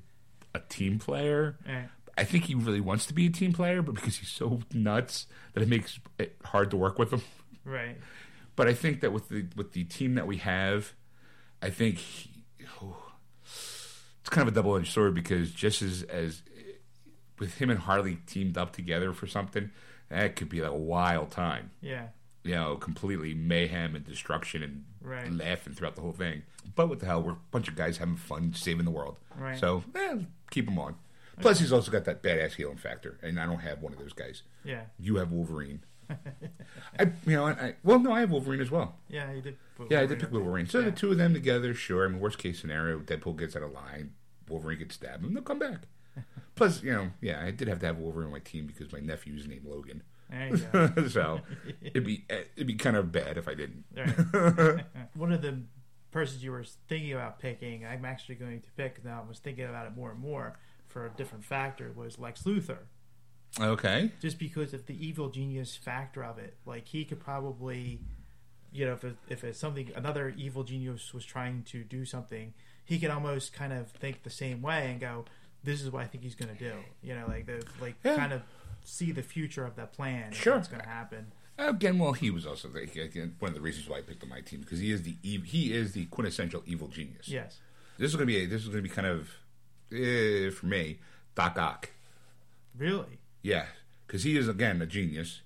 a 0.55 0.61
team 0.61 0.99
player. 0.99 1.57
Right. 1.67 1.89
I 2.19 2.25
think 2.25 2.45
he 2.45 2.55
really 2.55 2.81
wants 2.81 3.07
to 3.07 3.15
be 3.15 3.27
a 3.27 3.31
team 3.31 3.53
player, 3.53 3.81
but 3.83 3.95
because 3.95 4.17
he's 4.19 4.29
so 4.29 4.61
nuts 4.75 5.27
that 5.55 5.63
it 5.63 5.69
makes 5.69 5.99
it 6.19 6.37
hard 6.45 6.71
to 6.73 6.77
work 6.77 6.99
with 6.99 7.13
him. 7.13 7.23
Right. 7.65 7.97
But 8.57 8.69
I 8.69 8.75
think 8.75 9.01
that 9.01 9.13
with 9.13 9.29
the 9.29 9.47
with 9.57 9.73
the 9.73 9.85
team 9.85 10.15
that 10.17 10.27
we 10.27 10.37
have, 10.39 10.93
I 11.63 11.71
think 11.71 11.97
he, 11.99 12.31
oh, 12.83 12.97
it's 13.45 14.29
kind 14.29 14.47
of 14.47 14.53
a 14.53 14.55
double 14.55 14.77
edged 14.77 14.93
sword 14.93 15.15
because 15.15 15.51
just 15.51 15.81
as 15.83 16.03
as 16.05 16.43
with 17.39 17.55
him 17.55 17.71
and 17.71 17.79
Harley 17.81 18.19
teamed 18.27 18.59
up 18.59 18.73
together 18.73 19.13
for 19.15 19.27
something, 19.27 19.71
that 20.11 20.37
could 20.37 20.49
be 20.51 20.61
like 20.61 20.73
a 20.73 20.77
wild 20.77 21.31
time. 21.31 21.71
Yeah. 21.81 22.09
You 22.43 22.55
know, 22.55 22.77
completely 22.77 23.33
mayhem 23.35 23.95
and 23.95 24.05
destruction 24.05 24.63
and 24.63 24.85
Right. 25.03 25.33
laughing 25.33 25.73
throughout 25.73 25.95
the 25.95 26.03
whole 26.03 26.13
thing. 26.13 26.43
But 26.75 26.91
what 26.91 27.01
the 27.01 27.07
hell, 27.07 27.23
we're 27.23 27.33
a 27.33 27.39
bunch 27.51 27.69
of 27.69 27.77
guys 27.77 27.97
having 27.97 28.17
fun, 28.17 28.53
saving 28.53 28.85
the 28.85 28.91
world. 28.91 29.17
Right. 29.39 29.59
So, 29.59 29.83
eh, 29.95 30.19
keep 30.51 30.69
him 30.69 30.79
on. 30.79 30.97
Plus, 31.41 31.59
he's 31.61 31.73
also 31.73 31.91
got 31.91 32.05
that 32.05 32.23
badass 32.23 32.53
healing 32.57 32.77
factor, 32.77 33.19
and 33.23 33.41
I 33.41 33.47
don't 33.47 33.61
have 33.61 33.81
one 33.81 33.93
of 33.95 33.99
those 33.99 34.13
guys. 34.13 34.43
Yeah. 34.63 34.83
You 34.99 35.17
have 35.17 35.33
Wolverine. 35.33 35.81
I, 36.99 37.05
you 37.25 37.37
know, 37.37 37.47
I, 37.47 37.51
I 37.53 37.75
well, 37.83 37.99
no, 37.99 38.13
I 38.13 38.21
have 38.21 38.31
Wolverine 38.31 38.61
as 38.61 38.71
well. 38.71 38.97
Yeah. 39.09 39.33
You 39.33 39.41
did. 39.41 39.57
Yeah, 39.89 40.01
I 40.01 40.07
did 40.07 40.21
pick. 40.21 40.31
Wolverine. 40.33 40.67
So 40.67 40.81
Yeah. 40.81 40.87
the 40.87 40.93
two 40.93 41.11
of 41.13 41.19
them 41.19 41.33
together, 41.33 41.73
sure. 41.73 42.05
I 42.05 42.09
mean, 42.09 42.21
worst 42.21 42.39
case 42.39 42.61
scenario, 42.61 42.99
Deadpool 43.01 43.39
gets 43.39 43.57
out 43.57 43.63
of 43.63 43.73
line, 43.73 44.13
Wolverine 44.49 44.79
gets 44.81 44.97
stabbed, 44.97 45.25
and 45.25 45.35
they'll 45.35 45.43
come 45.43 45.59
back. 45.61 45.83
Plus, 46.57 46.83
you 46.83 46.93
know, 46.93 47.11
yeah, 47.23 47.43
I 47.43 47.53
did 47.53 47.69
have 47.69 47.79
to 47.81 47.87
have 47.87 47.97
Wolverine 47.99 48.27
on 48.27 48.33
my 48.33 48.41
team 48.41 48.67
because 48.67 48.93
my 48.93 49.01
nephew's 49.01 49.47
named 49.47 49.65
Logan. 49.65 50.03
There 50.29 50.49
you 50.49 50.57
go. 50.73 51.09
so 51.09 51.41
it'd 51.81 52.05
be 52.05 52.25
it'd 52.29 52.67
be 52.67 52.75
kind 52.75 52.97
of 52.97 53.11
bad 53.13 53.39
if 53.39 53.49
I 53.49 53.55
didn't. 53.55 53.85
Right. 53.97 54.85
One 55.15 55.33
of 55.33 55.41
the 55.43 55.63
persons 56.11 56.43
you 56.43 56.51
were 56.53 56.65
thinking 56.89 57.13
about 57.13 57.39
picking, 57.39 57.85
I'm 57.87 58.05
actually 58.05 58.35
going 58.37 58.61
to 58.61 58.71
pick 58.77 59.05
now. 59.05 59.23
I 59.25 59.29
was 59.29 59.39
thinking 59.39 59.65
about 59.65 59.87
it 59.87 59.95
more 59.97 60.11
and 60.11 60.21
more 60.21 60.59
for 60.89 61.07
a 61.07 61.11
different 61.11 61.45
factor 61.45 61.93
was 61.95 62.19
Lex 62.19 62.43
Luthor, 62.43 62.79
Okay. 63.61 64.11
just 64.21 64.39
because 64.39 64.73
of 64.75 64.87
the 64.87 65.07
evil 65.07 65.29
genius 65.29 65.77
factor 65.77 66.25
of 66.25 66.39
it. 66.39 66.57
Like 66.67 66.89
he 66.89 67.05
could 67.05 67.21
probably, 67.21 68.01
you 68.73 68.87
know, 68.87 68.93
if 68.95 69.05
it, 69.05 69.17
if 69.29 69.45
it's 69.45 69.59
something 69.59 69.91
another 69.95 70.35
evil 70.37 70.65
genius 70.65 71.13
was 71.15 71.25
trying 71.25 71.63
to 71.71 71.85
do 71.85 72.05
something, 72.05 72.55
he 72.85 72.99
could 72.99 73.11
almost 73.11 73.53
kind 73.53 73.73
of 73.73 73.91
think 73.91 74.23
the 74.25 74.31
same 74.31 74.63
way 74.63 74.91
and 74.91 75.01
go, 75.01 75.25
"This 75.63 75.81
is 75.81 75.91
what 75.91 76.03
I 76.03 76.07
think 76.07 76.25
he's 76.25 76.35
going 76.35 76.57
to 76.57 76.59
do." 76.59 76.75
You 77.03 77.15
know, 77.15 77.27
like 77.29 77.47
the 77.47 77.65
like 77.81 77.95
Yeah. 78.05 78.17
kind 78.17 78.33
of 78.33 78.43
see 78.83 79.13
the 79.13 79.23
future 79.23 79.65
of 79.65 79.77
that 79.77 79.93
plan. 79.93 80.33
Sure. 80.33 80.57
what's 80.57 80.67
going 80.69 80.83
to 80.83 80.89
happen. 80.89 81.33
Again, 81.69 81.99
well, 81.99 82.13
he 82.15 82.31
was 82.31 82.47
also 82.47 82.69
the, 82.69 82.81
again, 82.83 83.37
one 83.39 83.51
of 83.51 83.55
the 83.55 83.61
reasons 83.61 83.89
why 83.89 83.99
I 83.99 84.01
picked 84.01 84.23
on 84.23 84.29
my 84.31 84.41
team 84.41 84.61
because 84.61 84.79
he 84.79 84.91
is 84.91 85.03
the 85.03 85.17
ev- 85.25 85.45
he 85.45 85.73
is 85.73 85.93
the 85.93 86.07
quintessential 86.07 86.63
evil 86.67 86.89
genius. 86.89 87.29
Yes. 87.29 87.59
This 87.99 88.11
is 88.11 88.17
gonna 88.17 88.27
be 88.27 88.39
a, 88.39 88.47
this 88.47 88.63
is 88.63 88.69
gonna 88.69 88.83
be 88.83 88.89
kind 88.89 89.07
of 89.07 89.29
eh, 89.93 90.51
for 90.51 90.67
me 90.67 90.99
Doc 91.35 91.59
Ock. 91.59 91.91
Really. 92.77 93.19
Yeah, 93.43 93.67
because 94.07 94.23
he 94.23 94.37
is 94.37 94.49
again 94.49 94.81
a 94.81 94.87
genius. 94.87 95.41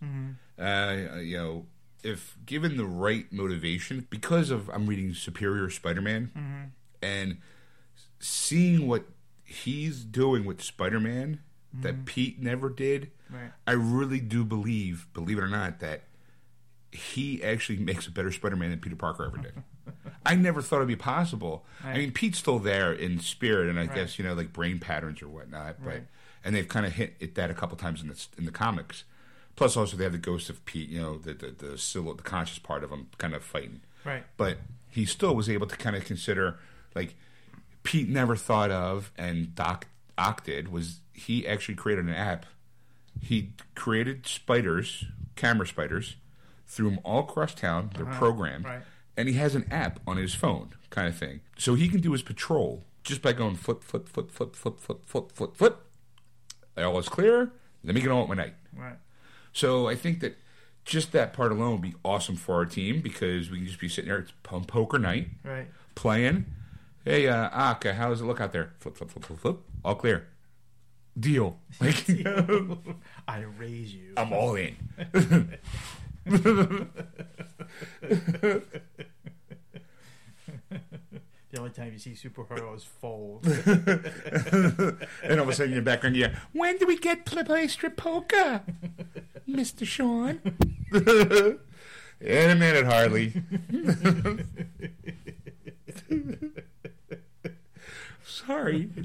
Uh, 0.58 1.18
you 1.20 1.36
know, 1.36 1.66
if 2.04 2.36
given 2.46 2.76
the 2.76 2.84
right 2.84 3.26
motivation, 3.32 4.06
because 4.10 4.50
of 4.50 4.68
I'm 4.70 4.86
reading 4.86 5.14
Superior 5.14 5.68
Spider-Man, 5.70 6.72
and 7.02 7.38
seeing 8.20 8.86
what 8.86 9.04
he's 9.44 10.04
doing 10.04 10.44
with 10.44 10.62
Spider-Man 10.62 11.40
that 11.72 12.04
Pete 12.04 12.40
never 12.40 12.68
did, 12.70 13.10
Right. 13.30 13.50
I 13.66 13.72
really 13.72 14.20
do 14.20 14.44
believe, 14.44 15.06
believe 15.14 15.38
it 15.38 15.42
or 15.42 15.48
not, 15.48 15.80
that 15.80 16.02
he 16.92 17.42
actually 17.42 17.78
makes 17.78 18.06
a 18.06 18.10
better 18.10 18.30
Spider-Man 18.30 18.70
than 18.70 18.78
Peter 18.80 18.96
Parker 18.96 19.24
ever 19.24 19.38
did. 19.38 19.54
I 20.26 20.36
never 20.36 20.62
thought 20.62 20.76
it'd 20.76 20.88
be 20.88 20.96
possible. 20.96 21.66
I 21.82 21.98
mean, 21.98 22.12
Pete's 22.12 22.38
still 22.38 22.58
there 22.58 22.92
in 22.92 23.18
spirit, 23.20 23.68
and 23.68 23.78
I 23.78 23.82
Right. 23.86 23.94
guess 23.94 24.18
you 24.18 24.24
know, 24.24 24.34
like 24.34 24.52
brain 24.52 24.78
patterns 24.78 25.20
or 25.20 25.28
whatnot. 25.28 25.76
But 25.82 25.86
Right. 25.90 26.06
and 26.44 26.54
they've 26.54 26.68
kind 26.68 26.86
of 26.86 26.92
hit 26.92 27.16
at 27.20 27.34
that 27.34 27.50
a 27.50 27.54
couple 27.54 27.76
times 27.76 28.00
in 28.00 28.08
the 28.08 28.26
in 28.38 28.44
the 28.44 28.52
comics. 28.52 29.04
Plus, 29.56 29.76
also 29.76 29.96
they 29.96 30.04
have 30.04 30.12
the 30.12 30.18
ghost 30.18 30.48
of 30.50 30.64
Pete, 30.64 30.88
you 30.88 31.00
know, 31.00 31.18
the 31.18 31.34
the 31.34 31.48
the, 31.50 32.12
the 32.16 32.22
conscious 32.22 32.58
part 32.58 32.82
of 32.84 32.90
him, 32.90 33.08
kind 33.18 33.34
of 33.34 33.42
fighting. 33.44 33.80
Right. 34.04 34.24
But 34.36 34.58
he 34.88 35.04
still 35.04 35.34
was 35.34 35.48
able 35.48 35.66
to 35.66 35.76
kind 35.76 35.96
of 35.96 36.04
consider, 36.04 36.58
like, 36.94 37.14
Pete 37.82 38.08
never 38.08 38.36
thought 38.36 38.70
of, 38.70 39.10
and 39.18 39.54
Doc 39.54 39.88
Ock 40.16 40.44
did 40.44 40.68
was 40.68 41.00
he 41.12 41.46
actually 41.46 41.74
created 41.74 42.04
an 42.06 42.14
app. 42.14 42.46
He 43.24 43.52
created 43.74 44.26
spiders, 44.26 45.04
camera 45.36 45.66
spiders, 45.66 46.16
threw 46.66 46.90
them 46.90 47.00
all 47.04 47.20
across 47.20 47.54
town. 47.54 47.90
They're 47.96 48.04
programmed, 48.06 48.64
right. 48.66 48.82
and 49.16 49.28
he 49.28 49.34
has 49.36 49.54
an 49.54 49.66
app 49.70 50.00
on 50.06 50.16
his 50.16 50.34
phone, 50.34 50.70
kind 50.90 51.08
of 51.08 51.16
thing. 51.16 51.40
So 51.56 51.74
he 51.74 51.88
can 51.88 52.00
do 52.00 52.12
his 52.12 52.22
patrol 52.22 52.84
just 53.02 53.22
by 53.22 53.32
going 53.32 53.56
flip, 53.56 53.82
flip, 53.82 54.08
flip, 54.08 54.30
flip, 54.30 54.54
flip, 54.56 54.78
flip, 54.80 55.00
flip, 55.06 55.32
flip, 55.32 55.56
flip. 55.56 55.80
All 56.76 56.98
is 56.98 57.08
clear. 57.08 57.50
Let 57.82 57.94
me 57.94 58.00
get 58.00 58.10
on 58.10 58.20
with 58.20 58.36
my 58.36 58.44
night. 58.44 58.54
Right. 58.76 58.96
So 59.52 59.88
I 59.88 59.94
think 59.94 60.20
that 60.20 60.36
just 60.84 61.12
that 61.12 61.32
part 61.32 61.52
alone 61.52 61.72
would 61.72 61.82
be 61.82 61.94
awesome 62.04 62.36
for 62.36 62.56
our 62.56 62.66
team 62.66 63.00
because 63.00 63.50
we 63.50 63.58
can 63.58 63.66
just 63.66 63.80
be 63.80 63.88
sitting 63.88 64.08
there. 64.10 64.18
It's 64.18 64.32
pum- 64.42 64.64
poker 64.64 64.98
night, 64.98 65.28
Right. 65.44 65.68
playing. 65.94 66.46
Hey, 67.04 67.28
uh, 67.28 67.48
Ak, 67.52 67.84
how 67.84 68.08
does 68.08 68.20
it 68.20 68.24
look 68.24 68.40
out 68.40 68.52
there? 68.52 68.72
Flip, 68.80 68.96
flip, 68.96 69.10
flip, 69.10 69.24
flip, 69.24 69.38
flip. 69.38 69.56
All 69.84 69.94
clear. 69.94 70.26
Deal. 71.18 71.58
Like, 71.80 72.04
I 73.28 73.40
raise 73.58 73.94
you. 73.94 74.14
I'm 74.16 74.32
all 74.32 74.56
in. 74.56 74.76
The 81.50 81.60
only 81.60 81.70
time 81.70 81.92
you 81.92 82.00
see 82.00 82.12
superheroes 82.14 82.82
fold. 82.82 83.46
And 85.22 85.38
all 85.38 85.42
of 85.42 85.48
a 85.48 85.52
sudden, 85.54 85.72
in 85.72 85.78
the 85.78 85.82
background, 85.82 86.16
yeah. 86.16 86.34
When 86.52 86.78
do 86.78 86.86
we 86.86 86.98
get 86.98 87.24
to 87.26 87.44
play 87.44 87.68
strip 87.68 87.96
poker, 87.96 88.62
Mister 89.46 89.84
Sean? 89.86 90.40
in 90.92 92.50
a 92.50 92.56
minute, 92.56 92.86
Harley. 92.86 93.34
Sorry. 98.34 98.88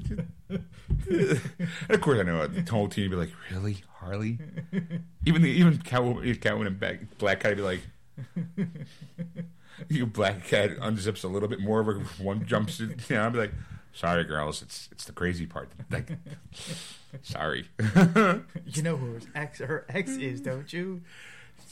And 1.08 1.40
of 1.90 2.00
course, 2.00 2.18
I 2.18 2.24
know 2.24 2.40
uh, 2.40 2.48
the 2.48 2.68
whole 2.68 2.88
team 2.88 3.10
would 3.10 3.16
be 3.16 3.16
like, 3.16 3.30
"Really, 3.50 3.78
Harley?" 3.98 4.38
Even 5.24 5.42
the 5.42 5.48
even 5.48 5.78
Catwoman, 5.78 6.36
Catwoman 6.40 6.66
and 6.66 6.80
Black, 6.80 7.18
Black 7.18 7.40
Cat 7.40 7.50
would 7.50 7.58
be 7.58 7.62
like, 7.62 7.80
"You 9.88 10.06
Black 10.06 10.44
Cat 10.44 10.76
unzips 10.78 11.22
a 11.22 11.28
little 11.28 11.48
bit 11.48 11.60
more 11.60 11.80
of 11.80 11.86
her 11.86 12.00
one 12.22 12.44
jumpsuit." 12.44 13.08
You 13.08 13.16
know, 13.16 13.26
I'd 13.26 13.32
be 13.32 13.38
like, 13.38 13.52
"Sorry, 13.92 14.24
girls, 14.24 14.62
it's 14.62 14.88
it's 14.90 15.04
the 15.04 15.12
crazy 15.12 15.46
part." 15.46 15.70
Like, 15.90 16.10
sorry. 17.22 17.68
you 18.66 18.82
know 18.82 18.96
who 18.96 19.12
her 19.12 19.20
ex 19.34 19.60
her 19.60 19.86
ex 19.88 20.10
is, 20.10 20.40
don't 20.40 20.72
you? 20.72 21.02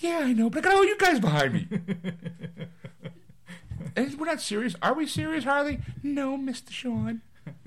yeah, 0.01 0.21
I 0.23 0.33
know, 0.33 0.49
but 0.49 0.59
I 0.59 0.69
got 0.69 0.77
all 0.77 0.85
you 0.85 0.97
guys 0.97 1.19
behind 1.19 1.55
me. 1.55 1.67
and 3.97 4.19
we're 4.19 4.27
not 4.27 4.41
serious. 4.41 4.77
Are 4.81 4.95
we 4.95 5.07
serious, 5.07 5.45
Harley? 5.45 5.81
No, 6.03 6.37
Mister 6.37 6.73
Sean. 6.73 7.23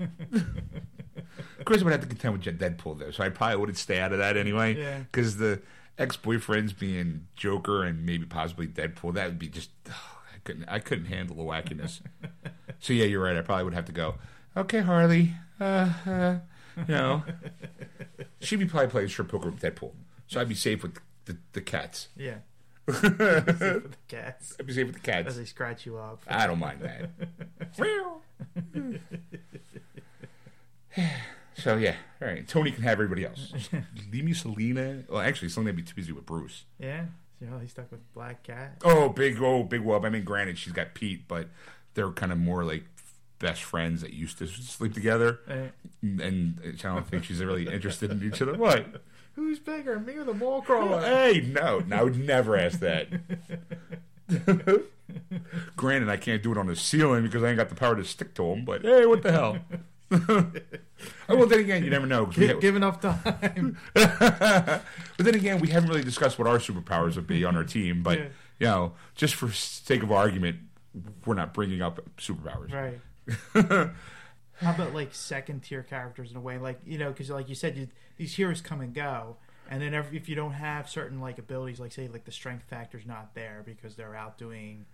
I 1.80 1.84
would 1.84 1.92
have 1.92 2.00
to 2.02 2.06
contend 2.06 2.32
with 2.32 2.58
Deadpool 2.58 2.98
though, 2.98 3.10
so 3.10 3.24
I 3.24 3.28
probably 3.28 3.56
wouldn't 3.56 3.78
stay 3.78 3.98
out 4.00 4.12
of 4.12 4.18
that 4.18 4.36
anyway. 4.36 4.76
Yeah. 4.76 4.98
Because 4.98 5.36
the 5.36 5.62
ex-boyfriends 5.98 6.78
being 6.78 7.26
Joker 7.36 7.84
and 7.84 8.04
maybe 8.04 8.24
possibly 8.24 8.66
Deadpool, 8.66 9.14
that 9.14 9.26
would 9.26 9.38
be 9.38 9.48
just 9.48 9.70
I 9.86 10.38
couldn't 10.44 10.68
I 10.68 10.78
couldn't 10.78 11.06
handle 11.06 11.36
the 11.36 11.42
wackiness. 11.42 12.00
so 12.80 12.92
yeah, 12.92 13.04
you're 13.04 13.22
right. 13.22 13.36
I 13.36 13.42
probably 13.42 13.64
would 13.64 13.74
have 13.74 13.86
to 13.86 13.92
go. 13.92 14.16
Okay, 14.56 14.80
Harley. 14.80 15.34
Uh, 15.60 15.92
uh, 16.06 16.36
you 16.76 16.94
know, 16.94 17.22
she'd 18.40 18.58
be 18.58 18.66
probably 18.66 18.88
playing 18.88 19.08
strip 19.08 19.28
poker 19.28 19.50
with 19.50 19.60
Deadpool, 19.60 19.92
so 20.26 20.40
I'd 20.40 20.48
be 20.48 20.54
safe 20.54 20.82
with 20.82 20.98
the, 21.26 21.36
the 21.52 21.60
cats. 21.60 22.08
Yeah. 22.16 22.38
the 22.86 23.94
cats. 24.08 24.56
I'd 24.58 24.66
be 24.66 24.72
safe 24.72 24.86
with 24.86 24.96
the 24.96 25.00
cats. 25.00 25.28
As 25.28 25.36
they 25.38 25.44
scratch 25.44 25.86
you 25.86 25.98
up. 25.98 26.24
I 26.26 26.46
don't 26.48 26.58
mind 26.58 26.80
that. 26.80 27.10
so 31.54 31.76
yeah, 31.76 31.96
all 32.20 32.28
right. 32.28 32.46
Tony 32.46 32.70
can 32.72 32.82
have 32.82 32.92
everybody 32.92 33.24
else. 33.24 33.52
Leave 34.12 34.24
me 34.24 34.32
Selina. 34.32 35.04
Well, 35.08 35.20
actually, 35.20 35.48
Selina 35.48 35.68
would 35.68 35.76
be 35.76 35.82
too 35.82 35.94
busy 35.94 36.12
with 36.12 36.26
Bruce. 36.26 36.64
Yeah. 36.78 37.06
You 37.40 37.48
know, 37.48 37.58
he's 37.58 37.72
stuck 37.72 37.90
with 37.90 38.00
Black 38.14 38.44
Cat. 38.44 38.76
Oh, 38.84 39.08
big, 39.08 39.42
oh, 39.42 39.64
big 39.64 39.82
wub. 39.82 40.04
I 40.04 40.10
mean, 40.10 40.22
granted, 40.22 40.58
she's 40.58 40.72
got 40.72 40.94
Pete, 40.94 41.26
but 41.26 41.48
they're 41.94 42.10
kind 42.10 42.30
of 42.30 42.38
more 42.38 42.62
like 42.62 42.84
best 43.40 43.64
friends 43.64 44.00
that 44.02 44.12
used 44.12 44.38
to 44.38 44.46
sleep 44.46 44.94
together. 44.94 45.40
And 46.00 46.60
I 46.62 46.70
don't 46.70 47.06
think 47.06 47.24
she's 47.24 47.42
really 47.42 47.66
interested 47.66 48.12
in 48.12 48.22
each 48.22 48.40
other. 48.40 48.54
What? 48.54 49.02
Who's 49.34 49.58
bigger, 49.58 49.98
me 49.98 50.14
or 50.14 50.24
the 50.24 50.32
wall 50.32 50.62
crawler? 50.62 51.00
Hey, 51.00 51.40
no, 51.40 51.80
no, 51.80 51.96
I 51.96 52.02
would 52.02 52.18
never 52.18 52.56
ask 52.56 52.78
that. 52.80 53.08
Granted, 55.76 56.08
I 56.08 56.16
can't 56.18 56.42
do 56.42 56.52
it 56.52 56.58
on 56.58 56.66
the 56.66 56.76
ceiling 56.76 57.22
because 57.24 57.42
I 57.42 57.48
ain't 57.48 57.56
got 57.56 57.70
the 57.70 57.74
power 57.74 57.96
to 57.96 58.04
stick 58.04 58.34
to 58.34 58.44
him, 58.44 58.64
But 58.64 58.82
hey, 58.82 59.06
what 59.06 59.22
the 59.22 59.32
hell? 59.32 59.58
oh, 60.28 61.36
well, 61.36 61.46
then 61.46 61.60
again, 61.60 61.84
you 61.84 61.90
never 61.90 62.06
know. 62.06 62.24
we 62.24 62.34
Give, 62.34 62.48
have- 62.50 62.60
give 62.60 62.76
enough 62.76 63.00
time. 63.00 63.78
but 63.94 64.82
then 65.18 65.34
again, 65.34 65.60
we 65.60 65.68
haven't 65.68 65.88
really 65.88 66.02
discussed 66.04 66.38
what 66.38 66.46
our 66.48 66.58
superpowers 66.58 67.16
would 67.16 67.26
be 67.26 67.44
on 67.44 67.56
our 67.56 67.64
team. 67.64 68.02
But 68.02 68.18
Yeah. 68.18 68.24
you 68.60 68.66
know, 68.66 68.92
just 69.14 69.34
for 69.34 69.50
sake 69.52 70.02
of 70.02 70.12
argument, 70.12 70.58
we're 71.24 71.34
not 71.34 71.54
bringing 71.54 71.82
up 71.82 72.00
superpowers. 72.18 72.72
right. 72.72 73.00
How 74.56 74.70
about 74.74 74.94
like 74.94 75.14
second 75.14 75.62
tier 75.62 75.82
characters 75.82 76.30
in 76.30 76.36
a 76.36 76.40
way, 76.40 76.58
like 76.58 76.80
you 76.84 76.98
know, 76.98 77.10
because 77.10 77.30
like 77.30 77.48
you 77.48 77.54
said, 77.54 77.76
you, 77.76 77.88
these 78.16 78.34
heroes 78.36 78.60
come 78.60 78.80
and 78.80 78.94
go, 78.94 79.36
and 79.68 79.82
then 79.82 79.92
if 79.94 80.28
you 80.28 80.36
don't 80.36 80.52
have 80.52 80.88
certain 80.88 81.20
like 81.20 81.38
abilities, 81.38 81.80
like 81.80 81.90
say 81.92 82.06
like 82.06 82.24
the 82.24 82.30
strength 82.32 82.64
factor's 82.68 83.04
not 83.06 83.34
there 83.34 83.62
because 83.64 83.96
they're 83.96 84.14
out 84.14 84.38
doing 84.38 84.84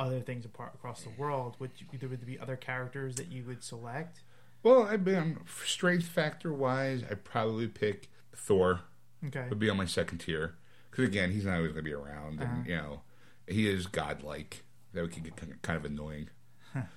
other 0.00 0.20
things 0.20 0.44
apart 0.44 0.72
across 0.74 1.02
the 1.02 1.10
world, 1.18 1.56
would 1.58 1.70
you, 1.78 1.86
there 1.98 2.08
would 2.08 2.24
be 2.26 2.38
other 2.38 2.56
characters 2.56 3.14
that 3.16 3.30
you 3.30 3.44
would 3.44 3.62
select? 3.62 4.20
Well, 4.62 4.82
I've 4.84 5.04
been 5.04 5.38
strength 5.64 6.06
factor 6.06 6.52
wise, 6.52 7.02
I'd 7.10 7.24
probably 7.24 7.66
pick 7.68 8.08
Thor. 8.34 8.80
Okay. 9.26 9.46
Would 9.48 9.58
be 9.58 9.68
on 9.70 9.76
my 9.76 9.84
second 9.86 10.18
tier 10.18 10.54
because 10.90 11.04
again, 11.06 11.30
he's 11.30 11.44
not 11.44 11.56
always 11.56 11.72
going 11.72 11.84
to 11.84 11.90
be 11.90 11.94
around, 11.94 12.40
and 12.40 12.42
Uh-huh. 12.42 12.62
you 12.66 12.76
know, 12.76 13.00
he 13.46 13.68
is 13.68 13.86
godlike. 13.86 14.64
That 14.92 15.02
would 15.02 15.10
get 15.22 15.36
kind 15.36 15.52
of- 15.52 15.62
kind 15.62 15.76
of 15.76 15.84
annoying, 15.84 16.28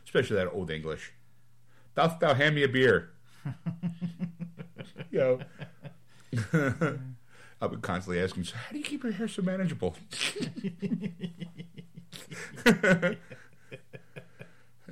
especially 0.06 0.38
that 0.38 0.50
old 0.52 0.72
English. 0.72 1.12
Thou, 1.96 2.08
thou 2.08 2.34
hand 2.34 2.56
me 2.56 2.64
a 2.64 2.68
beer. 2.68 3.12
you 5.12 5.20
know. 5.20 5.40
I've 7.62 7.72
been 7.72 7.82
constantly 7.82 8.22
asking, 8.22 8.46
so 8.46 8.56
how 8.58 8.72
do 8.72 8.78
you 8.80 8.84
keep 8.84 9.04
your 9.04 9.12
hair 9.14 9.28
so 9.28 9.42
manageable? 9.42 9.96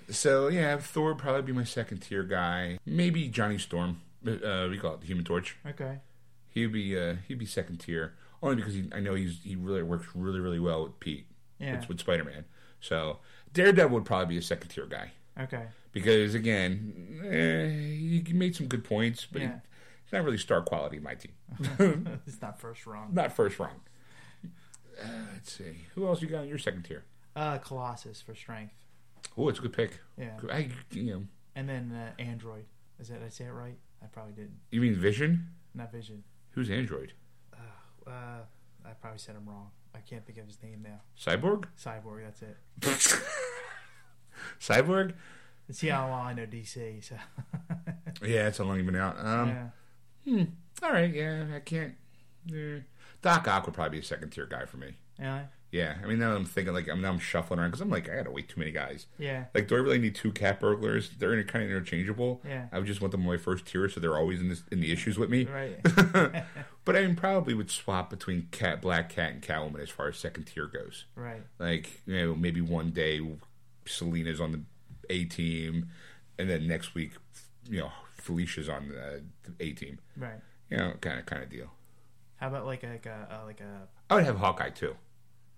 so 0.10 0.48
yeah, 0.48 0.78
Thor 0.78 1.10
would 1.10 1.18
probably 1.18 1.42
be 1.44 1.52
my 1.54 1.64
second 1.64 2.00
tier 2.00 2.24
guy. 2.24 2.78
Maybe 2.86 3.28
Johnny 3.28 3.58
Storm. 3.58 4.02
Uh, 4.26 4.68
we 4.70 4.78
call 4.78 4.94
it 4.96 5.02
the 5.02 5.08
Human 5.08 5.24
Torch. 5.26 5.58
Okay. 5.66 6.00
He'd 6.50 6.72
be 6.72 6.98
uh, 7.00 7.16
he'd 7.28 7.40
be 7.40 7.46
second 7.46 7.78
tier 7.78 8.14
only 8.44 8.58
because 8.58 8.74
he, 8.74 8.90
I 8.94 9.00
know 9.00 9.14
he's 9.16 9.40
he 9.44 9.56
really 9.56 9.84
works 9.84 10.08
really 10.14 10.40
really 10.40 10.60
well 10.60 10.84
with 10.84 11.00
Pete. 11.00 11.26
Yeah. 11.60 11.78
With, 11.80 11.90
with 11.90 12.00
Spider 12.00 12.24
Man. 12.24 12.46
So 12.80 13.20
Daredevil 13.54 13.94
would 13.96 14.06
probably 14.06 14.36
be 14.36 14.38
a 14.38 14.42
second 14.42 14.70
tier 14.70 14.86
guy 14.88 15.12
Okay. 15.40 15.66
because 15.92 16.34
again, 16.36 17.22
eh, 17.24 17.70
he 18.28 18.34
made 18.34 18.56
some 18.56 18.68
good 18.68 18.84
points, 18.84 19.28
but 19.32 19.42
Yeah. 19.42 19.60
he's 20.04 20.12
not 20.12 20.24
really 20.24 20.38
star 20.40 20.62
quality 20.64 20.98
in 20.98 21.04
my 21.04 21.14
team. 21.16 21.32
it's 22.28 22.42
not 22.42 22.60
first 22.60 22.86
run. 22.88 23.14
Not 23.14 23.32
first 23.34 23.60
run. 23.60 23.72
Uh, 25.02 25.08
let's 25.34 25.52
see. 25.52 25.86
Who 25.96 26.08
else 26.08 26.22
you 26.22 26.28
got 26.28 26.44
in 26.44 26.50
your 26.50 26.58
second 26.58 26.84
tier? 26.84 27.04
Uh, 27.36 27.58
Colossus 27.60 28.22
for 28.22 28.36
strength. 28.36 28.74
Oh, 29.38 29.48
it's 29.50 29.60
a 29.60 29.62
good 29.62 29.74
pick. 29.74 30.00
Yeah. 30.18 30.38
I, 30.52 30.70
you 30.92 31.04
know, 31.04 31.24
And 31.56 31.70
then 31.70 31.92
uh, 31.92 32.22
Android. 32.22 32.66
Is 33.00 33.08
that 33.10 33.20
did 33.20 33.26
I 33.26 33.30
say 33.30 33.46
it 33.46 33.52
right? 33.52 33.78
I 34.04 34.08
probably 34.08 34.34
didn't. 34.34 34.58
you 34.72 34.82
mean 34.82 34.96
Vision? 34.96 35.48
Not 35.74 35.92
Vision. 35.92 36.24
Who's 36.52 36.70
Android? 36.70 37.14
Uh, 38.08 38.42
I 38.84 38.90
probably 39.00 39.20
said 39.20 39.36
him 39.36 39.48
wrong. 39.48 39.70
I 39.96 40.00
can't 40.00 40.26
think 40.26 40.40
of 40.40 40.48
his 40.48 40.62
name 40.64 40.82
now. 40.84 41.02
Cyborg? 41.20 41.66
Cyborg. 41.82 42.24
That's 42.26 42.42
it. 42.42 42.58
Cyborg? 44.60 45.14
See 45.70 45.88
how 45.88 46.08
well 46.08 46.16
I 46.20 46.34
know 46.34 46.46
DC. 46.46 47.04
So 47.04 47.16
Yeah, 48.26 48.48
it's 48.48 48.60
a 48.60 48.64
long 48.64 48.80
even 48.80 48.96
out. 48.96 49.18
Um, 49.24 49.72
yeah. 50.26 50.44
all 50.84 50.92
right, 50.92 51.14
yeah, 51.14 51.46
I 51.56 51.60
can't. 51.60 51.94
eh. 52.54 52.80
Doc 53.22 53.48
Ock 53.48 53.66
would 53.68 53.76
probably 53.76 53.98
be 53.98 54.04
a 54.04 54.04
second 54.08 54.32
tier 54.32 54.46
guy 54.48 54.66
for 54.66 54.78
me. 54.78 54.96
Yeah. 55.20 55.44
Yeah, 55.72 55.96
I 56.04 56.06
mean 56.06 56.20
now 56.20 56.36
I'm 56.36 56.44
thinking 56.44 56.74
like 56.74 56.90
I'm 56.90 57.02
now 57.02 57.10
I'm 57.10 57.20
shuffling 57.20 57.60
around 57.60 57.70
because 57.70 57.82
I'm 57.82 57.90
like 57.90 58.10
I 58.10 58.16
gotta 58.18 58.32
wait 58.32 58.50
too 58.50 58.60
many 58.60 58.72
guys. 58.72 59.08
Yeah. 59.18 59.46
Like, 59.54 59.70
do 59.70 59.76
I 59.76 59.80
really 59.80 60.00
need 60.00 60.16
two 60.16 60.34
cat 60.34 60.60
burglars? 60.60 61.10
They're 61.18 61.42
kind 61.44 61.64
of 61.64 61.72
interchangeable. 61.72 62.42
Yeah. 62.46 62.66
I 62.74 62.78
would 62.78 62.88
just 62.88 63.00
want 63.00 63.14
them 63.14 63.22
on 63.22 63.28
my 63.28 63.38
first 63.38 63.66
tier, 63.66 63.88
so 63.88 64.02
they're 64.02 64.18
always 64.18 64.42
in 64.42 64.50
this 64.50 64.64
in 64.70 64.82
the 64.82 64.92
issues 64.92 65.18
with 65.18 65.30
me. 65.30 65.46
Right. 65.46 66.44
But 66.84 66.96
I 66.96 67.06
mean, 67.06 67.16
probably 67.16 67.54
would 67.54 67.70
swap 67.70 68.10
between 68.10 68.48
cat, 68.50 68.82
black 68.82 69.10
cat, 69.10 69.34
and 69.34 69.42
Catwoman 69.42 69.82
as 69.82 69.92
far 69.92 70.08
as 70.08 70.18
second 70.18 70.46
tier 70.46 70.66
goes. 70.66 71.06
right. 71.16 71.44
Like, 71.60 72.02
you 72.08 72.16
know, 72.16 72.34
maybe 72.34 72.60
one 72.60 72.90
day 72.90 73.22
Selina's 73.86 74.42
on 74.42 74.52
the 74.52 74.62
A 75.12 75.26
team, 75.26 75.90
and 76.40 76.50
then 76.50 76.68
next 76.68 76.96
week, 76.96 77.12
you 77.70 77.78
know, 77.82 77.92
Felicia's 78.16 78.68
on 78.68 78.88
the, 78.90 79.22
the 79.44 79.64
A 79.64 79.74
team. 79.74 80.00
Right. 80.18 80.40
You 80.72 80.78
know, 80.78 80.94
kind 81.02 81.20
of 81.20 81.28
kind 81.28 81.44
of 81.44 81.52
deal. 81.52 81.68
How 82.38 82.48
about 82.48 82.66
like 82.66 82.84
a, 82.84 82.88
like 82.88 83.06
a 83.06 83.28
uh, 83.30 83.46
like 83.46 83.62
a 83.62 83.88
I 84.10 84.16
would 84.16 84.24
have 84.24 84.38
Hawkeye 84.38 84.72
too 84.72 84.96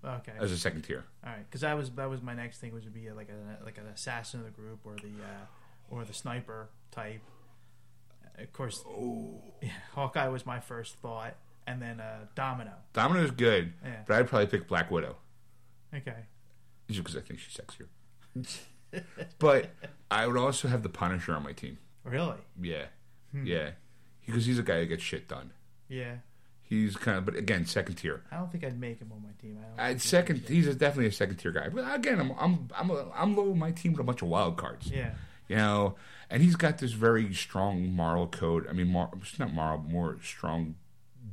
okay. 0.06 0.34
as 0.40 0.52
a 0.52 0.58
second 0.58 0.82
tier. 0.84 1.04
All 1.26 1.32
right, 1.32 1.46
because 1.50 1.62
that 1.62 1.76
was 1.78 1.90
that 1.92 2.10
was 2.10 2.22
my 2.22 2.34
next 2.34 2.60
thing 2.60 2.74
was 2.74 2.84
to 2.86 2.90
be 2.90 3.10
like 3.12 3.30
a 3.30 3.64
like 3.64 3.78
an 3.78 3.88
assassin 3.88 4.40
of 4.42 4.46
the 4.46 4.52
group 4.52 4.80
or 4.86 4.96
the 4.96 5.08
uh, 5.24 5.46
or 5.90 6.04
the 6.06 6.14
sniper 6.14 6.70
type. 6.92 7.22
Of 8.38 8.52
course, 8.52 8.84
yeah, 9.62 9.70
Hawkeye 9.94 10.28
was 10.28 10.46
my 10.46 10.60
first 10.60 10.96
thought, 10.96 11.36
and 11.68 11.82
then 11.82 12.00
uh, 12.00 12.26
Domino. 12.36 12.72
Domino's 12.94 13.32
good, 13.32 13.74
Yeah. 13.84 13.98
but 14.08 14.16
I'd 14.18 14.28
probably 14.28 14.48
pick 14.48 14.68
Black 14.68 14.90
Widow 14.90 15.18
Okay. 15.94 16.16
just 16.90 17.00
because 17.04 17.16
I 17.16 17.22
think 17.22 17.40
she's 17.40 17.56
sexier. 17.56 17.86
but 19.40 19.70
I 20.10 20.26
would 20.26 20.38
also 20.38 20.68
have 20.68 20.82
the 20.84 20.90
Punisher 20.90 21.36
on 21.36 21.44
my 21.44 21.52
team. 21.54 21.78
Really? 22.04 22.38
Yeah, 22.60 22.86
Hmm. 23.32 23.46
yeah, 23.46 23.72
because 24.26 24.46
he's 24.48 24.58
a 24.60 24.64
guy 24.64 24.80
who 24.80 24.88
gets 24.88 25.04
shit 25.04 25.28
done. 25.28 25.52
Yeah. 25.88 26.16
He's 26.74 26.96
kind 26.96 27.18
of, 27.18 27.26
but 27.26 27.36
again, 27.36 27.66
second 27.66 27.96
tier. 27.96 28.24
I 28.32 28.38
don't 28.38 28.52
think 28.52 28.64
I'd 28.64 28.80
make 28.80 29.00
him 29.00 29.12
on 29.12 29.22
my 29.22 29.30
team. 29.42 29.60
I 29.62 29.68
don't 29.68 29.80
I'd 29.80 30.02
second. 30.02 30.44
He's 30.48 30.68
a, 30.68 30.74
definitely 30.74 31.06
a 31.08 31.12
second 31.12 31.38
tier 31.38 31.52
guy. 31.52 31.70
But 31.70 31.94
again, 31.94 32.20
I'm 32.20 32.32
I'm 32.40 32.68
I'm 32.76 32.90
a, 32.90 33.12
I'm 33.16 33.36
low 33.36 33.52
on 33.52 33.60
my 33.60 33.72
team 33.72 33.94
with 33.94 34.02
a 34.02 34.04
bunch 34.04 34.22
of 34.22 34.28
wild 34.28 34.58
cards. 34.58 34.90
Yeah. 34.90 35.12
You 35.48 35.58
know, 35.58 35.96
and 36.30 36.42
he's 36.42 36.56
got 36.56 36.80
this 36.80 36.94
very 36.94 37.32
strong 37.34 37.90
moral 37.94 38.28
code. 38.28 38.66
I 38.68 38.74
mean, 38.74 38.88
mor- 38.88 39.12
it's 39.22 39.38
not 39.38 39.54
moral, 39.54 39.80
more 39.80 40.18
strong 40.24 40.76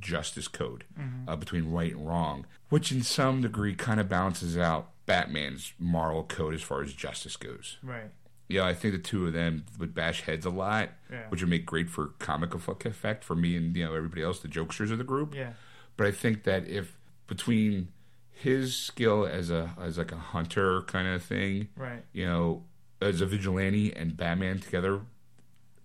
justice 0.01 0.49
code 0.49 0.85
uh, 1.29 1.37
between 1.37 1.71
right 1.71 1.95
and 1.95 2.07
wrong, 2.07 2.47
which 2.69 2.91
in 2.93 3.03
some 3.03 3.41
degree 3.43 3.75
kind 3.75 4.01
of 4.01 4.09
balances 4.09 4.59
out 4.59 4.91
Batman's 5.07 5.73
moral 5.79 6.25
code 6.25 6.55
as 6.55 6.63
far 6.63 6.83
as 6.83 6.93
justice 6.93 7.37
goes. 7.37 7.79
Right. 7.83 8.11
Yeah, 8.51 8.65
I 8.67 8.75
think 8.75 8.95
the 8.95 9.01
two 9.01 9.27
of 9.27 9.33
them 9.33 9.65
would 9.79 9.95
bash 9.95 10.23
heads 10.23 10.45
a 10.45 10.51
lot, 10.51 10.91
Yeah. 11.11 11.29
which 11.29 11.41
would 11.41 11.51
make 11.51 11.65
great 11.67 11.89
for 11.89 12.09
comic 12.19 12.53
effect 12.55 13.23
for 13.25 13.35
me 13.37 13.57
and 13.57 13.77
you 13.77 13.85
know 13.85 13.95
everybody 13.95 14.23
else, 14.23 14.41
the 14.41 14.49
jokesters 14.49 14.91
of 14.91 14.99
the 14.99 15.05
group. 15.05 15.35
Yeah. 15.35 15.53
But 15.97 16.07
I 16.07 16.11
think 16.11 16.43
that 16.45 16.67
if 16.69 16.97
between 17.27 17.89
his 18.33 18.77
skill 18.77 19.27
as 19.27 19.51
a 19.51 19.75
as 19.81 19.99
like 19.99 20.13
a 20.13 20.17
hunter 20.17 20.83
kind 20.83 21.07
of 21.09 21.23
thing, 21.23 21.69
Right. 21.77 22.03
you 22.13 22.27
know, 22.27 22.65
as 23.01 23.21
a 23.21 23.27
vigilante 23.27 23.95
and 23.95 24.17
Batman 24.17 24.59
together 24.59 25.01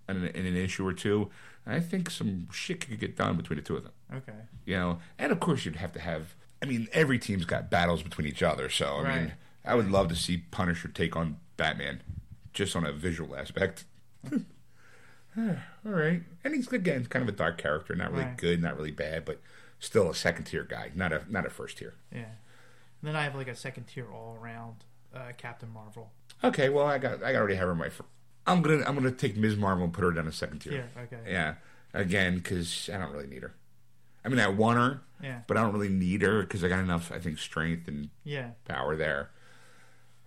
in 0.10 0.18
an, 0.18 0.26
in 0.28 0.46
an 0.46 0.56
issue 0.58 0.86
or 0.88 0.94
two, 0.94 1.30
I 1.68 1.80
think 1.80 2.10
some 2.10 2.48
shit 2.52 2.82
could 2.88 3.00
get 3.00 3.16
done 3.16 3.38
between 3.38 3.58
the 3.58 3.64
two 3.64 3.76
of 3.76 3.84
them. 3.84 3.92
Okay. 4.14 4.34
You 4.66 4.76
know, 4.78 5.00
and 5.20 5.32
of 5.32 5.40
course 5.40 5.66
you'd 5.66 5.76
have 5.78 5.92
to 5.94 6.00
have. 6.00 6.36
I 6.62 6.66
mean, 6.66 6.88
every 6.94 7.20
team's 7.20 7.46
got 7.46 7.70
battles 7.70 8.02
between 8.02 8.28
each 8.28 8.42
other, 8.42 8.70
so 8.70 8.98
I 9.06 9.20
mean, 9.20 9.34
I 9.66 9.76
would 9.76 9.92
love 9.92 10.08
to 10.10 10.16
see 10.16 10.38
Punisher 10.38 10.88
take 10.88 11.16
on 11.16 11.38
Batman, 11.58 12.02
just 12.56 12.76
on 12.76 12.84
a 12.86 12.92
visual 12.92 13.36
aspect. 13.36 13.86
All 15.38 15.52
right, 15.92 16.24
and 16.46 16.56
he's 16.56 16.72
again 16.72 17.06
kind 17.06 17.22
of 17.28 17.30
a 17.30 17.38
dark 17.38 17.58
character, 17.58 17.94
not 17.94 18.12
really 18.12 18.24
Right. 18.24 18.38
good, 18.38 18.62
not 18.62 18.78
really 18.78 18.92
bad, 18.92 19.26
but 19.26 19.42
still 19.80 20.10
a 20.10 20.16
second 20.16 20.46
tier 20.46 20.64
guy, 20.64 20.92
not 20.96 21.12
a 21.12 21.24
not 21.30 21.46
a 21.46 21.50
first 21.50 21.78
tier. 21.78 21.94
Yeah. 22.12 22.20
And 22.22 23.04
then 23.04 23.16
I 23.18 23.24
have 23.24 23.36
like 23.36 23.50
a 23.50 23.56
second 23.56 23.84
tier 23.88 24.08
all 24.10 24.38
around 24.42 24.86
uh, 25.14 25.34
Captain 25.38 25.70
Marvel. 25.70 26.12
Okay, 26.44 26.70
well 26.70 26.86
I 26.86 26.98
got 27.00 27.22
I 27.22 27.36
already 27.36 27.56
have 27.56 27.66
her 27.66 27.74
in 27.74 27.78
my. 27.78 27.90
Fr- 27.90 28.04
I'm 28.48 28.62
gonna 28.62 28.84
I'm 28.88 28.96
gonna 28.96 29.12
take 29.12 29.36
Ms. 29.36 29.58
Marvel 29.58 29.84
and 29.84 29.94
put 29.94 30.06
her 30.06 30.12
down 30.12 30.28
a 30.28 30.32
second 30.32 30.60
tier. 30.60 30.90
Yeah. 30.96 31.02
Okay. 31.04 31.20
Yeah, 31.32 31.56
again 31.94 32.36
because 32.38 32.90
I 32.94 32.98
don't 32.98 33.12
really 33.12 33.28
need 33.28 33.42
her. 33.44 33.54
I 34.24 34.30
mean 34.30 34.40
I 34.40 34.48
want 34.48 34.78
her, 34.80 35.02
Yeah. 35.22 35.42
but 35.48 35.58
I 35.58 35.64
don't 35.64 35.74
really 35.74 35.90
need 35.90 36.22
her 36.22 36.42
because 36.44 36.64
I 36.64 36.70
got 36.70 36.80
enough 36.80 37.12
I 37.12 37.20
think 37.20 37.40
strength 37.40 37.90
and 37.90 38.10
Yeah. 38.24 38.52
power 38.64 38.96
there. 38.96 39.32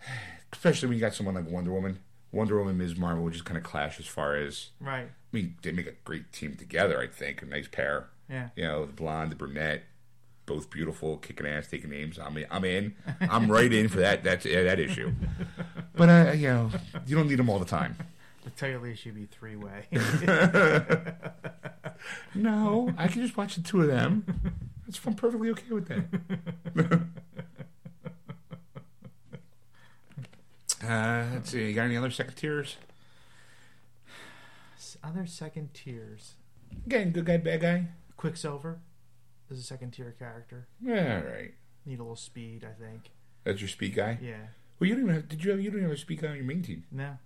Especially 0.53 0.89
when 0.89 0.99
you 0.99 1.01
got 1.01 1.15
someone 1.15 1.35
like 1.35 1.49
Wonder 1.49 1.73
Woman. 1.73 1.99
Wonder 2.33 2.59
Woman, 2.59 2.77
Ms. 2.79 2.97
Marvel 2.97 3.25
would 3.25 3.33
just 3.33 3.45
kind 3.45 3.57
of 3.57 3.65
clash 3.65 3.99
as 3.99 4.07
far 4.07 4.37
as 4.37 4.71
Right. 4.81 5.07
I 5.07 5.37
mean 5.37 5.57
they 5.63 5.73
make 5.73 5.87
a 5.87 5.95
great 6.05 6.33
team 6.33 6.57
together. 6.57 7.01
I 7.01 7.07
think 7.07 7.43
a 7.43 7.47
nice 7.47 7.69
pair. 7.69 8.09
Yeah. 8.29 8.49
You 8.57 8.65
know 8.65 8.87
the 8.87 8.93
blonde, 8.93 9.33
the 9.33 9.37
brunette, 9.37 9.85
both 10.47 10.71
beautiful, 10.71 11.17
kicking 11.19 11.47
ass, 11.47 11.69
taking 11.69 11.91
names. 11.91 12.19
I'm 12.19 12.39
I'm 12.51 12.65
in. 12.65 12.95
I'm 13.21 13.51
right 13.51 13.73
in 13.73 13.89
for 13.89 13.99
that. 14.01 14.25
That's 14.25 14.45
yeah, 14.45 14.63
that 14.65 14.79
issue. 14.81 15.13
But 15.95 16.09
uh, 16.09 16.33
you 16.33 16.47
know 16.47 16.71
you 17.07 17.17
don't 17.17 17.27
need 17.29 17.39
them 17.41 17.51
all 17.51 17.59
the 17.59 17.65
time. 17.65 17.97
The 18.45 18.51
tell 18.51 18.69
you 18.69 18.95
should 18.95 19.17
be 19.17 19.27
three 19.27 19.57
way. 19.57 19.87
No, 22.35 22.95
I 22.97 23.09
can 23.09 23.23
just 23.23 23.37
watch 23.37 23.57
the 23.57 23.63
two 23.63 23.83
of 23.83 23.89
them. 23.89 24.25
That's 24.87 25.01
I'm 25.05 25.15
perfectly 25.15 25.51
okay 25.51 25.73
with 25.73 25.89
that. 25.89 27.01
Uh, 30.85 31.25
let's 31.35 31.51
see. 31.51 31.67
You 31.69 31.75
got 31.75 31.85
any 31.85 31.97
other 31.97 32.11
second 32.11 32.35
tiers? 32.35 32.77
Other 35.03 35.27
second 35.27 35.75
tiers. 35.75 36.35
Again, 36.87 37.11
good 37.11 37.25
guy, 37.27 37.37
bad 37.37 37.61
guy. 37.61 37.89
Quicksilver 38.17 38.79
is 39.51 39.59
a 39.59 39.63
second 39.63 39.93
tier 39.93 40.15
character. 40.19 40.67
Yeah, 40.81 41.23
all 41.25 41.31
right. 41.31 41.55
Need 41.87 41.99
a 41.99 42.03
little 42.03 42.17
speed, 42.17 42.65
I 42.65 42.81
think. 42.83 43.11
That's 43.45 43.61
your 43.61 43.69
speed 43.69 43.95
guy. 43.95 44.19
Yeah. 44.21 44.37
Well, 44.79 44.89
you 44.89 44.95
don't 44.95 45.05
even 45.05 45.15
have. 45.15 45.29
Did 45.29 45.45
you 45.45 45.51
have? 45.51 45.61
You 45.61 45.71
don't 45.71 45.79
even 45.81 45.91
have 45.91 45.99
a 45.99 46.01
speed 46.01 46.21
guy 46.21 46.29
on 46.29 46.37
your 46.37 46.45
main 46.45 46.63
team. 46.63 46.85
No. 46.91 47.19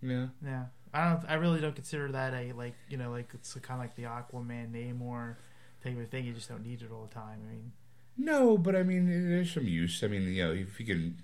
No. 0.00 0.30
No. 0.42 0.66
I 0.94 1.10
don't. 1.10 1.24
I 1.28 1.34
really 1.34 1.60
don't 1.60 1.74
consider 1.74 2.10
that 2.12 2.34
a 2.34 2.52
like 2.52 2.74
you 2.88 2.96
know 2.96 3.10
like 3.10 3.28
it's 3.34 3.54
kind 3.54 3.80
of 3.80 3.84
like 3.84 3.94
the 3.96 4.04
Aquaman 4.04 4.72
Namor 4.72 5.36
type 5.84 5.98
of 5.98 6.08
thing. 6.10 6.24
You 6.24 6.32
just 6.32 6.48
don't 6.48 6.64
need 6.64 6.82
it 6.82 6.90
all 6.92 7.06
the 7.08 7.14
time. 7.14 7.40
I 7.46 7.52
mean, 7.52 7.72
No, 8.16 8.56
but 8.58 8.74
I 8.74 8.82
mean, 8.82 9.06
there's 9.30 9.52
some 9.52 9.66
use. 9.68 10.02
I 10.02 10.08
mean, 10.08 10.22
you 10.22 10.44
know, 10.44 10.52
if 10.52 10.80
you 10.80 10.86
can, 10.86 11.16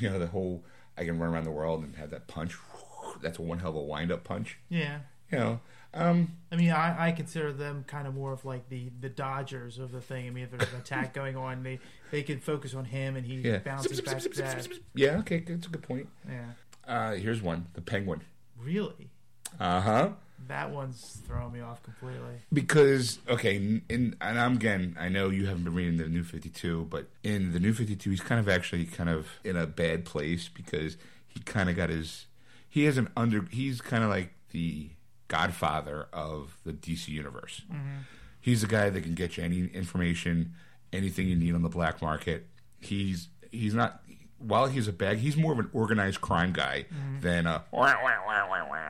you 0.00 0.10
know, 0.10 0.18
the 0.18 0.28
whole 0.28 0.64
I 0.96 1.04
can 1.04 1.18
run 1.18 1.32
around 1.32 1.44
the 1.44 1.50
world 1.50 1.82
and 1.84 1.96
have 1.96 2.10
that 2.10 2.26
punch. 2.28 2.56
That's 3.22 3.38
a 3.38 3.42
one 3.42 3.58
hell 3.60 3.70
of 3.70 3.76
a 3.76 3.80
wind 3.82 4.10
up 4.12 4.24
punch. 4.24 4.58
yeah. 4.68 5.00
You 5.32 5.38
know, 5.38 5.60
um, 5.94 6.32
I 6.52 6.56
mean, 6.56 6.70
I, 6.70 7.08
I 7.08 7.12
consider 7.12 7.52
them 7.52 7.84
kind 7.88 8.06
of 8.06 8.14
more 8.14 8.32
of 8.32 8.44
like 8.44 8.68
the, 8.68 8.90
the 9.00 9.08
Dodgers 9.08 9.78
of 9.78 9.90
the 9.90 10.00
thing. 10.00 10.26
I 10.26 10.30
mean, 10.30 10.44
if 10.44 10.50
there's 10.50 10.70
an 10.72 10.78
attack 10.78 11.12
going 11.20 11.36
on, 11.36 11.62
they 11.62 11.80
they 12.12 12.22
can 12.22 12.38
focus 12.40 12.74
on 12.74 12.84
him 12.84 13.16
and 13.16 13.24
he 13.26 13.36
yeah, 13.36 13.58
bounces 13.58 14.00
back. 14.00 14.18
to 14.20 14.28
that. 14.28 14.68
yeah. 14.94 15.16
Okay, 15.20 15.40
that's 15.40 15.66
a 15.66 15.70
good 15.70 15.82
point. 15.82 16.08
Yeah, 16.28 16.44
Uh, 16.86 17.12
here's 17.14 17.40
one: 17.42 17.66
the 17.74 17.80
penguin. 17.80 18.20
really, 18.60 19.10
Uh 19.58 19.80
huh. 19.80 20.08
That 20.48 20.70
one's 20.70 21.20
throwing 21.26 21.52
me 21.52 21.60
off 21.60 21.82
completely. 21.82 22.34
Because 22.52 23.18
okay, 23.28 23.56
in, 23.56 24.16
and 24.20 24.38
I'm 24.38 24.54
again, 24.54 24.96
I 24.98 25.08
know 25.08 25.30
you 25.30 25.46
haven't 25.46 25.64
been 25.64 25.74
reading 25.74 25.96
the 25.96 26.08
New 26.08 26.24
Fifty 26.24 26.48
Two, 26.48 26.86
but 26.90 27.08
in 27.22 27.52
the 27.52 27.60
New 27.60 27.72
Fifty 27.72 27.96
Two, 27.96 28.10
he's 28.10 28.20
kind 28.20 28.40
of 28.40 28.48
actually 28.48 28.84
kind 28.84 29.08
of 29.08 29.28
in 29.44 29.56
a 29.56 29.66
bad 29.66 30.04
place 30.04 30.48
because 30.48 30.96
he 31.28 31.40
kind 31.40 31.68
of 31.68 31.76
got 31.76 31.90
his, 31.90 32.26
he 32.68 32.84
has 32.84 32.96
an 32.98 33.08
under, 33.16 33.46
he's 33.50 33.80
kind 33.80 34.04
of 34.04 34.10
like 34.10 34.34
the 34.50 34.90
godfather 35.28 36.08
of 36.12 36.56
the 36.64 36.72
DC 36.72 37.08
universe. 37.08 37.62
Mm-hmm. 37.70 37.98
He's 38.40 38.60
the 38.60 38.66
guy 38.66 38.90
that 38.90 39.02
can 39.02 39.14
get 39.14 39.36
you 39.36 39.44
any 39.44 39.66
information, 39.66 40.52
anything 40.92 41.28
you 41.28 41.36
need 41.36 41.54
on 41.54 41.62
the 41.62 41.68
black 41.68 42.02
market. 42.02 42.46
He's 42.80 43.28
he's 43.50 43.74
not. 43.74 44.02
While 44.46 44.66
he's 44.66 44.86
a 44.88 44.92
bag, 44.92 45.18
he's 45.18 45.36
more 45.36 45.52
of 45.52 45.58
an 45.58 45.70
organized 45.72 46.20
crime 46.20 46.52
guy 46.52 46.86
than 47.20 47.46
a. 47.46 47.64
"Wah, 47.70 47.94
wah, 48.02 48.18
wah, 48.26 48.40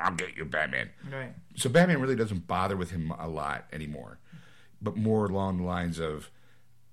I'll 0.03 0.13
get 0.13 0.37
you, 0.37 0.45
Batman 0.45 0.91
Right. 1.11 1.33
so 1.57 1.71
Batman 1.71 1.99
really 2.01 2.17
doesn't 2.17 2.47
bother 2.47 2.77
with 2.77 2.91
him 2.91 3.11
a 3.13 3.27
lot 3.29 3.67
anymore, 3.73 4.19
but 4.83 4.97
more 4.99 5.25
along 5.25 5.57
the 5.59 5.63
lines 5.63 5.99
of, 5.99 6.29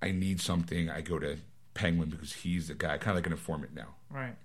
I 0.01 0.11
need 0.11 0.39
something, 0.39 0.89
I 0.89 1.01
go 1.01 1.19
to 1.19 1.37
Penguin 1.73 2.09
because 2.09 2.31
he's 2.33 2.69
the 2.69 2.73
guy, 2.73 2.97
kind 2.97 3.09
of 3.11 3.15
like 3.17 3.25
an 3.25 3.33
informant 3.33 3.73
now. 3.75 3.95
Right. 4.09 4.35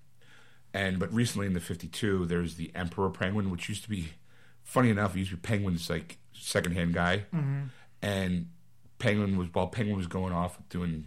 And 0.75 0.99
but 0.99 1.13
recently 1.13 1.47
in 1.47 1.53
the 1.53 1.61
Fifty 1.61 1.87
Two, 1.87 2.27
there's 2.27 2.57
the 2.57 2.73
Emperor 2.75 3.09
Penguin, 3.11 3.51
which 3.51 3.69
used 3.69 3.85
to 3.85 3.89
be, 3.89 4.09
funny 4.65 4.91
enough, 4.91 5.15
used 5.15 5.31
to 5.31 5.37
be 5.37 5.43
Penguin's 5.43 5.89
like 5.89 6.19
secondhand 6.33 6.93
guy, 6.95 7.25
and 8.03 8.49
Penguin 8.99 9.37
was 9.39 9.49
while 9.55 9.69
Penguin 9.69 9.97
was 9.97 10.07
going 10.09 10.33
off 10.33 10.59
doing 10.69 11.07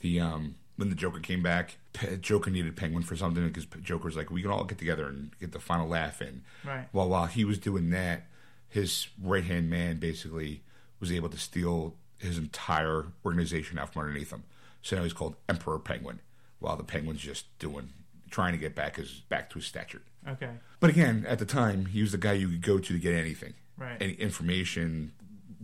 the 0.00 0.20
um 0.20 0.54
when 0.76 0.88
the 0.90 0.94
Joker 0.94 1.18
came 1.20 1.42
back, 1.42 1.76
Joker 2.20 2.50
needed 2.50 2.76
Penguin 2.76 3.02
for 3.02 3.16
something 3.16 3.46
because 3.48 3.66
Joker's 3.82 4.16
like 4.16 4.30
we 4.30 4.42
can 4.42 4.50
all 4.50 4.64
get 4.64 4.78
together 4.78 5.06
and 5.06 5.30
get 5.40 5.52
the 5.52 5.58
final 5.60 5.88
laugh 5.88 6.22
in. 6.22 6.42
Right. 6.64 6.86
Well, 6.92 7.08
while 7.08 7.26
he 7.26 7.44
was 7.44 7.58
doing 7.58 7.90
that, 7.90 8.26
his 8.68 9.08
right 9.20 9.44
hand 9.44 9.68
man 9.70 9.96
basically 9.98 10.62
was 11.00 11.10
able 11.10 11.28
to 11.30 11.38
steal 11.38 11.96
his 12.18 12.38
entire 12.38 13.06
organization 13.24 13.78
out 13.78 13.92
from 13.92 14.02
underneath 14.02 14.30
him. 14.32 14.44
So 14.82 14.96
now 14.96 15.02
he's 15.02 15.12
called 15.12 15.36
Emperor 15.48 15.78
Penguin, 15.78 16.20
while 16.58 16.76
the 16.76 16.84
Penguin's 16.84 17.20
just 17.20 17.46
doing 17.58 17.90
trying 18.30 18.52
to 18.52 18.58
get 18.58 18.76
back 18.76 18.96
his 18.96 19.20
back 19.28 19.50
to 19.50 19.54
his 19.56 19.66
stature. 19.66 20.02
Okay. 20.28 20.50
But 20.78 20.90
again, 20.90 21.24
at 21.28 21.38
the 21.40 21.46
time, 21.46 21.86
he 21.86 22.00
was 22.02 22.12
the 22.12 22.18
guy 22.18 22.34
you 22.34 22.48
could 22.48 22.62
go 22.62 22.78
to 22.78 22.92
to 22.92 22.98
get 22.98 23.14
anything, 23.14 23.54
Right. 23.76 24.00
any 24.00 24.12
information, 24.12 25.12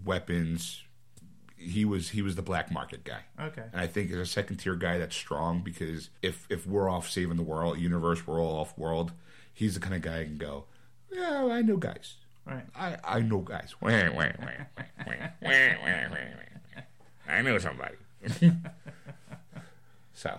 weapons 0.05 0.82
he 1.57 1.85
was 1.85 2.11
he 2.11 2.23
was 2.23 2.37
the 2.37 2.43
black 2.43 2.70
market 2.70 3.05
guy. 3.05 3.20
Okay. 3.41 3.65
And 3.73 3.81
I 3.81 3.87
think 3.87 4.11
as 4.11 4.19
a 4.19 4.27
second 4.27 4.57
tier 4.59 4.74
guy, 4.74 4.99
that's 4.99 5.16
strong 5.16 5.62
because 5.62 6.11
if 6.23 6.47
if 6.51 6.66
we're 6.66 6.89
off 6.89 7.11
saving 7.11 7.37
the 7.37 7.43
world 7.43 7.78
universe, 7.78 8.27
we're 8.27 8.41
all 8.41 8.59
off 8.61 8.77
world. 8.78 9.12
He's 9.53 9.74
the 9.74 9.81
kind 9.81 9.95
of 9.95 10.03
guy 10.03 10.19
who 10.19 10.24
can 10.24 10.39
go. 10.39 10.65
Yeah, 11.12 11.47
I 11.47 11.62
know 11.62 11.77
guys. 11.77 12.15
Right. 12.47 12.65
I 12.77 12.97
I 13.05 13.20
know 13.20 13.39
guys. 13.39 13.74
I 17.28 17.43
know 17.43 17.59
somebody. 17.59 17.97
so, 20.15 20.39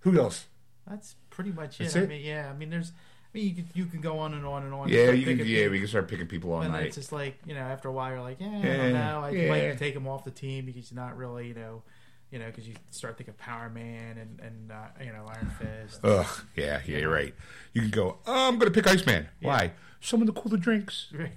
who 0.00 0.18
else? 0.18 0.46
That's 0.88 1.16
pretty 1.30 1.52
much 1.52 1.80
it. 1.80 1.94
It. 1.94 2.02
I 2.02 2.06
mean, 2.06 2.24
yeah. 2.24 2.50
I 2.50 2.56
mean, 2.56 2.70
there's 2.70 2.92
I 3.34 3.38
mean, 3.38 3.48
you 3.48 3.54
can 3.54 3.66
you 3.74 3.86
can 3.86 4.00
go 4.00 4.18
on 4.18 4.32
and 4.34 4.46
on 4.46 4.64
and 4.64 4.72
on. 4.72 4.88
Yeah, 4.88 5.10
you 5.10 5.24
can, 5.24 5.38
yeah, 5.38 5.44
people. 5.44 5.70
we 5.72 5.78
can 5.80 5.88
start 5.88 6.08
picking 6.08 6.26
people 6.26 6.52
all 6.52 6.62
And 6.62 6.72
night. 6.72 6.86
it's 6.86 6.96
just 6.96 7.12
like 7.12 7.38
you 7.46 7.54
know, 7.54 7.60
after 7.60 7.88
a 7.88 7.92
while, 7.92 8.10
you're 8.12 8.20
like, 8.22 8.38
yeah, 8.40 8.48
I 8.48 8.56
Yeah, 8.58 8.76
don't 8.78 8.92
know. 8.94 9.20
I 9.24 9.30
yeah. 9.30 9.48
might 9.50 9.78
take 9.78 9.94
him 9.94 10.08
off 10.08 10.24
the 10.24 10.30
team 10.30 10.64
because 10.64 10.88
he's 10.88 10.92
not 10.96 11.16
really, 11.16 11.48
you 11.48 11.54
know, 11.54 11.82
you 12.30 12.38
know, 12.38 12.46
because 12.46 12.66
you 12.66 12.74
start 12.90 13.16
thinking 13.18 13.34
Power 13.34 13.68
Man 13.68 14.16
and 14.16 14.40
and 14.40 14.72
uh, 14.72 14.86
you 15.04 15.12
know 15.12 15.26
Iron 15.28 15.50
Fist. 15.58 16.00
Ugh, 16.04 16.26
yeah, 16.56 16.80
yeah, 16.86 16.98
you're 16.98 17.10
right. 17.12 17.34
You 17.74 17.82
can 17.82 17.90
go. 17.90 18.16
Oh, 18.26 18.48
I'm 18.48 18.58
gonna 18.58 18.70
pick 18.70 18.86
Iceman. 18.86 19.28
Why? 19.42 19.72
Someone 20.00 20.26
to 20.26 20.32
cool 20.32 20.50
the 20.50 20.56
drinks. 20.58 21.08
Right. 21.18 21.32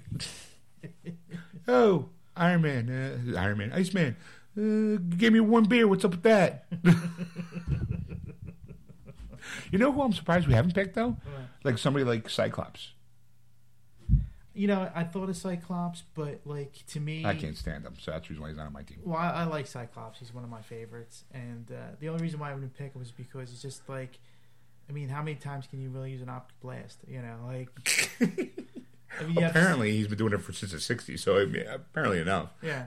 Oh, 1.68 2.08
Iron 2.36 2.62
Man, 2.62 2.88
uh, 3.34 3.38
Iron 3.38 3.58
Man, 3.58 3.72
Iceman. 3.72 4.16
Uh, 4.56 4.98
gave 5.16 5.32
me 5.32 5.40
one 5.40 5.64
beer. 5.64 5.86
What's 5.86 6.04
up 6.04 6.10
with 6.12 6.22
that? 6.24 6.64
you 9.70 9.78
know 9.78 9.92
who 9.92 10.02
I'm 10.02 10.12
surprised 10.12 10.46
we 10.46 10.54
haven't 10.54 10.74
picked 10.74 10.94
though? 10.94 11.16
Like 11.64 11.78
somebody 11.78 12.04
like 12.04 12.28
Cyclops. 12.28 12.92
You 14.54 14.66
know, 14.66 14.90
I 14.94 15.04
thought 15.04 15.30
of 15.30 15.36
Cyclops, 15.36 16.02
but 16.14 16.40
like 16.44 16.84
to 16.88 17.00
me, 17.00 17.24
I 17.24 17.34
can't 17.34 17.56
stand 17.56 17.86
him, 17.86 17.94
so 17.98 18.10
that's 18.10 18.28
the 18.28 18.32
reason 18.34 18.42
why 18.42 18.48
he's 18.48 18.58
not 18.58 18.66
on 18.66 18.72
my 18.74 18.82
team. 18.82 18.98
Well, 19.02 19.16
I, 19.16 19.30
I 19.30 19.44
like 19.44 19.66
Cyclops. 19.66 20.18
He's 20.18 20.34
one 20.34 20.44
of 20.44 20.50
my 20.50 20.60
favorites, 20.60 21.24
and 21.32 21.70
uh, 21.72 21.94
the 22.00 22.08
only 22.10 22.22
reason 22.22 22.38
why 22.38 22.50
I 22.50 22.54
wouldn't 22.54 22.74
pick 22.76 22.92
him 22.92 22.98
was 23.00 23.10
because 23.10 23.50
it's 23.50 23.62
just 23.62 23.88
like, 23.88 24.18
I 24.90 24.92
mean, 24.92 25.08
how 25.08 25.22
many 25.22 25.36
times 25.36 25.66
can 25.66 25.80
you 25.80 25.88
really 25.88 26.10
use 26.10 26.20
an 26.20 26.28
optic 26.28 26.60
blast? 26.60 26.98
You 27.08 27.22
know, 27.22 27.36
like. 27.46 27.68
I 29.20 29.24
mean, 29.24 29.34
you 29.36 29.42
have 29.42 29.52
to- 29.52 29.58
apparently, 29.58 29.92
he's 29.92 30.08
been 30.08 30.18
doing 30.18 30.32
it 30.34 30.42
for 30.42 30.52
since 30.52 30.72
the 30.72 30.78
'60s, 30.78 31.20
so 31.20 31.38
I 31.40 31.46
mean, 31.46 31.64
apparently 31.66 32.20
enough. 32.20 32.50
yeah. 32.62 32.86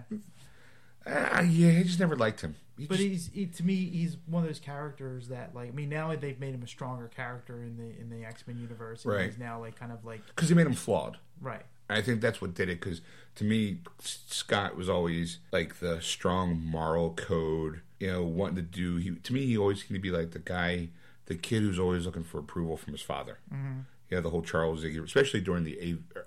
Uh, 1.06 1.44
yeah, 1.48 1.80
I 1.80 1.84
just 1.84 2.00
never 2.00 2.16
liked 2.16 2.42
him. 2.42 2.56
He 2.78 2.88
But 2.88 2.98
just- 2.98 3.08
he's 3.10 3.30
he, 3.34 3.46
to 3.46 3.64
me, 3.64 3.76
he's 3.90 4.18
one 4.26 4.44
of 4.44 4.50
those 4.50 4.60
characters 4.60 5.28
that 5.30 5.56
like 5.56 5.70
I 5.70 5.72
mean 5.72 5.90
now 5.90 6.14
they've 6.16 6.40
made 6.40 6.54
him 6.54 6.64
a 6.64 6.68
stronger 6.68 7.08
character 7.08 7.62
in 7.64 7.78
the 7.78 8.00
in 8.00 8.10
the 8.10 8.26
X 8.26 8.44
Men 8.48 8.60
universe. 8.60 9.06
And 9.06 9.14
Right. 9.14 9.26
He's 9.30 9.38
now 9.38 9.60
like 9.60 9.76
kind 9.80 9.92
of 9.92 10.04
like 10.04 10.26
because 10.28 10.50
he 10.50 10.56
made 10.56 10.66
him 10.68 10.74
flawed. 10.74 11.18
right. 11.42 11.64
I 11.88 12.02
think 12.02 12.20
that's 12.20 12.42
what 12.42 12.56
did 12.56 12.68
it. 12.68 12.80
Because 12.82 13.02
to 13.36 13.44
me, 13.44 13.78
Scott 14.00 14.76
was 14.76 14.90
always 14.90 15.38
like 15.52 15.80
the 15.80 16.02
strong 16.02 16.60
moral 16.60 17.12
code. 17.14 17.82
You 18.00 18.12
know, 18.12 18.24
wanting 18.24 18.56
to 18.58 18.62
do. 18.64 18.98
He 18.98 19.12
to 19.12 19.34
me, 19.34 19.46
he 19.46 19.58
always 19.58 19.80
seemed 19.82 19.94
to 19.94 20.00
be 20.00 20.12
like 20.12 20.32
the 20.32 20.40
guy, 20.40 20.90
the 21.28 21.36
kid 21.36 21.62
who's 21.62 21.80
always 21.80 22.06
looking 22.06 22.24
for 22.24 22.40
approval 22.40 22.76
from 22.76 22.94
his 22.94 23.02
father. 23.04 23.38
Mm-hmm. 23.54 23.82
Yeah, 24.10 24.20
the 24.20 24.32
whole 24.32 24.42
Charles 24.42 24.80
Xavier, 24.82 25.04
especially 25.04 25.42
during 25.42 25.64
the 25.64 25.80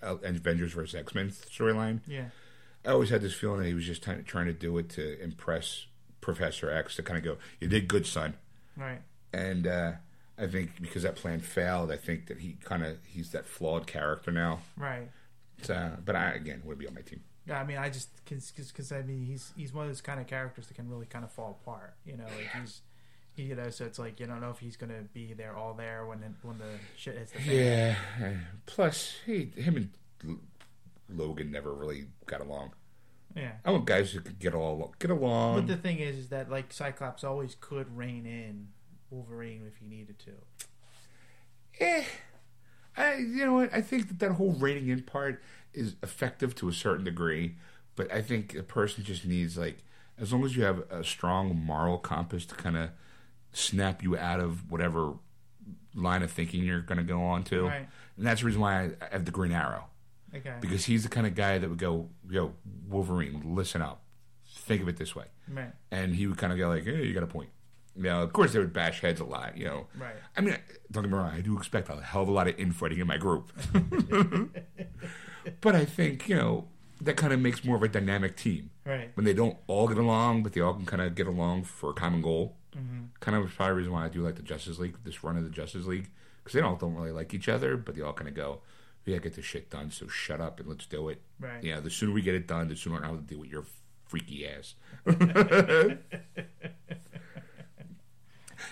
A- 0.03 0.07
uh, 0.07 0.17
Avengers 0.23 0.73
versus 0.73 0.95
X 0.95 1.15
Men 1.15 1.31
storyline. 1.31 2.01
Yeah. 2.07 2.27
I 2.85 2.91
always 2.91 3.11
had 3.11 3.21
this 3.21 3.35
feeling 3.35 3.61
that 3.61 3.67
he 3.67 3.75
was 3.75 3.85
just 3.85 4.03
trying 4.03 4.25
trying 4.25 4.47
to 4.47 4.53
do 4.53 4.77
it 4.79 4.89
to 4.91 5.21
impress 5.21 5.87
Professor 6.21 6.71
X 6.71 6.97
to 6.97 7.03
kind 7.03 7.19
of 7.19 7.25
go, 7.25 7.37
"You 7.61 7.69
did 7.69 7.89
good, 7.89 8.07
son." 8.07 8.35
Right. 8.77 9.01
And 9.33 9.67
uh, 9.67 9.93
I 10.39 10.47
think 10.47 10.81
because 10.81 11.03
that 11.03 11.17
plan 11.17 11.41
failed, 11.41 11.91
I 11.91 11.97
think 11.97 12.27
that 12.27 12.39
he 12.39 12.57
kind 12.65 12.85
of 12.85 12.99
he's 13.07 13.31
that 13.33 13.47
flawed 13.47 13.87
character 13.87 14.31
now. 14.31 14.61
Right. 14.77 15.11
So, 15.63 15.93
but 16.05 16.15
I 16.17 16.31
again 16.33 16.63
would 16.65 16.79
be 16.79 16.87
on 16.87 16.95
my 16.95 17.01
team. 17.01 17.21
Yeah, 17.47 17.61
I 17.61 17.65
mean, 17.65 17.79
I 17.79 17.89
just 17.89 18.11
because 18.27 18.93
I 18.93 19.03
mean 19.03 19.25
he's 19.25 19.53
he's 19.57 19.73
one 19.73 19.85
of 19.85 19.91
those 19.91 20.01
kind 20.01 20.21
of 20.21 20.27
characters 20.27 20.67
that 20.69 20.75
can 20.75 20.89
really 20.89 21.07
kind 21.07 21.25
of 21.25 21.33
fall 21.33 21.59
apart. 21.63 21.95
You 22.05 22.17
know, 22.17 22.25
like 22.25 22.49
he's 22.61 22.83
he, 23.35 23.45
you 23.45 23.55
know, 23.55 23.71
so 23.71 23.85
it's 23.85 23.99
like 23.99 24.21
you 24.21 24.27
don't 24.27 24.41
know 24.41 24.51
if 24.51 24.59
he's 24.59 24.77
gonna 24.77 25.03
be 25.13 25.33
there 25.33 25.57
all 25.57 25.75
there 25.75 26.05
when 26.07 26.19
when 26.43 26.59
the 26.59 26.71
shit 26.97 27.17
hits 27.17 27.33
the 27.33 27.39
fan. 27.39 27.55
Yeah. 27.55 28.35
Plus, 28.67 29.17
he, 29.25 29.51
him 29.57 29.77
and 30.23 30.39
Logan 31.09 31.51
never 31.51 31.73
really 31.75 32.07
got 32.27 32.41
along. 32.41 32.73
Yeah. 33.37 33.53
I 33.65 33.71
want 33.71 33.85
guys 33.87 34.11
who 34.13 34.21
could 34.21 34.39
get 34.39 34.55
all 34.55 34.95
get 34.99 35.11
along. 35.11 35.57
But 35.57 35.67
the 35.67 35.77
thing 35.77 35.99
is, 35.99 36.17
is 36.17 36.29
that 36.31 36.51
like 36.51 36.73
Cyclops 36.73 37.25
always 37.25 37.57
could 37.61 37.97
rein 37.97 38.27
in 38.27 38.69
Wolverine 39.11 39.65
if 39.67 39.77
he 39.77 39.87
needed 39.87 40.19
to. 40.21 40.33
eh, 41.81 42.05
I 42.97 43.15
you 43.17 43.45
know 43.47 43.55
what? 43.55 43.73
I 43.73 43.81
think 43.81 44.09
that 44.09 44.19
that 44.21 44.33
whole 44.33 44.53
rating 44.53 44.89
in 44.89 45.03
part 45.03 45.43
is 45.73 45.97
effective 46.03 46.55
to 46.57 46.69
a 46.69 46.73
certain 46.73 47.05
degree, 47.05 47.57
but 47.97 48.13
I 48.13 48.23
think 48.23 48.55
a 48.55 48.63
person 48.63 49.05
just 49.05 49.25
needs 49.25 49.57
like 49.57 49.79
as 50.19 50.33
long 50.33 50.45
as 50.45 50.57
you 50.57 50.65
have 50.65 50.81
a 50.91 51.05
strong 51.05 51.55
moral 51.57 51.99
compass 51.99 52.45
to 52.47 52.55
kind 52.55 52.77
of 52.77 52.91
snap 53.53 54.03
you 54.03 54.17
out 54.17 54.41
of 54.41 54.71
whatever 54.71 55.15
line 55.95 56.23
of 56.23 56.31
thinking 56.31 56.65
you're 56.65 56.81
going 56.81 56.99
to 56.99 57.05
go 57.05 57.23
on 57.23 57.45
to. 57.45 57.67
Right. 57.67 57.89
And 58.17 58.27
that's 58.27 58.41
the 58.41 58.47
reason 58.47 58.61
why 58.61 58.91
I 59.01 59.13
have 59.13 59.25
the 59.25 59.31
Green 59.31 59.53
Arrow. 59.53 59.85
Okay. 60.35 60.55
because 60.61 60.85
he's 60.85 61.03
the 61.05 61.09
kind 61.09 61.27
of 61.27 61.35
guy 61.35 61.59
that 61.59 61.69
would 61.69 61.79
go, 61.79 62.11
"Yo, 62.29 62.55
Wolverine, 62.89 63.55
listen 63.55 63.81
up, 63.83 64.03
think 64.47 64.83
of 64.83 64.89
it 64.89 64.97
this 64.97 65.15
way," 65.17 65.25
Right. 65.49 65.73
and 65.91 66.15
he 66.15 66.27
would 66.27 66.37
kind 66.39 66.53
of 66.53 66.59
go 66.59 66.69
like, 66.69 66.85
"Hey, 66.85 67.05
you 67.07 67.15
got 67.15 67.23
a 67.23 67.27
point." 67.29 67.51
You 67.97 68.05
know, 68.05 68.23
of 68.23 68.33
course, 68.33 68.53
they 68.53 68.59
would 68.61 68.73
bash 68.73 69.01
heads 69.01 69.21
a 69.21 69.25
lot. 69.25 69.57
You 69.57 69.65
know, 69.65 69.87
Right. 69.99 70.15
I 70.37 70.41
mean, 70.41 70.57
don't 70.93 71.03
get 71.03 71.11
me 71.11 71.19
wrong, 71.19 71.31
I 71.35 71.41
do 71.41 71.57
expect 71.57 71.89
a 71.89 72.01
hell 72.01 72.23
of 72.23 72.29
a 72.29 72.33
lot 72.33 72.47
of 72.47 72.59
infighting 72.59 72.99
in 73.01 73.07
my 73.07 73.17
group, 73.17 73.51
but 75.61 75.75
I 75.75 75.85
think 75.85 76.29
you 76.29 76.37
know 76.37 76.69
that 77.01 77.17
kind 77.17 77.33
of 77.33 77.41
makes 77.41 77.65
more 77.65 77.77
of 77.77 77.83
a 77.83 77.89
dynamic 77.89 78.37
team 78.37 78.71
Right. 78.85 79.11
when 79.15 79.25
they 79.25 79.35
don't 79.35 79.57
all 79.69 79.87
get 79.87 79.99
along, 79.99 80.43
but 80.43 80.53
they 80.53 80.61
all 80.61 80.75
can 80.75 80.85
kind 80.87 81.01
of 81.03 81.15
get 81.15 81.27
along 81.27 81.65
for 81.65 81.91
a 81.91 81.95
common 81.95 82.23
goal. 82.23 82.57
Mm-hmm. 82.77 83.05
Kind 83.21 83.37
of 83.37 83.49
probably 83.55 83.73
the 83.73 83.77
reason 83.77 83.93
why 83.93 84.05
I 84.05 84.09
do 84.09 84.21
like 84.23 84.35
the 84.37 84.43
Justice 84.43 84.79
League, 84.79 84.97
this 85.05 85.23
run 85.23 85.37
of 85.37 85.45
the 85.45 85.51
Justice 85.51 85.87
League, 85.87 86.11
because 86.43 86.55
they 86.55 86.61
all 86.61 86.75
don't 86.77 86.95
really 86.95 87.13
like 87.13 87.33
each 87.35 87.49
other, 87.49 87.77
but 87.77 87.95
they 87.95 88.01
all 88.03 88.13
kind 88.13 88.29
of 88.29 88.35
go, 88.35 88.63
we 89.05 89.13
gotta 89.13 89.23
get 89.23 89.35
this 89.37 89.45
shit 89.45 89.71
done. 89.71 89.91
So 89.91 90.07
shut 90.09 90.41
up 90.41 90.61
and 90.61 90.69
let's 90.69 90.87
do 90.87 91.09
it. 91.09 91.21
Right. 91.41 91.63
Yeah, 91.63 91.81
the 91.81 91.91
sooner 91.91 92.13
we 92.13 92.23
get 92.23 92.35
it 92.35 92.47
done, 92.47 92.69
the 92.69 92.77
sooner 92.77 92.97
I 92.97 93.01
don't 93.09 93.17
have 93.17 93.21
to 93.27 93.35
deal 93.35 93.39
with 93.41 93.51
your 93.51 93.65
freaky 94.07 94.47
ass. 94.49 94.75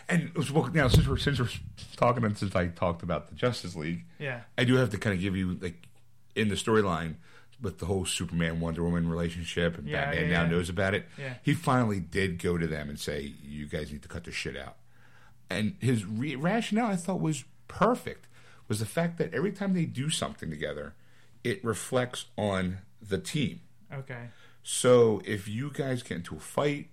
and 0.09 0.31
well, 0.53 0.69
now 0.73 0.89
since 0.89 1.07
we're 1.07 1.17
since 1.17 1.39
we're 1.41 1.49
talking 1.97 2.25
and 2.25 2.37
since 2.37 2.55
I 2.55 2.69
talked 2.69 3.03
about 3.03 3.29
the 3.29 3.35
Justice 3.35 3.75
League, 3.77 4.05
Yeah. 4.19 4.41
I 4.59 4.65
do 4.65 4.75
have 4.77 4.91
to 4.91 4.99
kind 4.99 5.15
of 5.15 5.21
give 5.21 5.37
you 5.37 5.57
like 5.61 5.87
in 6.35 6.49
the 6.49 6.55
storyline 6.55 7.15
with 7.61 7.79
the 7.79 7.87
whole 7.87 8.05
Superman 8.05 8.61
Wonder 8.61 8.83
Woman 8.85 9.09
relationship, 9.09 9.79
and 9.79 9.89
Yeah, 9.89 10.07
Batman 10.07 10.25
yeah, 10.25 10.37
now 10.37 10.43
yeah. 10.45 10.51
knows 10.51 10.69
about 10.69 10.93
it. 10.95 11.07
Yeah. 11.19 11.35
He 11.43 11.55
finally 11.55 12.01
did 12.01 12.39
go 12.43 12.59
to 12.59 12.67
them 12.67 12.89
and 12.91 12.99
say, 13.01 13.33
"You 13.43 13.67
guys 13.67 13.91
need 13.91 14.03
to 14.03 14.09
cut 14.09 14.25
this 14.25 14.35
shit 14.35 14.57
out." 14.57 14.77
And 15.49 15.77
his 15.81 16.05
re- 16.05 16.37
rationale, 16.37 16.87
I 16.91 16.97
thought, 16.97 17.21
was 17.21 17.45
perfect. 17.69 18.26
Was 18.69 18.81
the 18.81 18.87
fact 18.87 19.19
that 19.19 19.33
every 19.33 19.53
time 19.53 19.75
they 19.75 19.85
do 19.85 20.11
something 20.11 20.51
together, 20.51 20.95
it 21.45 21.65
reflects 21.65 22.27
on 22.37 22.79
the 23.01 23.19
team. 23.19 23.61
Okay. 23.93 24.29
So 24.63 25.23
if 25.25 25.47
you 25.47 25.71
guys 25.73 26.03
get 26.03 26.17
into 26.17 26.35
a 26.37 26.41
fight, 26.41 26.89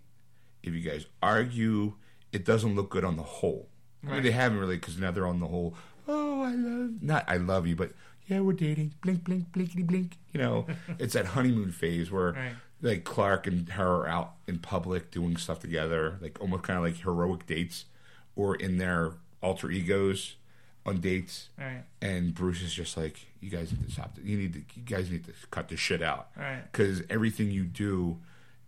if 0.61 0.73
you 0.73 0.81
guys 0.81 1.07
argue, 1.21 1.93
it 2.31 2.45
doesn't 2.45 2.75
look 2.75 2.89
good 2.91 3.03
on 3.03 3.17
the 3.17 3.23
whole. 3.23 3.69
I 4.05 4.11
mean, 4.11 4.23
they 4.23 4.31
haven't 4.31 4.59
really 4.59 4.75
because 4.75 4.97
now 4.99 5.11
they're 5.11 5.25
on 5.27 5.39
the 5.39 5.47
whole. 5.47 5.75
Oh, 6.07 6.41
I 6.43 6.51
love 6.53 7.01
not 7.01 7.23
I 7.27 7.37
love 7.37 7.65
you, 7.65 7.75
but 7.75 7.93
yeah, 8.27 8.41
we're 8.41 8.53
dating. 8.53 8.93
Blink, 9.01 9.23
blink, 9.23 9.51
blinkety, 9.51 9.83
blink. 9.87 10.17
You 10.33 10.41
know, 10.41 10.67
it's 10.99 11.13
that 11.13 11.27
honeymoon 11.27 11.71
phase 11.71 12.11
where 12.11 12.33
Right. 12.33 12.53
like 12.81 13.03
Clark 13.05 13.47
and 13.47 13.67
her 13.69 13.87
are 14.03 14.07
out 14.07 14.33
in 14.45 14.59
public 14.59 15.09
doing 15.09 15.37
stuff 15.37 15.59
together, 15.59 16.17
like 16.21 16.39
almost 16.41 16.63
kind 16.63 16.77
of 16.77 16.83
like 16.83 16.97
heroic 16.97 17.45
dates, 17.47 17.85
or 18.35 18.55
in 18.55 18.77
their 18.77 19.13
alter 19.41 19.71
egos 19.71 20.35
on 20.85 20.99
dates. 20.99 21.49
Right. 21.57 21.83
And 22.01 22.33
Bruce 22.33 22.61
is 22.61 22.73
just 22.73 22.97
like, 22.97 23.17
you 23.39 23.49
guys 23.49 23.71
need 23.71 23.85
to 23.85 23.91
stop. 23.91 24.17
You 24.23 24.37
need 24.37 24.53
to. 24.53 24.59
You 24.75 24.83
guys 24.85 25.09
need 25.09 25.25
to 25.25 25.33
cut 25.51 25.69
this 25.69 25.79
shit 25.79 26.01
out 26.01 26.29
Right. 26.37 26.61
because 26.71 27.01
everything 27.09 27.51
you 27.51 27.63
do 27.63 28.17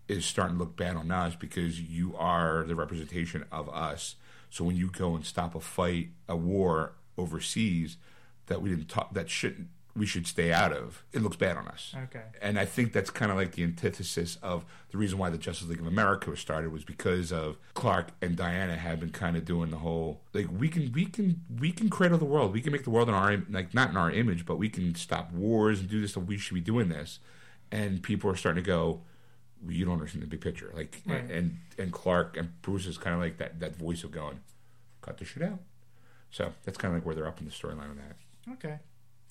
is 0.07 0.25
starting 0.25 0.57
to 0.57 0.63
look 0.63 0.77
bad 0.77 0.95
on 0.95 1.09
us 1.11 1.35
because 1.35 1.79
you 1.81 2.15
are 2.15 2.63
the 2.63 2.75
representation 2.75 3.43
of 3.51 3.67
us. 3.69 4.15
So 4.49 4.63
when 4.63 4.75
you 4.77 4.89
go 4.91 5.15
and 5.15 5.25
stop 5.25 5.55
a 5.55 5.59
fight, 5.59 6.09
a 6.29 6.35
war 6.35 6.93
overseas 7.17 7.97
that 8.47 8.61
we 8.61 8.69
didn't 8.69 8.87
talk, 8.87 9.13
that 9.13 9.29
shouldn't 9.29 9.67
we 9.95 10.05
should 10.05 10.27
stay 10.27 10.51
out 10.51 10.73
of, 10.73 11.03
it 11.13 11.21
looks 11.21 11.37
bad 11.37 11.55
on 11.55 11.67
us. 11.69 11.95
Okay. 12.05 12.23
And 12.41 12.59
I 12.59 12.65
think 12.65 12.91
that's 12.91 13.09
kind 13.09 13.31
of 13.31 13.37
like 13.37 13.53
the 13.53 13.63
antithesis 13.63 14.37
of 14.43 14.65
the 14.91 14.97
reason 14.97 15.17
why 15.17 15.29
the 15.29 15.37
Justice 15.37 15.69
League 15.69 15.79
of 15.79 15.87
America 15.87 16.29
was 16.29 16.39
started 16.41 16.71
was 16.73 16.83
because 16.83 17.31
of 17.31 17.57
Clark 17.75 18.09
and 18.21 18.35
Diana 18.35 18.75
had 18.75 18.99
been 18.99 19.11
kind 19.11 19.37
of 19.37 19.45
doing 19.45 19.71
the 19.71 19.77
whole 19.77 20.19
like 20.33 20.47
we 20.51 20.67
can 20.67 20.91
we 20.91 21.05
can 21.05 21.41
we 21.59 21.71
can 21.71 21.89
cradle 21.89 22.17
the 22.17 22.25
world, 22.25 22.51
we 22.51 22.59
can 22.59 22.73
make 22.73 22.83
the 22.83 22.89
world 22.89 23.07
in 23.07 23.15
our 23.15 23.41
like 23.49 23.73
not 23.73 23.89
in 23.89 23.95
our 23.95 24.11
image, 24.11 24.45
but 24.45 24.57
we 24.57 24.67
can 24.67 24.95
stop 24.95 25.31
wars 25.31 25.79
and 25.79 25.89
do 25.89 26.01
this 26.01 26.11
stuff. 26.11 26.25
We 26.25 26.37
should 26.37 26.55
be 26.55 26.61
doing 26.61 26.89
this, 26.89 27.19
and 27.71 28.03
people 28.03 28.29
are 28.29 28.35
starting 28.35 28.61
to 28.63 28.67
go. 28.67 29.01
"Well, 29.63 29.71
You 29.71 29.85
don't 29.85 29.93
understand 29.93 30.23
the 30.23 30.27
big 30.27 30.41
picture, 30.41 30.71
like 30.75 31.01
Right. 31.05 31.29
and 31.31 31.59
and 31.77 31.93
Clark 31.93 32.35
and 32.35 32.61
Bruce 32.61 32.85
is 32.85 32.97
kind 32.97 33.13
of 33.13 33.21
like 33.21 33.37
that 33.37 33.61
that 33.61 33.77
voice 33.77 34.03
of 34.03 34.11
going, 34.11 34.41
cut 35.01 35.17
the 35.19 35.25
shit 35.25 35.41
out. 35.41 35.59
So 36.31 36.51
that's 36.65 36.77
kind 36.77 36.93
of 36.93 36.97
like 36.99 37.05
where 37.05 37.15
they're 37.15 37.27
up 37.27 37.39
in 37.39 37.45
the 37.45 37.51
storyline 37.51 37.89
on 37.91 37.95
that. 37.97 38.17
Okay. 38.55 38.79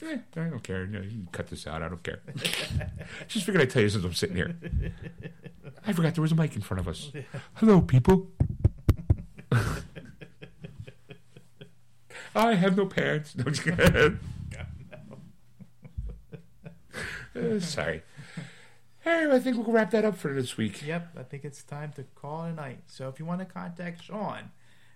Eh, 0.04 0.18
I 0.36 0.40
don't 0.48 0.62
care. 0.62 0.84
You 0.84 1.00
can 1.00 1.28
cut 1.32 1.48
this 1.48 1.66
out. 1.66 1.82
I 1.82 1.88
don't 1.88 2.02
care. 2.02 2.20
Just 3.28 3.46
figured 3.46 3.62
I'd 3.62 3.70
tell 3.70 3.82
you 3.82 3.88
since 3.88 4.04
I'm 4.04 4.12
sitting 4.12 4.36
here. 4.36 4.54
I 5.86 5.92
forgot 5.92 6.14
there 6.14 6.22
was 6.22 6.32
a 6.32 6.34
mic 6.34 6.54
in 6.54 6.62
front 6.62 6.80
of 6.80 6.88
us. 6.88 7.10
Hello, 7.54 7.80
people. 7.80 8.30
I 12.34 12.54
have 12.54 12.76
no 12.76 12.86
parents. 12.86 13.36
No. 13.36 13.44
Uh, 17.36 17.58
sorry. 17.60 18.02
Anyway, 19.04 19.36
I 19.36 19.38
think 19.38 19.56
we'll 19.56 19.72
wrap 19.72 19.90
that 19.90 20.04
up 20.04 20.16
for 20.16 20.32
this 20.32 20.56
week. 20.56 20.84
Yep, 20.86 21.16
I 21.18 21.22
think 21.22 21.44
it's 21.44 21.62
time 21.62 21.92
to 21.96 22.04
call 22.14 22.44
it 22.44 22.50
a 22.50 22.54
night. 22.54 22.80
So 22.86 23.08
if 23.08 23.18
you 23.18 23.24
want 23.24 23.40
to 23.40 23.44
contact 23.44 24.02
Sean 24.04 24.50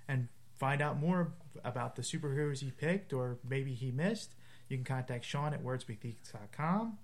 and 0.09 0.29
find 0.59 0.81
out 0.81 0.99
more 0.99 1.33
about 1.65 1.97
the 1.97 2.03
superheroes 2.03 2.61
he 2.61 2.71
picked 2.71 3.13
or 3.13 3.39
maybe 3.49 3.75
he 3.75 3.91
missed, 3.91 4.35
you 4.69 4.77
can 4.77 4.85
contact 4.85 5.25
Sean 5.25 5.55
at 5.55 5.65
wordswithgeeks.com. 5.65 6.99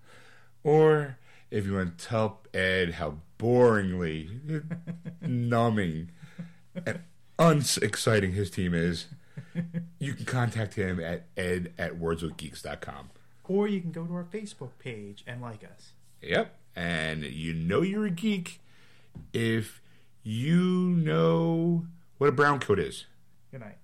Or 0.63 1.19
if 1.51 1.67
you 1.67 1.75
want 1.75 1.99
to 1.99 2.07
tell 2.07 2.41
Ed 2.53 2.95
how 2.95 3.19
boringly 3.39 4.65
numbing 5.21 6.11
and 6.87 7.01
unexciting 7.39 8.33
his 8.33 8.51
team 8.51 8.75
is, 8.75 9.07
you 9.99 10.15
can 10.15 10.25
contact 10.25 10.75
him 10.75 11.01
at 11.01 11.27
ed 11.37 11.73
at 11.79 11.99
wordswithgeeks.com. 11.99 13.11
Or 13.47 13.69
you 13.69 13.81
can 13.81 13.93
go 13.93 14.05
to 14.05 14.15
our 14.15 14.25
Facebook 14.25 14.71
page 14.79 15.23
and 15.27 15.43
like 15.43 15.65
us. 15.65 15.93
Yep. 16.23 16.55
And 16.75 17.23
you 17.23 17.53
know 17.53 17.83
you're 17.83 18.07
a 18.07 18.11
geek 18.11 18.61
if 19.33 19.81
you 20.23 20.55
know 20.57 21.87
what 22.19 22.29
a 22.29 22.33
brown 22.33 22.59
coat 22.59 22.79
is. 22.79 23.05
Good 23.51 23.61
night. 23.61 23.77